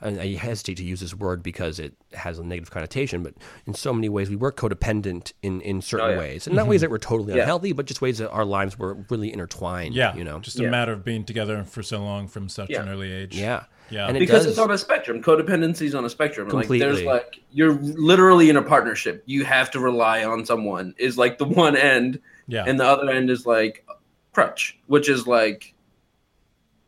and 0.02 0.20
I 0.20 0.36
hesitate 0.36 0.78
to 0.78 0.84
use 0.84 1.00
this 1.02 1.14
word 1.14 1.43
because 1.43 1.80
it 1.80 1.93
has 2.14 2.39
a 2.39 2.43
negative 2.43 2.72
connotation, 2.72 3.24
but 3.24 3.34
in 3.66 3.74
so 3.74 3.93
many 3.93 4.10
ways 4.10 4.30
we 4.30 4.36
were 4.36 4.52
codependent 4.52 5.34
in, 5.41 5.62
in 5.62 5.82
certain 5.82 6.08
Oh, 6.08 6.12
yeah. 6.12 6.18
ways, 6.20 6.47
and 6.47 6.56
not 6.56 6.68
ways 6.68 6.78
mm-hmm. 6.80 6.86
that 6.86 6.89
were 6.91 7.00
totally 7.00 7.34
Yeah. 7.36 7.41
unhealthy, 7.41 7.74
but 7.74 7.86
just 7.86 8.02
ways 8.02 8.18
that 8.20 8.30
our 8.32 8.45
lives 8.45 8.78
were 8.80 8.95
really 9.10 9.32
intertwined. 9.34 9.93
yeah. 9.95 10.16
you 10.16 10.24
know, 10.24 10.39
just 10.39 10.60
a 10.60 10.64
Yeah. 10.64 10.70
matter 10.70 10.93
of 10.93 11.04
being 11.04 11.24
together 11.26 11.64
for 11.64 11.84
so 11.84 12.00
long 12.02 12.28
from 12.28 12.50
such 12.50 12.70
Yeah. 12.70 12.82
an 12.84 12.89
early 12.89 13.12
age. 13.12 13.36
yeah, 13.38 13.64
Yeah. 13.89 14.08
and 14.08 14.16
it 14.18 14.22
because 14.22 14.43
does, 14.43 14.52
it's 14.54 14.60
on 14.60 14.72
a 14.72 14.78
spectrum. 14.78 15.22
Codependency 15.22 15.84
is 15.84 15.95
on 15.95 16.06
a 16.06 16.10
spectrum. 16.10 16.47
Like 16.47 16.52
Completely. 16.64 16.80
there's 16.80 17.04
like 17.04 17.39
you're 17.52 17.74
literally 17.74 18.50
in 18.50 18.56
a 18.58 18.62
partnership. 18.64 19.24
You 19.26 19.43
have 19.45 19.70
to 19.72 19.80
rely 19.80 20.24
on 20.24 20.45
someone. 20.45 20.95
Is 20.97 21.18
like 21.18 21.38
the 21.38 21.45
one 21.45 21.76
end, 21.76 22.20
Yeah. 22.47 22.64
and 22.68 22.80
the 22.80 22.86
other 22.86 23.10
end 23.10 23.30
is 23.30 23.45
like 23.45 23.86
crutch, 24.34 24.78
which 24.88 25.10
is 25.10 25.28
like, 25.28 25.74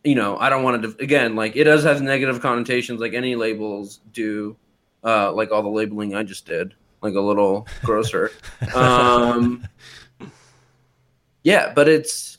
you 0.03 0.15
know, 0.15 0.37
I 0.37 0.49
don't 0.49 0.63
want 0.63 0.81
to. 0.83 1.03
Again, 1.03 1.35
like 1.35 1.55
it 1.55 1.65
does 1.65 1.83
have 1.83 2.01
negative 2.01 2.41
connotations, 2.41 2.99
like 2.99 3.13
any 3.13 3.35
labels 3.35 3.99
do. 4.13 4.55
Uh, 5.03 5.31
like 5.31 5.51
all 5.51 5.63
the 5.63 5.69
labeling 5.69 6.13
I 6.15 6.21
just 6.21 6.45
did, 6.45 6.75
like 7.01 7.15
a 7.15 7.19
little 7.19 7.67
grosser. 7.83 8.31
um, 8.75 9.67
yeah, 11.43 11.73
but 11.73 11.87
it's 11.87 12.37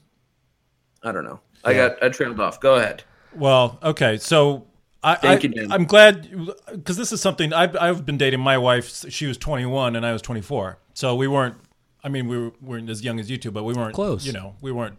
I 1.03 1.13
don't 1.13 1.25
know. 1.25 1.41
I 1.65 1.75
got 1.75 2.03
I 2.03 2.09
trailed 2.09 2.41
off. 2.41 2.61
Go 2.61 2.77
ahead. 2.77 3.03
Well, 3.35 3.79
okay, 3.83 4.19
so 4.19 4.67
I, 5.03 5.17
Thank 5.17 5.41
I 5.41 5.43
you, 5.43 5.49
Dan. 5.49 5.73
I'm 5.73 5.85
glad 5.85 6.29
because 6.71 6.97
this 6.97 7.13
is 7.13 7.21
something 7.21 7.53
I've 7.53 7.77
I've 7.77 8.07
been 8.07 8.19
dating 8.19 8.41
my 8.41 8.59
wife. 8.59 9.05
She 9.11 9.27
was 9.27 9.37
21 9.37 9.97
and 9.97 10.07
I 10.07 10.13
was 10.13 10.23
24, 10.23 10.79
so 10.95 11.17
we 11.17 11.27
weren't. 11.27 11.57
I 12.05 12.09
mean, 12.09 12.27
we 12.27 12.37
were, 12.37 12.53
weren't 12.61 12.91
as 12.91 13.05
young 13.05 13.21
as 13.21 13.31
you 13.31 13.37
two, 13.37 13.51
but 13.51 13.65
we 13.65 13.75
weren't 13.75 13.95
Close. 13.95 14.27
You 14.27 14.33
know, 14.33 14.55
we 14.61 14.71
weren't. 14.71 14.99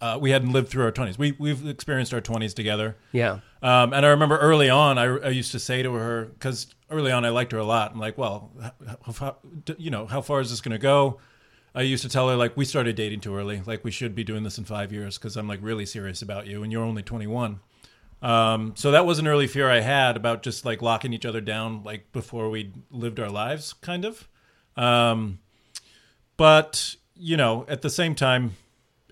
Uh, 0.00 0.18
we 0.20 0.30
hadn't 0.30 0.52
lived 0.52 0.68
through 0.68 0.84
our 0.84 0.92
20s. 0.92 1.18
We 1.18 1.32
we've 1.38 1.66
experienced 1.66 2.12
our 2.12 2.20
20s 2.20 2.54
together. 2.54 2.96
Yeah. 3.12 3.40
Um, 3.62 3.92
and 3.92 4.04
I 4.04 4.10
remember 4.10 4.36
early 4.38 4.68
on, 4.68 4.98
I, 4.98 5.04
I 5.04 5.28
used 5.30 5.52
to 5.52 5.58
say 5.58 5.82
to 5.82 5.92
her 5.94 6.26
because 6.26 6.66
early 6.90 7.10
on 7.12 7.24
I 7.24 7.30
liked 7.30 7.52
her 7.52 7.58
a 7.58 7.64
lot. 7.64 7.92
I'm 7.92 7.98
like, 7.98 8.18
well, 8.18 8.52
how, 9.02 9.12
how, 9.12 9.36
you 9.78 9.90
know, 9.90 10.06
how 10.06 10.20
far 10.20 10.40
is 10.40 10.50
this 10.50 10.60
going 10.60 10.72
to 10.72 10.78
go? 10.78 11.18
I 11.74 11.82
used 11.82 12.02
to 12.04 12.08
tell 12.08 12.28
her 12.30 12.36
like 12.36 12.56
we 12.56 12.64
started 12.64 12.96
dating 12.96 13.20
too 13.20 13.36
early. 13.36 13.60
Like 13.64 13.84
we 13.84 13.90
should 13.90 14.14
be 14.14 14.24
doing 14.24 14.44
this 14.44 14.56
in 14.56 14.64
five 14.64 14.92
years 14.92 15.18
because 15.18 15.36
I'm 15.36 15.46
like 15.46 15.60
really 15.62 15.84
serious 15.84 16.22
about 16.22 16.46
you, 16.46 16.62
and 16.62 16.72
you're 16.72 16.82
only 16.82 17.02
21. 17.02 17.60
Um, 18.22 18.72
so 18.76 18.92
that 18.92 19.04
was 19.04 19.18
an 19.18 19.26
early 19.26 19.46
fear 19.46 19.70
I 19.70 19.80
had 19.80 20.16
about 20.16 20.42
just 20.42 20.64
like 20.64 20.80
locking 20.80 21.12
each 21.12 21.26
other 21.26 21.42
down 21.42 21.84
like 21.84 22.12
before 22.12 22.48
we 22.48 22.72
lived 22.90 23.20
our 23.20 23.28
lives, 23.28 23.74
kind 23.74 24.06
of. 24.06 24.26
Um, 24.74 25.38
but 26.38 26.96
you 27.14 27.36
know, 27.36 27.66
at 27.68 27.82
the 27.82 27.90
same 27.90 28.14
time, 28.14 28.56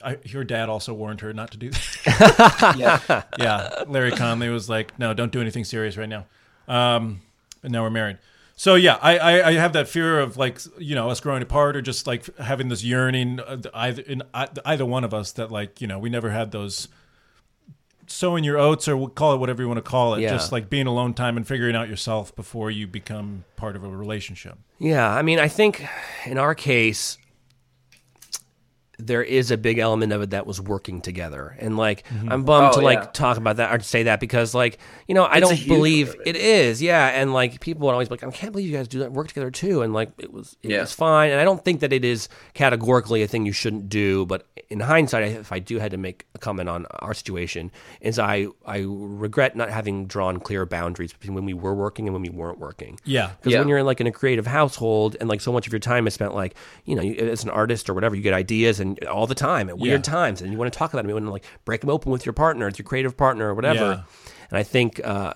I, 0.05 0.19
your 0.25 0.45
dad 0.45 0.69
also 0.69 0.93
warned 0.95 1.21
her 1.23 1.33
not 1.33 1.51
to 1.53 1.57
do 1.57 1.71
that. 1.71 2.75
Yeah. 2.79 3.23
yeah, 3.39 3.85
Larry 3.89 4.11
Conley 4.13 4.49
was 4.49 4.69
like, 4.69 4.99
"No, 4.99 5.15
don't 5.15 5.33
do 5.33 5.41
anything 5.41 5.65
serious 5.65 5.97
right 5.97 6.09
now." 6.09 6.27
Um, 6.69 7.21
and 7.63 7.73
now 7.73 7.83
we're 7.83 7.91
married. 7.91 8.19
So 8.57 8.75
yeah, 8.77 8.99
I, 9.03 9.19
I, 9.19 9.49
I 9.49 9.53
have 9.55 9.73
that 9.73 9.89
fear 9.89 10.21
of 10.21 10.37
like 10.37 10.61
you 10.79 10.95
know 10.95 11.11
us 11.11 11.21
growing 11.21 11.43
apart 11.43 11.77
or 11.77 11.83
just 11.83 12.07
like 12.07 12.35
having 12.39 12.69
this 12.69 12.85
yearning 12.85 13.41
uh, 13.41 13.59
either 13.75 14.03
in 14.03 14.23
uh, 14.33 14.47
either 14.65 14.85
one 14.85 15.03
of 15.05 15.13
us 15.13 15.33
that 15.33 15.51
like 15.51 15.81
you 15.81 15.87
know 15.89 15.99
we 15.99 16.09
never 16.11 16.31
had 16.31 16.53
those 16.53 16.87
sowing 18.07 18.45
your 18.45 18.59
oats 18.59 18.87
or 18.87 19.09
call 19.09 19.33
it 19.35 19.39
whatever 19.39 19.63
you 19.63 19.69
want 19.69 19.79
to 19.79 19.83
call 19.91 20.15
it, 20.15 20.21
Yeah. 20.21 20.31
just 20.31 20.53
like 20.53 20.69
being 20.69 20.87
alone 20.87 21.15
time 21.15 21.37
and 21.37 21.47
figuring 21.47 21.75
out 21.75 21.89
yourself 21.89 22.35
before 22.37 22.71
you 22.71 22.87
become 22.87 23.45
part 23.57 23.77
of 23.77 23.85
a 23.85 23.89
relationship. 23.89 24.59
Yeah, 24.79 25.09
I 25.11 25.23
mean, 25.23 25.39
I 25.39 25.49
think 25.49 25.87
in 26.27 26.37
our 26.37 26.55
case, 26.55 27.17
there 28.99 29.23
is 29.23 29.51
a 29.51 29.57
big 29.57 29.79
element 29.79 30.13
of 30.13 30.23
it 30.23 30.31
that 30.31 30.47
was 30.47 30.61
working 30.61 31.01
together, 31.01 31.57
and 31.59 31.77
like 31.77 32.05
mm-hmm. 32.09 32.31
I'm 32.31 32.45
bummed 32.45 32.73
Oh, 32.75 32.79
to 32.79 32.85
like 32.85 32.99
yeah. 33.01 33.11
talk 33.13 33.37
about 33.37 33.57
that 33.57 33.73
or 33.75 33.79
to 33.79 33.85
say 33.85 34.05
that 34.05 34.21
because 34.21 34.55
like 34.55 34.79
you 35.09 35.15
know 35.15 35.25
I 35.25 35.39
It's 35.39 35.49
don't 35.49 35.67
believe 35.69 36.15
it. 36.25 36.37
is, 36.37 36.81
yeah, 36.81 37.09
and 37.09 37.33
like 37.35 37.61
people 37.61 37.87
would 37.87 37.93
always 37.93 38.09
be 38.09 38.15
like 38.15 38.25
I 38.25 38.31
can't 38.31 38.53
believe 38.53 38.69
you 38.71 38.77
guys 38.77 38.89
do 38.89 39.01
that 39.01 39.13
work 39.13 39.29
together 39.29 39.51
too, 39.51 39.83
and 39.83 39.93
like 39.93 40.11
it 40.19 40.33
was 40.33 40.57
it 40.63 40.71
Yeah. 40.71 40.81
was 40.83 40.93
fine, 40.93 41.31
and 41.31 41.41
I 41.41 41.45
don't 41.45 41.65
think 41.65 41.81
that 41.81 41.93
it 41.93 42.05
is 42.05 42.29
categorically 42.55 43.23
a 43.23 43.27
thing 43.29 43.45
you 43.47 43.53
shouldn't 43.53 43.89
do, 43.89 44.25
but 44.27 44.47
in 44.71 44.81
hindsight, 44.81 45.25
if 45.33 45.53
I 45.53 45.59
do 45.59 45.79
had 45.79 45.91
to 45.91 45.97
make 45.99 46.27
a 46.35 46.39
comment 46.39 46.69
on 46.69 46.87
our 47.01 47.15
situation, 47.15 47.71
is 48.01 48.19
I 48.19 48.47
I 48.65 48.85
regret 48.87 49.57
not 49.57 49.71
having 49.71 50.07
drawn 50.07 50.39
clear 50.41 50.65
boundaries 50.67 51.13
between 51.13 51.35
when 51.35 51.45
we 51.45 51.53
were 51.55 51.75
working 51.75 52.07
and 52.07 52.15
when 52.15 52.23
we 52.23 52.31
weren't 52.31 52.59
working. 52.59 52.99
Yeah. 53.05 53.31
Because 53.41 53.53
Yeah. 53.53 53.59
when 53.59 53.69
you're 53.69 53.79
in 53.79 53.87
like 53.87 54.01
in 54.01 54.07
a 54.07 54.13
creative 54.13 54.47
household 54.47 55.17
and 55.21 55.29
like 55.29 55.41
so 55.41 55.53
much 55.53 55.67
of 55.67 55.73
your 55.73 55.81
time 55.81 56.07
is 56.07 56.15
spent 56.15 56.35
like 56.35 56.55
you 56.85 56.95
know 56.95 57.03
you, 57.03 57.15
as 57.15 57.45
an 57.45 57.51
artist 57.51 57.91
or 57.91 57.95
whatever, 57.95 58.15
you 58.17 58.23
get 58.23 58.35
ideas 58.35 58.81
and 58.85 59.05
all 59.07 59.27
the 59.27 59.35
time 59.35 59.69
at 59.69 59.79
weird 59.79 60.07
Yeah. 60.07 60.13
times, 60.13 60.41
and 60.43 60.53
you 60.53 60.59
want 60.59 60.73
to 60.73 60.79
talk 60.79 60.93
about 60.93 61.03
them. 61.03 61.09
You 61.09 61.15
want 61.15 61.27
to 61.27 61.31
like 61.33 61.45
break 61.65 61.81
them 61.81 61.91
open 61.91 62.13
with 62.13 62.25
your 62.27 62.33
partner, 62.33 62.67
with 62.67 62.79
your 62.79 62.85
creative 62.87 63.17
partner 63.17 63.49
or 63.49 63.55
whatever. 63.55 63.79
Yeah. 63.85 64.03
And 64.51 64.59
I 64.59 64.63
think 64.63 65.01
uh, 65.05 65.35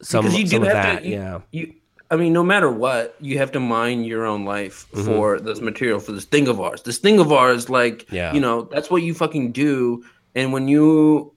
some 0.00 0.24
because 0.24 0.38
you 0.38 0.46
some 0.46 0.62
do 0.62 0.66
of 0.68 0.72
have 0.72 0.82
that, 0.84 1.02
to. 1.02 1.08
You, 1.08 1.14
yeah, 1.14 1.40
You, 1.50 1.74
I 2.10 2.16
mean, 2.16 2.32
no 2.32 2.44
matter 2.44 2.70
what, 2.70 3.16
you 3.20 3.38
have 3.38 3.50
to 3.52 3.60
mine 3.60 4.04
your 4.04 4.24
own 4.24 4.44
life 4.44 4.86
Mm-hmm. 4.92 5.04
for 5.06 5.40
this 5.40 5.60
material 5.60 5.98
for 6.00 6.12
this 6.12 6.24
thing 6.26 6.48
of 6.48 6.60
ours. 6.60 6.82
This 6.82 6.98
thing 6.98 7.18
of 7.18 7.32
ours, 7.32 7.68
like, 7.68 8.06
Yeah. 8.12 8.32
you 8.32 8.40
know, 8.40 8.62
that's 8.62 8.90
what 8.90 9.02
you 9.02 9.14
fucking 9.14 9.52
do. 9.52 10.04
And 10.34 10.52
when 10.52 10.68
you 10.68 11.32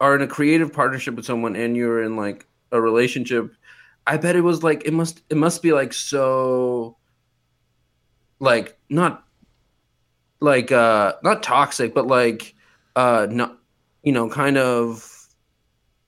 are 0.00 0.14
in 0.16 0.22
a 0.22 0.26
creative 0.26 0.72
partnership 0.72 1.14
with 1.14 1.24
someone 1.24 1.56
and 1.56 1.76
you're 1.76 2.02
in 2.02 2.16
like 2.16 2.46
a 2.72 2.80
relationship, 2.80 3.52
I 4.06 4.16
bet 4.16 4.34
it 4.36 4.40
was 4.40 4.62
like 4.62 4.84
it 4.86 4.92
must 4.92 5.22
it 5.30 5.36
must 5.36 5.62
be 5.62 5.72
like 5.72 5.92
so 5.92 6.96
like 8.40 8.76
not 8.88 9.24
like 10.40 10.72
uh 10.72 11.12
not 11.22 11.42
toxic 11.42 11.94
but 11.94 12.06
like 12.06 12.54
uh 12.96 13.26
not 13.30 13.58
you 14.02 14.12
know 14.12 14.28
kind 14.28 14.56
of 14.56 15.20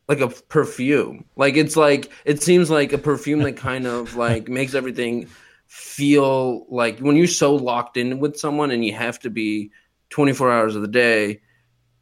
like 0.09 0.21
a 0.21 0.29
perfume. 0.29 1.25
Like 1.37 1.57
it's 1.57 1.77
like 1.77 2.11
it 2.25 2.43
seems 2.43 2.71
like 2.71 2.93
a 2.93 2.99
perfume 2.99 3.41
that 3.41 3.57
kind 3.57 3.87
of 3.87 4.15
like 4.27 4.49
makes 4.49 4.75
everything 4.75 5.29
feel 5.67 6.67
like 6.69 6.99
when 6.99 7.17
you're 7.17 7.27
so 7.27 7.55
locked 7.55 7.97
in 7.97 8.19
with 8.19 8.37
someone 8.37 8.71
and 8.71 8.85
you 8.85 8.93
have 8.93 9.19
to 9.21 9.31
be 9.31 9.71
24 10.11 10.53
hours 10.53 10.77
of 10.77 10.83
the 10.83 10.89
day 10.89 11.41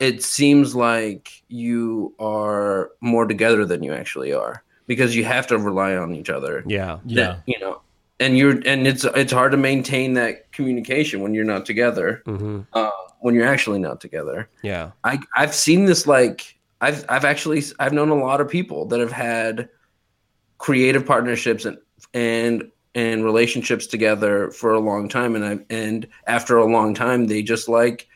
it 0.00 0.22
seems 0.24 0.74
like 0.74 1.42
you 1.48 2.14
are 2.18 2.90
more 3.00 3.26
together 3.26 3.64
than 3.66 3.82
you 3.82 3.92
actually 3.92 4.32
are 4.32 4.64
because 4.86 5.14
you 5.14 5.24
have 5.24 5.46
to 5.46 5.58
rely 5.58 5.94
on 5.94 6.14
each 6.14 6.30
other. 6.30 6.64
Yeah, 6.66 6.98
Yeah. 7.04 7.26
that, 7.26 7.42
you 7.46 7.60
know 7.60 7.82
and 8.20 8.38
you're 8.38 8.60
and 8.66 8.86
it's 8.86 9.04
it's 9.04 9.32
hard 9.32 9.50
to 9.52 9.58
maintain 9.58 10.12
that 10.14 10.52
communication 10.52 11.20
when 11.22 11.34
you're 11.34 11.44
not 11.44 11.66
together 11.66 12.22
hmm 12.26 12.60
uh, 12.74 12.90
when 13.20 13.34
you're 13.34 13.46
actually 13.46 13.78
not 13.78 14.00
together 14.00 14.48
yeah, 14.62 14.92
I 15.04 15.18
I've 15.34 15.54
seen 15.54 15.86
this 15.86 16.06
like 16.06 16.58
I've 16.80 17.04
I've 17.08 17.24
actually 17.24 17.62
I've 17.78 17.92
known 17.92 18.10
a 18.10 18.14
lot 18.14 18.40
of 18.40 18.48
people 18.48 18.86
that 18.86 19.00
have 19.00 19.12
had 19.12 19.68
creative 20.58 21.04
partnerships 21.06 21.64
and 21.64 21.78
and 22.14 22.70
and 22.94 23.24
relationships 23.24 23.86
together 23.86 24.50
for 24.50 24.72
a 24.72 24.80
long 24.80 25.08
time 25.08 25.34
and 25.36 25.44
I 25.44 25.58
and 25.70 26.06
after 26.26 26.58
a 26.58 26.66
long 26.66 26.94
time 26.94 27.26
they 27.26 27.42
just 27.42 27.68
like 27.68 28.08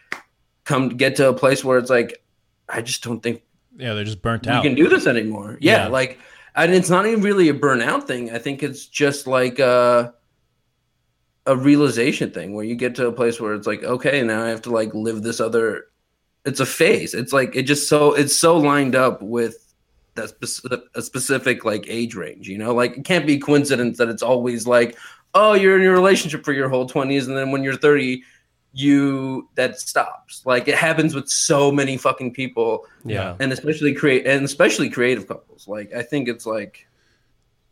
come 0.65 0.89
get 0.91 1.17
to 1.17 1.29
a 1.29 1.35
place 1.35 1.65
where 1.65 1.79
it's 1.79 1.91
like 1.91 2.23
I 2.69 2.81
just 2.83 3.03
don't 3.03 3.23
think 3.23 3.43
Yeah, 3.77 3.95
they're 3.95 4.05
just 4.05 4.23
burnt 4.23 4.47
out 4.47 4.65
you 4.65 4.69
can 4.71 4.77
do 4.77 4.89
this 4.89 5.07
anymore. 5.07 5.59
Yeah, 5.61 5.85
Yeah. 5.85 5.89
like 5.89 6.19
and 6.55 6.73
it's 6.73 6.91
not 6.91 7.07
even 7.07 7.23
really 7.23 7.49
a 7.49 7.55
burnout 7.55 8.07
thing. 8.07 8.31
I 8.31 8.39
think 8.39 8.63
it's 8.63 8.87
just 8.87 9.27
like 9.27 9.59
a 9.59 10.15
a 11.47 11.57
realization 11.57 12.31
thing 12.31 12.55
where 12.55 12.65
you 12.65 12.75
get 12.75 12.95
to 12.95 13.07
a 13.07 13.13
place 13.13 13.39
where 13.39 13.53
it's 13.55 13.67
like, 13.67 13.85
okay, 13.85 14.23
now 14.23 14.45
I 14.45 14.49
have 14.49 14.63
to 14.63 14.71
like 14.71 14.95
live 14.95 15.23
this 15.23 15.41
other 15.41 15.87
it's 16.45 16.61
a 16.61 16.67
phase. 16.67 17.15
It's 17.15 17.33
like 17.33 17.57
it 17.57 17.63
just 17.63 17.89
so 17.89 18.15
it's 18.15 18.37
so 18.37 18.57
lined 18.57 18.95
up 18.95 19.23
with 19.23 19.75
that 20.15 20.29
spec- 20.29 20.81
a 20.95 21.03
specific 21.03 21.65
like 21.65 21.87
age 21.89 22.15
range, 22.15 22.49
you 22.49 22.59
know? 22.59 22.75
Like 22.75 22.99
it 22.99 23.05
can't 23.05 23.27
be 23.27 23.39
coincidence 23.39 23.99
that 23.99 24.09
it's 24.09 24.23
always 24.23 24.67
like, 24.67 24.97
oh, 25.35 25.55
you're 25.55 25.77
in 25.77 25.83
your 25.83 25.95
relationship 25.95 26.45
for 26.45 26.53
your 26.53 26.69
whole 26.69 26.89
20s 26.89 27.27
and 27.27 27.37
then 27.37 27.51
when 27.51 27.63
you're 27.63 27.77
30 27.77 28.23
you 28.75 29.49
that 29.55 29.79
stops. 29.81 30.43
Like 30.45 30.67
it 30.69 30.75
happens 30.75 31.15
with 31.15 31.29
so 31.29 31.71
many 31.71 31.97
fucking 31.97 32.33
people 32.35 32.87
yeah. 33.05 33.37
and 33.41 33.53
especially 33.53 33.95
create 33.95 34.27
and 34.27 34.45
especially 34.45 34.91
creative 34.91 35.29
couples. 35.29 35.69
Like 35.69 35.93
I 35.95 36.03
think 36.03 36.29
it's 36.29 36.45
like 36.45 36.87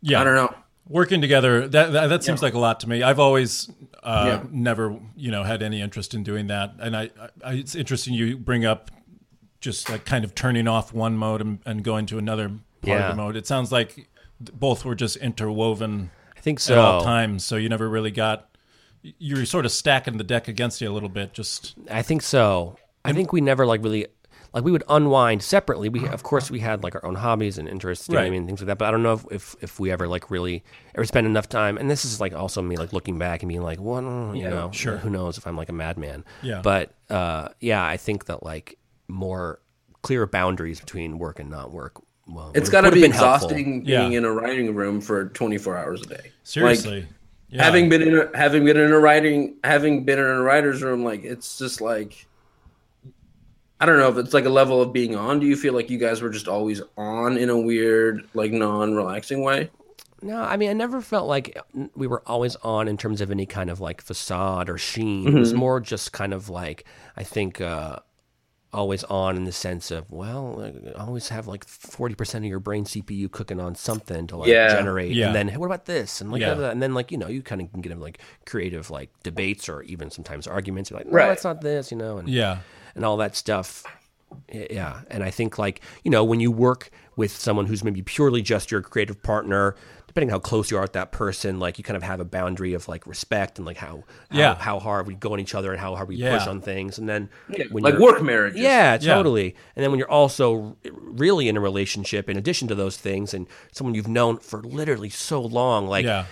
Yeah, 0.01 0.21
I 0.21 0.23
don't 0.23 0.35
know. 0.35 0.55
working 0.87 1.19
together 1.21 1.67
that 1.67 1.91
that, 1.91 2.07
that 2.07 2.23
seems 2.23 2.41
Yeah. 2.41 2.45
like 2.47 2.53
a 2.53 2.59
lot 2.59 2.79
to 2.81 2.89
me 2.89 3.03
i've 3.03 3.19
always 3.19 3.69
uh, 4.03 4.23
Yeah. 4.27 4.43
never 4.51 4.97
you 5.15 5.31
know 5.31 5.43
had 5.43 5.61
any 5.63 5.79
interest 5.81 6.13
in 6.13 6.23
doing 6.23 6.47
that 6.47 6.73
and 6.79 6.95
I, 6.95 7.09
I 7.43 7.53
it's 7.53 7.73
interesting 7.75 8.13
you 8.13 8.37
bring 8.37 8.65
up 8.65 8.91
just 9.61 9.89
like 9.89 10.03
kind 10.05 10.25
of 10.25 10.35
turning 10.35 10.67
off 10.67 10.93
one 10.93 11.15
mode 11.17 11.39
and, 11.41 11.59
and 11.65 11.83
going 11.85 12.05
to 12.07 12.17
another 12.17 12.49
part 12.49 12.59
Yeah. 12.83 13.09
of 13.09 13.15
the 13.15 13.21
mode 13.21 13.35
it 13.37 13.47
sounds 13.47 13.71
like 13.71 14.09
both 14.39 14.83
were 14.83 14.95
just 14.95 15.15
interwoven 15.17 16.11
I 16.35 16.41
think 16.41 16.59
so. 16.59 16.73
at 16.73 16.79
all 16.79 16.99
so. 16.99 17.05
times 17.05 17.45
so 17.45 17.55
you 17.55 17.69
never 17.69 17.89
really 17.89 18.11
got 18.11 18.49
you're 19.19 19.45
sort 19.45 19.65
of 19.65 19.71
stacking 19.71 20.17
the 20.17 20.23
deck 20.23 20.47
against 20.47 20.79
you 20.81 20.89
a 20.89 20.93
little 20.93 21.09
bit 21.09 21.33
just 21.33 21.75
I 21.91 22.01
think 22.01 22.21
so. 22.21 22.77
I 23.05 23.11
think 23.13 23.33
we 23.33 23.41
never 23.41 23.65
like 23.65 23.83
really 23.83 24.07
like 24.53 24.63
we 24.63 24.71
would 24.71 24.83
unwind 24.87 25.41
separately. 25.43 25.89
We 25.89 26.07
of 26.07 26.23
course 26.23 26.49
we 26.49 26.59
had 26.59 26.83
like 26.83 26.95
our 26.95 27.05
own 27.05 27.15
hobbies 27.15 27.57
and 27.57 27.67
interests, 27.67 28.07
you 28.07 28.13
know 28.13 28.19
what 28.19 28.23
I 28.23 28.25
Right. 28.27 28.31
mean, 28.31 28.45
things 28.47 28.61
like 28.61 28.67
that. 28.67 28.77
But 28.77 28.87
I 28.87 28.91
don't 28.91 29.03
know 29.03 29.13
if, 29.13 29.25
if 29.31 29.55
if 29.61 29.79
we 29.79 29.91
ever 29.91 30.07
like 30.07 30.31
really 30.31 30.63
ever 30.95 31.03
spend 31.05 31.27
enough 31.27 31.49
time. 31.49 31.77
And 31.77 31.89
this 31.91 32.05
is 32.05 32.21
like 32.21 32.33
also 32.33 32.61
me 32.61 32.77
like 32.77 32.93
looking 32.93 33.17
back 33.19 33.41
and 33.43 33.49
being 33.49 33.61
like, 33.63 33.79
well, 33.81 34.01
mm, 34.01 34.37
you 34.37 34.49
know, 34.49 34.71
sure. 34.71 34.97
who 34.97 35.09
knows 35.09 35.37
if 35.37 35.45
I'm 35.47 35.57
like 35.57 35.69
a 35.69 35.73
madman. 35.73 36.23
Yeah. 36.41 36.61
But 36.63 36.93
uh, 37.09 37.49
yeah, 37.59 37.85
I 37.85 37.97
think 37.97 38.25
that 38.25 38.43
like 38.43 38.77
more 39.09 39.59
clear 40.01 40.25
boundaries 40.25 40.79
between 40.79 41.17
work 41.17 41.39
and 41.39 41.49
not 41.49 41.71
work. 41.71 42.01
Well, 42.27 42.51
It's 42.55 42.69
would- 42.69 42.71
got 42.71 42.81
to 42.81 42.85
would 42.85 42.93
have 42.93 42.93
be 42.93 43.01
been 43.01 43.11
helpful. 43.11 43.49
exhausting 43.49 43.85
Yeah. 43.85 43.99
being 44.01 44.13
in 44.13 44.23
a 44.23 44.31
writing 44.31 44.73
room 44.73 45.01
for 45.01 45.25
24 45.29 45.77
hours 45.77 46.01
a 46.03 46.05
day. 46.05 46.31
seriously 46.43 47.01
Like, 47.01 47.09
yeah. 47.53 47.63
Having 47.63 47.89
been 47.89 48.01
in 48.01 48.17
a, 48.17 48.37
having 48.37 48.65
been 48.65 48.77
in 48.77 48.91
a 48.91 48.99
writing 48.99 49.55
having 49.63 50.03
been 50.03 50.19
in 50.19 50.25
a 50.25 50.41
writer's 50.41 50.81
room, 50.81 51.03
like 51.03 51.23
it's 51.23 51.57
just 51.57 51.79
like 51.81 52.25
I 53.79 53.85
don't 53.85 53.97
know 53.99 54.09
if 54.09 54.17
it's 54.17 54.33
like 54.33 54.45
a 54.45 54.49
level 54.49 54.81
of 54.81 54.93
being 54.93 55.15
on. 55.15 55.39
Do 55.39 55.45
you 55.45 55.55
feel 55.55 55.73
like 55.73 55.89
you 55.89 55.97
guys 55.97 56.21
were 56.21 56.29
just 56.29 56.47
always 56.47 56.81
on 56.97 57.37
in 57.37 57.49
a 57.49 57.57
weird, 57.59 58.23
like 58.33 58.51
non-relaxing 58.51 59.41
way? 59.43 59.69
No, 60.21 60.41
I 60.41 60.55
mean, 60.55 60.69
I 60.69 60.73
never 60.73 61.01
felt 61.01 61.27
like 61.27 61.57
we 61.95 62.07
were 62.07 62.23
always 62.25 62.55
on 62.57 62.87
in 62.87 62.95
terms 62.95 63.19
of 63.19 63.29
any 63.29 63.45
kind 63.45 63.69
of 63.69 63.81
like 63.81 63.99
facade 64.01 64.69
or 64.69 64.77
sheen. 64.77 65.27
It 65.27 65.31
Mm-hmm. 65.31 65.39
was 65.39 65.53
more 65.53 65.81
just 65.81 66.13
kind 66.13 66.33
of 66.33 66.47
like 66.49 66.85
I 67.17 67.23
think 67.23 67.59
uh, 67.59 67.97
always 68.73 69.03
on 69.05 69.37
in 69.37 69.43
the 69.45 69.51
sense 69.51 69.91
of 69.91 70.09
well, 70.11 70.71
always 70.97 71.29
have 71.29 71.47
like 71.47 71.65
forty 71.67 72.15
percent 72.15 72.43
of 72.43 72.49
your 72.49 72.59
brain 72.59 72.85
CPU 72.85 73.29
cooking 73.31 73.59
on 73.59 73.75
something 73.75 74.27
to 74.27 74.37
like 74.37 74.49
Yeah. 74.49 74.67
generate, 74.75 75.11
Yeah. 75.11 75.27
and 75.27 75.35
then 75.35 75.47
hey, 75.49 75.57
what 75.57 75.67
about 75.67 75.85
this, 75.85 76.19
and 76.21 76.31
like 76.31 76.41
Yeah. 76.41 76.53
blah, 76.55 76.63
blah, 76.63 76.69
and 76.71 76.81
then 76.81 76.93
like 76.93 77.11
you 77.11 77.17
know 77.17 77.27
you 77.27 77.41
kind 77.41 77.61
of 77.61 77.71
can 77.71 77.81
get 77.81 77.91
in 77.91 77.99
like 77.99 78.19
creative 78.45 78.89
like 78.89 79.09
debates 79.23 79.69
or 79.69 79.83
even 79.83 80.09
sometimes 80.09 80.47
arguments. 80.47 80.89
You're 80.89 80.99
like, 80.99 81.07
no, 81.07 81.13
Right. 81.13 81.31
it's 81.31 81.43
not 81.43 81.61
this, 81.61 81.91
you 81.91 81.97
know, 81.97 82.17
and 82.17 82.27
Yeah. 82.27 82.59
and 82.95 83.05
all 83.05 83.17
that 83.17 83.35
stuff. 83.35 83.83
Yeah, 84.51 85.01
and 85.11 85.23
I 85.23 85.29
think 85.29 85.59
like 85.59 85.81
you 86.03 86.09
know 86.09 86.23
when 86.23 86.39
you 86.39 86.51
work 86.51 86.89
with 87.15 87.31
someone 87.31 87.67
who's 87.67 87.83
maybe 87.83 88.01
purely 88.01 88.41
just 88.41 88.71
your 88.71 88.81
creative 88.81 89.21
partner, 89.21 89.75
depending 90.13 90.29
how 90.29 90.37
close 90.37 90.69
you 90.69 90.77
are 90.77 90.81
with 90.83 90.93
that 90.93 91.11
person, 91.11 91.59
like 91.59 91.79
you 91.79 91.83
kind 91.83 91.97
of 91.97 92.03
have 92.03 92.19
a 92.19 92.25
boundary 92.25 92.75
of 92.75 92.87
like 92.87 93.07
respect 93.07 93.57
and 93.57 93.65
like 93.65 93.77
how 93.77 94.03
how, 94.29 94.37
Yeah. 94.37 94.53
how 94.55 94.77
hard 94.79 95.07
we 95.07 95.15
go 95.15 95.33
on 95.33 95.39
each 95.39 95.55
other 95.55 95.71
and 95.71 95.81
how 95.81 95.95
hard 95.95 96.07
we 96.07 96.17
Yeah. 96.17 96.37
push 96.37 96.47
on 96.47 96.61
things, 96.61 96.99
and 96.99 97.09
then 97.09 97.29
when 97.71 97.83
like 97.83 97.93
you're- 97.93 98.03
work 98.05 98.21
marriages. 98.21 98.59
yeah, 98.61 98.93
Yeah. 99.01 99.15
totally. 99.15 99.55
And 99.75 99.83
then 99.83 99.89
when 99.89 99.97
you're 99.97 100.11
also 100.11 100.77
really 101.01 101.49
in 101.49 101.57
a 101.57 101.59
relationship, 101.59 102.29
in 102.29 102.37
addition 102.37 102.67
to 102.67 102.75
those 102.75 102.95
things, 102.95 103.33
and 103.33 103.47
someone 103.71 103.95
you've 103.95 104.07
known 104.07 104.37
for 104.37 104.61
literally 104.61 105.09
so 105.09 105.41
long, 105.41 105.87
like 105.87 106.05
yeah. 106.05 106.25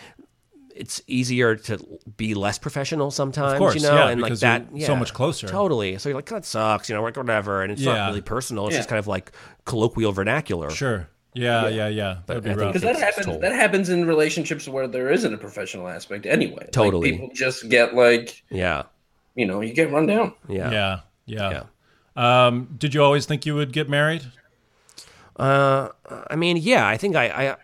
it's 0.76 1.02
easier 1.08 1.56
to 1.56 1.80
be 2.18 2.34
less 2.36 2.60
professional 2.60 3.10
sometimes, 3.10 3.58
course, 3.58 3.76
you 3.76 3.82
know, 3.82 3.96
yeah, 3.96 4.10
and 4.10 4.22
like 4.22 4.34
that, 4.36 4.68
you're 4.74 4.86
so 4.86 4.96
much 4.96 5.12
closer. 5.14 5.48
Totally. 5.48 5.98
So 5.98 6.08
you're 6.10 6.16
like, 6.18 6.28
that 6.28 6.46
sucks, 6.46 6.88
you 6.88 6.96
know, 6.96 7.02
like 7.04 7.18
whatever, 7.18 7.62
and 7.64 7.72
it's 7.72 7.82
Yeah. 7.82 7.94
not 7.96 8.08
really 8.10 8.22
personal. 8.22 8.68
It's 8.68 8.74
Yeah. 8.76 8.80
just 8.80 8.90
kind 8.90 9.00
of 9.00 9.08
like 9.08 9.32
colloquial 9.66 10.12
vernacular. 10.12 10.70
Sure. 10.70 11.08
Yeah, 11.34 11.70
yeah, 11.70 11.88
yeah. 11.88 12.18
That'd 12.26 12.44
be 12.44 12.50
I 12.50 12.54
rough. 12.56 12.74
Because 12.74 12.82
that 12.82 12.98
happens. 13.00 13.26
toll. 13.26 13.40
That 13.40 13.54
happens 13.54 13.90
in 13.90 14.06
relationships 14.06 14.68
where 14.68 14.88
there 14.88 15.10
isn't 15.12 15.34
a 15.34 15.38
professional 15.38 15.88
aspect 15.88 16.26
anyway. 16.26 16.58
Like, 16.64 16.72
Totally. 16.72 17.12
people 17.14 17.30
just 17.34 17.70
get 17.70 17.96
like, 17.96 18.44
Yeah. 18.50 18.84
you 19.36 19.46
know, 19.46 19.62
you 19.62 19.74
get 19.74 19.92
run 19.92 20.06
down. 20.08 20.34
Yeah. 20.50 21.00
Yeah, 21.26 21.50
yeah. 21.52 21.64
Um, 22.48 22.76
did 22.78 22.94
you 22.94 23.02
always 23.02 23.26
think 23.26 23.46
you 23.46 23.56
would 23.56 23.72
get 23.72 23.88
married? 23.90 24.24
Uh, 25.38 25.90
I 26.30 26.36
mean, 26.36 26.58
yeah, 26.58 26.86
I 26.86 26.98
think 26.98 27.16
I, 27.16 27.28
I, 27.30 27.52
I 27.52 27.56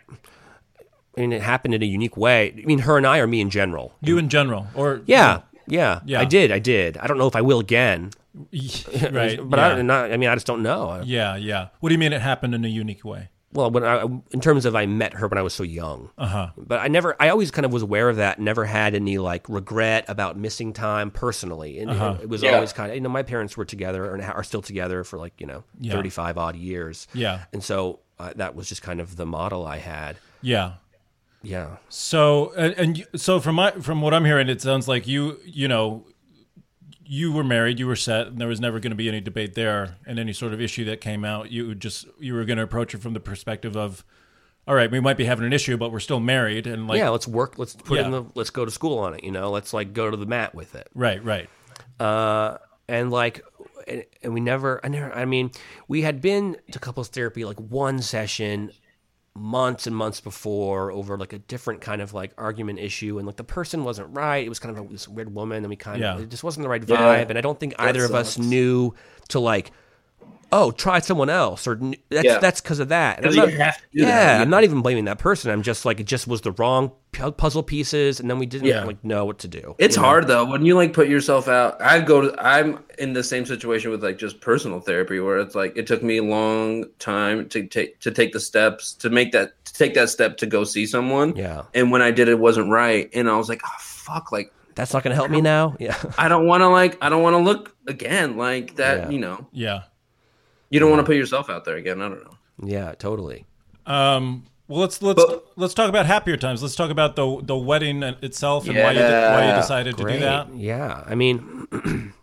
mean, 1.20 1.34
it 1.34 1.42
happened 1.42 1.74
in 1.74 1.84
a 1.84 1.86
unique 1.86 2.16
way. 2.16 2.54
I 2.58 2.66
mean, 2.66 2.80
her 2.80 2.98
and 2.98 3.06
I, 3.06 3.18
or 3.20 3.28
me 3.28 3.42
in 3.42 3.50
general. 3.50 3.94
You 4.02 4.18
in 4.18 4.30
general, 4.30 4.68
or 4.76 5.02
Yeah. 5.06 5.42
Yeah. 5.68 6.00
Yeah. 6.06 6.22
I 6.22 6.26
did. 6.26 6.52
I 6.52 6.60
did. 6.60 6.98
I 6.98 7.08
don't 7.08 7.18
know 7.18 7.28
if 7.28 7.36
I 7.36 7.42
will 7.42 7.60
again. 7.60 8.12
right? 9.12 9.38
But 9.50 9.60
yeah. 9.60 9.68
I, 9.68 9.82
not, 9.82 10.12
I 10.14 10.18
mean, 10.18 10.30
I 10.30 10.36
just 10.36 10.48
don't 10.48 10.64
know. 10.64 11.02
yeah, 11.04 11.36
yeah. 11.36 11.68
What 11.82 11.90
do 11.90 11.94
you 11.94 12.00
mean 12.00 12.14
it 12.14 12.22
happened 12.22 12.56
in 12.56 12.64
a 12.64 12.70
unique 12.70 13.04
way? 13.04 13.30
Well, 13.54 13.72
when 13.72 13.84
I, 13.86 14.02
in 14.32 14.42
terms 14.42 14.66
of 14.66 14.76
I 14.76 14.86
met 14.86 15.14
her 15.14 15.28
when 15.28 15.38
I 15.38 15.42
was 15.42 15.54
so 15.54 15.64
young, 15.64 16.10
Uh 16.18 16.28
huh. 16.28 16.50
but 16.58 16.80
I 16.80 16.90
never, 16.90 17.16
I 17.20 17.30
always 17.30 17.50
kind 17.50 17.66
of 17.66 17.72
was 17.72 17.82
aware 17.82 18.10
of 18.10 18.18
that. 18.18 18.40
Never 18.40 18.66
had 18.66 18.94
any 18.94 19.18
like 19.18 19.48
regret 19.48 20.04
about 20.10 20.38
missing 20.38 20.74
time 20.74 21.12
personally, 21.12 21.80
and 21.80 21.90
Uh-huh. 21.92 22.16
it, 22.20 22.24
it 22.24 22.30
was 22.30 22.44
Yeah. 22.44 22.56
always 22.56 22.74
kind 22.74 22.90
of, 22.92 22.96
you 22.96 23.02
know, 23.02 23.10
my 23.10 23.24
parents 23.24 23.56
were 23.56 23.66
together 23.66 24.14
and 24.14 24.22
are 24.24 24.44
still 24.44 24.62
together 24.62 25.04
for 25.06 25.18
like 25.18 25.34
you 25.40 25.48
know 25.48 25.64
Yeah. 25.80 25.94
thirty 25.94 26.10
five 26.10 26.38
odd 26.38 26.56
years, 26.58 27.08
Yeah, 27.14 27.46
and 27.54 27.64
so 27.64 28.00
uh, 28.20 28.34
that 28.36 28.54
was 28.56 28.68
just 28.68 28.82
kind 28.82 29.00
of 29.00 29.16
the 29.16 29.26
model 29.26 29.66
I 29.66 29.78
had. 29.78 30.18
yeah. 30.42 30.74
Yeah, 31.44 31.78
So 31.88 32.52
and, 32.58 32.74
and 32.74 32.98
you- 32.98 33.06
so 33.16 33.40
from 33.40 33.56
my 33.56 33.72
from 33.72 34.02
what 34.02 34.14
I'm 34.14 34.26
hearing, 34.26 34.50
it 34.50 34.60
sounds 34.62 34.88
like 34.90 35.08
you 35.08 35.40
you 35.46 35.68
know 35.70 36.06
you 37.08 37.32
were 37.32 37.44
married, 37.44 37.80
you 37.80 37.88
were 37.88 37.96
set, 37.96 38.28
and 38.28 38.40
there 38.40 38.48
was 38.48 38.60
never 38.60 38.80
going 38.80 38.92
to 38.92 38.96
be 38.96 39.08
any 39.08 39.22
debate 39.22 39.56
there, 39.56 39.98
and 40.06 40.20
any 40.20 40.34
sort 40.34 40.54
of 40.54 40.62
issue 40.62 40.86
that 40.86 41.02
came 41.02 41.24
out, 41.24 41.52
you 41.52 41.68
would 41.68 41.80
just 41.80 42.06
you 42.20 42.34
were 42.34 42.46
going 42.46 42.58
to 42.58 42.64
approach 42.64 42.94
it 42.94 43.02
from 43.02 43.14
the 43.14 43.20
perspective 43.20 43.76
of, 43.76 44.04
all 44.68 44.76
right, 44.76 44.92
we 44.92 45.00
might 45.00 45.18
be 45.18 45.26
having 45.26 45.46
an 45.46 45.54
issue, 45.54 45.78
but 45.78 45.92
we're 45.92 46.00
still 46.00 46.20
married, 46.20 46.68
and 46.68 46.88
like 46.88 46.98
yeah. 46.98 47.10
Let's 47.10 47.28
work. 47.28 47.58
Let's 47.58 47.76
put 47.76 48.00
it 48.00 48.06
in 48.06 48.12
the. 48.12 48.26
Let's 48.36 48.50
go 48.50 48.66
to 48.66 48.72
school 48.72 49.00
on 49.00 49.14
it. 49.14 49.24
You 49.24 49.32
know. 49.32 49.50
Let's 49.50 49.74
like 49.74 49.94
go 49.94 50.12
to 50.12 50.18
the 50.18 50.26
mat 50.26 50.54
with 50.54 50.76
it. 50.76 50.90
right, 50.94 51.24
right, 51.24 51.50
uh, 52.00 52.58
and 52.88 53.12
like, 53.12 53.44
and, 53.88 54.04
and 54.24 54.34
we 54.34 54.40
never, 54.40 54.80
I 54.84 54.90
never, 54.90 55.14
I 55.14 55.26
mean, 55.26 55.52
we 55.88 56.02
had 56.02 56.22
been 56.22 56.58
to 56.72 56.80
couples 56.80 57.10
therapy 57.10 57.46
like 57.46 57.60
one 57.60 58.02
session 58.02 58.72
months 59.38 59.86
and 59.88 59.96
months 59.96 60.20
before 60.20 60.92
over 60.92 61.18
like 61.18 61.32
a 61.34 61.40
different 61.40 61.82
kind 61.82 62.02
of 62.02 62.14
like 62.14 62.34
argument 62.38 62.80
issue, 62.80 63.18
and 63.18 63.28
like 63.28 63.36
the 63.36 63.44
person 63.44 63.84
wasn't 63.84 64.10
right. 64.16 64.46
It 64.46 64.50
was 64.50 64.60
kind 64.60 64.78
of 64.78 64.86
a, 64.86 64.88
this 64.92 65.08
weird 65.08 65.34
woman, 65.34 65.58
and 65.58 65.70
we 65.70 65.76
kind 65.76 66.00
Yeah. 66.02 66.16
of, 66.16 66.22
it 66.24 66.30
just 66.30 66.44
wasn't 66.44 66.64
the 66.64 66.70
right 66.70 66.82
vibe, 66.82 66.90
Yeah. 66.90 67.26
and 67.30 67.38
I 67.38 67.42
don't 67.42 67.60
think 67.60 67.76
either 67.80 68.04
of 68.04 68.14
us 68.14 68.38
knew 68.38 68.94
to 69.30 69.40
like. 69.40 69.72
Oh, 70.52 70.72
try 70.72 71.00
someone 71.00 71.30
else, 71.30 71.68
or 71.68 71.76
that's 72.10 72.24
Yeah. 72.26 72.40
that's 72.40 72.62
because 72.62 72.80
of 72.80 72.90
that. 72.90 73.18
And 73.18 73.26
'Cause 73.26 73.38
I'm 73.38 73.50
not- 73.50 73.54
have 73.60 73.76
to 73.78 73.82
do 73.94 74.02
yeah, 74.04 74.38
that. 74.38 74.42
I'm 74.42 74.50
not 74.50 74.64
even 74.64 74.82
blaming 74.82 75.06
that 75.06 75.20
person. 75.20 75.52
I'm 75.52 75.62
just 75.62 75.84
like 75.86 76.00
it 76.00 76.06
just 76.06 76.28
was 76.28 76.42
the 76.42 76.52
wrong 76.54 76.92
puzzle 77.38 77.64
pieces, 77.64 78.20
and 78.20 78.30
then 78.30 78.40
we 78.40 78.46
didn't 78.46 78.68
Yeah. 78.68 78.86
like 78.86 79.04
know 79.04 79.26
what 79.26 79.40
to 79.40 79.48
do. 79.48 79.76
It's 79.78 79.96
you 79.98 80.02
know? 80.02 80.08
hard 80.08 80.28
though 80.28 80.46
when 80.46 80.64
you 80.66 80.76
like 80.76 80.94
put 80.94 81.10
yourself 81.10 81.48
out. 81.50 81.82
I 81.82 82.00
go 82.00 82.22
to. 82.22 82.36
I'm 82.46 82.80
in 82.98 83.14
the 83.14 83.24
same 83.24 83.46
situation 83.46 83.92
with 83.92 84.04
like 84.04 84.18
just 84.18 84.40
personal 84.40 84.80
therapy 84.80 85.20
where 85.20 85.38
it's 85.40 85.54
like 85.56 85.76
it 85.76 85.86
took 85.88 86.02
me 86.02 86.18
a 86.18 86.24
long 86.24 86.86
time 87.00 87.50
to 87.50 87.66
take 87.68 88.00
to 88.00 88.12
take 88.12 88.32
the 88.32 88.40
steps 88.40 88.94
to 88.94 89.10
make 89.10 89.34
that 89.34 89.52
to 89.66 89.74
take 89.74 89.96
that 89.96 90.10
step 90.10 90.38
to 90.38 90.46
go 90.46 90.64
see 90.64 90.86
someone. 90.86 91.36
Yeah, 91.36 91.64
And 91.74 91.92
when 91.92 92.02
I 92.02 92.12
did, 92.12 92.30
it 92.30 92.40
wasn't 92.40 92.70
right, 92.70 93.10
and 93.14 93.30
I 93.30 93.36
was 93.38 93.50
like, 93.50 93.62
oh 93.66 93.70
fuck, 93.80 94.32
like 94.32 94.54
that's 94.76 94.94
not 94.94 95.04
going 95.04 95.12
to 95.12 95.16
help 95.16 95.30
me 95.32 95.42
now. 95.42 95.76
Yeah. 95.80 95.98
I 96.20 96.28
don't 96.30 96.46
want 96.48 96.62
to 96.62 96.68
like 96.70 96.98
I 97.02 97.10
don't 97.10 97.24
want 97.24 97.34
to 97.34 97.40
look 97.42 97.76
again 97.88 98.38
like 98.38 98.76
that. 98.76 98.98
Yeah. 98.98 99.10
You 99.10 99.20
know, 99.20 99.48
yeah. 99.52 99.80
You 100.70 100.80
don't 100.80 100.90
want 100.90 101.00
to 101.00 101.06
put 101.06 101.16
yourself 101.16 101.50
out 101.50 101.66
there 101.66 101.76
again. 101.78 102.02
I 102.02 102.10
don't 102.10 102.24
know. 102.24 102.38
Yeah, 102.64 102.94
totally. 102.94 103.46
Um, 103.86 104.46
well, 104.68 104.80
let's 104.82 105.02
let's 105.02 105.24
But- 105.24 105.46
let's 105.56 105.74
talk 105.74 105.90
about 105.90 106.06
happier 106.06 106.36
times. 106.38 106.62
Let's 106.62 106.76
talk 106.76 106.90
about 106.92 107.16
the 107.16 107.40
the 107.44 107.56
wedding 107.58 108.04
itself 108.04 108.68
and 108.68 108.76
why 108.78 108.92
you 108.92 109.00
why 109.00 109.44
you 109.44 109.50
Yeah. 109.50 109.56
decided 109.56 109.98
to 109.98 110.04
do 110.04 110.20
that. 110.20 110.54
Yeah. 110.56 111.04
I 111.06 111.16
mean, 111.16 111.68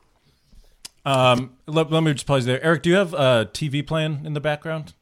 Um, 1.07 1.59
let, 1.66 1.90
let 1.92 2.03
me 2.03 2.14
just 2.14 2.26
pause 2.26 2.47
there. 2.47 2.64
Eric, 2.64 2.82
do 2.82 2.88
you 2.88 2.97
have 2.97 3.12
a 3.12 3.47
TV 3.53 3.86
playing 3.86 4.22
in 4.24 4.32
the 4.32 4.40
background? 4.40 4.95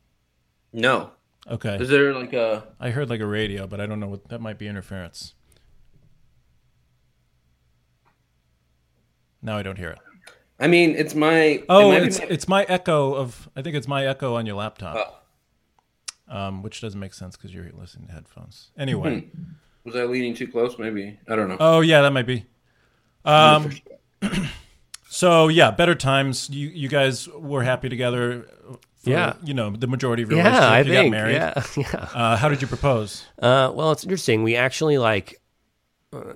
No, 0.72 1.10
Okay, 1.48 1.76
is 1.76 1.88
there 1.90 2.12
like 2.12 2.32
a 2.32 2.64
I 2.80 2.90
heard 2.90 3.08
like 3.08 3.20
a 3.20 3.26
radio, 3.26 3.68
but 3.68 3.80
I 3.80 3.86
don't 3.86 4.00
know 4.00 4.08
what 4.08 4.28
that 4.28 4.40
might 4.40 4.58
be 4.58 4.66
interference. 4.66 5.34
Now 9.42 9.56
I 9.56 9.62
don't 9.62 9.78
hear 9.78 9.90
it. 9.90 9.98
I 10.62 10.68
mean, 10.68 10.94
it's 10.96 11.14
my. 11.14 11.62
Oh, 11.68 11.90
might 11.90 12.02
it's 12.04 12.20
my- 12.20 12.26
it's 12.30 12.48
my 12.48 12.62
echo 12.64 13.14
of. 13.14 13.48
I 13.56 13.62
think 13.62 13.76
it's 13.76 13.88
my 13.88 14.06
echo 14.06 14.36
on 14.36 14.46
your 14.46 14.54
laptop, 14.56 15.26
um, 16.28 16.62
which 16.62 16.80
doesn't 16.80 16.98
make 17.00 17.14
sense 17.14 17.36
because 17.36 17.52
you're 17.52 17.70
listening 17.72 18.06
to 18.06 18.12
headphones. 18.14 18.70
Anyway, 18.78 19.28
was 19.84 19.96
I 19.96 20.04
leaning 20.04 20.34
too 20.34 20.46
close? 20.46 20.78
Maybe 20.78 21.18
I 21.28 21.36
don't 21.36 21.48
know. 21.48 21.56
oh 21.60 21.80
yeah, 21.80 22.02
that 22.02 22.12
might 22.12 22.26
be. 22.26 22.46
Um, 23.24 23.70
so 25.08 25.48
yeah, 25.48 25.70
better 25.70 25.94
times. 25.94 26.48
You 26.50 26.68
you 26.68 26.88
guys 26.88 27.28
were 27.28 27.62
happy 27.62 27.88
together. 27.88 28.46
For, 28.98 29.10
Yeah. 29.10 29.34
you 29.42 29.52
know 29.52 29.70
the 29.70 29.88
majority 29.88 30.22
of 30.22 30.30
your 30.30 30.38
yeah, 30.38 30.68
I 30.70 30.78
you 30.78 30.84
think. 30.92 31.12
got 31.12 31.18
married. 31.18 31.34
Yeah. 31.34 31.62
Yeah. 31.76 32.08
Uh, 32.14 32.36
how 32.36 32.48
did 32.48 32.62
you 32.62 32.68
propose? 32.68 33.24
Uh, 33.40 33.72
well, 33.74 33.90
it's 33.90 34.04
interesting. 34.04 34.44
We 34.44 34.54
actually 34.54 34.96
like, 34.98 35.40
uh, 36.12 36.34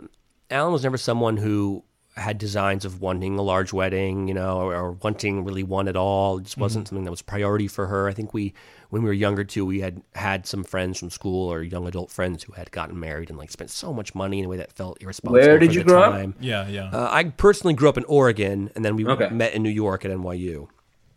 Alan 0.50 0.72
was 0.72 0.82
never 0.82 0.96
someone 0.98 1.36
who 1.36 1.84
had 2.16 2.38
designs 2.38 2.84
of 2.86 3.00
wanting 3.00 3.38
a 3.38 3.42
large 3.42 3.72
wedding, 3.72 4.26
you 4.26 4.32
know, 4.34 4.58
or, 4.60 4.74
or 4.74 4.92
wanting 4.92 5.44
really 5.44 5.62
one 5.62 5.86
at 5.86 5.96
all. 5.96 6.38
It 6.38 6.44
just 6.44 6.56
wasn't 6.56 6.88
something 6.88 7.04
that 7.04 7.10
was 7.10 7.20
priority 7.22 7.68
for 7.68 7.86
her. 7.88 8.08
I 8.08 8.14
think 8.14 8.32
we, 8.32 8.54
when 8.88 9.02
we 9.02 9.08
were 9.08 9.12
younger 9.14 9.44
too, 9.44 9.66
we 9.66 9.80
had 9.80 10.00
had 10.14 10.46
some 10.46 10.64
friends 10.64 10.98
from 10.98 11.10
school 11.10 11.52
or 11.52 11.62
young 11.62 11.86
adult 11.86 12.10
friends 12.10 12.42
who 12.42 12.52
had 12.54 12.70
gotten 12.70 12.98
married 12.98 13.28
and 13.28 13.38
like 13.38 13.50
spent 13.50 13.70
so 13.70 13.92
much 13.92 14.14
money 14.14 14.38
in 14.38 14.46
a 14.46 14.48
way 14.48 14.56
that 14.56 14.72
felt 14.72 15.02
irresponsible. 15.02 15.32
Where 15.46 15.58
did 15.58 15.68
for 15.70 15.74
you 15.74 15.80
the 15.80 15.84
grow 15.84 16.02
up? 16.04 16.30
Yeah, 16.40 16.66
yeah. 16.68 16.88
Uh, 16.90 17.08
I 17.12 17.24
personally 17.24 17.74
grew 17.74 17.88
up 17.90 17.98
in 17.98 18.04
Oregon, 18.04 18.70
and 18.74 18.82
then 18.84 18.96
we 18.96 19.06
Okay. 19.06 19.28
met 19.28 19.52
in 19.52 19.62
New 19.62 19.68
York 19.68 20.04
at 20.06 20.10
NYU. 20.10 20.68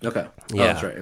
Okay. 0.04 0.26
Oh, 0.28 0.44
Yeah. 0.54 0.74
that's 0.74 0.84
right. 0.84 0.98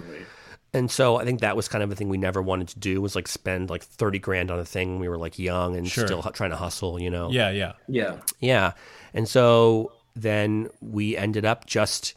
And 0.74 0.92
so 0.92 1.16
I 1.16 1.24
think 1.24 1.40
that 1.42 1.56
was 1.56 1.68
kind 1.68 1.84
of 1.84 1.92
a 1.92 1.96
thing 1.96 2.10
we 2.10 2.18
never 2.18 2.40
wanted 2.42 2.68
to 2.68 2.78
do 2.80 3.02
was 3.02 3.16
like 3.16 3.28
spend 3.28 3.70
like 3.70 3.82
30 3.84 4.20
grand 4.20 4.52
on 4.52 4.60
a 4.60 4.66
thing 4.66 4.92
when 4.92 5.00
we 5.00 5.08
were 5.08 5.18
like 5.18 5.40
young 5.40 5.76
and 5.76 5.88
Sure. 5.88 6.06
still 6.06 6.22
hu- 6.22 6.30
trying 6.32 6.50
to 6.52 6.58
hustle, 6.58 7.02
you 7.02 7.10
know? 7.10 7.32
yeah, 7.32 7.50
yeah. 7.50 7.72
Yeah. 7.88 8.18
Yeah. 8.42 8.74
And 9.18 9.28
so 9.28 9.94
then 10.16 10.70
we 10.80 11.18
ended 11.18 11.44
up 11.44 11.66
just, 11.66 12.14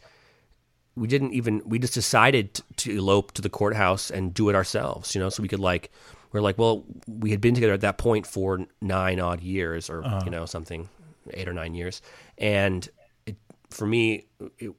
we 0.95 1.07
didn't 1.07 1.33
even, 1.33 1.63
we 1.65 1.79
just 1.79 1.95
decided 1.95 2.61
to 2.77 2.91
elope 2.91 3.31
to 3.31 3.41
the 3.41 3.49
courthouse 3.49 4.11
and 4.11 4.31
do 4.31 4.49
it 4.49 4.55
ourselves, 4.55 5.15
you 5.15 5.19
know? 5.19 5.29
So 5.29 5.41
we 5.41 5.49
could 5.49 5.59
like, 5.59 5.89
we're 6.31 6.41
like, 6.41 6.59
well, 6.59 6.85
we 7.07 7.31
had 7.31 7.41
been 7.41 7.55
together 7.55 7.73
at 7.73 7.81
that 7.81 7.97
point 7.97 8.27
for 8.27 8.67
nine 8.81 9.19
odd 9.19 9.41
years 9.41 9.89
or, 9.89 10.05
uh-huh. 10.05 10.21
you 10.25 10.29
know, 10.29 10.45
something, 10.45 10.89
eight 11.31 11.47
or 11.47 11.53
nine 11.53 11.73
years. 11.73 12.03
And 12.37 12.87
it, 13.25 13.37
for 13.71 13.87
me, 13.87 14.27
it, 14.59 14.71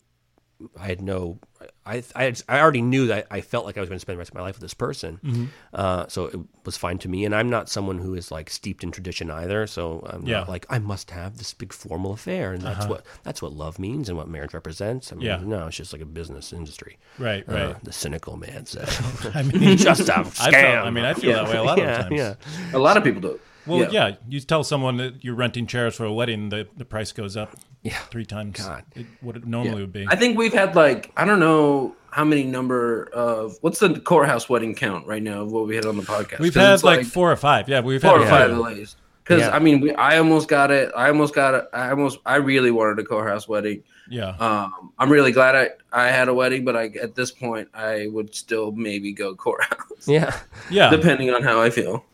I 0.78 0.86
had 0.86 1.02
no, 1.02 1.40
I, 1.84 2.02
I, 2.14 2.32
I 2.48 2.60
already 2.60 2.80
knew 2.82 3.08
that 3.08 3.26
I 3.30 3.40
felt 3.40 3.64
like 3.66 3.76
I 3.76 3.80
was 3.80 3.88
going 3.88 3.96
to 3.96 4.00
spend 4.00 4.16
the 4.16 4.18
rest 4.18 4.30
of 4.30 4.34
my 4.36 4.40
life 4.42 4.54
with 4.54 4.62
this 4.62 4.74
person. 4.74 5.18
Mm-hmm. 5.24 5.44
Uh, 5.74 6.06
so 6.08 6.26
it 6.26 6.38
was 6.64 6.76
fine 6.76 6.98
to 6.98 7.08
me. 7.08 7.24
And 7.24 7.34
I'm 7.34 7.50
not 7.50 7.68
someone 7.68 7.98
who 7.98 8.14
is 8.14 8.30
like 8.30 8.50
steeped 8.50 8.84
in 8.84 8.92
tradition 8.92 9.30
either. 9.30 9.66
So 9.66 10.06
I'm 10.08 10.24
Yeah. 10.24 10.38
not 10.38 10.48
like, 10.48 10.64
I 10.70 10.78
must 10.78 11.10
have 11.10 11.38
this 11.38 11.52
big 11.54 11.72
formal 11.72 12.12
affair. 12.12 12.52
And 12.52 12.62
that's 12.62 12.86
what, 12.86 13.04
that's 13.24 13.42
what 13.42 13.52
love 13.52 13.78
means 13.80 14.08
and 14.08 14.16
what 14.16 14.28
marriage 14.28 14.54
represents. 14.54 15.12
I 15.12 15.16
mean, 15.16 15.26
Yeah. 15.26 15.40
no, 15.42 15.66
it's 15.66 15.76
just 15.76 15.92
like 15.92 16.02
a 16.02 16.06
business 16.06 16.52
industry. 16.52 16.98
Right, 17.18 17.44
Uh, 17.48 17.52
right. 17.52 17.84
the 17.84 17.92
cynical 17.92 18.36
man 18.36 18.66
says, 18.66 19.00
I 19.34 19.42
mean, 19.42 19.76
just 19.76 20.08
a 20.08 20.18
I 20.18 20.22
scam. 20.22 20.50
felt. 20.52 20.86
I 20.86 20.90
mean, 20.90 21.04
I 21.04 21.14
feel 21.14 21.32
that 21.32 21.48
way 21.48 21.56
a 21.56 21.62
lot 21.64 21.78
yeah, 21.82 21.98
of 22.00 22.08
times. 22.08 22.16
Yeah. 22.16 22.34
A 22.74 22.78
lot 22.78 22.96
of 22.96 23.02
people 23.02 23.20
do. 23.20 23.40
Well, 23.66 23.80
Yeah. 23.80 23.88
yeah. 23.90 24.16
You 24.28 24.40
tell 24.40 24.64
someone 24.64 24.96
that 24.96 25.24
you're 25.24 25.34
renting 25.34 25.66
chairs 25.66 25.94
for 25.94 26.04
a 26.04 26.12
wedding, 26.12 26.48
the 26.48 26.66
the 26.76 26.84
price 26.84 27.12
goes 27.12 27.36
up. 27.36 27.56
Yeah. 27.82 27.98
three 28.10 28.24
times 28.24 28.60
God. 28.64 28.84
it, 28.94 29.06
what 29.20 29.36
it 29.36 29.44
normally 29.44 29.80
would 29.80 29.92
be. 29.92 30.06
I 30.08 30.14
think 30.14 30.38
we've 30.38 30.52
had 30.52 30.76
like 30.76 31.10
I 31.16 31.24
don't 31.24 31.40
know 31.40 31.96
how 32.10 32.24
many 32.24 32.44
number 32.44 33.08
of 33.12 33.56
what's 33.60 33.78
the 33.80 33.98
courthouse 33.98 34.48
wedding 34.48 34.74
count 34.74 35.06
right 35.06 35.22
now 35.22 35.42
of 35.42 35.50
what 35.52 35.66
we 35.66 35.74
had 35.74 35.86
on 35.86 35.96
the 35.96 36.02
podcast. 36.02 36.38
We've 36.38 36.54
had 36.54 36.74
it's 36.74 36.84
like, 36.84 37.04
four 37.06 37.32
or 37.32 37.36
five. 37.36 37.68
Yeah, 37.68 37.80
we've 37.80 38.00
four 38.00 38.18
had 38.18 38.20
or 38.20 38.26
five 38.26 38.50
at 38.52 38.58
least. 38.76 38.96
Because 39.24 39.40
Yeah. 39.42 39.50
I 39.54 39.60
mean, 39.60 39.80
we, 39.80 39.92
I 39.94 40.18
almost 40.18 40.48
got 40.48 40.70
it. 40.72 40.90
I 40.96 41.08
almost 41.08 41.34
got 41.34 41.54
it. 41.54 41.64
I 41.72 41.90
almost. 41.90 42.18
I 42.26 42.36
really 42.36 42.70
wanted 42.72 42.98
a 42.98 43.04
courthouse 43.04 43.46
wedding. 43.48 43.82
Yeah. 44.10 44.30
Um, 44.38 44.92
I'm 44.98 45.10
really 45.10 45.32
glad 45.32 45.54
I, 45.54 45.70
I 45.92 46.08
had 46.08 46.28
a 46.28 46.34
wedding, 46.34 46.64
but 46.64 46.76
I 46.76 46.86
at 47.00 47.14
this 47.14 47.30
point 47.30 47.68
I 47.72 48.08
would 48.08 48.34
still 48.34 48.72
maybe 48.72 49.12
go 49.12 49.34
courthouse, 49.34 50.06
Yeah. 50.06 50.36
yeah. 50.70 50.90
depending 50.90 51.30
on 51.30 51.42
how 51.42 51.60
I 51.62 51.70
feel 51.70 52.04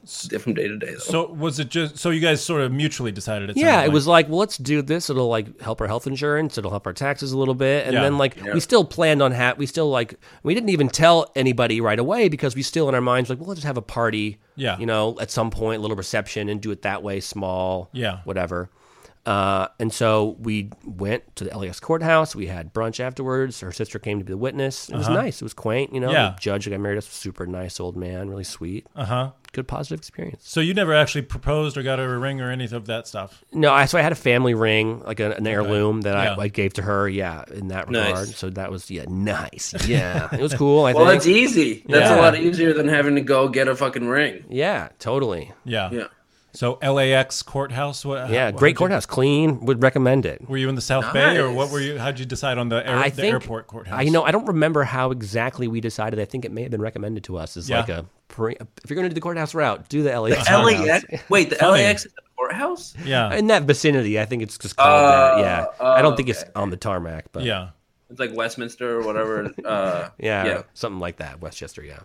from 0.40 0.54
day 0.54 0.68
to 0.68 0.76
day. 0.76 0.92
Though. 0.92 0.98
So 0.98 1.32
was 1.32 1.58
it 1.58 1.70
just 1.70 1.98
so 1.98 2.10
you 2.10 2.20
guys 2.20 2.42
sort 2.44 2.60
of 2.60 2.72
mutually 2.72 3.10
decided? 3.10 3.50
It 3.50 3.56
Yeah, 3.56 3.80
it 3.80 3.84
like. 3.86 3.92
was 3.92 4.06
like, 4.06 4.28
well, 4.28 4.38
let's 4.38 4.58
do 4.58 4.82
this. 4.82 5.08
It'll 5.10 5.28
like 5.28 5.60
help 5.60 5.80
our 5.80 5.86
health 5.86 6.06
insurance. 6.06 6.58
It'll 6.58 6.70
help 6.70 6.86
our 6.86 6.92
taxes 6.92 7.32
a 7.32 7.38
little 7.38 7.54
bit, 7.54 7.86
and 7.86 7.94
Yeah. 7.94 8.02
then 8.02 8.18
like 8.18 8.36
we 8.52 8.60
still 8.60 8.84
planned 8.84 9.22
on 9.22 9.32
hat. 9.32 9.58
We 9.58 9.66
still 9.66 9.88
like 9.90 10.14
we 10.42 10.54
didn't 10.54 10.68
even 10.70 10.88
tell 10.88 11.30
anybody 11.34 11.80
right 11.80 11.98
away 11.98 12.28
because 12.28 12.54
we 12.54 12.62
still 12.62 12.88
in 12.88 12.94
our 12.94 13.00
minds 13.00 13.30
like, 13.30 13.38
well, 13.40 13.48
let's 13.48 13.60
just 13.60 13.66
have 13.66 13.76
a 13.78 13.82
party. 13.82 14.38
Yeah. 14.56 14.76
you 14.78 14.86
know, 14.86 15.16
at 15.20 15.30
some 15.30 15.50
point, 15.50 15.78
a 15.78 15.82
little 15.82 15.96
reception 15.96 16.48
and 16.48 16.60
do 16.60 16.70
it 16.72 16.82
that 16.82 17.02
way, 17.02 17.20
small. 17.20 17.88
Yeah. 17.92 18.18
whatever. 18.24 18.70
Uh, 19.26 19.68
and 19.78 19.92
so 19.92 20.36
we 20.40 20.70
went 20.86 21.36
to 21.36 21.44
the 21.44 21.56
LAX 21.56 21.80
courthouse. 21.80 22.34
We 22.34 22.46
had 22.46 22.72
brunch 22.72 22.98
afterwards. 23.00 23.60
Her 23.60 23.72
sister 23.72 23.98
came 23.98 24.18
to 24.18 24.24
be 24.24 24.32
the 24.32 24.38
witness. 24.38 24.88
It 24.88 24.96
was 24.96 25.08
nice. 25.08 25.42
It 25.42 25.44
was 25.44 25.52
quaint. 25.54 25.92
You 25.92 26.00
know, 26.00 26.08
Uh-huh. 26.08 26.16
Yeah. 26.18 26.30
the 26.34 26.40
judge 26.40 26.64
that 26.64 26.70
got 26.70 26.80
married 26.80 26.98
us 26.98 27.06
was 27.06 27.14
super 27.14 27.46
nice 27.46 27.78
old 27.80 27.96
man, 27.96 28.30
really 28.30 28.44
sweet. 28.44 28.86
Uh 28.96 29.04
huh. 29.04 29.30
Good 29.52 29.66
positive 29.66 29.98
experience. 30.00 30.46
So 30.46 30.60
you 30.60 30.74
never 30.74 30.92
actually 30.94 31.22
proposed 31.22 31.76
or 31.78 31.82
got 31.82 31.98
her 31.98 32.14
a 32.14 32.18
ring 32.18 32.40
or 32.42 32.50
any 32.50 32.64
of 32.66 32.86
that 32.86 33.06
stuff. 33.08 33.42
No, 33.52 33.72
I 33.72 33.86
so 33.86 33.98
I 33.98 34.02
had 34.02 34.12
a 34.12 34.14
family 34.14 34.52
ring, 34.54 35.00
like 35.00 35.20
a, 35.20 35.32
an 35.32 35.46
heirloom 35.46 36.02
that 36.02 36.14
Yeah. 36.14 36.34
I, 36.34 36.42
I 36.44 36.48
gave 36.48 36.74
to 36.74 36.82
her. 36.82 37.08
Yeah, 37.08 37.44
in 37.52 37.68
that 37.68 37.90
Nice. 37.90 38.08
regard. 38.08 38.28
So 38.28 38.50
that 38.50 38.70
was 38.70 38.90
yeah, 38.90 39.04
nice. 39.08 39.74
Yeah, 39.88 40.28
it 40.34 40.40
was 40.40 40.52
cool. 40.54 40.84
I 40.84 40.92
well, 40.92 41.06
think. 41.06 41.14
that's 41.22 41.26
easy. 41.26 41.82
That's 41.88 42.10
Yeah. 42.10 42.16
a 42.16 42.20
lot 42.20 42.36
easier 42.38 42.72
than 42.74 42.88
having 42.88 43.14
to 43.14 43.22
go 43.22 43.48
get 43.48 43.68
a 43.68 43.74
fucking 43.76 44.06
ring. 44.06 44.44
yeah, 44.50 44.88
totally. 44.98 45.52
Yeah. 45.64 45.90
Yeah. 45.92 46.04
So 46.52 46.78
LAX 46.82 47.42
courthouse. 47.42 48.04
What? 48.04 48.30
Yeah, 48.30 48.46
how- 48.46 48.50
great 48.52 48.70
how'd 48.70 48.70
you- 48.70 48.74
courthouse, 48.78 49.06
clean. 49.06 49.60
Would 49.66 49.82
recommend 49.82 50.24
it. 50.26 50.48
Were 50.48 50.56
you 50.56 50.68
in 50.68 50.74
the 50.74 50.80
South 50.80 51.12
Bay 51.12 51.36
or 51.36 51.52
what 51.52 51.70
were 51.70 51.80
you? 51.80 51.98
How'd 51.98 52.18
you 52.18 52.24
decide 52.24 52.58
on 52.58 52.68
the, 52.68 52.76
air, 52.88 52.96
I 52.96 53.10
the 53.10 53.26
airport 53.26 53.66
courthouse? 53.66 53.98
I 53.98 54.02
you 54.02 54.10
know 54.10 54.24
I 54.24 54.30
don't 54.30 54.46
remember 54.46 54.82
how 54.84 55.10
exactly 55.10 55.68
we 55.68 55.80
decided. 55.80 56.18
I 56.18 56.24
think 56.24 56.44
it 56.44 56.52
may 56.52 56.62
have 56.62 56.70
been 56.70 56.80
recommended 56.82 57.24
to 57.24 57.36
us 57.36 57.56
as 57.56 57.68
Yeah. 57.68 57.80
like 57.80 57.88
a 57.90 58.06
pre, 58.28 58.54
if 58.82 58.90
you're 58.90 58.94
going 58.96 59.04
to 59.04 59.10
do 59.10 59.14
the 59.14 59.20
courthouse 59.20 59.54
route, 59.54 59.88
do 59.88 60.02
the 60.02 60.18
LAX. 60.18 60.48
The 60.48 60.58
LAX. 60.58 61.04
Wait, 61.28 61.50
the 61.50 61.56
Funny. 61.56 61.82
LAX 61.84 62.06
is 62.06 62.12
the 62.12 62.22
courthouse? 62.36 62.94
Yeah. 63.04 63.34
in 63.34 63.48
that 63.48 63.64
vicinity. 63.64 64.18
I 64.18 64.24
think 64.24 64.42
it's 64.42 64.56
just 64.58 64.76
called 64.76 64.88
Uh, 64.88 65.36
that. 65.36 65.40
Yeah, 65.42 65.66
oh, 65.80 65.86
I 65.92 66.02
don't 66.02 66.16
think 66.16 66.28
it's 66.30 66.44
on 66.56 66.70
the 66.70 66.76
tarmac, 66.76 67.26
but 67.32 67.44
yeah. 67.44 67.70
It's 68.10 68.18
like 68.18 68.34
Westminster 68.34 68.98
or 68.98 69.02
whatever. 69.04 69.52
Uh, 69.64 70.08
yeah, 70.18 70.46
yeah. 70.46 70.62
something 70.72 70.98
like 70.98 71.18
that. 71.18 71.42
Westchester, 71.42 71.82
yeah. 71.84 72.00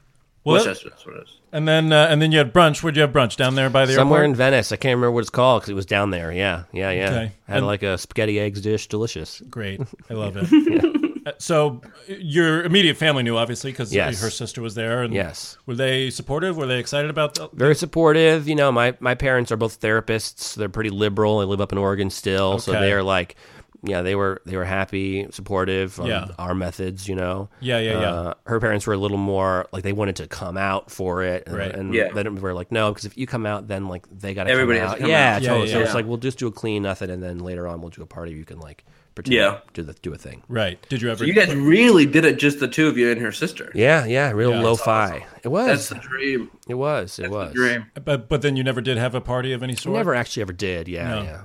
Well, 0.45 0.55
Westchester, 0.55 0.89
that's 0.89 1.05
what 1.05 1.15
it 1.15 1.23
is. 1.23 1.37
and 1.53 1.67
then 1.67 1.93
uh, 1.93 2.07
and 2.09 2.21
then 2.21 2.31
you 2.31 2.37
had 2.37 2.53
brunch. 2.53 2.83
Where'd 2.83 2.95
you 2.97 3.01
have 3.03 3.11
brunch? 3.13 3.37
Down 3.37 3.55
there 3.55 3.69
by 3.69 3.85
the 3.85 3.93
Somewhere 3.93 4.23
in. 4.25 4.35
Venice. 4.35 4.71
I 4.71 4.75
can't 4.75 4.95
remember 4.97 5.11
what 5.11 5.21
it's 5.21 5.29
called 5.29 5.61
because 5.61 5.69
it 5.69 5.75
was 5.75 5.85
down 5.85 6.09
there. 6.11 6.31
Yeah, 6.31 6.63
yeah, 6.73 6.91
yeah. 6.91 7.05
Okay. 7.09 7.31
Had 7.47 7.57
And- 7.57 7.65
like 7.67 7.83
a 7.83 7.97
spaghetti 7.97 8.39
eggs 8.39 8.59
dish, 8.61 8.87
delicious. 8.87 9.41
Great. 9.49 9.79
I 10.09 10.13
love 10.13 10.35
it. 10.37 10.83
Uh, 11.25 11.31
So 11.37 11.81
your 12.07 12.63
immediate 12.63 12.97
family 12.97 13.23
knew 13.23 13.37
obviously 13.37 13.71
because 13.71 13.93
Yes. 13.95 14.21
her 14.21 14.29
sister 14.29 14.61
was 14.61 14.75
there. 14.75 15.03
And 15.03 15.13
Yes. 15.13 15.57
Were 15.65 15.75
they 15.75 16.09
supportive? 16.09 16.57
Were 16.57 16.65
they 16.67 16.79
excited 16.79 17.09
about? 17.09 17.35
The, 17.35 17.47
Very 17.53 17.75
supportive. 17.75 18.45
You 18.49 18.55
know, 18.55 18.73
my 18.73 18.97
my 18.99 19.15
parents 19.15 19.49
are 19.49 19.55
both 19.55 19.79
therapists. 19.79 20.55
They're 20.55 20.67
pretty 20.67 20.89
liberal. 20.89 21.39
They 21.39 21.45
live 21.45 21.61
up 21.61 21.71
in 21.71 21.77
Oregon 21.77 22.09
still, 22.09 22.59
so 22.59 22.73
they 22.73 22.91
are 22.91 23.03
like, 23.03 23.37
yeah, 23.83 24.01
they 24.01 24.15
were 24.15 24.41
they 24.45 24.55
were 24.57 24.63
happy, 24.65 25.27
supportive 25.31 25.99
of 25.99 26.07
Yeah. 26.07 26.27
our 26.39 26.55
methods. 26.55 27.07
You 27.07 27.15
know. 27.15 27.49
Yeah, 27.59 27.79
yeah, 27.79 27.99
yeah. 27.99 28.09
Uh, 28.13 28.33
her 28.45 28.59
parents 28.59 28.87
were 28.87 28.93
a 28.93 28.97
little 28.97 29.17
more 29.17 29.67
like 29.71 29.83
they 29.83 29.93
wanted 29.93 30.15
to 30.17 30.27
come 30.27 30.57
out 30.57 30.89
for 30.89 31.23
it, 31.23 31.43
and, 31.47 31.55
Right. 31.57 31.73
and 31.75 31.93
Yeah. 31.93 32.09
then 32.13 32.33
we 32.35 32.41
were 32.41 32.53
like, 32.53 32.71
no, 32.71 32.91
because 32.91 33.05
if 33.05 33.17
you 33.17 33.27
come 33.27 33.45
out, 33.45 33.67
then 33.67 33.87
like 33.87 34.05
they 34.09 34.33
got 34.33 34.45
to 34.45 34.49
Everybody 34.51 34.79
come 34.79 34.89
out. 34.89 34.99
come 34.99 35.09
yeah, 35.09 35.35
out. 35.35 35.41
Yeah, 35.41 35.49
totally. 35.49 35.67
yeah, 35.69 35.73
So 35.75 35.81
it's 35.81 35.93
like 35.93 36.05
we'll 36.05 36.17
just 36.17 36.39
do 36.39 36.47
a 36.47 36.51
clean 36.51 36.83
nothing, 36.83 37.09
and 37.09 37.21
then 37.21 37.39
later 37.39 37.67
on 37.67 37.81
we'll 37.81 37.89
do 37.89 38.01
a 38.01 38.05
party. 38.07 38.31
You 38.33 38.45
can 38.45 38.59
like 38.59 38.83
pretend 39.15 39.35
Yeah. 39.35 39.57
do 39.75 39.83
the 39.83 39.93
do 40.01 40.11
a 40.11 40.17
thing. 40.17 40.41
right. 40.47 40.79
Did 40.89 41.01
you 41.03 41.11
ever? 41.11 41.19
So 41.19 41.25
you 41.25 41.33
guys 41.33 41.53
really 41.53 42.05
did 42.07 42.25
it 42.25 42.39
just 42.39 42.59
the 42.59 42.67
two 42.67 42.87
of 42.87 42.97
you 42.97 43.11
and 43.11 43.21
her 43.21 43.31
sister. 43.31 43.71
Yeah, 43.75 44.05
yeah, 44.05 44.31
real 44.31 44.51
yeah, 44.51 44.61
lo 44.61 44.75
fi. 44.75 45.25
It 45.43 45.49
was. 45.49 45.67
That's 45.67 45.89
the 45.89 45.95
dream. 46.07 46.49
it 46.67 46.73
was. 46.75 47.19
It 47.19 47.23
That's 47.23 47.31
was. 47.33 47.49
the 47.49 47.53
dream. 47.55 47.85
but 48.03 48.27
but 48.27 48.41
then 48.41 48.55
you 48.55 48.63
never 48.63 48.81
did 48.81 48.97
have 48.97 49.13
a 49.13 49.21
party 49.21 49.53
of 49.53 49.61
any 49.61 49.73
We 49.73 49.77
sort. 49.77 49.95
never 49.97 50.15
actually 50.15 50.41
ever 50.41 50.53
did. 50.53 50.87
Yeah, 50.87 51.09
No. 51.09 51.21
yeah. 51.21 51.41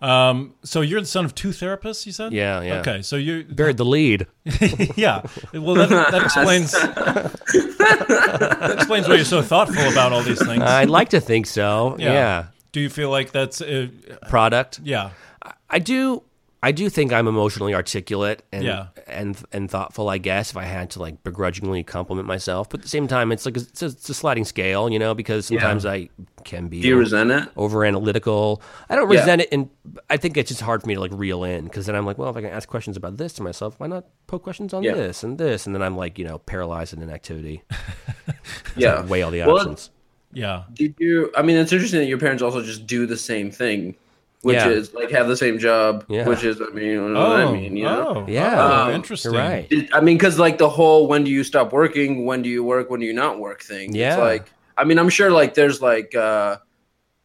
Um. 0.00 0.54
So 0.62 0.82
you're 0.82 1.00
the 1.00 1.06
son 1.06 1.24
of 1.24 1.34
two 1.34 1.48
therapists. 1.50 2.06
You 2.06 2.12
said. 2.12 2.32
Yeah, 2.32 2.60
yeah. 2.60 2.80
Okay. 2.80 3.02
So 3.02 3.16
you. 3.16 3.44
Buried 3.44 3.78
the 3.78 3.84
lead. 3.84 4.26
yeah. 4.96 5.22
Well, 5.54 5.74
that, 5.76 5.88
that 5.88 6.22
explains. 6.22 6.72
that 6.72 8.74
explains 8.78 9.08
why 9.08 9.14
you're 9.14 9.24
so 9.24 9.42
thoughtful 9.42 9.90
about 9.90 10.12
all 10.12 10.22
these 10.22 10.44
things. 10.44 10.62
I'd 10.62 10.90
like 10.90 11.10
to 11.10 11.20
think 11.20 11.46
so. 11.46 11.96
Yeah. 11.98 12.46
Do 12.72 12.80
you 12.80 12.90
feel 12.90 13.10
like 13.10 13.32
that's? 13.32 13.62
Uh, 13.62 13.88
Product. 14.28 14.80
yeah. 14.84 15.10
I 15.70 15.78
do. 15.78 16.22
I 16.62 16.72
do 16.72 16.88
think 16.88 17.12
I'm 17.12 17.28
emotionally 17.28 17.74
articulate 17.74 18.42
and 18.50 18.64
Yeah. 18.64 18.86
and 19.06 19.40
and 19.52 19.70
thoughtful. 19.70 20.08
I 20.08 20.18
guess 20.18 20.50
if 20.50 20.56
I 20.56 20.64
had 20.64 20.90
to 20.90 21.00
like 21.00 21.22
begrudgingly 21.22 21.84
compliment 21.84 22.26
myself, 22.26 22.68
but 22.70 22.80
at 22.80 22.82
the 22.84 22.88
same 22.88 23.06
time, 23.06 23.30
it's 23.30 23.44
like 23.46 23.56
a, 23.56 23.60
it's, 23.60 23.82
a, 23.82 23.86
it's 23.86 24.08
a 24.08 24.14
sliding 24.14 24.44
scale, 24.44 24.90
you 24.90 24.98
know, 24.98 25.14
because 25.14 25.46
sometimes 25.46 25.84
I 25.86 26.08
can 26.44 26.68
be 26.68 26.80
Do 26.80 26.88
you 26.88 26.96
resent 26.98 27.30
it? 27.30 27.48
over 27.56 27.84
analytical. 27.84 28.62
I 28.88 28.96
don't 28.96 29.10
Yeah. 29.12 29.20
resent 29.20 29.42
it, 29.42 29.48
and 29.52 29.68
I 30.10 30.16
think 30.16 30.36
it's 30.36 30.48
just 30.48 30.62
hard 30.62 30.80
for 30.80 30.88
me 30.88 30.94
to 30.94 31.00
like 31.00 31.12
reel 31.14 31.44
in 31.44 31.64
because 31.64 31.86
then 31.86 31.94
I'm 31.94 32.06
like, 32.06 32.18
well, 32.18 32.30
if 32.30 32.36
I 32.36 32.40
can 32.40 32.50
ask 32.50 32.68
questions 32.68 32.96
about 32.96 33.16
this 33.18 33.32
to 33.34 33.42
myself, 33.42 33.74
why 33.78 33.86
not 33.86 34.06
poke 34.26 34.42
questions 34.42 34.72
on 34.74 34.82
Yeah. 34.82 34.94
this 34.94 35.22
and 35.22 35.38
this, 35.38 35.66
and 35.66 35.74
then 35.74 35.82
I'm 35.82 35.96
like, 35.96 36.18
you 36.18 36.24
know, 36.24 36.38
paralyzed 36.38 36.94
in 36.94 37.02
inactivity. 37.02 37.62
Yeah. 38.76 39.04
Weigh 39.04 39.22
all 39.22 39.30
the 39.30 39.40
Well, 39.40 39.56
options. 39.58 39.90
Yeah. 40.32 40.64
Did 40.74 40.94
you? 40.98 41.32
I 41.36 41.42
mean, 41.42 41.56
it's 41.56 41.72
interesting 41.72 42.00
that 42.00 42.06
your 42.06 42.18
parents 42.18 42.42
also 42.42 42.62
just 42.62 42.86
do 42.86 43.06
the 43.06 43.16
same 43.16 43.50
thing, 43.50 43.94
which 44.46 44.54
Yeah. 44.54 44.68
is 44.68 44.94
like 44.94 45.10
have 45.10 45.26
the 45.26 45.36
same 45.36 45.58
job. 45.58 46.04
Yeah. 46.08 46.26
Which 46.28 46.44
is, 46.44 46.60
I 46.62 46.66
mean, 46.72 46.84
you 46.86 47.08
know 47.08 47.28
what 47.30 47.40
I 47.40 47.52
mean, 47.52 47.76
you 47.76 47.82
know. 47.84 48.12
oh, 48.18 48.24
Yeah. 48.28 48.54
oh, 48.62 48.82
Um, 48.88 48.90
interesting. 48.94 49.32
Right. 49.32 49.66
I 49.92 50.00
mean, 50.00 50.16
because 50.16 50.38
like 50.38 50.56
the 50.58 50.68
whole 50.68 51.08
when 51.08 51.24
do 51.24 51.30
you 51.32 51.42
stop 51.42 51.72
working, 51.72 52.24
when 52.24 52.42
do 52.42 52.48
you 52.48 52.62
work, 52.62 52.88
when 52.88 53.00
do 53.00 53.06
you 53.06 53.12
not 53.12 53.40
work 53.40 53.60
thing. 53.62 53.92
Yeah. 53.94 54.12
It's 54.12 54.20
like, 54.20 54.46
I 54.78 54.84
mean, 54.84 54.98
I'm 55.00 55.08
sure 55.08 55.32
like 55.32 55.54
there's 55.54 55.82
like, 55.82 56.14
uh, 56.14 56.58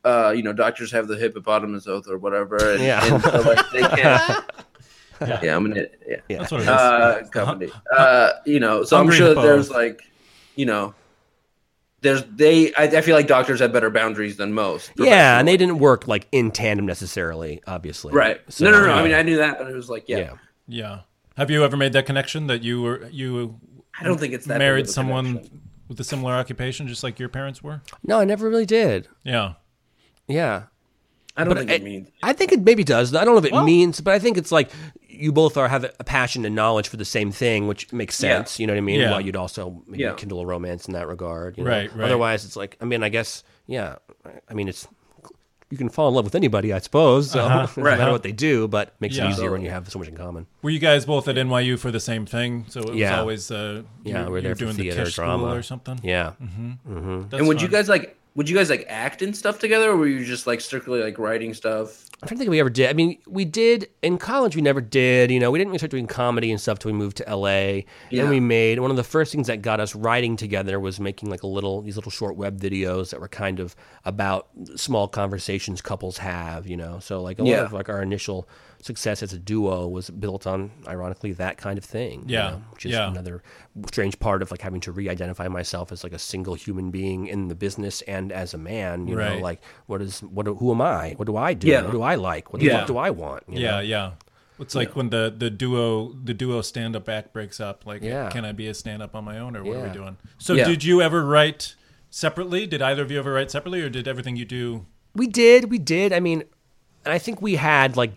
uh, 0.03 0.33
you 0.35 0.41
know, 0.41 0.51
doctors 0.51 0.91
have 0.93 1.07
the 1.07 1.15
hippopotamus 1.15 1.85
oath 1.87 2.07
or 2.09 2.17
whatever. 2.17 2.57
And, 2.73 2.81
Yeah. 2.81 3.05
and 3.05 3.21
so, 3.23 3.41
like, 3.41 3.69
they 3.71 3.81
can't. 3.81 4.45
yeah. 5.43 5.55
I'm 5.55 5.67
gonna. 5.67 5.85
Yeah. 6.07 6.15
Yeah. 6.27 6.37
That's 6.39 6.51
what 6.51 6.61
it 6.61 6.63
is. 6.63 6.69
Uh, 6.69 7.21
company. 7.31 7.71
Uh, 7.95 8.29
you 8.47 8.59
know, 8.59 8.83
so 8.83 8.97
Hungry 8.97 9.13
I'm 9.15 9.19
sure 9.21 9.35
that 9.35 9.41
there's 9.43 9.69
like, 9.69 10.01
you 10.55 10.65
know, 10.65 10.95
there's 12.01 12.23
they. 12.25 12.73
I, 12.73 12.83
I 12.83 13.01
feel 13.01 13.15
like 13.15 13.27
doctors 13.27 13.59
have 13.59 13.71
better 13.71 13.89
boundaries 13.89 14.37
than 14.37 14.53
most. 14.53 14.91
Yeah, 14.97 15.39
and 15.39 15.47
they 15.47 15.57
didn't 15.57 15.79
work 15.79 16.07
like 16.07 16.27
in 16.31 16.51
tandem 16.51 16.85
necessarily, 16.85 17.61
obviously. 17.67 18.13
Right. 18.13 18.41
So, 18.49 18.65
no, 18.65 18.71
no, 18.71 18.81
no. 18.81 18.87
yeah. 18.87 18.95
I 18.95 19.03
mean, 19.03 19.13
I 19.13 19.21
knew 19.21 19.37
that, 19.37 19.57
but 19.57 19.67
it 19.67 19.75
was 19.75 19.89
like, 19.89 20.09
yeah. 20.09 20.17
yeah. 20.17 20.33
yeah. 20.67 20.99
Have 21.37 21.49
you 21.49 21.63
ever 21.63 21.77
made 21.77 21.93
that 21.93 22.05
connection 22.05 22.47
that 22.47 22.63
you 22.63 22.81
were 22.81 23.07
you 23.09 23.59
I 23.99 24.03
don't 24.03 24.19
think 24.19 24.33
it's 24.33 24.45
that 24.47 24.55
big 24.55 24.59
married 24.59 24.85
of 24.85 24.89
a 24.89 24.93
someone 24.93 25.25
connection. 25.25 25.61
with 25.87 25.99
a 25.99 26.03
similar 26.03 26.33
occupation, 26.33 26.87
just 26.87 27.03
like 27.03 27.19
your 27.19 27.29
parents 27.29 27.63
were? 27.63 27.81
No, 28.03 28.19
I 28.19 28.25
never 28.25 28.49
really 28.49 28.65
did. 28.65 29.07
Yeah. 29.23 29.53
Yeah. 30.27 30.63
I 31.37 31.43
don't 31.43 31.53
But 31.53 31.59
think 31.59 31.71
I- 31.71 31.75
it 31.75 31.83
means. 31.83 32.07
I 32.23 32.33
think 32.33 32.51
it 32.51 32.61
maybe 32.61 32.83
does. 32.83 33.13
I 33.15 33.23
don't 33.23 33.33
know 33.35 33.39
if 33.39 33.45
it 33.45 33.53
Well- 33.53 33.63
means, 33.63 34.01
but 34.01 34.13
I 34.13 34.19
think 34.19 34.37
it's 34.37 34.51
like 34.51 34.69
you 35.07 35.31
both 35.31 35.55
are 35.57 35.67
have 35.67 35.83
a 35.83 36.03
passion 36.03 36.45
and 36.45 36.55
knowledge 36.55 36.87
for 36.87 36.97
the 36.97 37.05
same 37.05 37.31
thing, 37.31 37.67
which 37.67 37.91
makes 37.93 38.21
Yeah. 38.21 38.37
sense. 38.37 38.59
You 38.59 38.67
know 38.67 38.73
what 38.73 38.77
I 38.79 38.81
mean? 38.81 38.99
Yeah. 38.99 39.11
Why 39.11 39.19
you'd 39.19 39.35
also 39.35 39.83
maybe 39.87 40.03
Yeah. 40.03 40.13
kindle 40.13 40.39
a 40.41 40.45
romance 40.45 40.87
in 40.87 40.93
that 40.93 41.07
regard. 41.07 41.57
You 41.57 41.63
know? 41.63 41.69
Right, 41.69 41.95
right. 41.95 42.05
Otherwise, 42.05 42.43
it's 42.45 42.55
like 42.55 42.75
I 42.81 42.85
mean, 42.85 43.03
I 43.03 43.09
guess 43.09 43.43
yeah. 43.67 43.95
I 44.49 44.53
mean, 44.53 44.67
it's 44.67 44.87
you 45.69 45.77
can 45.77 45.87
fall 45.87 46.09
in 46.09 46.15
love 46.15 46.25
with 46.25 46.35
anybody, 46.35 46.73
I 46.73 46.79
suppose. 46.79 47.31
So 47.31 47.39
no 47.47 47.69
Right. 47.81 47.97
matter 47.97 48.11
what 48.11 48.23
they 48.23 48.33
do, 48.33 48.67
but 48.67 48.93
makes 48.99 49.15
Uh-huh. 49.17 49.27
Yeah. 49.27 49.31
it 49.31 49.37
easier 49.37 49.51
when 49.51 49.61
you 49.61 49.69
have 49.69 49.89
so 49.89 49.99
much 49.99 50.09
in 50.09 50.17
common. 50.17 50.45
Were 50.63 50.69
you 50.69 50.79
guys 50.79 51.05
both 51.05 51.29
at 51.29 51.37
NYU 51.37 51.77
for 51.77 51.91
the 51.91 51.99
same 52.01 52.25
thing? 52.25 52.65
So 52.67 52.81
it 52.81 52.89
was 52.89 52.97
Yeah. 52.97 53.19
always 53.19 53.49
uh, 53.51 53.83
Yeah, 54.03 54.19
you, 54.21 54.25
we 54.25 54.31
were 54.31 54.37
you 54.39 54.41
there 54.43 54.55
for 54.55 54.59
doing 54.65 54.75
theater, 54.75 54.97
the 54.97 55.05
Tisch 55.05 55.15
drama. 55.15 55.43
school 55.43 55.53
or 55.53 55.63
something. 55.63 55.99
Yeah. 56.03 56.31
That's 56.85 57.33
and 57.39 57.47
would 57.47 57.61
you 57.61 57.69
guys 57.69 57.87
like? 57.87 58.17
Would 58.35 58.49
you 58.49 58.55
guys 58.55 58.69
like 58.69 58.85
act 58.87 59.21
and 59.21 59.35
stuff 59.35 59.59
together, 59.59 59.91
or 59.91 59.97
were 59.97 60.07
you 60.07 60.23
just 60.23 60.47
like 60.47 60.61
strictly 60.61 61.03
like 61.03 61.19
writing 61.19 61.53
stuff? 61.53 62.05
I'm 62.23 62.27
trying 62.27 62.37
to 62.37 62.39
think 62.39 62.47
if 62.47 62.51
we 62.51 62.59
ever 62.59 62.69
did. 62.69 62.89
I 62.89 62.93
mean, 62.93 63.17
we 63.27 63.43
did 63.45 63.89
in 64.03 64.17
college. 64.19 64.55
We 64.55 64.61
never 64.61 64.79
did. 64.79 65.31
You 65.31 65.39
know, 65.39 65.49
we 65.51 65.57
didn't 65.57 65.69
really 65.71 65.79
start 65.79 65.89
doing 65.91 66.07
comedy 66.07 66.51
and 66.51 66.61
stuff 66.61 66.79
till 66.79 66.91
we 66.91 66.97
moved 66.97 67.17
to 67.17 67.25
LA. 67.35 67.49
Yeah. 68.09 68.21
And 68.21 68.29
we 68.29 68.39
made 68.39 68.79
one 68.79 68.91
of 68.91 68.95
the 68.95 69.03
first 69.03 69.31
things 69.33 69.47
that 69.47 69.61
got 69.63 69.79
us 69.79 69.95
writing 69.95 70.37
together 70.37 70.79
was 70.79 70.99
making 70.99 71.29
like 71.29 71.43
a 71.43 71.47
little 71.47 71.81
these 71.81 71.95
little 71.95 72.11
short 72.11 72.35
web 72.37 72.59
videos 72.61 73.09
that 73.09 73.19
were 73.19 73.27
kind 73.27 73.59
of 73.59 73.75
about 74.05 74.47
small 74.75 75.07
conversations 75.07 75.81
couples 75.81 76.19
have. 76.19 76.67
You 76.67 76.77
know, 76.77 76.99
so 76.99 77.21
like 77.21 77.39
a 77.39 77.43
Yeah. 77.43 77.57
lot 77.57 77.65
of 77.65 77.73
like 77.73 77.89
our 77.89 78.01
initial 78.01 78.47
success 78.81 79.21
as 79.23 79.31
a 79.33 79.37
duo 79.39 79.87
was 79.87 80.09
built 80.09 80.47
on, 80.47 80.71
ironically, 80.87 81.31
that 81.33 81.57
kind 81.57 81.77
of 81.77 81.85
thing. 81.85 82.21
you 82.27 82.35
Yeah, 82.35 82.49
know, 82.51 82.61
Just 82.77 82.93
yeah. 82.93 83.09
another 83.09 83.43
strange 83.87 84.19
part 84.19 84.41
of 84.41 84.51
like 84.51 84.61
having 84.61 84.81
to 84.81 84.91
re-identify 84.91 85.47
myself 85.47 85.91
as 85.91 86.03
like 86.03 86.13
a 86.13 86.19
single 86.19 86.55
human 86.55 86.91
being 86.91 87.27
in 87.27 87.47
the 87.47 87.55
business 87.55 88.01
and 88.03 88.31
as 88.31 88.53
a 88.53 88.57
man. 88.57 89.07
You 89.07 89.15
know, 89.15 89.37
like 89.37 89.61
what 89.85 90.01
is 90.01 90.21
what? 90.21 90.47
Who 90.47 90.71
am 90.71 90.81
I? 90.81 91.13
What 91.17 91.25
do 91.25 91.37
I 91.37 91.53
do? 91.53 91.67
Yeah. 91.67 91.83
What 91.83 91.91
do 91.91 92.01
I 92.01 92.15
like? 92.15 92.51
What 92.51 92.59
the 92.59 92.67
Yeah. 92.67 92.77
fuck 92.79 92.87
do 92.87 92.97
I 92.97 93.09
want? 93.11 93.43
you 93.47 93.59
yeah, 93.59 93.71
know? 93.71 93.79
yeah. 93.79 94.11
It's 94.59 94.75
like 94.75 94.95
when 94.95 95.09
the 95.09 95.33
the 95.35 95.49
duo 95.49 96.13
the 96.23 96.33
duo 96.33 96.61
stand 96.61 96.95
up 96.95 97.09
act 97.09 97.33
breaks 97.33 97.59
up. 97.59 97.85
Like, 97.85 98.03
Yeah. 98.03 98.29
can 98.29 98.45
I 98.45 98.51
be 98.51 98.67
a 98.67 98.73
stand 98.73 99.01
up 99.01 99.15
on 99.15 99.23
my 99.23 99.39
own, 99.39 99.55
or 99.55 99.63
what 99.63 99.77
are 99.77 99.87
we 99.87 99.93
doing? 99.93 100.17
So, 100.37 100.53
Yeah. 100.53 100.65
did 100.65 100.83
you 100.83 101.01
ever 101.01 101.25
write 101.25 101.75
separately? 102.11 102.67
Did 102.67 102.81
either 102.81 103.01
of 103.01 103.09
you 103.11 103.17
ever 103.19 103.33
write 103.33 103.49
separately, 103.51 103.81
or 103.81 103.89
did 103.89 104.07
everything 104.07 104.35
you 104.35 104.45
do? 104.45 104.85
We 105.15 105.25
did, 105.27 105.71
we 105.71 105.79
did. 105.79 106.13
I 106.13 106.19
mean, 106.19 106.43
and 107.05 107.11
I 107.13 107.17
think 107.17 107.41
we 107.41 107.55
had 107.55 107.97
like, 107.97 108.13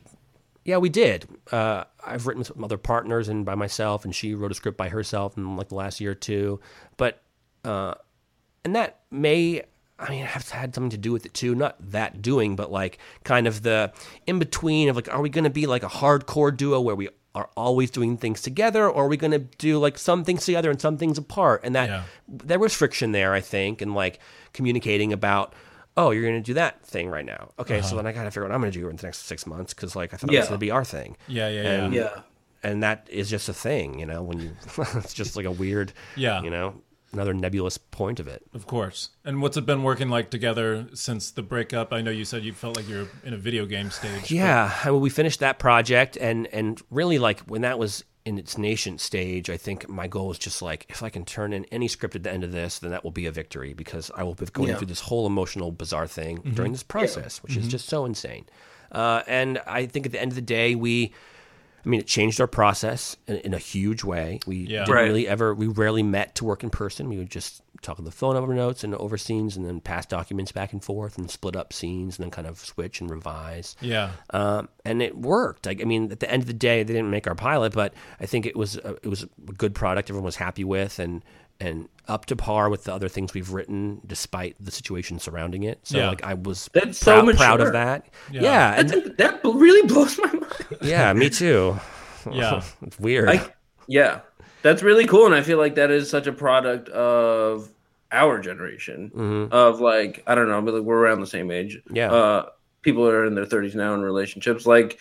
yeah, 0.65 0.78
we 0.78 0.89
did. 0.89 1.27
Uh, 1.53 1.85
I've 2.05 2.27
written 2.27 2.39
with 2.41 2.49
some 2.49 2.65
other 2.65 2.78
partners 2.78 3.28
and 3.28 3.45
by 3.45 3.55
myself, 3.55 4.05
and 4.05 4.15
she 4.15 4.35
wrote 4.35 4.51
a 4.51 4.55
script 4.55 4.77
by 4.78 4.89
herself 4.89 5.36
in 5.36 5.57
like 5.57 5.69
the 5.69 5.74
last 5.74 6.01
year 6.01 6.12
or 6.12 6.15
two. 6.16 6.61
But, 6.97 7.23
uh, 7.65 7.95
and 8.65 8.74
that 8.74 9.01
may, 9.11 9.62
I 9.99 10.11
mean, 10.11 10.24
have 10.24 10.49
had 10.49 10.74
something 10.74 10.91
to 10.91 10.97
do 10.97 11.12
with 11.12 11.27
it 11.27 11.35
too. 11.35 11.55
Not 11.55 11.77
that 11.93 12.23
doing, 12.23 12.57
but 12.57 12.73
like 12.73 12.99
kind 13.24 13.47
of 13.47 13.62
the 13.62 13.93
in 14.27 14.39
between 14.39 14.89
of 14.89 14.97
like, 14.97 15.12
are 15.12 15.20
we 15.20 15.28
going 15.28 15.45
to 15.45 15.51
be 15.51 15.66
like 15.66 15.82
a 15.82 15.89
hardcore 15.89 16.55
duo 16.57 16.81
where 16.81 16.95
we 16.97 17.09
are 17.35 17.51
always 17.57 17.91
doing 17.91 18.16
things 18.16 18.41
together, 18.41 18.89
or 18.89 19.05
are 19.05 19.09
we 19.09 19.16
going 19.16 19.32
to 19.32 19.41
do 19.41 19.78
like 19.78 19.99
some 19.99 20.24
things 20.24 20.45
together 20.47 20.70
and 20.70 20.81
some 20.81 20.97
things 20.97 21.19
apart? 21.19 21.61
And 21.65 21.74
that 21.74 21.89
Yeah. 21.89 22.03
there 22.28 22.59
was 22.61 22.73
friction 22.73 23.11
there, 23.12 23.35
I 23.35 23.41
think, 23.41 23.82
and 23.82 23.93
like 23.95 24.20
communicating 24.53 25.12
about, 25.12 25.53
oh, 25.96 26.10
you're 26.10 26.22
going 26.22 26.34
to 26.34 26.46
do 26.46 26.54
that 26.54 26.84
thing 26.84 27.08
right 27.08 27.24
now. 27.24 27.50
Okay, 27.58 27.80
so 27.80 27.88
uh-huh. 27.88 27.96
then 27.96 28.06
I 28.06 28.12
got 28.12 28.24
to 28.24 28.30
figure 28.30 28.44
out 28.44 28.50
what 28.50 28.54
I'm 28.54 28.60
going 28.60 28.72
to 28.72 28.78
do 28.78 28.88
in 28.88 28.96
the 28.96 29.02
next 29.06 29.26
six 29.26 29.46
months 29.46 29.74
because 29.74 29.94
like 29.94 30.12
I 30.12 30.16
thought 30.16 30.32
it 30.32 30.38
was 30.38 30.48
going 30.48 30.58
to 30.58 30.66
be 30.66 30.70
our 30.70 30.84
thing. 30.84 31.16
Yeah, 31.28 31.48
yeah, 31.48 31.62
And, 31.62 31.94
yeah. 31.94 32.00
Yeah. 32.00 32.20
And 32.62 32.82
that 32.82 33.06
is 33.10 33.28
just 33.28 33.48
a 33.50 33.52
thing, 33.52 33.98
you 33.98 34.06
know. 34.06 34.22
When 34.22 34.40
you, 34.40 34.56
it's 34.94 35.12
just 35.12 35.36
like 35.36 35.44
a 35.44 35.50
weird, 35.50 35.92
Yeah. 36.16 36.42
you 36.42 36.48
know, 36.48 36.80
another 37.12 37.34
nebulous 37.34 37.78
point 37.78 38.20
of 38.20 38.26
it. 38.26 38.42
Of 38.54 38.66
course. 38.66 39.10
And 39.24 39.42
what's 39.42 39.56
it 39.56 39.66
been 39.66 39.82
working 39.82 40.08
like 40.08 40.30
together 40.30 40.86
since 40.94 41.30
the 41.30 41.42
breakup? 41.42 41.92
I 41.92 42.00
know 42.00 42.10
you 42.10 42.24
said 42.24 42.42
you 42.42 42.52
felt 42.52 42.76
like 42.76 42.88
you're 42.88 43.06
in 43.22 43.34
a 43.34 43.36
video 43.36 43.66
game 43.66 43.90
stage. 43.90 44.30
Yeah, 44.30 44.72
I 44.84 44.90
mean, 44.90 45.00
we 45.00 45.10
finished 45.10 45.40
that 45.40 45.58
project, 45.58 46.16
and 46.16 46.46
and 46.48 46.80
really 46.90 47.18
like 47.18 47.40
when 47.40 47.60
that 47.62 47.78
was 47.78 48.02
in 48.24 48.38
its 48.38 48.56
nascent 48.56 49.01
stage, 49.01 49.51
I 49.51 49.56
think 49.59 49.86
my 49.88 50.09
goal 50.09 50.30
is 50.30 50.38
just 50.38 50.62
like 50.62 50.86
if 50.88 51.02
I 51.02 51.10
can 51.10 51.24
turn 51.26 51.52
in 51.52 51.64
any 51.66 51.88
script 51.88 52.16
at 52.16 52.22
the 52.22 52.32
end 52.32 52.42
of 52.42 52.52
this, 52.52 52.78
then 52.78 52.90
that 52.90 53.05
will 53.05 53.10
be 53.10 53.26
a 53.26 53.30
victory 53.32 53.74
because 53.74 54.10
I 54.16 54.22
will 54.22 54.34
be 54.34 54.46
going 54.46 54.70
Yeah. 54.70 54.76
through 54.76 54.86
this 54.86 55.01
whole 55.01 55.26
emotional 55.26 55.70
bizarre 55.72 56.06
thing 56.06 56.38
Mm-hmm. 56.38 56.55
during 56.55 56.72
this 56.72 56.82
process, 56.82 57.42
which 57.42 57.56
is 57.56 57.68
just 57.68 57.86
so 57.88 58.05
insane. 58.06 58.46
Uh, 58.90 59.22
and 59.26 59.59
I 59.66 59.86
think 59.86 60.06
at 60.06 60.12
the 60.12 60.20
end 60.20 60.32
of 60.32 60.36
the 60.36 60.42
day, 60.42 60.74
we. 60.74 61.12
I 61.84 61.90
mean, 61.90 62.01
it 62.01 62.06
changed 62.06 62.40
our 62.40 62.46
process 62.46 63.14
in, 63.26 63.36
in 63.38 63.52
a 63.52 63.59
huge 63.59 64.05
way. 64.05 64.40
We 64.46 64.56
Yeah. 64.60 64.84
didn't 64.86 64.94
Right. 64.94 65.02
really 65.02 65.28
ever, 65.28 65.55
we 65.55 65.66
rarely 65.66 66.02
met 66.02 66.34
to 66.36 66.44
work 66.46 66.62
in 66.64 66.70
person. 66.70 67.10
We 67.10 67.18
would 67.18 67.30
just 67.30 67.60
talk 67.85 67.98
on 67.98 68.05
the 68.05 68.11
phone 68.11 68.36
over 68.36 68.52
notes 68.55 68.82
and 68.85 68.94
over 68.94 69.16
scenes 69.16 69.56
and 69.56 69.65
then 69.66 69.81
pass 69.81 70.06
documents 70.06 70.52
back 70.52 70.73
and 70.73 70.82
forth 70.82 71.19
and 71.19 71.31
split 71.31 71.55
up 71.56 71.73
scenes 71.73 72.19
and 72.19 72.24
then 72.24 72.31
kind 72.31 72.47
of 72.47 72.59
switch 72.59 73.01
and 73.01 73.11
revise. 73.11 73.77
Yeah. 73.81 74.11
Um, 74.31 74.69
and 74.85 75.02
it 75.02 75.16
worked. 75.16 75.66
Like, 75.66 75.81
I 75.81 75.85
mean, 75.85 76.11
at 76.11 76.20
the 76.20 76.31
end 76.31 76.43
of 76.43 76.47
the 76.47 76.52
day, 76.55 76.82
they 76.82 76.93
didn't 76.93 77.11
make 77.11 77.27
our 77.27 77.35
pilot, 77.35 77.73
but 77.73 77.94
I 78.20 78.27
think 78.27 78.47
it 78.47 78.56
was 78.56 78.77
a, 78.77 78.97
it 79.02 79.06
was 79.09 79.23
a 79.23 79.28
good 79.52 79.74
product. 79.74 80.11
Everyone 80.11 80.24
was 80.24 80.36
happy 80.36 80.65
with, 80.65 80.98
and 80.98 81.23
and 81.61 81.89
up 82.09 82.27
to 82.27 82.35
par 82.35 82.69
with 82.69 82.82
the 82.82 82.93
other 82.93 83.09
things 83.09 83.32
we've 83.32 83.52
written, 83.52 84.01
despite 84.05 84.56
the 84.59 84.73
situation 84.73 85.20
surrounding 85.20 85.62
it. 85.62 85.78
So, 85.85 85.98
Yeah. 85.98 86.09
like, 86.09 86.24
I 86.24 86.35
was 86.35 86.69
That's 86.74 86.98
so 86.98 87.23
proud, 87.23 87.36
proud 87.36 87.61
of 87.61 87.73
that. 87.74 88.06
Yeah. 88.31 88.43
Yeah, 88.43 88.74
and, 88.81 88.89
That, 88.90 89.16
that 89.19 89.40
really 89.44 89.86
blows 89.86 90.19
my 90.19 90.32
mind. 90.32 90.47
yeah, 90.82 91.12
me 91.12 91.31
too. 91.31 91.78
Yeah. 92.31 92.62
It's 92.82 92.98
weird. 92.98 93.28
Like, 93.28 93.55
yeah, 93.86 94.20
that's 94.62 94.82
really 94.82 95.06
cool, 95.06 95.27
and 95.27 95.35
I 95.35 95.43
feel 95.43 95.59
like 95.59 95.74
that 95.77 95.90
is 95.90 96.09
such 96.11 96.27
a 96.27 96.32
product 96.32 96.89
of 96.89 97.69
our 98.15 98.39
generation. 98.39 99.11
Of 99.51 99.81
like, 99.81 100.23
I 100.27 100.35
don't 100.35 100.49
know, 100.49 100.62
but 100.62 100.74
like 100.74 100.82
we're 100.85 100.99
around 100.99 101.20
the 101.20 101.27
same 101.27 101.51
age. 101.51 101.78
Yeah. 101.91 102.11
uh, 102.11 102.47
people 102.82 103.07
are 103.07 103.27
in 103.27 103.35
their 103.35 103.47
thirties 103.47 103.74
now 103.74 103.95
in 103.95 104.03
relationships. 104.03 104.66
Like, 104.66 104.99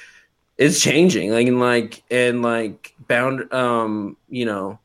it's 0.57 0.81
changing. 0.81 1.31
Like, 1.31 1.47
and 1.47 1.59
like, 1.59 2.03
and 2.09 2.41
like, 2.41 2.95
bound. 3.07 3.53
Um, 3.53 4.17
you 4.29 4.45
know, 4.45 4.79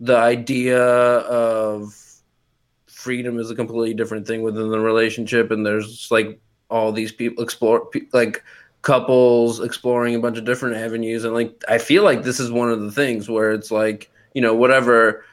the 0.00 0.16
idea 0.16 0.80
of 0.80 1.94
freedom 2.86 3.38
is 3.38 3.50
a 3.50 3.54
completely 3.54 3.94
different 3.94 4.26
thing 4.26 4.42
within 4.42 4.70
the 4.70 4.80
relationship, 4.80 5.50
and 5.50 5.66
there's 5.66 6.10
like 6.10 6.40
all 6.70 6.92
these 6.92 7.12
people 7.12 7.42
explore, 7.42 7.88
like 8.12 8.42
couples 8.82 9.60
exploring 9.60 10.14
a 10.14 10.20
bunch 10.20 10.38
of 10.38 10.44
different 10.44 10.76
avenues, 10.76 11.24
and 11.24 11.34
like 11.34 11.62
I 11.68 11.78
feel 11.78 12.04
like 12.04 12.22
this 12.22 12.40
is 12.40 12.50
one 12.50 12.70
of 12.70 12.80
the 12.80 12.92
things 12.92 13.28
where 13.28 13.52
it's 13.52 13.70
like 13.70 14.10
you 14.34 14.42
know 14.42 14.54
whatever. 14.54 15.24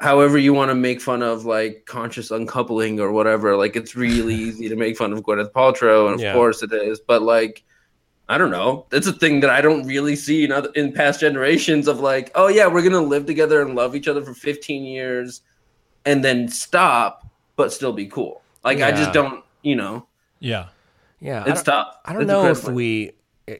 However, 0.00 0.38
you 0.38 0.54
want 0.54 0.70
to 0.70 0.74
make 0.76 1.00
fun 1.00 1.22
of 1.22 1.44
like 1.44 1.84
conscious 1.86 2.30
uncoupling 2.30 3.00
or 3.00 3.10
whatever, 3.12 3.56
like 3.56 3.74
it's 3.76 3.96
really 3.96 4.34
easy 4.46 4.68
to 4.68 4.76
make 4.76 4.96
fun 4.96 5.12
of 5.12 5.20
Gwyneth 5.22 5.52
Paltrow, 5.52 6.06
and 6.06 6.14
of 6.14 6.20
Yeah. 6.20 6.32
course 6.34 6.62
it 6.62 6.72
is. 6.72 7.00
But 7.00 7.22
like, 7.22 7.64
I 8.28 8.38
don't 8.38 8.50
know. 8.50 8.86
It's 8.92 9.06
a 9.08 9.12
thing 9.12 9.40
that 9.40 9.50
I 9.50 9.60
don't 9.60 9.86
really 9.86 10.14
see 10.14 10.44
in 10.44 10.52
other 10.52 10.70
in 10.74 10.92
past 10.92 11.18
generations 11.20 11.88
of 11.88 11.98
like, 12.00 12.30
oh 12.34 12.48
yeah, 12.48 12.66
we're 12.66 12.82
gonna 12.82 13.00
live 13.00 13.26
together 13.26 13.60
and 13.62 13.74
love 13.74 13.96
each 13.96 14.06
other 14.06 14.22
for 14.22 14.34
15 14.34 14.84
years, 14.84 15.40
and 16.04 16.22
then 16.24 16.48
stop, 16.48 17.26
but 17.56 17.72
still 17.72 17.92
be 17.92 18.06
cool. 18.06 18.42
Like 18.64 18.80
I 18.80 18.92
just 18.92 19.12
don't, 19.12 19.42
you 19.62 19.74
know, 19.76 20.06
Yeah. 20.40 20.66
yeah, 21.20 21.44
it's 21.46 21.62
don't, 21.62 21.74
tough. 21.74 21.96
I 22.04 22.12
don't 22.12 22.22
It's 22.22 22.28
know 22.28 22.42
if 22.44 22.48
incredible. 22.58 22.74
we. 22.76 23.12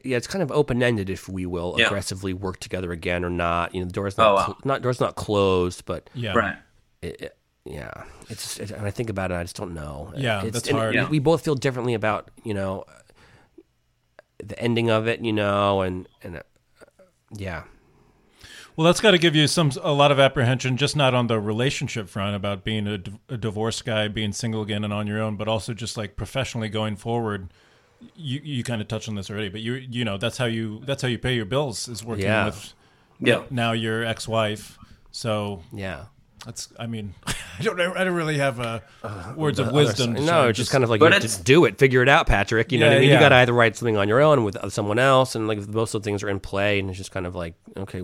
Yeah, 0.03 0.17
it's 0.17 0.27
kind 0.27 0.41
of 0.43 0.51
open 0.51 0.81
ended 0.83 1.09
if 1.09 1.27
we 1.27 1.45
will 1.45 1.75
Yeah. 1.77 1.85
aggressively 1.87 2.33
work 2.33 2.59
together 2.59 2.91
again 2.91 3.23
or 3.25 3.29
not. 3.29 3.73
You 3.73 3.81
know, 3.81 3.87
the 3.87 3.93
door's 3.93 4.17
not 4.17 4.31
Oh, 4.31 4.35
wow. 4.35 4.45
cl- 4.45 4.57
not 4.65 4.81
door's 4.81 4.99
not 4.99 5.15
closed, 5.15 5.85
but 5.85 6.09
Yeah. 6.13 6.33
right. 6.33 6.57
it, 7.01 7.21
it- 7.21 7.35
yeah, 7.65 8.03
it's 8.29 8.59
it, 8.59 8.71
when 8.71 8.85
I 8.85 8.91
think 8.91 9.09
about 9.09 9.31
it, 9.31 9.35
I 9.35 9.43
just 9.43 9.55
don't 9.55 9.73
know. 9.73 10.11
Yeah, 10.15 10.43
it's, 10.43 10.53
that's 10.53 10.67
and 10.69 10.77
hard. 10.77 10.95
we- 10.95 11.05
We 11.05 11.19
both 11.19 11.43
feel 11.43 11.55
differently 11.55 11.93
about 11.93 12.29
you 12.43 12.53
know 12.53 12.85
the 14.43 14.57
ending 14.59 14.89
of 14.89 15.07
it, 15.07 15.21
you 15.21 15.33
know, 15.33 15.81
and 15.81 16.07
and 16.23 16.37
uh, 16.37 16.41
yeah, 17.35 17.63
Well, 18.75 18.85
that's 18.85 19.01
got 19.01 19.11
to 19.11 19.17
give 19.17 19.35
you 19.35 19.45
some 19.47 19.71
a 19.83 19.91
lot 19.91 20.11
of 20.11 20.19
apprehension, 20.19 20.77
just 20.77 20.95
not 20.95 21.13
on 21.13 21.27
the 21.27 21.39
relationship 21.39 22.07
front 22.07 22.35
about 22.35 22.63
being 22.63 22.87
a, 22.87 22.97
d- 22.97 23.19
a 23.27 23.35
divorced 23.37 23.83
guy, 23.85 24.07
being 24.07 24.31
single 24.31 24.61
again 24.61 24.83
and 24.85 24.93
on 24.93 25.05
your 25.05 25.21
own, 25.21 25.35
but 25.35 25.47
also 25.49 25.73
just 25.73 25.97
like 25.97 26.15
professionally 26.15 26.69
going 26.69 26.95
forward. 26.95 27.51
You 28.15 28.39
you 28.43 28.63
kind 28.63 28.81
of 28.81 28.87
touched 28.87 29.09
on 29.09 29.15
this 29.15 29.29
already, 29.29 29.49
but 29.49 29.61
you 29.61 29.73
you 29.73 30.05
know 30.05 30.17
that's 30.17 30.37
how 30.37 30.45
you 30.45 30.81
that's 30.85 31.01
how 31.01 31.07
you 31.07 31.17
pay 31.17 31.35
your 31.35 31.45
bills 31.45 31.87
is 31.87 32.03
working 32.03 32.25
Yeah. 32.25 32.45
with 32.45 32.73
Yeah. 33.19 33.43
now 33.49 33.73
your 33.73 34.03
ex 34.05 34.27
wife. 34.27 34.77
So 35.11 35.63
yeah. 35.73 36.05
that's 36.45 36.69
I 36.79 36.87
mean 36.87 37.13
I 37.59 37.61
don't 37.63 37.77
I 37.79 38.03
don't 38.05 38.15
really 38.15 38.37
have 38.37 38.59
uh, 38.61 38.79
words 39.35 39.59
of 39.59 39.73
wisdom. 39.73 40.15
side- 40.15 40.25
no, 40.25 40.47
I'm 40.47 40.53
just 40.53 40.71
kind 40.71 40.83
of 40.85 40.89
like 40.89 41.01
But 41.01 41.11
you 41.11 41.17
it's- 41.17 41.33
just 41.33 41.43
do 41.43 41.65
it, 41.65 41.77
figure 41.77 42.01
it 42.01 42.07
out, 42.07 42.25
Patrick. 42.27 42.71
You 42.71 42.79
know 42.79 42.87
what 42.87 42.97
I 42.97 42.99
mean? 43.01 43.09
yeah. 43.09 43.15
You 43.15 43.19
got 43.19 43.29
to 43.29 43.35
either 43.35 43.51
write 43.53 43.75
something 43.75 43.97
on 43.97 44.07
your 44.07 44.21
own 44.21 44.45
with 44.45 44.57
someone 44.71 44.99
else, 44.99 45.35
and 45.35 45.47
like 45.49 45.67
most 45.67 45.93
of 45.93 46.01
the 46.01 46.05
things 46.05 46.23
are 46.23 46.29
in 46.29 46.39
play, 46.39 46.79
and 46.79 46.89
it's 46.89 46.97
just 46.97 47.11
kind 47.11 47.25
of 47.25 47.35
like 47.35 47.55
okay, 47.75 48.01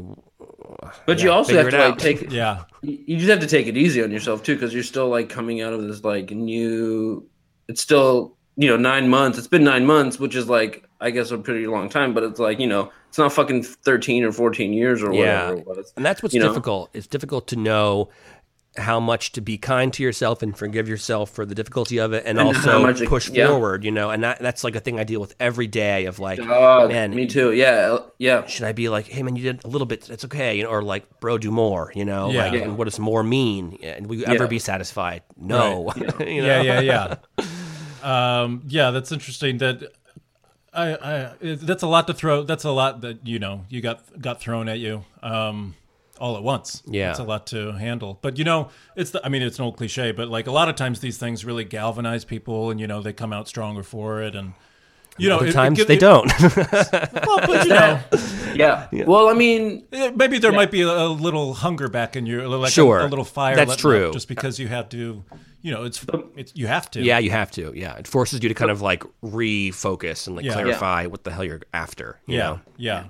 But 1.06 1.20
Yeah, 1.20 1.24
you 1.26 1.32
also 1.32 1.56
have 1.56 1.70
to 1.72 1.78
like 1.90 1.98
take 1.98 2.32
yeah 2.32 2.66
you 2.82 3.00
you 3.08 3.18
just 3.18 3.30
have 3.30 3.40
to 3.40 3.48
take 3.48 3.68
it 3.68 3.78
easy 3.78 4.04
on 4.04 4.12
yourself 4.12 4.44
too 4.44 4.56
because 4.56 4.74
you're 4.74 4.84
still 4.84 5.08
like 5.08 5.30
coming 5.30 5.62
out 5.62 5.72
of 5.72 5.82
this 5.88 6.04
like 6.04 6.32
new 6.32 7.26
it's 7.70 7.82
still 7.82 8.36
you 8.58 8.68
know 8.70 8.78
nine 8.78 9.10
months 9.10 9.38
it's 9.38 9.48
been 9.48 9.64
nine 9.64 9.86
months 9.86 10.20
which 10.20 10.36
is 10.36 10.48
like 10.48 10.84
i 11.02 11.10
guess 11.12 11.32
a 11.32 11.38
pretty 11.38 11.68
long 11.68 11.90
time 11.90 12.14
but 12.14 12.24
it's 12.24 12.40
like 12.40 12.60
you 12.60 12.68
know 12.68 12.90
it's 13.10 13.18
not 13.18 13.32
fucking 13.34 13.64
13 13.64 14.24
or 14.24 14.32
14 14.32 14.74
years 14.74 15.02
or 15.04 15.14
Yeah. 15.14 15.50
whatever 15.52 15.60
it 15.60 15.68
was 15.68 15.94
And 15.96 16.06
that's 16.06 16.22
what's 16.22 16.34
you 16.36 16.42
know? 16.42 16.50
difficult. 16.50 16.90
It's 16.94 17.08
difficult 17.08 17.48
to 17.48 17.56
know 17.56 18.10
how 18.78 19.00
much 19.00 19.32
to 19.32 19.40
be 19.40 19.58
kind 19.58 19.94
to 19.94 20.04
yourself 20.04 20.42
and 20.44 20.58
forgive 20.58 20.90
yourself 20.90 21.30
for 21.30 21.46
the 21.46 21.56
difficulty 21.56 21.98
of 21.98 22.12
it, 22.12 22.24
and, 22.26 22.38
And 22.38 22.46
also 22.50 22.82
much 22.82 23.00
it- 23.00 23.08
push 23.08 23.30
yeah. 23.30 23.48
forward. 23.48 23.86
You 23.86 23.92
know, 23.92 24.10
and 24.10 24.22
that, 24.26 24.40
that's 24.40 24.66
like 24.66 24.76
a 24.76 24.82
thing 24.82 25.00
I 25.00 25.06
deal 25.06 25.22
with 25.22 25.34
every 25.40 25.68
day. 25.68 26.08
Of 26.08 26.20
like, 26.20 26.40
Oh, 26.42 26.90
man, 26.90 27.16
me 27.16 27.26
too 27.26 27.54
yeah 27.54 27.94
uh, 27.94 28.04
yeah 28.18 28.46
should 28.48 28.66
I 28.66 28.74
be 28.74 28.90
like, 28.90 29.06
hey 29.08 29.24
man, 29.24 29.38
you 29.38 29.44
did 29.44 29.64
a 29.64 29.68
little 29.70 29.88
bit, 29.88 30.10
it's 30.10 30.26
okay, 30.26 30.58
you 30.58 30.64
know, 30.64 30.70
or 30.70 30.82
like, 30.84 31.22
bro, 31.22 31.38
do 31.38 31.52
more, 31.52 31.94
you 31.96 32.04
know, 32.04 32.32
Yeah. 32.32 32.44
like, 32.44 32.54
Yeah. 32.54 32.60
and 32.64 32.78
what 32.78 32.84
does 32.84 33.00
more 33.00 33.24
mean? 33.24 33.78
And 33.82 34.08
will 34.08 34.18
you 34.18 34.26
ever 34.26 34.44
Yeah. 34.44 34.50
be 34.50 34.60
satisfied? 34.60 35.22
No, 35.38 35.94
you 36.20 36.44
yeah 36.44 36.58
know? 36.58 36.62
yeah 36.62 36.80
yeah 36.82 37.16
um, 38.06 38.62
yeah 38.68 38.92
that's 38.92 39.12
interesting 39.12 39.58
that 39.58 39.92
I, 40.74 40.94
I, 40.94 41.32
that's 41.42 41.84
a 41.84 41.88
lot 41.88 42.08
to 42.08 42.14
throw 42.14 42.44
that's 42.44 42.64
a 42.66 42.72
lot 42.72 43.02
that 43.02 43.26
you 43.26 43.40
know 43.40 43.66
you 43.70 43.82
got 43.82 44.22
got 44.22 44.40
thrown 44.42 44.68
at 44.70 44.80
you 44.80 45.04
um, 45.24 45.76
all 46.20 46.36
at 46.38 46.44
once 46.44 46.84
Yeah. 46.86 47.10
it's 47.12 47.20
a 47.20 47.24
lot 47.24 47.48
to 47.48 47.72
handle 47.74 48.20
but 48.22 48.38
you 48.38 48.44
know 48.44 48.70
it's 48.96 49.12
the, 49.12 49.26
I 49.26 49.30
mean 49.30 49.42
it's 49.42 49.58
an 49.60 49.66
old 49.66 49.78
cliche 49.78 50.12
but 50.12 50.28
like 50.28 50.48
a 50.48 50.52
lot 50.52 50.70
of 50.70 50.76
times 50.76 51.00
these 51.00 51.18
things 51.18 51.44
really 51.46 51.64
galvanize 51.64 52.26
people 52.26 52.72
and 52.72 52.80
you 52.80 52.88
know 52.88 53.02
they 53.02 53.14
come 53.14 53.34
out 53.34 53.48
stronger 53.48 53.84
for 53.84 54.22
it 54.22 54.36
and 54.36 54.54
You 55.18 55.30
know, 55.30 55.38
Other 55.38 55.46
it- 55.46 55.50
it 55.50 55.54
times 55.54 55.86
they 55.86 55.94
it- 55.96 56.00
don't. 56.00 56.32
Well, 56.42 57.40
but 57.48 57.64
you 57.66 57.70
know, 57.74 58.00
Yeah. 58.54 58.88
Well, 59.06 59.30
I 59.30 59.34
mean, 59.34 59.86
maybe 60.16 60.40
there 60.40 60.52
might 60.52 60.72
be 60.72 60.82
a, 60.82 60.90
a 60.90 61.08
little 61.08 61.54
hunger 61.54 61.88
back 61.88 62.16
in 62.16 62.26
your, 62.26 62.40
a 62.42 62.44
little- 62.50 62.60
like 62.60 62.70
a- 62.70 62.74
Sure. 62.74 63.00
a, 63.00 63.08
little 63.08 63.24
fire. 63.26 63.56
That's 63.56 63.76
true. 63.78 64.12
Just 64.12 64.28
because 64.28 64.60
you 64.60 64.68
have 64.68 64.90
to, 64.90 65.24
you 65.62 65.72
know, 65.72 65.84
it's 65.86 66.06
it's 66.36 66.52
you 66.56 66.68
have 66.68 66.92
to. 66.92 67.02
yeah, 67.02 67.18
you 67.20 67.32
have 67.32 67.50
to. 67.52 67.72
Yeah, 67.76 67.96
it 67.96 68.08
forces 68.08 68.44
you 68.44 68.50
to 68.50 68.56
kind 68.56 68.72
of 68.72 68.82
like 68.82 69.04
refocus 69.24 70.28
and 70.28 70.36
like 70.36 70.46
Yeah. 70.46 70.54
clarify 70.54 71.06
what 71.08 71.24
the 71.24 71.32
hell 71.32 71.44
you're 71.44 71.62
after. 71.74 72.20
You 72.28 72.38
yeah, 72.38 72.44
know? 72.44 72.60
yeah. 72.78 73.04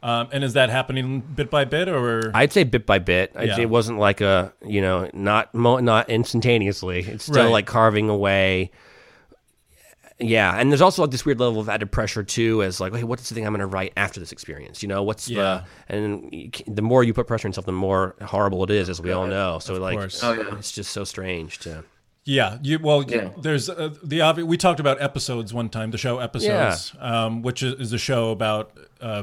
Um, 0.00 0.28
and 0.30 0.44
is 0.44 0.52
that 0.52 0.70
happening 0.70 1.20
bit 1.20 1.50
by 1.50 1.64
bit, 1.64 1.88
or 1.88 2.30
I'd 2.32 2.52
say 2.52 2.62
bit 2.62 2.86
by 2.86 3.00
bit. 3.00 3.32
I'd 3.34 3.48
Yeah. 3.48 3.56
say 3.56 3.62
it 3.62 3.70
wasn't 3.70 3.98
like 3.98 4.20
a 4.20 4.52
you 4.64 4.80
know 4.80 5.10
not 5.12 5.52
mo- 5.54 5.80
not 5.80 6.08
instantaneously. 6.08 7.00
It's 7.00 7.24
still 7.24 7.44
Right. 7.46 7.50
like 7.52 7.66
carving 7.66 8.08
away. 8.08 8.70
Yeah, 10.20 10.58
and 10.58 10.70
there's 10.72 10.80
also 10.80 11.02
like 11.02 11.12
this 11.12 11.24
weird 11.24 11.38
level 11.38 11.60
of 11.60 11.68
added 11.68 11.92
pressure 11.92 12.24
too, 12.24 12.62
as 12.64 12.80
like, 12.80 12.92
hey, 12.94 13.04
what's 13.04 13.28
the 13.28 13.34
thing 13.36 13.46
I'm 13.46 13.52
going 13.52 13.60
to 13.60 13.66
write 13.66 13.92
after 13.96 14.18
this 14.18 14.32
experience? 14.32 14.82
You 14.82 14.88
know, 14.88 15.02
what's 15.04 15.28
Yeah. 15.28 15.62
the 15.88 15.94
and 15.94 16.52
the 16.66 16.82
more 16.82 17.04
you 17.04 17.14
put 17.14 17.28
pressure 17.28 17.46
on 17.46 17.50
yourself, 17.50 17.66
the 17.66 17.72
more 17.72 18.16
horrible 18.22 18.64
it 18.64 18.70
is, 18.70 18.88
as 18.88 19.00
we 19.00 19.12
all 19.12 19.26
know. 19.26 19.60
So 19.60 19.74
like, 19.74 19.96
course. 19.96 20.22
Oh, 20.24 20.32
yeah. 20.32 20.56
it's 20.58 20.72
just 20.72 20.90
so 20.90 21.04
strange 21.04 21.58
to. 21.60 21.84
Yeah, 22.24 22.58
you, 22.62 22.78
well, 22.80 23.04
Yeah. 23.08 23.30
there's 23.40 23.70
uh, 23.70 23.94
the 24.02 24.20
obvious. 24.22 24.46
We 24.46 24.56
talked 24.56 24.80
about 24.80 25.00
episodes 25.00 25.54
one 25.54 25.68
time, 25.68 25.92
the 25.92 25.98
show 25.98 26.18
episodes, 26.18 26.92
um, 26.98 27.42
which 27.42 27.62
is, 27.62 27.74
is 27.80 27.92
a 27.92 27.98
show 27.98 28.30
about 28.32 28.76
uh, 29.00 29.22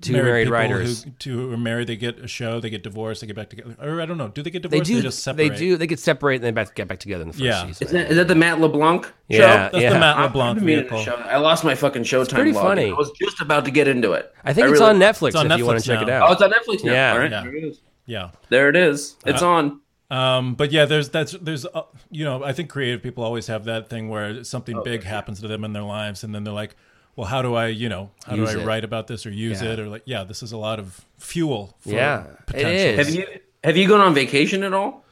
Two 0.00 0.12
married 0.12 0.44
people 0.44 0.52
writers. 0.58 1.04
Who, 1.04 1.10
two 1.18 1.52
are 1.52 1.56
married, 1.56 1.86
they 1.86 1.96
get 1.96 2.18
a 2.18 2.28
show, 2.28 2.60
they 2.60 2.68
get 2.68 2.82
divorced, 2.82 3.22
they 3.22 3.26
get 3.26 3.34
back 3.36 3.48
together. 3.48 3.74
Or 3.80 4.00
I 4.00 4.04
don't 4.06 4.18
know, 4.18 4.28
do 4.28 4.42
they 4.42 4.50
get 4.50 4.62
They 4.62 4.68
divorced? 4.68 4.88
do. 4.90 4.96
They 4.96 5.00
just 5.02 5.22
separate. 5.22 5.48
They 5.50 5.56
do. 5.56 5.76
They 5.78 5.86
get 5.86 5.98
separated 5.98 6.44
and 6.44 6.44
then 6.48 6.54
back, 6.54 6.74
get 6.74 6.86
back 6.86 6.98
together 6.98 7.22
in 7.22 7.28
the 7.28 7.32
first 7.34 7.44
Yeah. 7.44 7.66
season. 7.66 7.86
is 7.86 7.92
that, 7.92 8.10
is 8.10 8.16
that 8.16 8.28
the 8.28 8.34
Matt 8.34 8.60
LeBlanc 8.60 9.04
show? 9.06 9.10
Yeah, 9.28 9.68
That's 9.70 9.72
the 9.74 9.98
Matt 9.98 10.18
LeBlanc 10.20 10.58
been 10.58 10.66
vehicle. 10.66 10.98
show. 11.00 11.14
I 11.14 11.38
lost 11.38 11.64
my 11.64 11.74
fucking 11.74 12.02
Showtime. 12.02 12.34
pretty 12.34 12.52
login. 12.52 12.62
funny. 12.62 12.90
I 12.90 12.92
was 12.92 13.10
just 13.12 13.40
about 13.40 13.64
to 13.64 13.70
get 13.70 13.88
into 13.88 14.12
it. 14.12 14.32
I 14.44 14.52
think 14.52 14.66
I 14.66 14.70
it's 14.70 14.80
really- 14.80 14.90
on 14.94 14.98
Netflix 15.00 15.28
It's 15.28 15.36
on 15.36 15.50
if 15.50 15.58
you 15.58 15.64
want 15.66 15.78
to 15.80 15.84
check 15.86 16.02
it 16.02 16.10
out. 16.10 16.28
Oh, 16.28 16.32
it's 16.32 16.42
on 16.42 16.50
Netflix 16.52 16.84
now. 16.84 16.92
Yeah. 16.92 17.12
All 17.12 17.18
right. 17.18 17.30
Yeah. 17.30 17.42
There 17.42 17.54
it 17.56 17.64
is. 17.64 17.80
Yeah. 18.04 18.30
There 18.50 18.68
it 18.68 18.76
is. 18.76 19.16
It's 19.24 19.42
Uh, 19.42 19.48
on. 19.48 19.80
Um, 20.08 20.54
but 20.54 20.70
yeah, 20.70 20.84
there's 20.84 21.08
that's 21.08 21.32
there's 21.40 21.66
uh, 21.66 21.82
you 22.12 22.24
know 22.24 22.44
I 22.44 22.52
think 22.52 22.68
creative 22.70 23.02
people 23.02 23.24
always 23.24 23.48
have 23.48 23.64
that 23.64 23.88
thing 23.88 24.08
where 24.08 24.26
Oh, 24.26 24.42
something 24.44 24.80
big 24.84 25.02
happens 25.02 25.40
to 25.40 25.48
them 25.48 25.64
in 25.64 25.72
their 25.72 25.82
lives, 25.82 26.22
and 26.22 26.32
then 26.32 26.44
they're 26.44 26.54
like, 26.54 26.76
well, 27.16 27.26
how 27.26 27.42
do 27.42 27.54
I 27.54 27.68
you 27.68 27.88
know 27.88 28.10
how 28.26 28.36
Use 28.36 28.52
do 28.52 28.58
I 28.60 28.62
it. 28.62 28.66
write 28.66 28.84
about 28.84 29.06
this 29.06 29.26
or 29.26 29.30
use 29.30 29.62
Yeah. 29.62 29.72
it 29.72 29.80
or 29.80 29.88
like 29.88 30.02
yeah, 30.06 30.24
this 30.24 30.42
is 30.42 30.52
a 30.52 30.56
lot 30.58 30.78
of 30.78 31.04
fuel. 31.18 31.76
For 31.80 31.90
Yeah, 31.90 32.24
it 32.24 32.46
potential. 32.46 32.70
is. 32.70 33.06
Have 33.06 33.14
you 33.14 33.26
have 33.64 33.76
you 33.76 33.88
gone 33.88 34.00
on 34.00 34.14
vacation 34.14 34.62
at 34.62 34.72
all? 34.72 35.04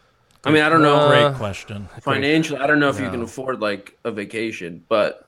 I 0.44 0.50
mean, 0.50 0.62
I 0.62 0.68
don't 0.68 0.82
know 0.82 1.08
Great 1.08 1.34
question. 1.36 1.88
financially. 2.02 2.60
I 2.60 2.66
don't 2.66 2.78
know 2.78 2.90
if 2.90 3.00
you 3.00 3.08
can 3.10 3.22
afford 3.22 3.60
like 3.60 3.96
a 4.04 4.10
vacation, 4.10 4.84
but 4.90 5.26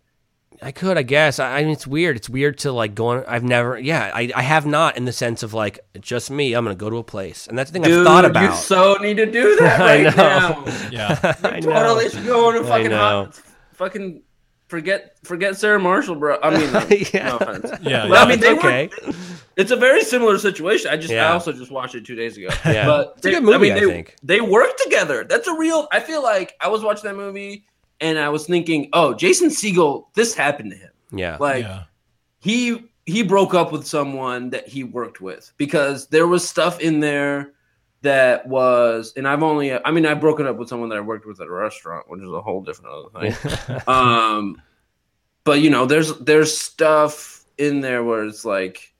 I 0.62 0.72
could, 0.72 0.96
I 0.98 1.02
guess. 1.02 1.38
I, 1.38 1.58
I 1.58 1.62
mean, 1.62 1.72
it's 1.72 1.86
weird. 1.86 2.16
It's 2.16 2.28
weird 2.28 2.58
to 2.58 2.72
like 2.72 2.94
go 2.94 3.08
on. 3.08 3.24
I've 3.26 3.42
never, 3.42 3.78
yeah, 3.78 4.10
I, 4.14 4.30
I 4.34 4.42
have 4.42 4.64
not 4.66 4.96
in 4.98 5.04
the 5.06 5.12
sense 5.12 5.42
of 5.42 5.54
like 5.54 5.80
just 6.00 6.30
me. 6.30 6.52
I'm 6.54 6.64
gonna 6.64 6.74
go 6.76 6.90
to 6.90 6.96
a 6.96 7.02
place, 7.04 7.46
and 7.46 7.58
that's 7.58 7.70
the 7.70 7.74
thing 7.74 7.82
dude, 7.82 8.00
I've 8.00 8.04
thought 8.06 8.24
about. 8.26 8.42
you 8.50 8.56
so 8.56 8.94
need 9.00 9.16
to 9.16 9.24
do 9.26 9.56
that 9.56 9.80
I 9.82 10.04
right 10.04 10.16
know. 10.16 10.64
now. 10.64 10.88
Yeah, 10.90 11.34
I 11.42 11.60
know. 11.60 11.72
Totally 11.72 12.08
should 12.10 12.26
go 12.26 12.48
on 12.48 12.56
a 12.56 12.60
I 12.60 12.68
fucking 12.68 12.90
know. 12.90 12.96
hot, 13.24 13.40
fucking 13.74 14.22
forget 14.68 15.16
forget 15.24 15.56
Sarah 15.56 15.78
Marshall, 15.78 16.16
bro. 16.16 16.38
I 16.42 16.50
mean, 16.58 16.72
no, 16.72 16.86
Yeah. 17.12 17.28
no 17.28 17.36
offense. 17.38 17.70
yeah. 17.82 18.06
But, 18.08 18.10
yeah. 18.10 18.22
I 18.22 18.24
mean, 18.24 18.32
it's 18.38 18.42
they 18.42 18.56
okay. 18.58 18.90
Were, 19.06 19.12
it's 19.56 19.70
a 19.70 19.76
very 19.76 20.02
similar 20.02 20.38
situation. 20.38 20.90
I 20.90 20.96
just 20.96 21.12
I 21.12 21.28
also 21.28 21.52
just 21.52 21.70
watched 21.70 21.94
it 21.94 22.04
two 22.04 22.14
days 22.14 22.36
ago. 22.36 22.48
Yeah. 22.66 22.86
but 22.86 23.14
It's 23.18 23.26
a 23.26 23.30
good 23.30 23.42
movie, 23.44 23.54
I, 23.54 23.58
mean, 23.58 23.72
I 23.72 23.80
they, 23.86 23.92
think. 23.92 24.16
they 24.22 24.40
work 24.40 24.76
together. 24.78 25.24
That's 25.24 25.48
a 25.48 25.54
real. 25.56 25.88
I 25.92 26.00
feel 26.00 26.22
like 26.22 26.54
I 26.60 26.68
was 26.68 26.82
watching 26.82 27.04
that 27.08 27.16
movie 27.16 27.64
and 28.00 28.18
I 28.18 28.28
was 28.28 28.46
thinking, 28.46 28.90
oh, 28.92 29.14
Jason 29.14 29.48
Segel, 29.48 30.06
this 30.14 30.34
happened 30.34 30.72
to 30.72 30.76
him. 30.76 30.90
yeah, 31.12 31.36
Like 31.40 31.64
yeah. 31.64 31.84
he 32.40 32.90
he 33.06 33.22
broke 33.22 33.54
up 33.54 33.72
with 33.72 33.86
someone 33.86 34.50
that 34.50 34.68
he 34.68 34.82
worked 34.84 35.20
with 35.20 35.52
because 35.56 36.08
there 36.08 36.26
was 36.26 36.46
stuff 36.46 36.80
in 36.80 37.00
there 37.00 37.52
that 38.02 38.46
was 38.46 39.12
and 39.16 39.26
I've 39.26 39.42
only 39.42 39.72
I 39.72 39.90
mean 39.90 40.06
I've 40.06 40.20
broken 40.20 40.46
up 40.46 40.56
with 40.56 40.68
someone 40.68 40.88
that 40.90 40.98
I 40.98 41.00
worked 41.00 41.26
with 41.26 41.40
at 41.40 41.46
a 41.46 41.50
restaurant, 41.50 42.08
which 42.08 42.22
is 42.22 42.30
a 42.30 42.40
whole 42.40 42.62
different 42.62 42.94
other 42.94 43.30
thing. 43.30 43.80
um 43.86 44.60
but 45.44 45.60
you 45.60 45.70
know, 45.70 45.86
there's 45.86 46.16
there's 46.18 46.56
stuff 46.56 47.44
in 47.58 47.80
there 47.80 48.02
where 48.04 48.24
it's 48.24 48.44
like 48.44 48.92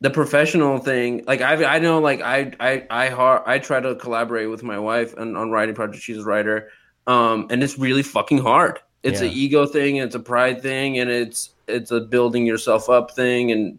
the 0.00 0.10
professional 0.10 0.78
thing 0.78 1.22
like 1.26 1.40
i 1.40 1.64
i 1.76 1.78
know 1.78 2.00
like 2.00 2.20
i 2.22 2.50
i 2.58 2.84
i 2.90 3.08
har- 3.08 3.48
i 3.48 3.58
try 3.58 3.78
to 3.78 3.94
collaborate 3.94 4.50
with 4.50 4.62
my 4.64 4.76
wife 4.78 5.14
on, 5.16 5.36
on 5.36 5.50
writing 5.52 5.74
projects 5.76 6.02
she's 6.02 6.18
a 6.18 6.24
writer 6.24 6.70
um 7.06 7.46
and 7.50 7.62
it's 7.62 7.78
really 7.78 8.02
fucking 8.02 8.38
hard 8.38 8.80
it's 9.04 9.20
Yeah. 9.20 9.28
an 9.28 9.32
ego 9.32 9.64
thing 9.64 9.98
and 10.00 10.06
it's 10.06 10.16
a 10.16 10.20
pride 10.20 10.60
thing 10.60 10.98
and 10.98 11.08
it's 11.08 11.50
it's 11.68 11.92
a 11.92 12.00
building 12.00 12.44
yourself 12.46 12.88
up 12.90 13.12
thing 13.12 13.52
and 13.52 13.78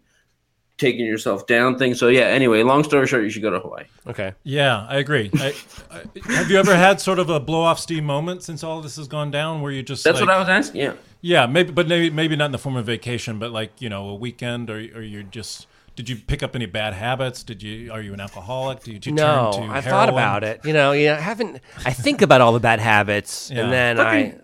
taking 0.76 1.06
yourself 1.06 1.46
down 1.46 1.78
thing 1.78 1.94
so 1.94 2.08
yeah 2.08 2.22
anyway 2.22 2.62
long 2.62 2.82
story 2.82 3.06
short 3.06 3.22
you 3.22 3.30
should 3.30 3.42
go 3.42 3.50
to 3.50 3.60
hawaii 3.60 3.84
okay. 4.06 4.32
Yeah, 4.42 4.86
I 4.88 4.96
agree. 4.96 5.30
I, 5.34 5.54
I, 5.90 6.02
have 6.34 6.50
you 6.50 6.58
ever 6.58 6.74
had 6.76 7.00
sort 7.00 7.18
of 7.18 7.30
a 7.30 7.38
blow 7.40 7.62
off 7.62 7.78
steam 7.78 8.04
moment 8.04 8.42
since 8.42 8.62
all 8.64 8.80
this 8.82 8.96
has 8.96 9.06
gone 9.08 9.30
down, 9.30 9.62
where 9.62 9.70
you 9.72 9.82
just 9.82 10.02
that's 10.04 10.20
like, 10.20 10.28
what 10.28 10.34
i 10.34 10.38
was 10.38 10.48
asking 10.48 10.80
yeah 10.80 10.92
Yeah, 11.20 11.46
maybe, 11.46 11.72
but 11.72 11.86
maybe 11.88 12.10
maybe 12.10 12.36
not 12.36 12.46
in 12.46 12.52
the 12.52 12.58
form 12.58 12.76
of 12.76 12.84
vacation, 12.84 13.38
but 13.38 13.50
like 13.50 13.80
you 13.80 13.88
know 13.88 14.08
a 14.10 14.14
weekend, 14.14 14.68
or 14.68 14.76
or 14.76 15.02
you're 15.02 15.22
just. 15.22 15.66
Did 15.96 16.08
you 16.08 16.16
pick 16.16 16.42
up 16.42 16.56
any 16.56 16.66
bad 16.66 16.92
habits? 16.92 17.44
Did 17.44 17.62
you 17.62 17.92
are 17.92 18.02
you 18.02 18.12
an 18.12 18.20
alcoholic? 18.20 18.82
Did 18.82 19.06
you 19.06 19.12
No, 19.12 19.52
turn 19.54 19.68
to 19.68 19.74
I 19.74 19.80
thought 19.80 20.08
about 20.08 20.42
it. 20.42 20.60
You 20.64 20.72
know, 20.72 20.90
yeah, 20.90 21.16
I 21.16 21.20
haven't. 21.20 21.60
I 21.86 21.92
think 21.92 22.20
about 22.20 22.40
all 22.42 22.52
the 22.52 22.58
bad 22.60 22.80
habits, 22.80 23.48
Yeah. 23.50 23.62
and 23.62 23.72
then 23.72 24.00
I, 24.00 24.34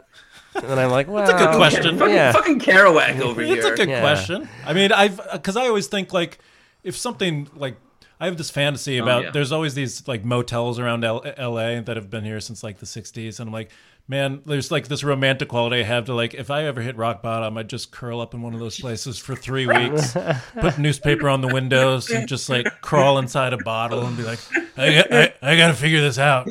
and 0.54 0.64
then 0.64 0.78
I'm 0.78 0.90
like, 0.90 1.08
well, 1.08 1.28
a 1.28 1.32
good 1.38 1.56
question. 1.56 1.98
fucking, 1.98 2.14
Yeah. 2.14 2.32
fucking 2.32 2.60
Kerouac 2.60 3.20
over 3.20 3.40
It's 3.40 3.50
here 3.50 3.58
It's 3.58 3.66
a 3.66 3.74
good 3.76 3.88
Yeah. 3.88 4.00
question. 4.00 4.48
I 4.66 4.72
mean, 4.72 4.92
I've 4.92 5.20
because 5.32 5.56
I 5.56 5.66
always 5.66 5.86
think 5.86 6.12
like 6.12 6.38
if 6.82 6.96
something 6.96 7.48
like 7.54 7.76
I 8.20 8.26
have 8.26 8.36
this 8.36 8.50
fantasy 8.50 9.00
oh, 9.00 9.02
about 9.04 9.22
yeah. 9.24 9.30
there's 9.30 9.52
always 9.52 9.74
these 9.74 10.06
like 10.06 10.24
motels 10.24 10.78
around 10.78 11.04
L- 11.04 11.24
L.A. 11.36 11.80
that 11.80 11.96
have 11.96 12.10
been 12.10 12.24
here 12.24 12.40
since 12.40 12.62
like 12.62 12.78
the 12.78 12.86
'60s, 12.86 13.40
and 13.40 13.48
I'm 13.48 13.52
like, 13.52 13.70
man, 14.10 14.42
there's 14.44 14.72
like 14.72 14.88
this 14.88 15.04
romantic 15.04 15.48
quality 15.48 15.80
I 15.80 15.84
have 15.84 16.06
to 16.06 16.14
like 16.14 16.34
if 16.34 16.50
I 16.50 16.64
ever 16.64 16.80
hit 16.82 16.96
rock 16.96 17.22
bottom, 17.22 17.56
I'd 17.56 17.70
just 17.70 17.92
curl 17.92 18.20
up 18.20 18.34
in 18.34 18.42
one 18.42 18.52
of 18.52 18.60
those 18.60 18.78
places 18.78 19.18
for 19.18 19.36
three 19.36 19.66
weeks, 19.66 20.16
put 20.60 20.78
newspaper 20.78 21.28
on 21.28 21.40
the 21.40 21.48
windows, 21.48 22.10
and 22.10 22.28
just 22.28 22.50
like 22.50 22.66
crawl 22.80 23.18
inside 23.18 23.52
a 23.52 23.58
bottle 23.58 24.04
and 24.04 24.16
be 24.16 24.24
like, 24.24 24.40
I 24.76 24.94
got, 24.94 25.12
I, 25.12 25.32
I 25.40 25.56
got 25.56 25.68
to 25.68 25.74
figure 25.74 26.00
this 26.00 26.18
out. 26.18 26.48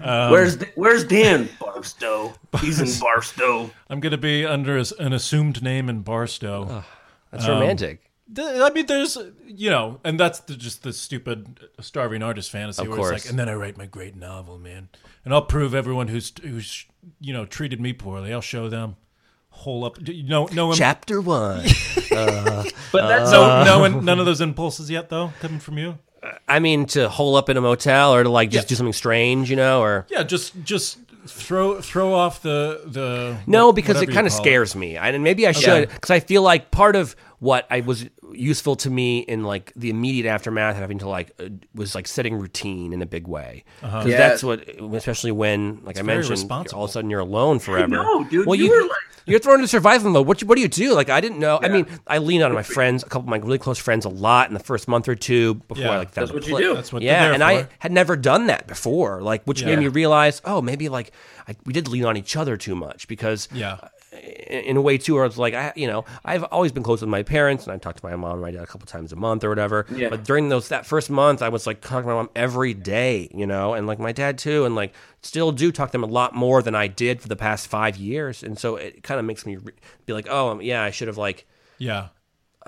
Um, 0.00 0.30
where's 0.30 0.56
where's 0.76 1.04
dan 1.04 1.48
barstow 1.60 2.32
he's 2.60 2.80
in 2.80 3.00
barstow 3.00 3.68
I'm 3.90 3.98
gonna 4.00 4.16
be 4.16 4.46
under 4.46 4.78
an 4.78 5.12
assumed 5.12 5.62
name 5.62 5.88
in 5.88 6.02
Barstow. 6.02 6.84
that's 7.30 7.46
romantic. 7.46 8.07
Th- 8.34 8.60
I 8.60 8.70
mean, 8.70 8.86
there's, 8.86 9.16
you 9.46 9.70
know, 9.70 10.00
and 10.04 10.20
that's 10.20 10.40
the, 10.40 10.54
just 10.54 10.82
the 10.82 10.92
stupid 10.92 11.60
starving 11.80 12.22
artist 12.22 12.50
fantasy. 12.50 12.82
Of 12.82 12.88
where 12.88 12.96
course. 12.98 13.10
it's 13.16 13.24
like, 13.24 13.30
and 13.30 13.38
then 13.38 13.48
I 13.48 13.54
write 13.54 13.76
my 13.78 13.86
great 13.86 14.16
novel, 14.16 14.58
man, 14.58 14.88
and 15.24 15.32
I'll 15.32 15.42
prove 15.42 15.74
everyone 15.74 16.08
who's 16.08 16.32
who's 16.42 16.84
you 17.20 17.32
know 17.32 17.46
treated 17.46 17.80
me 17.80 17.92
poorly. 17.92 18.32
I'll 18.32 18.40
show 18.40 18.68
them. 18.68 18.96
Hole 19.50 19.84
up, 19.86 19.98
No, 20.00 20.12
you 20.12 20.22
know, 20.24 20.46
no, 20.52 20.72
Chapter 20.72 21.20
one. 21.20 21.64
Uh, 22.10 22.64
but 22.90 23.06
that's 23.06 23.30
uh, 23.32 23.64
no, 23.64 23.86
no, 23.86 24.00
none 24.00 24.18
of 24.18 24.26
those 24.26 24.40
impulses 24.40 24.90
yet, 24.90 25.08
though, 25.08 25.30
coming 25.40 25.60
from 25.60 25.78
you. 25.78 25.98
I 26.48 26.58
mean, 26.58 26.86
to 26.86 27.08
hole 27.08 27.36
up 27.36 27.48
in 27.48 27.56
a 27.56 27.60
motel 27.60 28.12
or 28.14 28.22
to 28.24 28.28
like 28.28 28.50
just 28.50 28.64
Yeah. 28.64 28.68
do 28.70 28.74
something 28.74 28.92
strange, 28.92 29.50
you 29.50 29.56
know, 29.56 29.80
or 29.82 30.06
Yeah, 30.10 30.22
just 30.24 30.54
just 30.64 30.98
throw 31.26 31.80
throw 31.80 32.14
off 32.14 32.42
the 32.42 32.82
the 32.86 33.36
No, 33.46 33.72
because 33.72 34.00
it 34.02 34.06
kind 34.06 34.26
of 34.26 34.32
call 34.32 34.42
scares 34.42 34.74
me. 34.74 34.96
I, 34.96 35.10
and 35.10 35.22
maybe 35.22 35.46
I 35.46 35.52
should, 35.52 35.90
because 35.90 36.10
I 36.10 36.18
feel 36.20 36.42
like 36.42 36.70
part 36.72 36.96
of 36.96 37.14
what 37.40 37.66
I 37.70 37.80
was 37.80 38.06
useful 38.32 38.74
to 38.76 38.90
me 38.90 39.20
in 39.20 39.44
like 39.44 39.72
the 39.76 39.90
immediate 39.90 40.28
aftermath 40.28 40.74
of 40.74 40.80
having 40.80 40.98
to 40.98 41.08
like 41.08 41.32
uh, 41.38 41.48
was 41.74 41.94
like 41.94 42.06
setting 42.08 42.34
routine 42.34 42.92
in 42.92 43.00
a 43.02 43.06
big 43.06 43.28
way. 43.28 43.64
Because 43.80 44.06
Yeah. 44.06 44.16
that's 44.18 44.42
what, 44.42 44.68
especially 44.68 45.32
when, 45.32 45.80
like 45.84 45.96
I 45.98 46.02
very 46.02 46.18
mentioned, 46.18 46.30
responsible. 46.32 46.78
all 46.80 46.84
of 46.86 46.90
a 46.90 46.92
sudden 46.94 47.10
you're 47.10 47.20
alone 47.20 47.58
forever. 47.60 47.88
know, 47.88 48.24
dude. 48.24 48.46
Well, 48.46 48.56
You 48.56 48.64
you, 48.64 48.70
were 48.72 48.82
like- 48.82 48.90
you're 49.26 49.38
thrown 49.38 49.56
into 49.56 49.68
survival 49.68 50.10
mode. 50.10 50.26
What, 50.26 50.42
what 50.44 50.56
do 50.56 50.62
you 50.62 50.68
do? 50.68 50.94
Like 50.94 51.10
I 51.10 51.20
didn't 51.20 51.38
know. 51.38 51.58
I 51.62 51.68
mean, 51.68 51.86
I 52.06 52.18
leaned 52.18 52.42
on 52.44 52.52
my 52.54 52.62
friends, 52.62 53.02
a 53.02 53.06
couple 53.06 53.20
of 53.20 53.28
my 53.28 53.36
really 53.36 53.58
close 53.58 53.78
friends, 53.78 54.04
a 54.04 54.08
lot 54.08 54.48
in 54.48 54.54
the 54.54 54.60
first 54.60 54.88
month 54.88 55.06
or 55.06 55.14
two 55.14 55.54
before 55.54 55.84
Yeah. 55.84 55.90
I 55.90 55.98
like 55.98 56.10
found 56.10 56.28
That's 56.28 56.30
a 56.32 56.34
what 56.34 56.44
you 56.46 56.50
pla- 56.52 56.58
do. 56.60 56.74
That's 56.74 56.92
what 56.92 57.02
yeah, 57.02 57.24
there 57.26 57.34
and 57.34 57.44
I 57.44 57.68
had 57.78 57.92
never 57.92 58.16
done 58.16 58.46
that 58.46 58.66
before, 58.66 59.20
like 59.22 59.44
which 59.44 59.60
Yeah. 59.60 59.66
made 59.68 59.78
me 59.80 59.88
realize, 59.88 60.40
oh, 60.44 60.60
maybe 60.62 60.88
like 60.88 61.12
I, 61.46 61.54
we 61.66 61.72
did 61.72 61.88
lean 61.88 62.04
on 62.04 62.16
each 62.16 62.36
other 62.36 62.56
too 62.56 62.74
much 62.74 63.06
because 63.06 63.48
Yeah. 63.52 63.76
In 64.12 64.76
a 64.76 64.80
way 64.80 64.96
too, 64.98 65.14
where 65.14 65.24
it's 65.24 65.36
like 65.36 65.54
I, 65.54 65.72
you 65.76 65.86
know, 65.86 66.04
I've 66.24 66.44
always 66.44 66.72
been 66.72 66.82
close 66.82 67.00
with 67.00 67.10
my 67.10 67.22
parents, 67.22 67.64
and 67.64 67.72
I 67.72 67.78
talk 67.78 67.96
to 67.96 68.04
my 68.04 68.16
mom 68.16 68.32
and 68.32 68.40
my 68.42 68.50
dad 68.50 68.62
a 68.62 68.66
couple 68.66 68.86
times 68.86 69.12
a 69.12 69.16
month 69.16 69.44
or 69.44 69.48
whatever. 69.50 69.86
Yeah. 69.94 70.08
But 70.08 70.24
during 70.24 70.48
those 70.48 70.68
that 70.68 70.86
first 70.86 71.10
month, 71.10 71.42
I 71.42 71.48
was 71.50 71.66
like 71.66 71.80
talking 71.80 72.02
to 72.02 72.06
my 72.08 72.14
mom 72.14 72.30
every 72.34 72.74
day, 72.74 73.30
you 73.34 73.46
know, 73.46 73.74
and 73.74 73.86
like 73.86 73.98
my 73.98 74.12
dad 74.12 74.38
too, 74.38 74.64
and 74.64 74.74
like 74.74 74.94
still 75.22 75.52
do 75.52 75.70
talk 75.70 75.88
to 75.90 75.92
them 75.92 76.04
a 76.04 76.06
lot 76.06 76.34
more 76.34 76.62
than 76.62 76.74
I 76.74 76.86
did 76.86 77.20
for 77.20 77.28
the 77.28 77.36
past 77.36 77.66
five 77.68 77.96
years, 77.96 78.42
and 78.42 78.58
so 78.58 78.76
it 78.76 79.02
kind 79.02 79.20
of 79.20 79.26
makes 79.26 79.44
me 79.44 79.56
re- 79.56 79.72
be 80.06 80.12
like, 80.12 80.26
oh, 80.30 80.50
um, 80.50 80.62
yeah, 80.62 80.82
I 80.82 80.90
should 80.90 81.08
have 81.08 81.18
like 81.18 81.46
Yeah, 81.76 82.08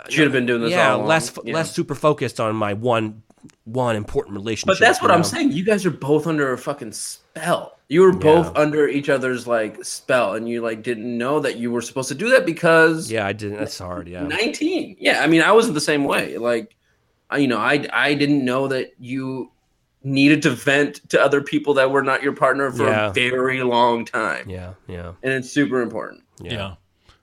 should 0.08 0.24
have 0.24 0.32
been 0.32 0.46
doing 0.46 0.60
this 0.62 0.70
yeah, 0.72 0.94
less 0.94 1.32
Yeah. 1.44 1.54
less 1.54 1.72
super 1.74 1.94
focused 1.94 2.38
on 2.40 2.54
my 2.54 2.74
one 2.74 3.22
one 3.64 3.96
important 3.96 4.36
relationship. 4.36 4.66
But 4.66 4.78
that's 4.80 5.00
what 5.00 5.08
you 5.10 5.14
I'm 5.16 5.24
saying. 5.24 5.52
You 5.52 5.64
guys 5.64 5.86
are 5.86 5.90
both 5.90 6.26
under 6.26 6.52
a 6.52 6.58
fucking 6.58 6.92
spell. 6.92 7.78
You 7.88 8.02
were 8.02 8.12
both 8.12 8.56
under 8.56 8.86
each 8.86 9.08
other's 9.08 9.46
like 9.46 9.84
spell, 9.84 10.34
and 10.34 10.48
you 10.48 10.60
like 10.62 10.82
didn't 10.82 11.16
know 11.18 11.40
that 11.40 11.56
you 11.56 11.72
were 11.72 11.80
supposed 11.82 12.08
to 12.08 12.14
do 12.14 12.30
that 12.30 12.46
because 12.46 13.10
Yeah, 13.10 13.26
I 13.26 13.32
didn't. 13.32 13.58
That's 13.58 13.78
hard. 13.78 14.06
Yeah. 14.08 14.22
19. 14.22 14.96
Yeah, 15.00 15.20
I 15.22 15.26
mean, 15.26 15.42
I 15.42 15.50
wasn't 15.52 15.74
the 15.74 15.80
same 15.80 16.04
way. 16.04 16.38
Like, 16.38 16.76
I, 17.30 17.38
you 17.38 17.48
know, 17.48 17.58
I 17.58 17.86
I 17.92 18.14
didn't 18.14 18.44
know 18.44 18.68
that 18.68 18.92
you 19.00 19.50
needed 20.04 20.42
to 20.42 20.50
vent 20.50 21.08
to 21.10 21.20
other 21.20 21.42
people 21.42 21.74
that 21.74 21.90
were 21.90 22.02
not 22.02 22.22
your 22.22 22.32
partner 22.32 22.70
for 22.70 22.84
Yeah. 22.86 23.10
a 23.10 23.12
very 23.12 23.62
long 23.62 24.04
time, 24.04 24.48
Yeah. 24.48 24.72
Yeah. 24.86 25.12
and 25.22 25.32
it's 25.32 25.50
super 25.50 25.82
important. 25.82 26.22
Yeah. 26.40 26.74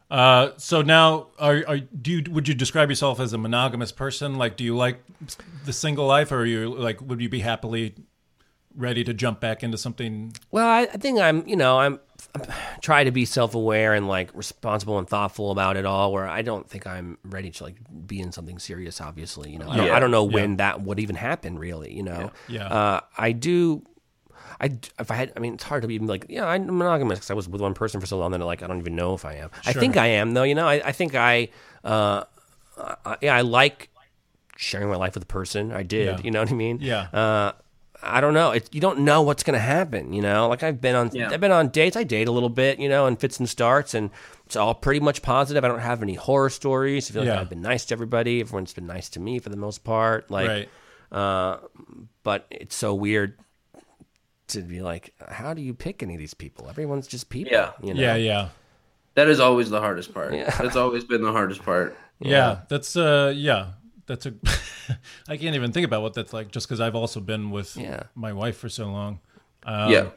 Uh, 0.10 0.52
so 0.58 0.82
now, 0.82 1.28
are, 1.38 1.64
are 1.68 1.80
do 1.80 2.12
you 2.12 2.24
would 2.32 2.48
you 2.48 2.54
describe 2.54 2.90
yourself 2.90 3.20
as 3.20 3.34
a 3.34 3.38
monogamous 3.38 3.92
person? 3.92 4.36
Like, 4.38 4.56
do 4.56 4.64
you 4.64 4.76
like 4.76 5.04
the 5.66 5.74
single 5.74 6.08
life, 6.08 6.32
or 6.32 6.40
are 6.40 6.46
you 6.46 6.74
like 6.74 7.02
would 7.02 7.20
you 7.20 7.30
be 7.30 7.42
happily 7.42 7.96
ready 8.74 9.04
to 9.04 9.14
jump 9.14 9.40
back 9.40 9.64
into 9.64 9.78
something? 9.78 10.32
Well, 10.52 10.68
I, 10.68 10.82
I 10.84 10.98
think 10.98 11.20
I'm, 11.20 11.46
you 11.48 11.56
know, 11.56 11.80
I'm, 11.80 12.00
I'm 12.36 12.44
try 12.80 13.04
to 13.04 13.12
be 13.12 13.26
self-aware 13.26 13.96
and 13.96 14.08
like 14.08 14.30
responsible 14.36 15.00
and 15.00 15.10
thoughtful 15.10 15.52
about 15.52 15.76
it 15.78 15.86
all. 15.86 16.14
Where 16.14 16.28
I 16.28 16.42
don't 16.42 16.70
think 16.70 16.88
I'm 16.88 17.18
ready 17.26 17.50
to 17.50 17.64
like 17.64 17.76
be 18.06 18.22
in 18.22 18.32
something 18.32 18.60
serious. 18.60 19.02
Obviously, 19.02 19.52
you 19.52 19.60
know, 19.60 19.68
I, 19.70 19.76
don't, 19.78 19.88
Yeah. 19.88 19.96
I 19.96 20.00
don't 20.00 20.12
know 20.12 20.24
when 20.24 20.58
that 20.58 20.82
would 20.82 21.00
even 21.00 21.16
happen. 21.16 21.58
Really, 21.60 21.94
you 21.94 22.04
know. 22.04 22.32
Yeah. 22.48 22.68
Uh, 22.68 23.02
I 23.18 23.34
do. 23.34 23.84
I 24.60 24.78
if 25.00 25.12
I 25.12 25.16
had, 25.16 25.34
I 25.36 25.40
mean, 25.40 25.54
it's 25.56 25.64
hard 25.64 25.84
to 25.84 25.88
be 25.88 26.00
like, 26.00 26.26
yeah, 26.30 26.46
I'm 26.46 26.66
monogamous 26.66 27.20
because 27.20 27.32
I 27.32 27.36
was 27.36 27.48
with 27.48 27.62
one 27.62 27.74
person 27.74 28.00
for 28.00 28.08
so 28.08 28.18
long 28.18 28.32
that 28.32 28.40
like 28.40 28.64
I 28.64 28.68
don't 28.68 28.80
even 28.80 28.96
know 28.96 29.14
if 29.14 29.26
I 29.26 29.36
am. 29.36 29.50
I 29.66 29.74
think 29.74 29.98
I 29.98 30.08
am 30.08 30.34
though. 30.34 30.44
You 30.44 30.56
know, 30.56 30.68
I, 30.68 30.82
I 30.86 30.92
think 30.92 31.16
I, 31.16 31.50
uh, 31.84 32.24
I, 33.06 33.18
yeah, 33.22 33.36
I 33.36 33.42
like 33.42 33.90
sharing 34.56 34.90
my 34.90 34.96
life 34.96 35.14
with 35.14 35.24
a 35.24 35.28
person. 35.28 35.72
I 35.72 35.84
did. 35.84 36.20
Yeah. 36.20 36.24
You 36.24 36.32
know 36.32 36.42
what 36.42 36.52
I 36.52 36.56
mean? 36.56 36.80
Yeah. 36.82 37.02
Uh, 37.14 37.52
I 38.02 38.22
don't 38.22 38.34
know. 38.34 38.52
It, 38.52 38.74
you 38.74 38.82
don't 38.82 39.00
know 39.00 39.24
what's 39.24 39.44
going 39.44 39.56
to 39.56 39.60
happen. 39.60 40.14
You 40.14 40.22
know, 40.22 40.48
like 40.48 40.64
I've 40.64 40.80
been 40.80 40.96
on, 40.96 41.10
Yeah. 41.14 41.30
I've 41.32 41.40
been 41.40 41.52
on 41.52 41.70
dates. 41.70 41.98
I 41.98 42.04
date 42.04 42.28
a 42.28 42.32
little 42.32 42.50
bit, 42.50 42.80
you 42.80 42.90
know, 42.90 43.08
and 43.08 43.20
fits 43.20 43.40
and 43.40 43.50
starts, 43.50 43.94
and 43.94 44.12
it's 44.46 44.56
all 44.56 44.76
pretty 44.76 45.00
much 45.00 45.22
positive. 45.22 45.64
I 45.64 45.68
don't 45.68 45.80
have 45.80 46.04
any 46.04 46.14
horror 46.14 46.50
stories. 46.50 47.10
I 47.10 47.14
feel 47.14 47.24
like 47.24 47.28
Yeah. 47.28 47.42
I've 47.42 47.50
been 47.50 47.62
nice 47.62 47.86
to 47.86 47.94
everybody. 47.96 48.40
Everyone's 48.42 48.74
been 48.74 48.88
nice 48.88 49.10
to 49.10 49.20
me 49.20 49.40
for 49.40 49.50
the 49.50 49.58
most 49.58 49.84
part. 49.84 50.30
Like, 50.30 50.48
right. 50.48 50.70
uh, 51.12 51.58
but 52.24 52.46
it's 52.52 52.76
so 52.76 52.94
weird 52.94 53.38
to 54.50 54.62
be 54.62 54.82
like, 54.82 55.14
how 55.30 55.54
do 55.54 55.62
you 55.62 55.74
pick 55.74 56.02
any 56.04 56.14
of 56.14 56.20
these 56.20 56.34
people? 56.34 56.70
Everyone's 56.70 57.08
just 57.08 57.30
people. 57.30 57.52
Yeah. 57.54 57.72
You 57.82 57.94
know? 57.94 58.02
Yeah. 58.02 58.16
Yeah. 58.16 58.50
That 59.16 59.28
is 59.30 59.40
always 59.40 59.70
the 59.70 59.80
hardest 59.82 60.14
part. 60.14 60.34
Yeah. 60.34 60.50
That's 60.62 60.76
always 60.76 61.04
been 61.04 61.24
the 61.24 61.32
hardest 61.32 61.64
part. 61.64 61.98
Yeah, 62.20 62.62
that's 62.70 62.96
uh 62.96 63.32
yeah, 63.36 63.74
that's 64.08 64.26
a 64.26 64.34
I 65.28 65.38
can't 65.38 65.56
even 65.56 65.72
think 65.72 65.86
about 65.86 66.02
what 66.02 66.14
that's 66.14 66.34
like 66.34 66.52
just 66.52 66.68
cuz 66.70 66.80
I've 66.80 66.96
also 66.96 67.20
been 67.20 67.52
with 67.52 67.76
Yeah. 67.78 68.04
my 68.16 68.34
wife 68.34 68.58
for 68.58 68.70
so 68.70 68.86
long. 68.88 69.20
Um, 69.64 69.92
yeah. 69.92 70.08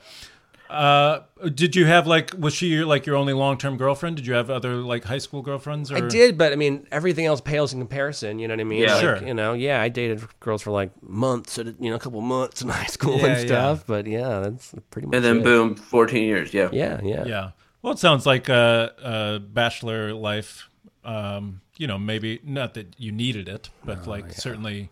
Uh 0.70 1.22
did 1.54 1.74
you 1.74 1.86
have 1.86 2.06
like 2.06 2.32
was 2.38 2.54
she 2.54 2.68
your, 2.68 2.86
like 2.86 3.04
your 3.04 3.16
only 3.16 3.32
long-term 3.32 3.76
girlfriend? 3.76 4.16
Did 4.16 4.26
you 4.26 4.34
have 4.34 4.50
other 4.50 4.76
like 4.76 5.04
high 5.04 5.18
school 5.18 5.42
girlfriends 5.42 5.90
or 5.90 5.96
I 5.96 6.00
did, 6.00 6.38
but 6.38 6.52
I 6.52 6.56
mean, 6.56 6.86
everything 6.92 7.26
else 7.26 7.40
pales 7.40 7.72
in 7.72 7.80
comparison. 7.80 8.38
You 8.38 8.46
know 8.46 8.54
what 8.54 8.60
I 8.60 8.64
mean? 8.64 8.82
Yeah. 8.82 8.92
Like, 8.92 9.00
Sure. 9.00 9.26
You 9.26 9.34
know, 9.34 9.52
yeah, 9.54 9.80
I 9.82 9.88
dated 9.88 10.22
girls 10.38 10.62
for 10.62 10.70
like 10.70 10.90
months, 11.02 11.58
at 11.58 11.66
you 11.80 11.90
know, 11.90 11.96
a 11.96 11.98
couple 11.98 12.20
months 12.20 12.62
in 12.62 12.68
high 12.68 12.86
school 12.86 13.18
Yeah, 13.18 13.26
and 13.26 13.48
stuff. 13.48 13.84
But 13.86 14.06
yeah, 14.06 14.40
that's 14.40 14.72
pretty 14.90 15.08
much. 15.08 15.16
And 15.16 15.24
then 15.24 15.38
it. 15.38 15.44
boom, 15.44 15.74
14 15.74 16.22
years. 16.22 16.54
Yeah. 16.54 16.68
Yeah, 16.72 17.00
yeah, 17.02 17.24
Yeah. 17.24 17.50
Well, 17.82 17.94
it 17.94 17.98
sounds 17.98 18.26
like 18.26 18.48
a, 18.48 18.92
a 19.02 19.40
bachelor 19.40 20.14
life 20.14 20.68
um 21.04 21.62
you 21.78 21.86
know, 21.86 21.98
maybe 21.98 22.40
not 22.44 22.74
that 22.74 22.94
you 22.98 23.10
needed 23.10 23.48
it, 23.48 23.70
but 23.84 24.06
like 24.06 24.32
certainly 24.32 24.90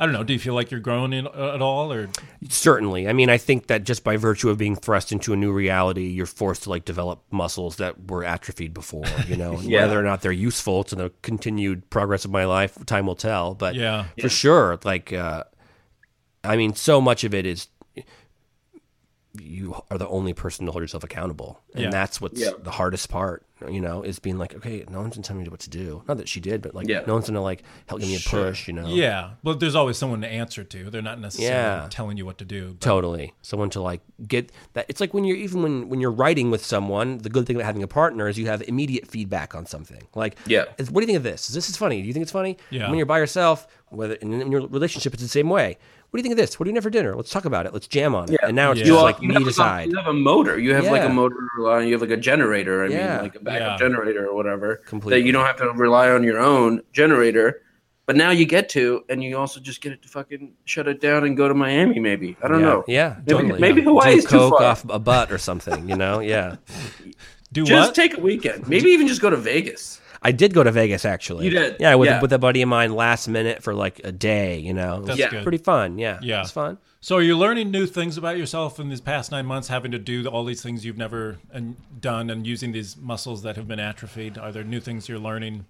I 0.00 0.04
don't 0.06 0.14
know, 0.14 0.24
do 0.24 0.32
you 0.32 0.38
feel 0.38 0.54
like 0.54 0.70
you're 0.70 0.80
growing 0.80 1.12
in, 1.12 1.26
uh, 1.28 1.52
at 1.54 1.62
all 1.62 1.92
or 1.92 2.08
Certainly. 2.48 3.08
I 3.08 3.12
mean, 3.12 3.30
I 3.30 3.38
think 3.38 3.68
that 3.68 3.84
just 3.84 4.02
by 4.02 4.16
virtue 4.16 4.48
of 4.50 4.58
being 4.58 4.74
thrust 4.74 5.12
into 5.12 5.32
a 5.32 5.36
new 5.36 5.52
reality, 5.52 6.08
you're 6.08 6.26
forced 6.26 6.64
to 6.64 6.70
like 6.70 6.84
develop 6.84 7.22
muscles 7.30 7.76
that 7.76 8.10
were 8.10 8.24
atrophied 8.24 8.74
before. 8.74 9.04
You 9.28 9.36
know, 9.36 9.60
Yeah. 9.62 9.82
whether 9.82 9.98
or 10.00 10.02
not 10.02 10.22
they're 10.22 10.32
useful 10.32 10.82
to 10.84 10.96
the 10.96 11.12
continued 11.22 11.88
progress 11.90 12.24
of 12.24 12.30
my 12.32 12.46
life, 12.46 12.76
time 12.86 13.06
will 13.06 13.14
tell. 13.14 13.54
But 13.54 13.74
Yeah. 13.76 14.06
for 14.20 14.28
sure, 14.28 14.78
like, 14.84 15.12
uh, 15.12 15.44
I 16.42 16.56
mean, 16.56 16.74
so 16.74 17.00
much 17.00 17.22
of 17.22 17.34
it 17.34 17.46
is 17.46 17.68
you 19.40 19.74
are 19.90 19.98
the 19.98 20.08
only 20.08 20.34
person 20.34 20.66
to 20.66 20.72
hold 20.72 20.82
yourself 20.82 21.04
accountable, 21.04 21.60
and 21.74 21.84
Yeah. 21.84 21.90
that's 21.90 22.20
what's 22.20 22.40
Yeah. 22.40 22.50
the 22.62 22.70
hardest 22.72 23.08
part. 23.08 23.44
You 23.70 23.80
know, 23.80 24.02
is 24.02 24.18
being 24.18 24.38
like, 24.38 24.56
okay, 24.56 24.84
no 24.90 25.00
one's 25.00 25.14
gonna 25.14 25.22
tell 25.22 25.36
me 25.36 25.44
what 25.48 25.60
to 25.60 25.70
do. 25.70 26.02
Not 26.08 26.16
that 26.16 26.28
she 26.28 26.40
did, 26.40 26.62
but 26.62 26.74
like, 26.74 26.88
Yeah. 26.88 27.02
no 27.06 27.12
one's 27.14 27.28
gonna 27.28 27.40
like 27.40 27.62
help 27.86 28.00
give 28.00 28.10
me 28.10 28.16
a 28.16 28.18
push. 28.18 28.66
You 28.66 28.74
know, 28.74 28.88
Yeah, 28.88 29.30
but 29.44 29.60
there's 29.60 29.76
always 29.76 29.96
someone 29.96 30.20
to 30.22 30.26
answer 30.26 30.64
to. 30.64 30.90
They're 30.90 31.00
not 31.00 31.20
necessarily 31.20 31.54
Yeah. 31.82 31.86
telling 31.88 32.16
you 32.16 32.26
what 32.26 32.38
to 32.38 32.44
do. 32.44 32.70
But 32.70 32.80
Totally. 32.80 33.34
Someone 33.42 33.70
to 33.70 33.80
like 33.80 34.00
get 34.26 34.50
that. 34.72 34.86
It's 34.88 35.00
like 35.00 35.14
when 35.14 35.22
you're 35.24 35.36
even 35.36 35.62
when 35.62 35.88
when 35.88 36.00
you're 36.00 36.10
writing 36.10 36.50
with 36.50 36.64
someone. 36.64 37.18
The 37.18 37.30
good 37.30 37.46
thing 37.46 37.54
about 37.54 37.66
having 37.66 37.84
a 37.84 37.88
partner 37.88 38.26
is 38.26 38.36
you 38.36 38.48
have 38.48 38.62
immediate 38.66 39.06
feedback 39.06 39.54
on 39.54 39.64
something. 39.66 40.02
Like, 40.16 40.36
Yeah. 40.44 40.64
what 40.90 40.94
do 40.94 41.00
you 41.02 41.06
think 41.06 41.18
of 41.18 41.22
this? 41.22 41.48
Is 41.48 41.54
this 41.54 41.68
is 41.68 41.76
funny? 41.76 42.02
Do 42.02 42.08
you 42.08 42.12
think 42.12 42.24
it's 42.24 42.32
funny? 42.32 42.56
Yeah. 42.70 42.88
When 42.88 42.96
you're 42.98 43.06
by 43.06 43.18
yourself, 43.18 43.68
whether 43.90 44.14
in, 44.14 44.32
in 44.40 44.50
your 44.50 44.66
relationship, 44.66 45.14
it's 45.14 45.22
the 45.22 45.28
same 45.28 45.48
way. 45.48 45.78
What 46.12 46.18
do 46.18 46.20
you 46.20 46.22
think 46.24 46.38
of 46.38 46.46
this? 46.46 46.60
What 46.60 46.64
do 46.64 46.70
you 46.70 46.74
have 46.74 46.84
for 46.84 46.90
dinner? 46.90 47.16
Let's 47.16 47.30
talk 47.30 47.46
about 47.46 47.64
it. 47.64 47.72
Let's 47.72 47.86
jam 47.88 48.14
on 48.14 48.24
it. 48.24 48.32
Yeah. 48.32 48.48
And 48.48 48.54
now 48.54 48.70
it's 48.72 48.80
Yeah. 48.80 48.84
just 48.84 48.96
You 48.98 49.02
like 49.02 49.22
you 49.22 49.28
me 49.28 49.32
have, 49.34 49.42
like, 49.44 49.48
decide. 49.48 49.86
a, 49.88 49.90
you 49.92 49.96
have 49.96 50.06
a 50.08 50.12
motor. 50.12 50.58
You 50.58 50.74
have 50.74 50.84
like 50.84 51.04
a 51.04 51.08
motor. 51.08 51.36
You 51.56 51.92
have 51.92 52.02
like 52.02 52.10
a 52.10 52.18
generator. 52.18 52.84
I 52.84 52.88
Yeah. 52.88 53.14
mean, 53.14 53.22
like 53.22 53.34
a 53.36 53.40
backup 53.40 53.80
Yeah. 53.80 53.86
generator 53.88 54.26
or 54.28 54.34
whatever. 54.34 54.76
Completely. 54.84 55.20
That 55.22 55.26
you 55.26 55.32
don't 55.32 55.46
have 55.46 55.56
to 55.56 55.70
rely 55.70 56.10
on 56.10 56.22
your 56.22 56.38
own 56.38 56.82
generator. 56.92 57.62
But 58.04 58.16
now 58.16 58.28
you 58.30 58.44
get 58.44 58.68
to, 58.70 59.04
and 59.08 59.24
you 59.24 59.38
also 59.38 59.58
just 59.58 59.80
get 59.80 59.92
it 59.92 60.02
to 60.02 60.08
fucking 60.08 60.52
shut 60.66 60.86
it 60.86 61.00
down 61.00 61.24
and 61.24 61.34
go 61.34 61.48
to 61.48 61.54
Miami. 61.54 61.98
Maybe 61.98 62.36
I 62.42 62.48
don't 62.48 62.60
yeah. 62.60 62.66
know. 62.66 62.84
Yeah. 62.86 63.16
Maybe, 63.24 63.32
totally. 63.32 63.60
maybe 63.60 63.80
Do 63.80 63.86
Hawaii's 63.88 64.24
too 64.26 64.36
coke 64.36 64.58
far. 64.58 64.66
off 64.66 64.84
a 64.90 64.98
butt 64.98 65.32
or 65.32 65.38
something. 65.38 65.88
You 65.88 65.96
know? 65.96 66.20
Yeah. 66.20 66.56
do 67.52 67.64
just 67.64 67.88
what? 67.88 67.94
take 67.94 68.18
a 68.18 68.20
weekend. 68.20 68.68
Maybe 68.68 68.90
even 68.90 69.08
just 69.08 69.22
go 69.22 69.30
to 69.30 69.36
Vegas. 69.38 70.01
I 70.24 70.32
did 70.32 70.54
go 70.54 70.62
to 70.62 70.70
Vegas 70.70 71.04
actually. 71.04 71.44
You 71.46 71.50
did? 71.50 71.76
Yeah, 71.80 71.94
with 71.96 72.08
Yeah. 72.08 72.20
with 72.20 72.32
a 72.32 72.38
buddy 72.38 72.62
of 72.62 72.68
mine 72.68 72.94
last 72.94 73.28
minute 73.28 73.62
for 73.62 73.74
like 73.74 74.00
a 74.04 74.12
day. 74.12 74.58
You 74.58 74.72
know, 74.72 75.02
That's 75.02 75.18
Yeah. 75.18 75.30
good. 75.30 75.42
pretty 75.42 75.58
fun. 75.58 75.98
Yeah. 75.98 76.18
Yeah. 76.22 76.42
It's 76.42 76.50
fun. 76.52 76.78
So 77.00 77.16
are 77.16 77.22
you 77.22 77.36
learning 77.36 77.72
new 77.72 77.86
things 77.86 78.16
about 78.16 78.38
yourself 78.38 78.78
in 78.78 78.88
these 78.88 79.00
past 79.00 79.32
nine 79.32 79.44
months, 79.46 79.66
having 79.68 79.90
to 79.90 79.98
do 79.98 80.24
all 80.28 80.44
these 80.44 80.62
things 80.62 80.84
you've 80.84 80.96
never 80.98 81.38
done, 82.00 82.30
and 82.30 82.46
using 82.46 82.70
these 82.70 82.96
muscles 82.96 83.42
that 83.42 83.56
have 83.56 83.66
been 83.66 83.80
atrophied? 83.80 84.38
Are 84.38 84.52
there 84.52 84.62
new 84.62 84.78
things 84.78 85.08
you're 85.08 85.18
learning 85.18 85.64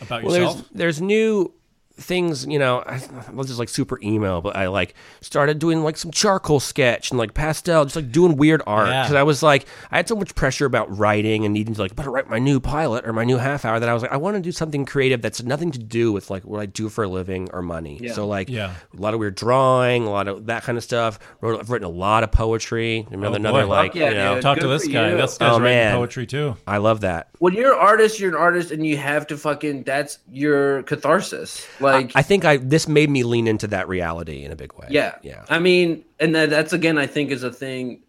about 0.00 0.24
Well, 0.24 0.34
yourself? 0.34 0.56
there's 0.72 0.96
there's 0.98 1.00
new 1.00 1.52
things, 1.96 2.46
you 2.46 2.58
know. 2.58 2.82
I 2.86 2.94
I 3.28 3.30
was 3.32 3.46
just 3.46 3.58
like 3.58 3.68
super 3.68 3.98
emo, 4.02 4.40
but 4.40 4.56
I 4.56 4.68
like 4.68 4.94
started 5.20 5.58
doing 5.58 5.82
like 5.82 5.96
some 5.96 6.10
charcoal 6.10 6.60
sketch 6.60 7.10
and 7.10 7.18
like 7.18 7.34
pastel, 7.34 7.84
just 7.84 7.96
like 7.96 8.12
doing 8.12 8.36
weird 8.36 8.62
art 8.66 8.88
Yeah. 8.88 9.02
because 9.02 9.14
I 9.16 9.22
was 9.22 9.42
like 9.42 9.66
I 9.90 9.96
had 9.96 10.08
so 10.08 10.16
much 10.16 10.34
pressure 10.34 10.66
about 10.66 10.96
writing 10.96 11.44
and 11.44 11.54
needing 11.54 11.74
to 11.74 11.80
like 11.80 11.96
better 11.96 12.10
write 12.10 12.28
my 12.28 12.38
new 12.38 12.60
pilot 12.60 13.06
or 13.06 13.12
my 13.12 13.24
new 13.24 13.38
half 13.38 13.64
hour 13.64 13.80
that 13.80 13.88
I 13.88 13.94
was 13.94 14.02
like 14.02 14.12
I 14.12 14.16
want 14.18 14.36
to 14.36 14.42
do 14.42 14.52
something 14.52 14.84
creative 14.84 15.22
that's 15.22 15.42
nothing 15.42 15.70
to 15.72 15.78
do 15.78 16.12
with 16.12 16.30
like 16.30 16.44
what 16.44 16.60
I 16.60 16.66
do 16.66 16.88
for 16.88 17.04
a 17.04 17.08
living 17.08 17.48
or 17.52 17.62
money. 17.62 17.98
Yeah. 18.00 18.12
So 18.12 18.26
like 18.26 18.48
Yeah. 18.48 18.74
a 18.96 19.00
lot 19.00 19.14
of 19.14 19.20
weird 19.20 19.34
drawing, 19.34 20.06
a 20.06 20.10
lot 20.10 20.28
of 20.28 20.46
that 20.46 20.62
kind 20.64 20.76
of 20.78 20.84
stuff. 20.84 21.18
Wrote, 21.40 21.60
I've 21.60 21.70
written 21.70 21.86
a 21.86 21.90
lot 21.90 22.22
of 22.24 22.30
poetry. 22.32 23.06
Another, 23.10 23.34
Oh, 23.34 23.36
another 23.36 23.64
like 23.66 23.94
yeah, 23.94 24.08
you 24.10 24.14
know, 24.16 24.34
dude. 24.34 24.42
Talk 24.42 24.58
to 24.58 24.68
this 24.68 24.84
for 24.84 24.90
guy. 24.92 25.10
you. 25.10 25.16
This 25.16 25.38
guy's 25.38 25.48
Oh, 25.52 25.60
writing 25.60 25.64
man. 25.64 25.94
poetry 25.96 26.26
too. 26.26 26.56
I 26.66 26.76
love 26.78 27.00
that. 27.00 27.28
When 27.38 27.54
you're 27.54 27.72
an 27.72 27.78
artist, 27.80 28.18
you're 28.20 28.30
an 28.30 28.36
artist, 28.36 28.70
and 28.70 28.86
you 28.86 28.96
have 28.96 29.26
to 29.28 29.36
fucking. 29.36 29.84
That's 29.84 30.18
your 30.30 30.82
catharsis. 30.84 31.66
Like 31.80 31.85
I 31.86 32.22
think 32.22 32.44
I 32.44 32.56
this 32.58 32.88
made 32.88 33.10
me 33.10 33.22
lean 33.22 33.46
into 33.46 33.66
that 33.68 33.88
reality 33.88 34.44
in 34.44 34.52
a 34.52 34.56
big 34.56 34.72
way. 34.74 34.88
Yeah. 34.90 35.16
yeah. 35.22 35.44
I 35.48 35.58
mean, 35.58 36.04
and 36.20 36.34
that, 36.34 36.50
that's 36.50 36.72
again, 36.72 36.98
I 36.98 37.06
think, 37.06 37.30
is 37.30 37.42
a 37.42 37.52
thing 37.52 38.02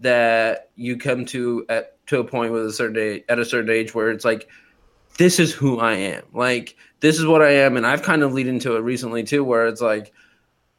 that 0.00 0.70
you 0.76 0.96
come 0.96 1.24
to 1.26 1.64
at 1.68 2.06
to 2.06 2.20
a 2.20 2.24
point 2.24 2.52
with 2.52 2.66
a 2.66 2.72
certain 2.72 2.98
age, 2.98 3.24
at 3.28 3.38
a 3.38 3.44
certain 3.44 3.70
age 3.70 3.94
where 3.94 4.10
it's 4.10 4.24
like, 4.24 4.48
this 5.18 5.38
is 5.38 5.52
who 5.52 5.78
I 5.78 5.94
am. 5.94 6.22
Like, 6.32 6.76
this 7.00 7.18
is 7.18 7.26
what 7.26 7.42
I 7.42 7.50
am, 7.50 7.76
and 7.76 7.86
I've 7.86 8.02
kind 8.02 8.22
of 8.22 8.32
lead 8.32 8.46
into 8.46 8.76
it 8.76 8.80
recently 8.80 9.22
too, 9.22 9.44
where 9.44 9.66
it's 9.66 9.80
like, 9.80 10.12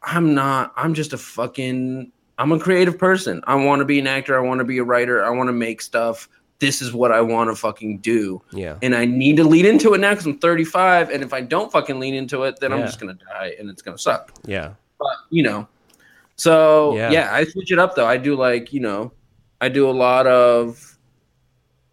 I'm 0.02 0.34
not. 0.34 0.72
I'm 0.76 0.94
just 0.94 1.12
a 1.12 1.18
fucking. 1.18 2.12
I'm 2.36 2.52
a 2.52 2.58
creative 2.58 2.98
person. 2.98 3.42
I 3.46 3.54
want 3.54 3.80
to 3.80 3.84
be 3.84 4.00
an 4.00 4.06
actor. 4.06 4.36
I 4.36 4.42
want 4.46 4.58
to 4.58 4.64
be 4.64 4.78
a 4.78 4.84
writer. 4.84 5.24
I 5.24 5.30
want 5.30 5.48
to 5.48 5.52
make 5.52 5.80
stuff. 5.80 6.28
This 6.60 6.80
is 6.80 6.92
what 6.92 7.10
I 7.12 7.20
want 7.20 7.50
to 7.50 7.56
fucking 7.56 7.98
do. 7.98 8.40
Yeah. 8.52 8.78
And 8.82 8.94
I 8.94 9.04
need 9.04 9.36
to 9.38 9.44
lead 9.44 9.66
into 9.66 9.92
it 9.94 9.98
now 9.98 10.10
because 10.10 10.24
I'm 10.26 10.38
35. 10.38 11.10
And 11.10 11.22
if 11.22 11.32
I 11.32 11.40
don't 11.40 11.70
fucking 11.70 11.98
lean 11.98 12.14
into 12.14 12.44
it, 12.44 12.58
then 12.60 12.72
I'm 12.72 12.80
just 12.82 13.00
gonna 13.00 13.14
die, 13.14 13.54
and 13.58 13.68
it's 13.68 13.82
gonna 13.82 13.98
suck 13.98 14.32
Yeah. 14.46 14.74
but 14.98 15.16
you 15.30 15.42
know 15.42 15.66
so 16.36 16.96
Yeah. 16.96 17.10
yeah. 17.12 17.28
i 17.32 17.44
switch 17.44 17.70
it 17.70 17.78
up 17.78 17.94
though 17.94 18.06
i 18.06 18.16
do 18.16 18.34
like 18.34 18.72
you 18.72 18.80
know 18.80 19.12
i 19.60 19.68
do 19.68 19.88
a 19.88 19.92
lot 19.92 20.26
of 20.26 20.96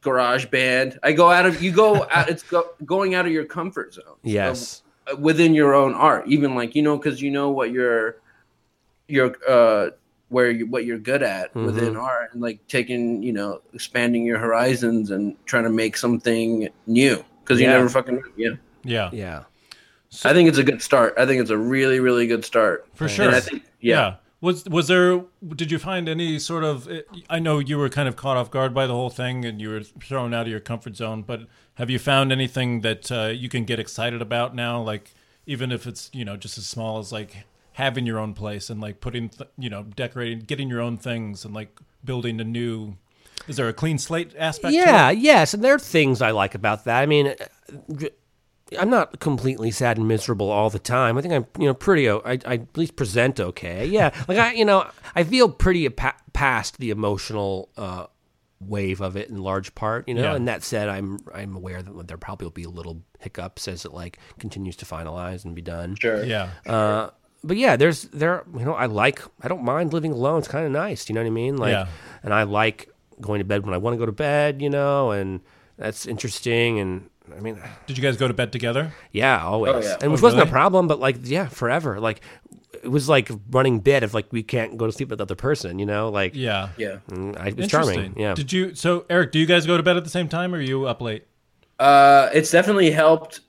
GarageBand 0.02 0.98
i 1.04 1.12
go 1.12 1.30
out 1.30 1.46
of 1.46 1.62
you 1.62 1.72
go 1.72 2.08
out 2.12 2.28
it's 2.30 2.42
go, 2.44 2.70
going 2.86 3.14
out 3.16 3.26
of 3.28 3.32
your 3.32 3.46
comfort 3.46 3.94
zone 3.94 4.18
Yes. 4.24 4.82
uh, 5.12 5.16
within 5.18 5.54
your 5.54 5.74
own 5.76 5.94
art 5.94 6.26
even 6.28 6.56
like 6.56 6.76
you 6.76 6.82
know 6.82 6.98
because 6.98 7.22
you 7.22 7.30
know 7.30 7.52
what 7.52 7.72
you're 7.72 8.18
you're 9.08 9.36
uh 9.48 9.90
where 10.32 10.50
you 10.50 10.66
what 10.66 10.86
you're 10.86 10.98
good 10.98 11.22
at 11.22 11.54
within 11.56 11.96
art 11.98 12.34
and 12.34 12.42
like 12.42 12.66
taking 12.68 13.22
you 13.22 13.34
know 13.34 13.62
expanding 13.74 14.26
your 14.26 14.40
horizons 14.40 15.12
and 15.12 15.36
trying 15.46 15.64
to 15.66 15.70
make 15.70 15.96
something 15.98 16.70
new 16.88 17.24
because 17.44 17.60
you 17.60 17.68
never 17.68 17.90
fucking 17.90 18.22
yeah 18.38 18.52
Yeah. 18.84 19.10
Yeah. 19.14 19.44
I 20.26 20.34
think 20.34 20.50
it's 20.50 20.58
a 20.58 20.64
good 20.64 20.82
start. 20.82 21.14
I 21.18 21.26
think 21.26 21.42
it's 21.42 21.52
a 21.52 21.58
really, 21.58 22.00
really 22.02 22.28
good 22.28 22.44
start 22.44 22.86
For 22.96 23.06
And 23.06 23.14
sure. 23.14 23.36
I 23.36 23.40
think, 23.40 23.64
yeah. 23.80 24.16
Was 24.42 24.66
was 24.66 24.88
there? 24.88 25.24
Did 25.56 25.72
you 25.72 25.78
find 25.78 26.10
any 26.10 26.40
sort 26.40 26.64
of? 26.64 26.90
I 27.30 27.38
know 27.38 27.60
you 27.60 27.78
were 27.78 27.90
kind 27.90 28.10
of 28.10 28.16
caught 28.16 28.38
off 28.38 28.50
guard 28.50 28.74
by 28.74 28.88
the 28.88 28.94
whole 28.94 29.12
thing, 29.12 29.46
and 29.46 29.62
you 29.62 29.70
were 29.70 29.84
thrown 29.84 30.34
out 30.34 30.48
of 30.48 30.48
your 30.48 30.60
comfort 30.60 30.96
zone. 30.96 31.22
But 31.22 31.42
have 31.76 31.92
you 31.92 32.00
found 32.00 32.32
anything 32.32 32.82
that 32.82 33.12
uh, 33.12 33.28
you 33.28 33.50
can 33.50 33.66
get 33.66 33.80
excited 33.80 34.20
about 34.20 34.56
now? 34.56 34.82
Like 34.82 35.14
even 35.46 35.72
if 35.72 35.86
it's 35.86 36.10
you 36.12 36.26
know 36.26 36.38
just 36.38 36.58
as 36.58 36.66
small 36.66 36.98
as 36.98 37.12
like 37.12 37.46
having 37.74 38.06
your 38.06 38.20
own 38.20 38.34
place 38.34 38.70
and 38.70 38.82
like 38.82 39.00
putting 39.02 39.30
th- 39.30 39.50
you 39.58 39.70
know 39.70 39.84
decorating, 39.84 40.40
getting 40.40 40.70
your 40.70 40.82
own 40.82 40.98
things, 40.98 41.46
and 41.46 41.54
like 41.54 41.80
building 42.04 42.40
a 42.42 42.44
new. 42.44 42.96
Is 43.48 43.56
there 43.58 43.68
a 43.68 43.74
clean 43.74 43.98
slate 43.98 44.34
aspect? 44.38 44.74
Yeah, 44.74 45.08
To 45.08 45.14
it? 45.18 45.20
yes, 45.20 45.54
and 45.54 45.64
there 45.64 45.74
are 45.74 45.80
things 45.80 46.22
I 46.22 46.30
like 46.32 46.54
about 46.54 46.86
that. 46.86 47.02
I 47.02 47.06
mean, 47.08 47.28
uh, 47.28 48.06
I'm 48.80 48.90
not 48.90 49.20
completely 49.20 49.72
sad 49.72 49.98
and 49.98 50.08
miserable 50.08 50.50
all 50.50 50.70
the 50.70 50.80
time. 50.80 51.18
I 51.18 51.22
think 51.22 51.34
I'm, 51.34 51.46
you 51.60 51.66
know, 51.68 51.74
pretty. 51.74 52.08
o- 52.08 52.22
I, 52.24 52.34
I 52.46 52.54
at 52.56 52.78
least 52.78 52.96
present 52.96 53.40
okay. 53.40 53.86
Yeah, 53.86 54.14
like 54.28 54.38
I, 54.38 54.54
you 54.54 54.64
know, 54.64 54.90
I 55.16 55.24
feel 55.24 55.50
pretty 55.50 55.90
pa- 55.90 56.16
past 56.34 56.78
the 56.78 56.90
emotional 56.92 57.70
uh, 57.76 58.06
wave 58.62 59.02
of 59.02 59.18
it 59.18 59.30
in 59.30 59.38
large 59.42 59.74
part. 59.76 60.08
You 60.08 60.14
know, 60.14 60.22
Yeah. 60.22 60.36
and 60.36 60.48
that 60.48 60.64
said, 60.64 60.88
I'm 60.88 61.18
I'm 61.34 61.56
aware 61.56 61.82
that 61.82 62.08
there 62.08 62.18
probably 62.18 62.46
will 62.46 62.52
be 62.52 62.66
little 62.68 63.02
hiccups 63.20 63.68
as 63.68 63.84
it 63.86 63.92
like 63.94 64.20
continues 64.40 64.76
to 64.78 64.86
finalize 64.86 65.44
and 65.44 65.54
be 65.56 65.62
done. 65.64 65.96
Sure. 66.00 66.24
Yeah. 66.24 66.52
Uh, 66.66 67.10
but 67.44 67.58
yeah, 67.58 67.76
there's 67.76 68.04
there. 68.06 68.44
You 68.58 68.66
know, 68.66 68.74
I 68.74 68.86
like. 68.86 69.22
I 69.42 69.48
don't 69.48 69.64
mind 69.64 69.94
living 69.94 70.12
alone. 70.12 70.40
It's 70.40 70.48
kind 70.48 70.66
of 70.66 70.72
nice. 70.72 71.06
Do 71.06 71.14
you 71.14 71.16
know 71.16 71.22
what 71.22 71.28
I 71.28 71.32
mean? 71.32 71.58
Like, 71.58 71.72
Yeah. 71.72 71.88
and 72.24 72.34
I 72.34 72.44
like 72.44 72.90
going 73.20 73.40
to 73.40 73.46
bed 73.46 73.66
when 73.66 73.74
I 73.74 73.78
want 73.78 73.94
to 73.94 73.98
go 73.98 74.06
to 74.06 74.12
bed. 74.12 74.62
You 74.62 74.70
know, 74.70 75.12
and 75.12 75.42
that's 75.78 76.06
interesting. 76.06 76.80
And 76.80 77.10
I 77.36 77.40
mean, 77.40 77.58
Did 77.88 77.98
you 77.98 78.04
guys 78.04 78.18
go 78.18 78.28
to 78.28 78.34
bed 78.34 78.52
together? 78.52 78.94
yeah, 79.12 79.44
always. 79.44 79.74
Oh, 79.74 79.80
yeah. 79.82 79.98
And 80.02 80.12
which 80.12 80.22
Oh, 80.22 80.24
wasn't 80.26 80.44
a 80.44 80.52
problem, 80.52 80.88
but 80.88 81.00
like, 81.00 81.18
yeah, 81.24 81.48
forever. 81.48 82.00
Like, 82.00 82.22
it 82.84 82.88
was 82.90 83.08
like 83.08 83.30
running 83.52 83.80
bed 83.80 84.02
if 84.04 84.14
like 84.14 84.32
we 84.32 84.42
can't 84.44 84.76
go 84.78 84.86
to 84.88 84.92
sleep 84.92 85.10
with 85.10 85.20
the 85.20 85.24
other 85.24 85.36
person. 85.36 85.78
You 85.80 85.86
know, 85.86 86.10
like, 86.10 86.34
Yeah. 86.36 86.70
Yeah. 86.78 86.98
mm, 87.10 87.38
I, 87.40 87.48
it 87.50 87.58
was 87.58 87.66
Interesting. 87.66 87.96
charming. 87.96 88.14
Yeah. 88.20 88.34
Did 88.34 88.52
you? 88.52 88.74
So 88.76 89.06
Eric, 89.10 89.32
do 89.32 89.40
you 89.40 89.46
guys 89.46 89.66
go 89.68 89.78
to 89.78 89.84
bed 89.84 89.98
at 89.98 90.04
the 90.04 90.10
same 90.10 90.28
time, 90.28 90.54
or 90.54 90.58
are 90.58 90.62
you 90.62 90.86
up 90.86 91.00
late? 91.02 91.26
Uh, 91.80 92.30
it's 92.34 92.52
definitely 92.52 92.92
helped 92.92 93.42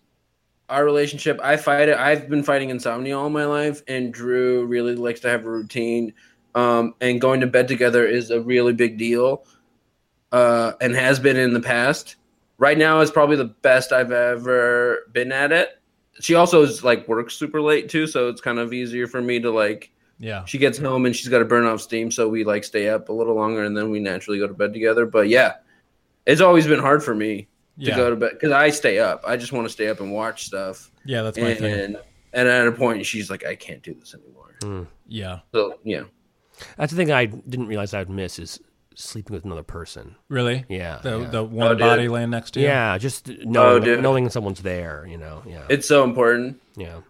our 0.73 0.85
relationship. 0.85 1.39
I 1.43 1.57
fight 1.57 1.89
it. 1.89 1.97
I've 1.97 2.29
been 2.29 2.43
fighting 2.43 2.71
insomnia 2.71 3.19
all 3.19 3.31
my 3.31 3.45
life, 3.45 3.83
and 3.87 4.13
Drew 4.13 4.65
really 4.65 4.97
likes 4.97 5.21
to 5.21 5.29
have 5.29 5.45
a 5.45 5.51
routine. 5.51 6.15
Um, 6.55 6.95
and 7.01 7.21
going 7.21 7.41
to 7.41 7.47
bed 7.47 7.69
together 7.69 8.07
is 8.07 8.31
a 8.31 8.41
really 8.41 8.73
big 8.73 8.99
deal, 8.99 9.45
uh, 10.33 10.73
and 10.81 10.95
has 10.95 11.19
been 11.19 11.37
in 11.37 11.55
the 11.55 11.61
past. 11.61 12.17
Right 12.59 12.77
now 12.77 13.01
is 13.01 13.11
probably 13.11 13.37
the 13.37 13.45
best 13.45 13.93
I've 13.93 14.13
ever 14.13 15.09
been 15.13 15.33
at 15.33 15.53
it. 15.53 15.81
She 16.21 16.35
also 16.35 16.63
is 16.63 16.85
like 16.85 17.09
works 17.09 17.35
super 17.35 17.63
late 17.63 17.89
too, 17.89 18.07
so 18.07 18.29
it's 18.29 18.41
kind 18.41 18.59
of 18.59 18.73
easier 18.73 19.07
for 19.07 19.23
me 19.23 19.41
to 19.41 19.51
like. 19.51 19.91
Yeah. 20.19 20.45
She 20.45 20.59
gets 20.59 20.79
home 20.79 21.07
and 21.07 21.17
she's 21.17 21.29
got 21.29 21.39
to 21.39 21.45
burn 21.45 21.65
off 21.65 21.81
steam, 21.81 22.11
so 22.11 22.29
we 22.29 22.45
like 22.45 22.65
stay 22.65 22.89
up 22.89 23.09
a 23.09 23.13
little 23.13 23.35
longer, 23.35 23.65
and 23.65 23.77
then 23.77 23.91
we 23.91 24.01
naturally 24.01 24.39
go 24.39 24.47
to 24.47 24.55
bed 24.55 24.73
together. 24.73 25.07
But 25.07 25.29
yeah, 25.29 25.55
it's 26.27 26.41
always 26.41 26.67
been 26.67 26.81
hard 26.81 27.03
for 27.03 27.15
me 27.15 27.49
to 27.79 27.85
Yeah. 27.87 27.97
go 27.97 28.11
to 28.11 28.17
bed 28.17 28.31
because 28.35 28.53
I 28.53 28.71
stay 28.71 28.99
up. 28.99 29.23
I 29.27 29.37
just 29.37 29.53
want 29.53 29.67
to 29.67 29.73
stay 29.73 29.89
up 29.89 30.01
and 30.01 30.13
watch 30.13 30.45
stuff. 30.47 30.91
Yeah, 31.05 31.23
that's 31.23 31.39
my 31.39 31.55
thing. 31.55 31.73
and 31.73 31.97
and 32.35 32.49
at 32.49 32.67
a 32.67 32.73
point, 32.73 33.05
she's 33.07 33.31
like, 33.31 33.45
I 33.45 33.55
can't 33.55 33.83
do 33.83 33.95
this 33.95 34.15
anymore. 34.15 34.87
Yeah. 35.09 35.41
So 35.53 35.79
yeah, 35.85 36.03
That's 36.77 36.93
the 36.93 36.97
thing 36.97 37.11
I 37.11 37.27
didn't 37.27 37.67
realize 37.67 37.93
I'd 37.95 38.09
miss 38.09 38.39
is 38.39 38.61
sleeping 38.95 39.35
with 39.35 39.45
another 39.45 39.63
person. 39.63 40.15
Really? 40.29 40.65
Yeah. 40.69 40.99
The 41.03 41.21
yeah. 41.21 41.29
the 41.31 41.45
one 41.45 41.73
Oh, 41.73 41.77
body 41.77 42.09
laying 42.09 42.31
next 42.31 42.53
to 42.53 42.61
you. 42.61 42.67
Yeah, 42.67 42.97
just 42.99 43.29
knowing, 43.29 43.83
dude. 43.83 44.03
knowing 44.03 44.29
someone's 44.31 44.63
there, 44.63 45.07
you 45.09 45.19
know. 45.19 45.43
Yeah. 45.47 45.63
it's 45.69 45.87
so 45.89 46.05
important. 46.05 46.61
yeah. 46.77 47.01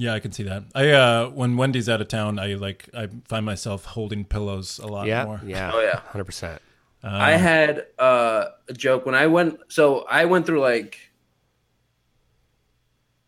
Yeah, 0.00 0.14
I 0.14 0.20
can 0.20 0.30
see 0.32 0.44
that. 0.44 0.62
I 0.76 0.90
uh 0.90 1.28
when 1.30 1.56
Wendy's 1.56 1.88
out 1.88 2.00
of 2.00 2.08
town, 2.08 2.38
I 2.38 2.54
like 2.54 2.88
I 2.94 3.08
find 3.26 3.44
myself 3.44 3.84
holding 3.84 4.24
pillows 4.24 4.78
a 4.78 4.86
lot 4.86 5.06
Yeah. 5.06 5.24
more. 5.24 5.40
Yeah. 5.44 5.70
Oh, 5.74 5.80
yeah. 5.80 6.00
100%. 7.04 7.10
I 7.12 7.36
had 7.36 7.86
uh, 7.98 8.46
a 8.68 8.72
joke 8.72 9.06
when 9.06 9.14
I 9.14 9.26
went. 9.26 9.58
So 9.68 10.00
I 10.10 10.24
went 10.24 10.46
through 10.46 10.60
like 10.60 10.98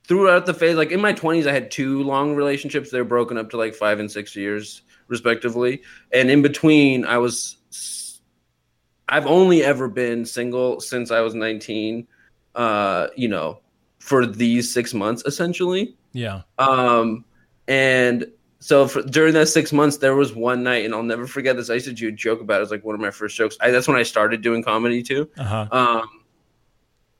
throughout 0.09 0.47
the 0.47 0.55
phase. 0.55 0.76
Like 0.76 0.90
in 0.90 1.01
my 1.01 1.12
twenties, 1.12 1.47
I 1.47 1.52
had 1.52 1.70
two 1.70 2.02
long 2.02 2.34
relationships. 2.34 2.90
They're 2.90 3.05
broken 3.05 3.38
up 3.38 3.51
to 3.51 3.56
like 3.56 3.74
five 3.74 4.01
and 4.01 4.10
six 4.10 4.34
years 4.34 4.82
respectively. 5.09 5.82
And 6.12 6.30
in 6.30 6.42
between, 6.42 7.05
I 7.05 7.18
was. 7.18 7.56
I've 9.09 9.26
only 9.26 9.64
ever 9.64 9.88
been 9.88 10.24
single 10.24 10.80
since 10.80 11.10
I 11.10 11.20
was 11.20 11.34
nineteen. 11.34 12.09
Uh, 12.56 13.09
you 13.16 13.28
know, 13.28 13.60
for 14.01 14.26
these 14.26 14.72
six 14.72 14.92
months 14.92 15.22
essentially. 15.26 15.97
Yeah. 16.12 16.42
Um, 16.59 17.24
and 17.68 18.26
so 18.61 18.87
for, 18.87 19.03
during 19.03 19.35
that 19.35 19.49
six 19.49 19.73
months, 19.73 19.97
there 19.97 20.15
was 20.15 20.35
one 20.35 20.62
night, 20.62 20.85
and 20.85 20.95
I'll 20.95 21.03
never 21.03 21.27
forget 21.27 21.57
this. 21.57 21.70
I 21.70 21.74
used 21.74 21.87
to 21.87 21.93
do 21.93 22.09
a 22.09 22.12
joke 22.12 22.43
about 22.43 22.55
it. 22.55 22.59
It 22.59 22.61
was 22.61 22.70
like 22.70 22.85
one 22.85 22.95
of 22.95 23.01
my 23.01 23.11
first 23.11 23.37
jokes. 23.37 23.57
I, 23.61 23.70
that's 23.70 23.89
when 23.89 23.97
I 23.97 24.03
started 24.03 24.43
doing 24.43 24.62
comedy 24.62 25.03
too. 25.03 25.28
Uh-huh. 25.39 25.66
Um, 25.73 26.09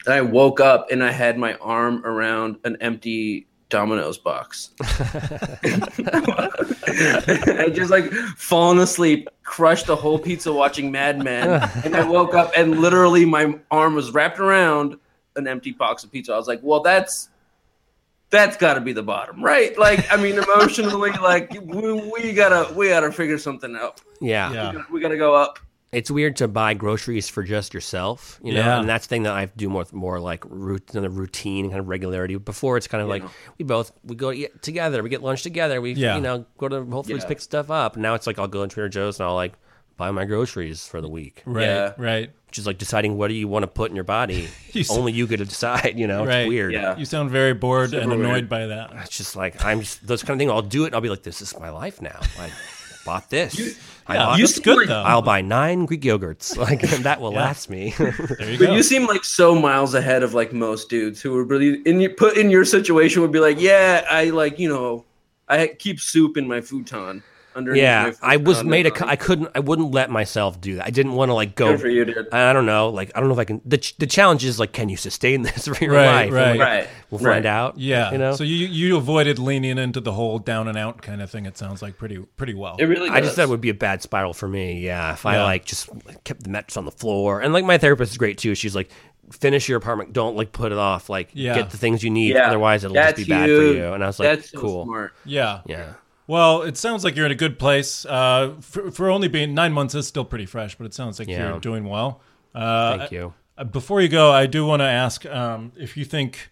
and 0.05 0.15
I 0.15 0.21
woke 0.21 0.61
up 0.61 0.91
and 0.91 1.03
I 1.03 1.11
had 1.11 1.39
my 1.39 1.55
arm 1.55 2.05
around 2.05 2.59
an 2.65 2.77
empty 2.81 3.47
Domino's 3.71 4.19
box. 4.19 4.71
I 4.83 4.91
just 7.73 7.91
like 7.91 8.13
fallen 8.37 8.79
asleep, 8.79 9.29
crushed 9.43 9.89
a 9.89 9.97
whole 9.97 10.19
pizza 10.19 10.53
watching 10.53 10.91
Mad 10.91 11.23
Men, 11.23 11.63
and 11.85 11.97
I 11.97 12.05
woke 12.07 12.35
up 12.35 12.53
and 12.57 12.81
literally 12.81 13.25
my 13.25 13.59
arm 13.71 13.95
was 13.95 14.11
wrapped 14.11 14.41
around 14.41 14.97
an 15.37 15.47
empty 15.47 15.73
box 15.73 16.05
of 16.05 16.13
pizza. 16.13 16.35
I 16.35 16.37
was 16.37 16.49
like, 16.49 16.61
well, 16.63 16.81
that's 16.81 17.31
that's 18.31 18.57
got 18.57 18.75
to 18.75 18.81
be 18.81 18.93
the 18.93 19.03
bottom, 19.03 19.43
right? 19.43 19.77
Like, 19.79 20.11
I 20.13 20.17
mean, 20.17 20.39
emotionally, 20.39 21.11
like 21.23 21.51
we, 21.53 21.93
we 21.93 22.33
gotta 22.33 22.73
we 22.75 22.89
gotta 22.89 23.13
figure 23.13 23.39
something 23.39 23.77
out. 23.77 24.01
Yeah. 24.21 24.53
Yeah. 24.53 24.83
We 24.91 25.01
gotta 25.01 25.17
go 25.17 25.35
up. 25.35 25.59
It's 25.93 26.09
weird 26.09 26.37
to 26.37 26.47
buy 26.47 26.75
groceries 26.75 27.29
for 27.29 27.43
just 27.43 27.75
yourself, 27.75 28.39
you 28.45 28.55
know, 28.55 28.61
Yeah. 28.61 28.79
and 28.79 28.89
that's 28.89 29.07
the 29.07 29.09
thing 29.09 29.25
that 29.25 29.33
I 29.33 29.47
do 29.47 29.69
more 29.69 29.85
more 29.91 30.21
like 30.21 30.45
root 30.49 30.87
than 30.87 31.13
routine 31.17 31.69
kind 31.69 31.81
of 31.81 31.89
regularity. 31.89 32.37
Before 32.37 32.77
it's 32.77 32.87
kind 32.87 33.03
of 33.03 33.09
like 33.09 33.25
we 33.59 33.65
both 33.65 33.91
we 34.05 34.15
go 34.15 34.33
together, 34.63 35.03
we 35.03 35.09
get 35.11 35.21
lunch 35.23 35.43
together, 35.43 35.81
we 35.81 35.93
Yeah. 35.95 36.15
you 36.15 36.21
know 36.21 36.45
go 36.59 36.69
to 36.69 36.85
Whole 36.85 37.03
Foods 37.03 37.25
Yeah. 37.25 37.29
pick 37.29 37.41
stuff 37.41 37.71
up. 37.73 37.97
Now 37.97 38.15
it's 38.15 38.29
like 38.29 38.39
I'll 38.39 38.47
go 38.47 38.65
to 38.65 38.73
Trader 38.73 38.89
Joe's 38.89 39.19
and 39.19 39.27
I'll 39.29 39.35
like 39.35 39.55
buy 40.01 40.11
my 40.11 40.25
groceries 40.25 40.87
for 40.87 41.01
the 41.01 41.09
week, 41.09 41.43
Right. 41.47 41.65
Yeah. 41.67 41.93
Right. 41.99 42.31
which 42.49 42.59
is 42.59 42.67
like 42.67 42.79
deciding 42.79 43.17
what 43.17 43.29
do 43.29 43.35
you 43.35 43.47
want 43.47 43.63
to 43.63 43.67
put 43.69 43.91
in 43.91 43.95
your 43.95 44.05
body. 44.05 44.49
You 44.73 44.81
s- 44.83 44.91
Only 44.91 45.13
you 45.13 45.27
get 45.27 45.37
to 45.39 45.45
decide, 45.45 45.95
you 45.99 46.07
know. 46.07 46.25
Right. 46.25 46.41
It's 46.41 46.49
weird. 46.49 46.73
Yeah. 46.73 46.97
You 46.97 47.05
sound 47.05 47.31
very 47.31 47.55
bored 47.55 47.93
and 47.95 48.13
annoyed 48.13 48.19
weird. 48.33 48.49
by 48.49 48.67
that. 48.67 48.91
It's 49.05 49.17
just 49.17 49.37
like 49.37 49.65
I'm 49.65 49.81
just 49.81 50.07
those 50.07 50.23
kind 50.23 50.35
of 50.35 50.39
things. 50.41 50.51
I'll 50.51 50.63
do 50.63 50.83
it. 50.85 50.87
and 50.89 50.95
I'll 50.97 51.01
be 51.01 51.09
like, 51.11 51.23
this 51.25 51.41
is 51.43 51.59
my 51.61 51.71
life 51.71 52.01
now. 52.03 52.19
I 52.39 52.51
bought 53.05 53.31
this. 53.31 53.79
I 54.07 54.15
Yeah, 54.15 54.25
bought 54.27 54.41
it's 54.41 54.55
seem 54.55 54.63
good 54.63 54.79
like- 54.79 54.89
though. 54.89 55.03
I'll 55.03 55.23
buy 55.23 55.41
nine 55.43 55.87
Greek 55.87 56.03
yogurts. 56.03 56.57
Like 56.67 56.81
that 57.09 57.21
will 57.21 57.33
Yeah. 57.33 57.41
last 57.47 57.69
me. 57.71 57.95
there 57.99 58.51
you 58.53 58.59
But 58.59 58.73
you 58.73 58.83
seem 58.83 59.07
like 59.07 59.25
so 59.25 59.55
miles 59.55 59.95
ahead 59.95 60.23
of 60.23 60.35
like 60.35 60.53
most 60.53 60.89
dudes 60.89 61.21
who 61.21 61.37
are 61.37 61.45
really 61.45 61.83
in 61.83 62.01
your 62.01 62.11
put 62.15 62.37
in 62.37 62.49
your 62.51 62.65
situation 62.65 63.23
would 63.23 63.33
be 63.33 63.41
like, 63.41 63.61
yeah, 63.61 64.05
I 64.11 64.31
like 64.31 64.59
you 64.59 64.69
know, 64.69 65.05
I 65.49 65.67
keep 65.67 65.99
soup 66.01 66.37
in 66.37 66.47
my 66.47 66.61
futon 66.61 67.23
underneath. 67.55 67.83
yeah, 67.83 68.13
I 68.23 68.37
was 68.37 68.63
made 68.65 68.87
a. 68.87 68.89
and, 68.91 68.97
co- 68.97 69.05
like, 69.07 69.13
I 69.13 69.17
couldn't. 69.17 69.51
I 69.55 69.61
wouldn't 69.61 69.91
let 69.93 70.11
myself 70.11 70.61
do 70.61 70.77
that. 70.77 70.87
I 70.87 70.91
didn't 70.91 71.13
want 71.15 71.31
to 71.31 71.35
like 71.35 71.55
go. 71.55 71.73
Good 71.73 71.81
for 71.81 71.89
you, 71.89 72.05
dude. 72.05 72.29
I 72.33 72.53
don't 72.53 72.67
know. 72.67 72.89
Like 72.91 73.11
I 73.15 73.21
don't 73.21 73.29
know 73.29 73.35
if 73.35 73.39
I 73.41 73.45
can. 73.45 73.61
The 73.65 73.79
ch- 73.79 73.97
the 73.97 74.07
challenge 74.07 74.45
is 74.45 74.59
like, 74.61 74.73
can 74.73 74.89
you 74.89 74.97
sustain 74.97 75.43
this 75.43 75.67
for 75.69 75.85
your 75.85 75.95
Right, 75.95 76.25
life? 76.27 76.33
right. 76.33 76.51
Like, 76.51 76.61
Right. 76.61 76.89
We'll 77.11 77.21
right. 77.21 77.35
find 77.35 77.47
out. 77.47 77.79
yeah. 77.79 78.13
You 78.13 78.19
know. 78.19 78.35
So 78.37 78.45
you 78.45 78.67
you 78.67 78.97
avoided 78.97 79.39
leaning 79.39 79.79
into 79.79 80.01
the 80.01 80.13
whole 80.13 80.39
down 80.39 80.69
and 80.69 80.79
out 80.79 81.03
kind 81.03 81.21
of 81.23 81.31
thing. 81.31 81.47
It 81.47 81.59
sounds 81.59 81.83
like 81.83 81.97
pretty 81.99 82.19
pretty 82.37 82.55
well. 82.55 82.77
It 82.79 82.85
really. 82.85 83.09
I 83.11 83.21
just 83.21 83.31
does. 83.31 83.37
thought 83.37 83.43
it 83.45 83.49
would 83.51 83.61
be 83.61 83.71
a 83.71 83.75
bad 83.75 84.03
spiral 84.03 84.33
for 84.33 84.49
me. 84.49 84.81
Yeah, 84.81 85.13
if 85.13 85.27
I 85.27 85.35
Yeah. 85.37 85.43
like 85.45 85.65
just 85.65 85.89
kept 86.25 86.45
the 86.45 86.51
mattress 86.51 86.77
on 86.77 86.85
the 86.85 86.91
floor, 86.93 87.41
and 87.41 87.53
like 87.53 87.65
my 87.65 87.79
therapist 87.79 88.13
is 88.13 88.19
great 88.19 88.39
too. 88.39 88.55
She's 88.55 88.77
like, 88.77 88.91
finish 89.33 89.69
your 89.69 89.79
apartment, 89.79 90.13
don't 90.13 90.37
like 90.37 90.51
put 90.53 90.73
it 90.73 90.79
off. 90.79 91.09
Like 91.09 91.31
Yeah. 91.33 91.55
get 91.55 91.71
the 91.71 91.77
things 91.77 92.03
you 92.03 92.11
need, 92.11 92.35
Yeah. 92.35 92.47
otherwise 92.49 92.83
it'll 92.85 92.95
That's 92.95 93.17
just 93.19 93.29
be 93.29 93.33
bad 93.35 93.47
for 93.47 93.63
you. 93.63 93.93
And 93.93 94.03
I 94.03 94.07
was 94.09 94.19
like, 94.19 94.29
That's 94.29 94.51
so 94.51 94.59
cool. 94.61 94.85
smart. 94.85 95.13
yeah. 95.25 95.61
Yeah, 95.67 95.93
Well, 96.31 96.63
it 96.63 96.77
sounds 96.77 97.03
like 97.03 97.17
you're 97.17 97.27
in 97.27 97.33
a 97.33 97.35
good 97.35 97.59
place. 97.59 98.07
Uh, 98.07 98.55
for, 98.61 98.93
for 98.93 99.11
only 99.11 99.27
being 99.27 99.53
nine 99.53 99.73
months 99.73 99.97
is 99.97 100.07
still 100.07 100.25
pretty 100.25 100.47
fresh, 100.47 100.77
but 100.79 100.87
it 100.87 100.95
sounds 100.95 101.19
like 101.19 101.27
Yeah. 101.27 101.49
you're 101.51 101.59
doing 101.59 101.85
well. 101.85 102.21
Uh, 102.55 102.99
thank 102.99 103.11
you. 103.11 103.35
Uh, 103.59 103.65
Before 103.65 104.01
you 104.01 104.09
go, 104.09 104.31
I 104.31 104.47
do 104.47 104.65
want 104.65 104.79
to 104.79 104.87
ask 104.87 105.27
um, 105.27 105.73
if 105.77 105.97
you 105.97 106.05
think, 106.05 106.51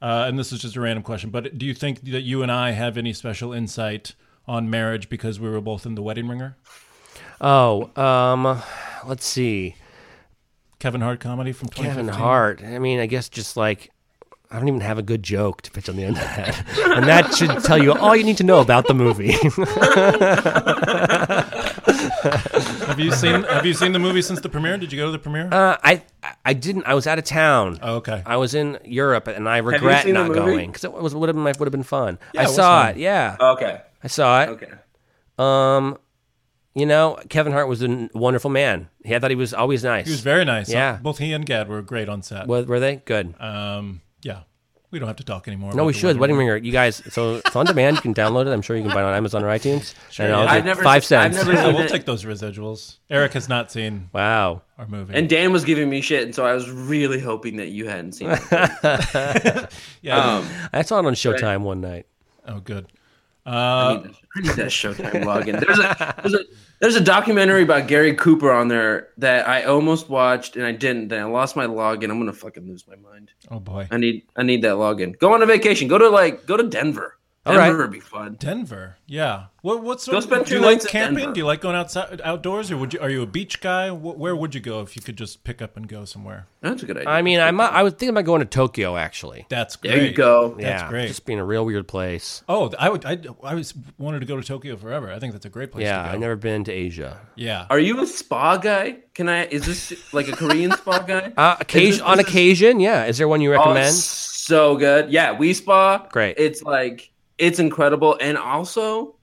uh, 0.00 0.26
and 0.28 0.38
this 0.38 0.52
is 0.52 0.60
just 0.60 0.76
a 0.76 0.80
random 0.80 1.02
question, 1.02 1.30
but 1.30 1.58
do 1.58 1.66
you 1.66 1.74
think 1.74 2.04
that 2.04 2.20
you 2.20 2.44
and 2.44 2.52
I 2.52 2.70
have 2.70 2.96
any 2.96 3.12
special 3.12 3.52
insight 3.52 4.14
on 4.46 4.70
marriage 4.70 5.08
because 5.08 5.40
we 5.40 5.50
were 5.50 5.60
both 5.60 5.86
in 5.86 5.96
the 5.96 6.02
wedding 6.02 6.28
ringer? 6.28 6.56
Oh, 7.40 7.90
um, 8.00 8.62
let's 9.04 9.26
see. 9.26 9.74
Kevin 10.78 11.00
Hart 11.00 11.18
comedy 11.18 11.50
from 11.50 11.66
2015? 11.70 12.06
Kevin 12.06 12.20
Hart. 12.22 12.62
I 12.62 12.78
mean, 12.78 13.00
I 13.00 13.06
guess 13.06 13.28
just 13.28 13.56
like 13.56 13.90
I 14.50 14.58
don't 14.58 14.68
even 14.68 14.80
have 14.80 14.98
a 14.98 15.02
good 15.02 15.22
joke 15.22 15.62
to 15.62 15.70
pitch 15.70 15.88
on 15.88 15.96
the 15.96 16.04
end 16.04 16.16
of 16.16 16.22
that, 16.22 16.64
and 16.96 17.04
that 17.06 17.34
should 17.34 17.62
tell 17.64 17.82
you 17.82 17.92
all 17.92 18.14
you 18.14 18.22
need 18.24 18.36
to 18.38 18.44
know 18.44 18.60
about 18.60 18.86
the 18.86 18.94
movie. 18.94 19.32
Have 22.86 22.98
you 23.00 23.12
seen 23.12 23.42
Have 23.44 23.66
you 23.66 23.74
seen 23.74 23.92
the 23.92 23.98
movie 23.98 24.22
since 24.22 24.40
the 24.40 24.48
premiere? 24.48 24.78
Did 24.78 24.92
you 24.92 24.98
go 24.98 25.06
to 25.06 25.12
the 25.12 25.18
premiere? 25.18 25.48
uh, 25.52 25.76
I 25.82 26.02
I 26.44 26.52
didn't. 26.52 26.84
I 26.86 26.94
was 26.94 27.06
out 27.06 27.18
of 27.18 27.24
town. 27.24 27.78
oh, 27.82 27.96
okay. 27.96 28.22
I 28.24 28.36
was 28.36 28.54
in 28.54 28.78
Europe, 28.84 29.26
and 29.28 29.48
I 29.48 29.58
regret 29.58 30.06
not 30.06 30.32
going 30.32 30.68
because 30.70 30.84
it 30.84 30.92
was 30.92 31.14
would 31.14 31.28
have 31.28 31.36
been 31.36 31.44
would 31.44 31.56
have 31.60 31.70
been 31.72 31.82
fun. 31.82 32.18
Yeah, 32.32 32.42
I 32.42 32.44
it 32.44 32.48
saw 32.48 32.82
fun. 32.84 32.90
it. 32.92 32.96
Yeah, 32.98 33.36
Okay. 33.40 33.80
I 34.02 34.06
saw 34.08 34.42
it. 34.42 34.48
Okay. 34.50 34.70
Um, 35.38 35.98
you 36.74 36.86
know, 36.86 37.18
Kevin 37.28 37.52
Hart 37.52 37.68
was 37.68 37.82
a 37.82 38.08
wonderful 38.14 38.50
man. 38.50 38.88
He, 39.04 39.14
I 39.14 39.18
thought 39.18 39.30
he 39.30 39.36
was 39.36 39.52
always 39.54 39.82
nice. 39.84 40.06
He 40.06 40.12
was 40.12 40.20
very 40.20 40.44
nice. 40.44 40.70
Yeah. 40.70 40.98
Both 41.02 41.18
he 41.18 41.32
and 41.32 41.44
Gad 41.44 41.68
were 41.68 41.82
great 41.82 42.08
on 42.08 42.22
set. 42.22 42.46
were, 42.46 42.62
were 42.64 42.80
they 42.80 42.96
good? 42.96 43.34
Um, 43.40 44.02
yeah. 44.22 44.40
We 44.92 45.00
don't 45.00 45.08
have 45.08 45.16
to 45.16 45.24
talk 45.24 45.48
anymore. 45.48 45.70
no, 45.72 45.78
about 45.78 45.86
we 45.86 45.92
the 45.92 45.98
should. 45.98 46.06
Wedding 46.06 46.20
Wedding 46.20 46.36
Ringer, 46.36 46.56
you 46.58 46.70
guys. 46.70 47.02
So 47.12 47.36
it's 47.36 47.56
on 47.56 47.66
demand. 47.66 47.96
You 47.96 48.02
can 48.02 48.14
download 48.14 48.46
it. 48.46 48.52
I'm 48.52 48.62
sure 48.62 48.76
you 48.76 48.82
can 48.84 48.92
buy 48.94 49.02
it 49.02 49.04
on 49.04 49.14
Amazon 49.14 49.42
or 49.42 49.48
iTunes. 49.48 49.94
and 50.18 50.32
I'll 50.32 50.46
I've 50.48 50.64
never 50.64 50.82
five 50.82 51.04
seen- 51.04 51.18
I've 51.18 51.34
cents. 51.34 51.46
never 51.46 51.58
Yeah, 51.58 51.66
we'll 51.74 51.82
it. 51.82 51.88
take 51.90 52.04
those 52.04 52.24
residuals. 52.24 52.98
Eric 53.10 53.32
has 53.32 53.48
not 53.48 53.72
seen 53.72 54.08
wow. 54.12 54.62
our 54.78 54.86
movie. 54.86 55.12
And 55.14 55.28
Dan 55.28 55.52
was 55.52 55.64
giving 55.64 55.90
me 55.90 56.00
shit, 56.02 56.22
and 56.22 56.34
so 56.34 56.46
I 56.46 56.54
was 56.54 56.70
really 56.70 57.18
hoping 57.20 57.56
that 57.56 57.68
you 57.68 57.88
hadn't 57.88 58.12
seen 58.12 58.28
it. 58.30 58.40
yeah. 60.02 60.18
Um, 60.36 60.48
I 60.72 60.82
saw 60.82 61.00
it 61.00 61.04
on 61.04 61.14
Showtime 61.14 61.62
one 61.62 61.80
night. 61.80 62.06
oh, 62.46 62.60
good. 62.60 62.86
I, 63.44 63.94
need 63.94 64.04
that, 64.04 64.14
I 64.36 64.40
need 64.40 64.50
that 64.52 64.66
Showtime 64.68 65.24
login. 65.24 65.60
There's 65.60 65.78
a, 65.78 66.14
there's 66.22 66.34
a 66.34 66.44
there's 66.80 66.96
a 66.96 67.00
documentary 67.00 67.62
about 67.62 67.88
Gary 67.88 68.14
Cooper 68.14 68.52
on 68.52 68.68
there 68.68 69.08
that 69.18 69.48
I 69.48 69.64
almost 69.64 70.08
watched 70.08 70.56
and 70.56 70.64
I 70.64 70.72
didn't. 70.72 71.08
Then 71.08 71.20
I 71.20 71.24
lost 71.24 71.56
my 71.56 71.66
login. 71.66 72.10
I'm 72.10 72.18
gonna 72.18 72.32
fucking 72.32 72.66
lose 72.66 72.86
my 72.86 72.96
mind. 72.96 73.30
Oh 73.50 73.60
boy. 73.60 73.88
I 73.90 73.96
need 73.96 74.26
I 74.36 74.42
need 74.42 74.62
that 74.62 74.74
login. 74.76 75.18
Go 75.18 75.32
on 75.32 75.42
a 75.42 75.46
vacation. 75.46 75.88
Go 75.88 75.98
to 75.98 76.08
like 76.08 76.46
go 76.46 76.56
to 76.56 76.64
Denver. 76.68 77.18
All 77.46 77.54
Denver 77.54 77.70
right. 77.72 77.78
would 77.82 77.92
be 77.92 78.00
fun. 78.00 78.36
Denver. 78.38 78.96
Yeah. 79.06 79.44
What 79.62 79.82
what's 79.82 80.06
Go 80.06 80.20
spend 80.20 80.46
do 80.46 80.54
you 80.54 80.60
like 80.60 80.84
camping? 80.86 81.32
Do 81.32 81.38
you 81.40 81.46
like 81.46 81.60
going 81.60 81.76
outside 81.76 82.20
outdoors 82.24 82.70
or 82.70 82.76
would 82.76 82.92
you 82.94 83.00
are 83.00 83.10
you 83.10 83.22
a 83.22 83.26
beach 83.26 83.60
guy? 83.60 83.90
Where 83.90 84.34
would 84.36 84.54
you 84.54 84.60
go 84.60 84.80
if 84.82 84.94
you 84.96 85.02
could 85.02 85.16
just 85.16 85.42
pick 85.44 85.60
up 85.62 85.76
and 85.76 85.88
go 85.88 86.04
somewhere? 86.04 86.46
That's 86.60 86.82
a 86.82 86.86
good 86.86 86.96
idea. 86.98 87.08
I 87.08 87.22
mean, 87.22 87.40
I 87.40 87.50
might, 87.52 87.70
I 87.72 87.82
was 87.82 87.92
thinking 87.92 88.10
about 88.10 88.24
going 88.24 88.40
to 88.40 88.46
Tokyo 88.46 88.96
actually. 88.96 89.46
That's 89.48 89.76
great. 89.76 89.90
there 89.94 90.04
you 90.04 90.12
go. 90.12 90.50
That's 90.50 90.62
yeah, 90.82 90.88
great. 90.88 91.08
Just 91.08 91.24
being 91.26 91.38
a 91.38 91.44
real 91.44 91.64
weird 91.64 91.86
place. 91.88 92.42
Oh, 92.48 92.72
I 92.78 92.88
would 92.88 93.04
I 93.04 93.18
I 93.42 93.54
was 93.54 93.74
wanted 93.98 94.20
to 94.20 94.26
go 94.26 94.36
to 94.40 94.42
Tokyo 94.46 94.76
forever. 94.76 95.12
I 95.12 95.18
think 95.18 95.32
that's 95.32 95.46
a 95.46 95.50
great 95.50 95.72
place 95.72 95.84
Yeah, 95.84 96.02
to 96.02 96.08
go. 96.08 96.14
I've 96.14 96.20
never 96.20 96.36
been 96.36 96.64
to 96.64 96.72
Asia. 96.72 97.20
Yeah. 97.36 97.66
Are 97.70 97.78
you 97.80 98.00
a 98.00 98.06
spa 98.06 98.56
guy? 98.58 98.98
Can 99.14 99.28
I? 99.28 99.46
Is 99.46 99.64
this 99.66 100.12
like 100.12 100.28
a 100.28 100.32
Korean 100.32 100.72
spa 100.72 100.98
guy? 101.06 101.32
Uh, 101.36 101.56
occasion, 101.60 101.90
this- 101.92 102.00
on 102.00 102.18
this 102.18 102.26
occasion, 102.28 102.80
yeah. 102.80 103.04
Is 103.06 103.18
there 103.18 103.28
one 103.28 103.40
you 103.40 103.52
Oh, 103.54 103.58
recommend? 103.58 103.88
it's 103.88 104.04
so 104.04 104.76
good. 104.76 105.10
Yeah, 105.10 105.28
Wi 105.32 105.52
Spa. 105.52 106.06
Great. 106.12 106.36
It's 106.38 106.62
like 106.62 107.10
it's 107.38 107.58
incredible, 107.58 108.16
and 108.20 108.36
also, 108.38 109.16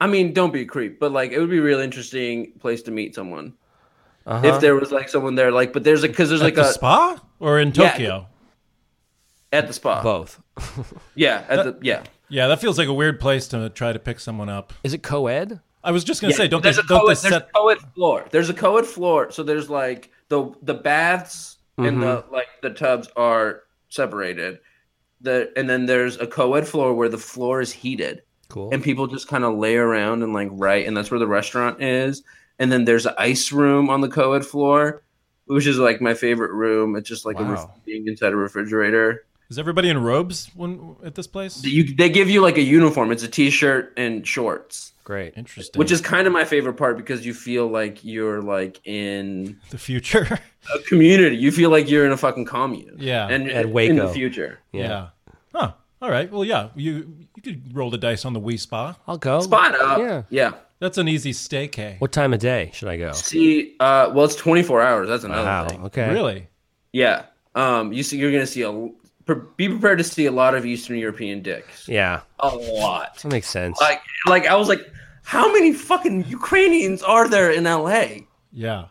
I 0.00 0.06
mean, 0.06 0.32
don't 0.32 0.52
be 0.52 0.62
a 0.62 0.66
creep, 0.66 0.98
but 1.00 1.12
like 1.12 1.32
it 1.32 1.38
would 1.40 1.50
be 1.50 1.58
a 1.58 1.62
real 1.62 1.80
interesting 1.80 2.52
place 2.58 2.82
to 2.82 2.90
meet 2.90 3.14
someone 3.14 3.54
Uh-huh. 4.26 4.46
if 4.46 4.60
there 4.60 4.74
was 4.74 4.90
like 4.92 5.08
someone 5.08 5.34
there. 5.34 5.50
Like, 5.52 5.72
but 5.72 5.84
there's 5.84 6.04
a 6.04 6.08
because 6.08 6.28
there's 6.28 6.40
At 6.40 6.44
like 6.44 6.54
the 6.54 6.62
a 6.68 6.72
spa 6.72 7.20
or 7.38 7.58
in 7.60 7.68
Yeah. 7.68 7.90
Tokyo? 7.90 8.26
at 9.52 9.66
the 9.66 9.72
spa. 9.72 10.02
Both. 10.02 10.40
Yeah, 11.14 11.44
at 11.48 11.64
the 11.64 11.78
yeah. 11.82 12.02
Yeah, 12.28 12.46
that 12.48 12.60
feels 12.60 12.78
like 12.78 12.86
a 12.88 12.92
weird 12.94 13.18
place 13.18 13.48
to 13.48 13.68
try 13.70 13.92
to 13.92 13.98
pick 13.98 14.20
someone 14.20 14.48
up. 14.48 14.72
Is 14.84 14.94
it 14.94 15.02
co-ed? 15.02 15.60
I 15.82 15.90
was 15.90 16.04
just 16.04 16.20
gonna 16.20 16.30
Yeah, 16.30 16.36
say, 16.36 16.48
don't 16.48 16.62
they, 16.62 16.68
there's 16.68 16.78
a 16.78 16.82
don't 16.86 17.00
co-ed, 17.00 17.16
they 17.16 17.20
there's 17.22 17.34
set? 17.34 17.48
a 17.48 17.52
co-ed 17.52 17.78
floor. 17.94 18.26
There's 18.30 18.50
a 18.50 18.54
co-ed 18.54 18.86
floor, 18.86 19.30
so 19.32 19.42
there's 19.42 19.68
like 19.68 20.10
the 20.28 20.52
the 20.62 20.74
baths 20.74 21.58
and 21.78 22.00
the 22.02 22.18
Mm-hmm. 22.22 22.32
like 22.34 22.46
the 22.62 22.70
tubs 22.70 23.08
are 23.16 23.62
separated. 23.88 24.60
The 25.20 25.52
and 25.56 25.68
then 25.68 25.86
there's 25.86 26.16
a 26.16 26.26
co-ed 26.26 26.66
floor 26.66 26.94
where 26.94 27.08
the 27.08 27.18
floor 27.18 27.60
is 27.60 27.72
heated. 27.72 28.22
Cool. 28.48 28.70
and 28.72 28.82
people 28.82 29.06
just 29.06 29.28
kind 29.28 29.44
of 29.44 29.56
lay 29.56 29.76
around 29.76 30.24
and 30.24 30.32
like 30.32 30.48
write, 30.50 30.86
and 30.88 30.96
that's 30.96 31.08
where 31.10 31.20
the 31.20 31.26
restaurant 31.26 31.80
is. 31.80 32.22
And 32.58 32.70
then 32.70 32.84
there's 32.84 33.06
an 33.06 33.14
ice 33.16 33.52
room 33.52 33.88
on 33.88 34.00
the 34.00 34.08
co-ed 34.08 34.44
floor, 34.44 35.04
which 35.46 35.68
is 35.68 35.78
like 35.78 36.00
my 36.00 36.14
favorite 36.14 36.52
room. 36.52 36.96
It's 36.96 37.08
just 37.08 37.24
like 37.24 37.38
a 37.38 37.44
ref- 37.44 37.68
being 37.86 38.08
inside 38.08 38.32
a 38.32 38.36
refrigerator. 38.36 39.24
Is 39.50 39.58
everybody 39.58 39.88
in 39.88 39.98
robes 39.98 40.50
when 40.56 40.96
at 41.04 41.14
this 41.14 41.26
place? 41.28 41.62
You, 41.64 41.94
they 41.94 42.10
give 42.10 42.28
you 42.28 42.40
like 42.40 42.58
a 42.58 42.62
uniform. 42.62 43.12
It's 43.12 43.22
a 43.22 43.28
t-shirt 43.28 43.92
and 43.96 44.26
shorts, 44.26 44.92
Great. 45.10 45.34
Interesting. 45.36 45.76
which 45.76 45.90
is 45.90 46.00
kind 46.00 46.28
of 46.28 46.32
my 46.32 46.44
favorite 46.44 46.74
part 46.74 46.96
because 46.96 47.26
you 47.26 47.34
feel 47.34 47.66
like 47.66 48.04
you're 48.04 48.40
like 48.40 48.80
in 48.86 49.58
the 49.70 49.76
future. 49.78 50.38
a 50.72 50.78
community. 50.86 51.34
You 51.36 51.50
feel 51.50 51.68
like 51.68 51.90
you're 51.90 52.06
in 52.06 52.12
a 52.12 52.16
fucking 52.16 52.44
commune. 52.44 52.94
Yeah. 52.96 53.26
and 53.26 53.50
At 53.50 53.66
in 53.66 53.96
the 53.96 54.08
future. 54.08 54.60
Yeah. 54.70 54.82
yeah. 54.82 55.08
Huh. 55.52 55.72
All 56.00 56.10
right. 56.12 56.30
Well, 56.30 56.44
yeah. 56.44 56.68
You 56.76 57.12
you 57.34 57.42
could 57.42 57.76
roll 57.76 57.90
the 57.90 57.98
dice 57.98 58.24
on 58.24 58.34
the 58.34 58.38
Wi 58.38 58.54
Spa. 58.54 58.94
I'll 59.08 59.18
go. 59.18 59.40
Spot 59.40 59.74
up. 59.80 59.98
Yeah. 59.98 60.22
yeah. 60.30 60.52
That's 60.78 60.96
an 60.96 61.08
easy 61.08 61.32
staycay. 61.32 62.00
What 62.00 62.12
time 62.12 62.32
of 62.32 62.38
day 62.38 62.70
should 62.72 62.86
I 62.86 62.96
go? 62.96 63.10
See, 63.10 63.74
uh, 63.80 64.12
well, 64.14 64.26
it's 64.26 64.36
24 64.36 64.80
hours. 64.80 65.08
That's 65.08 65.24
another 65.24 65.42
Wow. 65.42 65.66
thing. 65.66 65.82
Okay. 65.86 66.08
Really? 66.12 66.46
Yeah. 66.92 67.24
Um, 67.56 67.92
you 67.92 68.04
see, 68.04 68.16
you're 68.16 68.30
gonna 68.30 68.46
see 68.46 68.62
a. 68.62 68.90
Be 69.56 69.68
prepared 69.68 69.98
to 69.98 70.04
see 70.04 70.26
a 70.26 70.32
lot 70.32 70.54
of 70.54 70.64
Eastern 70.64 70.98
European 70.98 71.42
dicks. 71.42 71.88
Yeah. 71.88 72.20
A 72.38 72.48
lot. 72.54 73.18
That 73.18 73.32
makes 73.32 73.48
sense. 73.48 73.80
Like, 73.80 74.02
like 74.26 74.46
I 74.46 74.54
was 74.54 74.68
like, 74.68 74.80
how 75.22 75.52
many 75.52 75.72
fucking 75.72 76.26
Ukrainians 76.26 77.02
are 77.02 77.28
there 77.28 77.50
in 77.50 77.64
LA? 77.64 78.24
Yeah. 78.52 78.86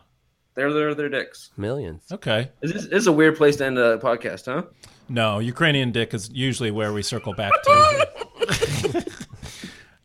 They're 0.54 0.72
they're 0.72 0.94
their 0.94 1.08
dicks. 1.08 1.50
Millions. 1.56 2.02
Okay. 2.12 2.50
Is 2.60 2.72
this, 2.72 2.84
this 2.84 2.92
is 2.92 3.06
a 3.06 3.12
weird 3.12 3.36
place 3.36 3.56
to 3.56 3.66
end 3.66 3.78
a 3.78 3.98
podcast, 3.98 4.46
huh? 4.46 4.62
No, 5.08 5.38
Ukrainian 5.38 5.90
dick 5.90 6.14
is 6.14 6.30
usually 6.30 6.70
where 6.70 6.92
we 6.92 7.02
circle 7.02 7.34
back 7.34 7.52
to. 7.62 9.06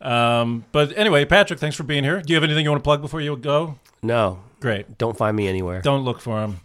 um, 0.00 0.64
but 0.72 0.96
anyway, 0.96 1.24
Patrick, 1.24 1.60
thanks 1.60 1.76
for 1.76 1.84
being 1.84 2.04
here. 2.04 2.20
Do 2.20 2.32
you 2.32 2.36
have 2.36 2.44
anything 2.44 2.64
you 2.64 2.70
want 2.70 2.82
to 2.82 2.84
plug 2.84 3.02
before 3.02 3.20
you 3.20 3.36
go? 3.36 3.78
No. 4.02 4.40
Great. 4.60 4.98
Don't 4.98 5.16
find 5.16 5.36
me 5.36 5.46
anywhere. 5.46 5.80
Don't 5.82 6.04
look 6.04 6.20
for 6.20 6.42
him. 6.42 6.60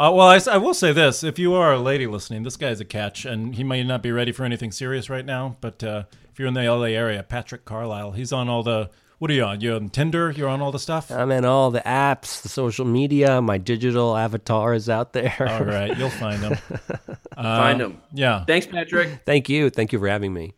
Uh, 0.00 0.10
well, 0.10 0.40
I 0.50 0.56
will 0.56 0.72
say 0.72 0.94
this: 0.94 1.22
if 1.22 1.38
you 1.38 1.52
are 1.52 1.74
a 1.74 1.78
lady 1.78 2.06
listening, 2.06 2.42
this 2.42 2.56
guy's 2.56 2.80
a 2.80 2.86
catch, 2.86 3.26
and 3.26 3.54
he 3.54 3.62
may 3.62 3.84
not 3.84 4.02
be 4.02 4.10
ready 4.10 4.32
for 4.32 4.44
anything 4.44 4.72
serious 4.72 5.10
right 5.10 5.26
now. 5.26 5.58
But 5.60 5.84
uh, 5.84 6.04
if 6.32 6.38
you're 6.38 6.48
in 6.48 6.54
the 6.54 6.62
LA 6.62 6.84
area, 6.84 7.22
Patrick 7.22 7.66
Carlisle, 7.66 8.12
he's 8.12 8.32
on 8.32 8.48
all 8.48 8.62
the. 8.62 8.88
What 9.18 9.30
are 9.30 9.34
you 9.34 9.44
on? 9.44 9.60
You're 9.60 9.74
on 9.74 9.90
Tinder. 9.90 10.30
You're 10.30 10.48
on 10.48 10.62
all 10.62 10.72
the 10.72 10.78
stuff. 10.78 11.10
I'm 11.10 11.30
in 11.30 11.44
all 11.44 11.70
the 11.70 11.82
apps, 11.82 12.40
the 12.40 12.48
social 12.48 12.86
media. 12.86 13.42
My 13.42 13.58
digital 13.58 14.16
avatar 14.16 14.72
is 14.72 14.88
out 14.88 15.12
there. 15.12 15.36
all 15.38 15.66
right, 15.66 15.94
you'll 15.98 16.08
find 16.08 16.40
him. 16.40 16.56
Find 17.36 17.78
them. 17.78 18.00
Yeah. 18.14 18.46
Thanks, 18.46 18.66
Patrick. 18.66 19.20
Thank 19.26 19.50
you. 19.50 19.68
Thank 19.68 19.92
you 19.92 19.98
for 19.98 20.08
having 20.08 20.32
me. 20.32 20.54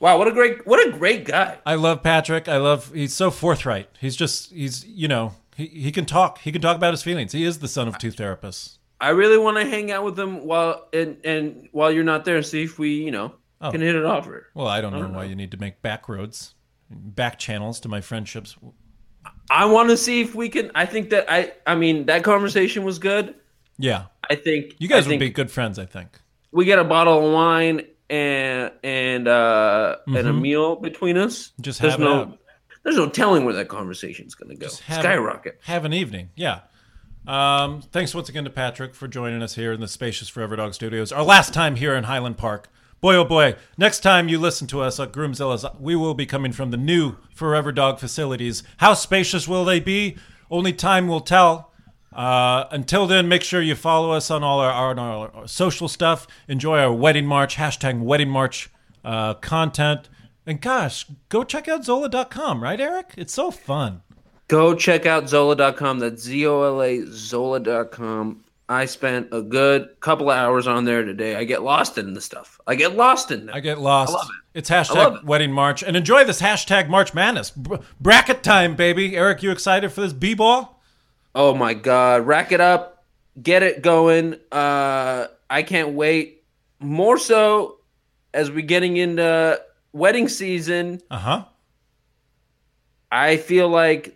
Wow, 0.00 0.18
what 0.18 0.28
a 0.28 0.32
great 0.32 0.66
what 0.66 0.86
a 0.86 0.92
great 0.92 1.24
guy. 1.24 1.56
I 1.64 1.76
love 1.76 2.02
Patrick. 2.02 2.46
I 2.46 2.58
love 2.58 2.92
he's 2.92 3.14
so 3.14 3.30
forthright. 3.30 3.88
He's 3.98 4.16
just 4.16 4.52
he's 4.52 4.84
you 4.84 5.08
know 5.08 5.32
he, 5.56 5.66
he 5.66 5.92
can 5.92 6.04
talk. 6.06 6.38
He 6.38 6.52
can 6.52 6.60
talk 6.62 6.76
about 6.76 6.92
his 6.92 7.02
feelings. 7.02 7.32
He 7.32 7.44
is 7.44 7.58
the 7.58 7.68
son 7.68 7.88
of 7.88 7.98
two 7.98 8.10
therapists. 8.12 8.78
I 9.00 9.10
really 9.10 9.36
want 9.38 9.56
to 9.58 9.64
hang 9.66 9.90
out 9.90 10.04
with 10.04 10.18
him 10.18 10.44
while 10.46 10.88
and 10.92 11.18
and 11.24 11.68
while 11.72 11.90
you're 11.90 12.04
not 12.04 12.24
there 12.24 12.36
and 12.36 12.46
see 12.46 12.62
if 12.62 12.78
we 12.78 12.90
you 12.94 13.10
know 13.10 13.32
Oh. 13.60 13.70
can 13.70 13.80
hit 13.80 13.94
it 13.94 14.04
off. 14.04 14.26
Or 14.28 14.48
Well, 14.54 14.66
I 14.66 14.80
don't 14.82 14.92
know 14.92 15.08
why 15.08 15.24
you 15.24 15.34
need 15.34 15.50
to 15.52 15.56
make 15.56 15.80
back 15.80 16.08
roads, 16.10 16.54
back 16.90 17.38
channels 17.38 17.80
to 17.80 17.88
my 17.88 18.00
friendships. 18.02 18.54
I 19.50 19.64
want 19.64 19.88
to 19.90 19.96
see 19.96 20.20
if 20.20 20.34
we 20.34 20.48
can. 20.50 20.70
I 20.74 20.84
think 20.86 21.10
that 21.10 21.24
I 21.30 21.52
I 21.66 21.74
mean 21.74 22.06
that 22.06 22.22
conversation 22.22 22.84
was 22.84 22.98
good. 22.98 23.34
Yeah, 23.78 24.06
I 24.28 24.34
think 24.34 24.74
you 24.78 24.88
guys 24.88 25.06
I 25.06 25.10
would 25.10 25.20
be 25.20 25.30
good 25.30 25.50
friends. 25.50 25.78
I 25.78 25.86
think. 25.86 26.20
we 26.52 26.64
get 26.64 26.78
a 26.78 26.84
bottle 26.84 27.26
of 27.26 27.32
wine 27.32 27.82
and 28.10 28.72
and 28.84 29.26
uh 29.28 29.96
and 30.06 30.28
a 30.28 30.32
meal 30.32 30.76
between 30.76 31.16
us. 31.16 31.48
Mm-hmm. 31.48 31.62
Just 31.62 31.80
there's 31.82 31.98
no 31.98 32.14
out. 32.14 32.38
There's 32.86 32.96
no 32.96 33.08
telling 33.08 33.44
where 33.44 33.54
that 33.54 33.66
conversation's 33.66 34.36
gonna 34.36 34.54
go. 34.54 34.68
Have- 34.86 35.00
Skyrocket. 35.02 35.58
Have 35.64 35.84
an 35.84 35.92
evening. 35.92 36.30
Yeah. 36.36 36.60
Um, 37.26 37.82
thanks 37.82 38.14
once 38.14 38.28
again 38.28 38.44
to 38.44 38.50
Patrick 38.50 38.94
for 38.94 39.08
joining 39.08 39.42
us 39.42 39.56
here 39.56 39.72
in 39.72 39.80
the 39.80 39.88
spacious 39.88 40.28
Forever 40.28 40.54
Dog 40.54 40.72
Studios. 40.72 41.10
Our 41.10 41.24
last 41.24 41.52
time 41.52 41.74
here 41.74 41.96
in 41.96 42.04
Highland 42.04 42.38
Park. 42.38 42.68
Boy, 43.00 43.16
oh 43.16 43.24
boy. 43.24 43.56
Next 43.76 44.00
time 44.00 44.28
you 44.28 44.38
listen 44.38 44.68
to 44.68 44.82
us 44.82 45.00
at 45.00 45.10
Groomzilla's, 45.10 45.66
we 45.80 45.96
will 45.96 46.14
be 46.14 46.26
coming 46.26 46.52
from 46.52 46.70
the 46.70 46.76
new 46.76 47.16
Forever 47.34 47.72
Dog 47.72 47.98
facilities. 47.98 48.62
How 48.76 48.94
spacious 48.94 49.48
will 49.48 49.64
they 49.64 49.80
be? 49.80 50.16
Only 50.48 50.72
time 50.72 51.08
will 51.08 51.20
tell. 51.20 51.72
Uh, 52.12 52.66
until 52.70 53.08
then, 53.08 53.26
make 53.26 53.42
sure 53.42 53.60
you 53.60 53.74
follow 53.74 54.12
us 54.12 54.30
on 54.30 54.44
all 54.44 54.60
our, 54.60 54.70
our, 54.70 55.32
our 55.34 55.48
social 55.48 55.88
stuff. 55.88 56.28
Enjoy 56.46 56.78
our 56.78 56.92
wedding 56.92 57.26
march, 57.26 57.56
hashtag 57.56 58.00
wedding 58.00 58.30
march 58.30 58.70
uh, 59.04 59.34
content. 59.34 60.08
And 60.46 60.60
gosh, 60.60 61.06
go 61.28 61.42
check 61.44 61.66
out 61.68 61.84
Zola.com, 61.84 62.62
right, 62.62 62.80
Eric? 62.80 63.14
It's 63.16 63.34
so 63.34 63.50
fun. 63.50 64.02
Go 64.48 64.74
check 64.74 65.06
out 65.06 65.28
Zola.com. 65.28 65.98
That's 65.98 66.22
Z 66.22 66.46
O 66.46 66.62
L 66.62 66.82
A 66.82 67.04
Zola.com. 67.06 68.44
I 68.68 68.84
spent 68.86 69.28
a 69.32 69.42
good 69.42 69.90
couple 70.00 70.30
of 70.30 70.36
hours 70.36 70.66
on 70.66 70.84
there 70.84 71.04
today. 71.04 71.36
I 71.36 71.44
get 71.44 71.62
lost 71.62 71.98
in 71.98 72.14
the 72.14 72.20
stuff. 72.20 72.60
I 72.66 72.74
get 72.74 72.96
lost 72.96 73.30
in 73.30 73.48
I 73.50 73.60
get 73.60 73.78
lost. 73.80 74.10
I 74.10 74.14
love 74.18 74.28
it. 74.28 74.58
It's 74.58 74.70
hashtag 74.70 75.18
it. 75.18 75.24
wedding 75.24 75.52
march. 75.52 75.82
And 75.84 75.96
enjoy 75.96 76.24
this 76.24 76.40
hashtag 76.42 76.88
March 76.88 77.14
Madness. 77.14 77.50
Br- 77.50 77.76
bracket 78.00 78.42
time, 78.42 78.74
baby. 78.74 79.16
Eric, 79.16 79.42
you 79.44 79.52
excited 79.52 79.92
for 79.92 80.00
this 80.00 80.12
B 80.12 80.34
ball? 80.34 80.80
Oh 81.34 81.54
my 81.54 81.74
God. 81.74 82.26
Rack 82.26 82.50
it 82.50 82.60
up. 82.60 83.04
get 83.40 83.62
it 83.62 83.82
going. 83.82 84.34
Uh, 84.50 85.26
I 85.48 85.62
can't 85.62 85.90
wait. 85.90 86.42
More 86.80 87.18
so 87.18 87.78
as 88.34 88.50
we're 88.50 88.62
getting 88.66 88.96
into 88.96 89.60
wedding 89.96 90.28
season. 90.28 91.00
Uh 91.10 91.18
huh. 91.18 91.44
I 93.10 93.36
feel 93.36 93.68
like 93.68 94.14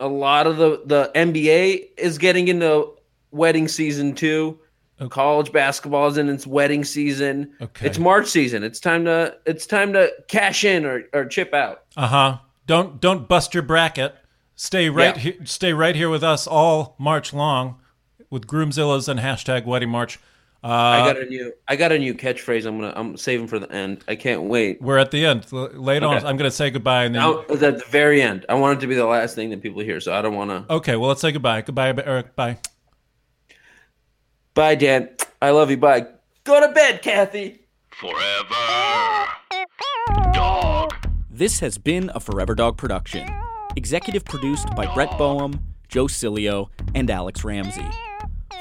a 0.00 0.08
lot 0.08 0.46
of 0.46 0.56
the 0.56 0.82
the 0.86 1.10
NBA 1.14 1.90
is 1.98 2.18
getting 2.18 2.48
into 2.48 2.92
wedding 3.30 3.68
season 3.68 4.14
too. 4.14 4.58
College 5.10 5.50
basketball 5.50 6.06
is 6.06 6.16
in 6.16 6.28
its 6.28 6.46
wedding 6.46 6.84
season. 6.84 7.52
Okay. 7.60 7.86
It's 7.88 7.98
March 7.98 8.28
season. 8.28 8.62
It's 8.62 8.78
time 8.78 9.04
to 9.06 9.36
it's 9.46 9.66
time 9.66 9.92
to 9.94 10.12
cash 10.28 10.62
in 10.64 10.84
or, 10.86 11.02
or 11.12 11.24
chip 11.24 11.52
out. 11.52 11.82
Uh 11.96 12.06
huh. 12.06 12.38
Don't 12.66 13.00
don't 13.00 13.26
bust 13.28 13.52
your 13.52 13.64
bracket. 13.64 14.14
Stay 14.54 14.88
right 14.88 15.16
Yeah. 15.16 15.20
here. 15.22 15.34
Stay 15.44 15.72
right 15.72 15.96
here 15.96 16.08
with 16.08 16.22
us 16.22 16.46
all 16.46 16.94
March 17.00 17.32
long, 17.32 17.80
with 18.30 18.46
Groomzillas 18.46 19.08
and 19.08 19.18
hashtag 19.18 19.64
Wedding 19.66 19.88
March. 19.90 20.20
Uh, 20.64 20.68
I 20.68 21.12
got 21.12 21.20
a 21.20 21.26
new 21.26 21.52
I 21.66 21.74
got 21.76 21.90
a 21.90 21.98
new 21.98 22.14
catchphrase. 22.14 22.66
I'm 22.66 22.78
gonna 22.78 22.92
I'm 22.94 23.16
saving 23.16 23.48
for 23.48 23.58
the 23.58 23.70
end. 23.72 24.04
I 24.06 24.14
can't 24.14 24.42
wait. 24.44 24.80
we're 24.80 24.98
at 24.98 25.10
the 25.10 25.26
end. 25.26 25.46
L- 25.52 25.70
Later 25.74 26.06
on, 26.06 26.18
I'm 26.18 26.36
going 26.36 26.48
to 26.48 26.54
say 26.56 26.70
goodbye, 26.70 27.04
and 27.04 27.14
then 27.16 27.22
Now, 27.22 27.40
at 27.40 27.58
the 27.58 27.82
very 27.90 28.22
end. 28.22 28.46
I 28.48 28.54
want 28.54 28.78
it 28.78 28.80
to 28.82 28.86
be 28.86 28.94
the 28.94 29.04
last 29.06 29.34
thing 29.34 29.50
that 29.50 29.60
people 29.60 29.82
hear, 29.82 29.98
so 30.00 30.14
I 30.14 30.22
don't 30.22 30.36
want 30.36 30.50
to. 30.50 30.72
okay. 30.74 30.94
Well, 30.96 31.08
let's 31.08 31.20
say 31.20 31.32
goodbye. 31.32 31.62
Goodbye, 31.62 31.88
Eric. 32.06 32.36
Bye. 32.36 32.58
Bye, 34.54 34.76
Dan. 34.76 35.08
I 35.40 35.50
love 35.50 35.70
you. 35.70 35.78
Bye. 35.78 36.06
Go 36.44 36.60
to 36.64 36.72
bed, 36.72 37.02
Kathy. 37.02 37.60
Forever 37.90 39.28
Dog. 40.32 40.94
This 41.30 41.58
has 41.60 41.78
been 41.78 42.10
a 42.14 42.20
Forever 42.20 42.54
Dog 42.54 42.76
production. 42.76 43.28
Executive 43.76 44.24
produced 44.24 44.68
by 44.76 44.92
Brett 44.94 45.16
Boehm, 45.18 45.58
Joe 45.88 46.06
Cilio, 46.06 46.68
and 46.94 47.10
Alex 47.10 47.42
Ramsey. 47.44 47.84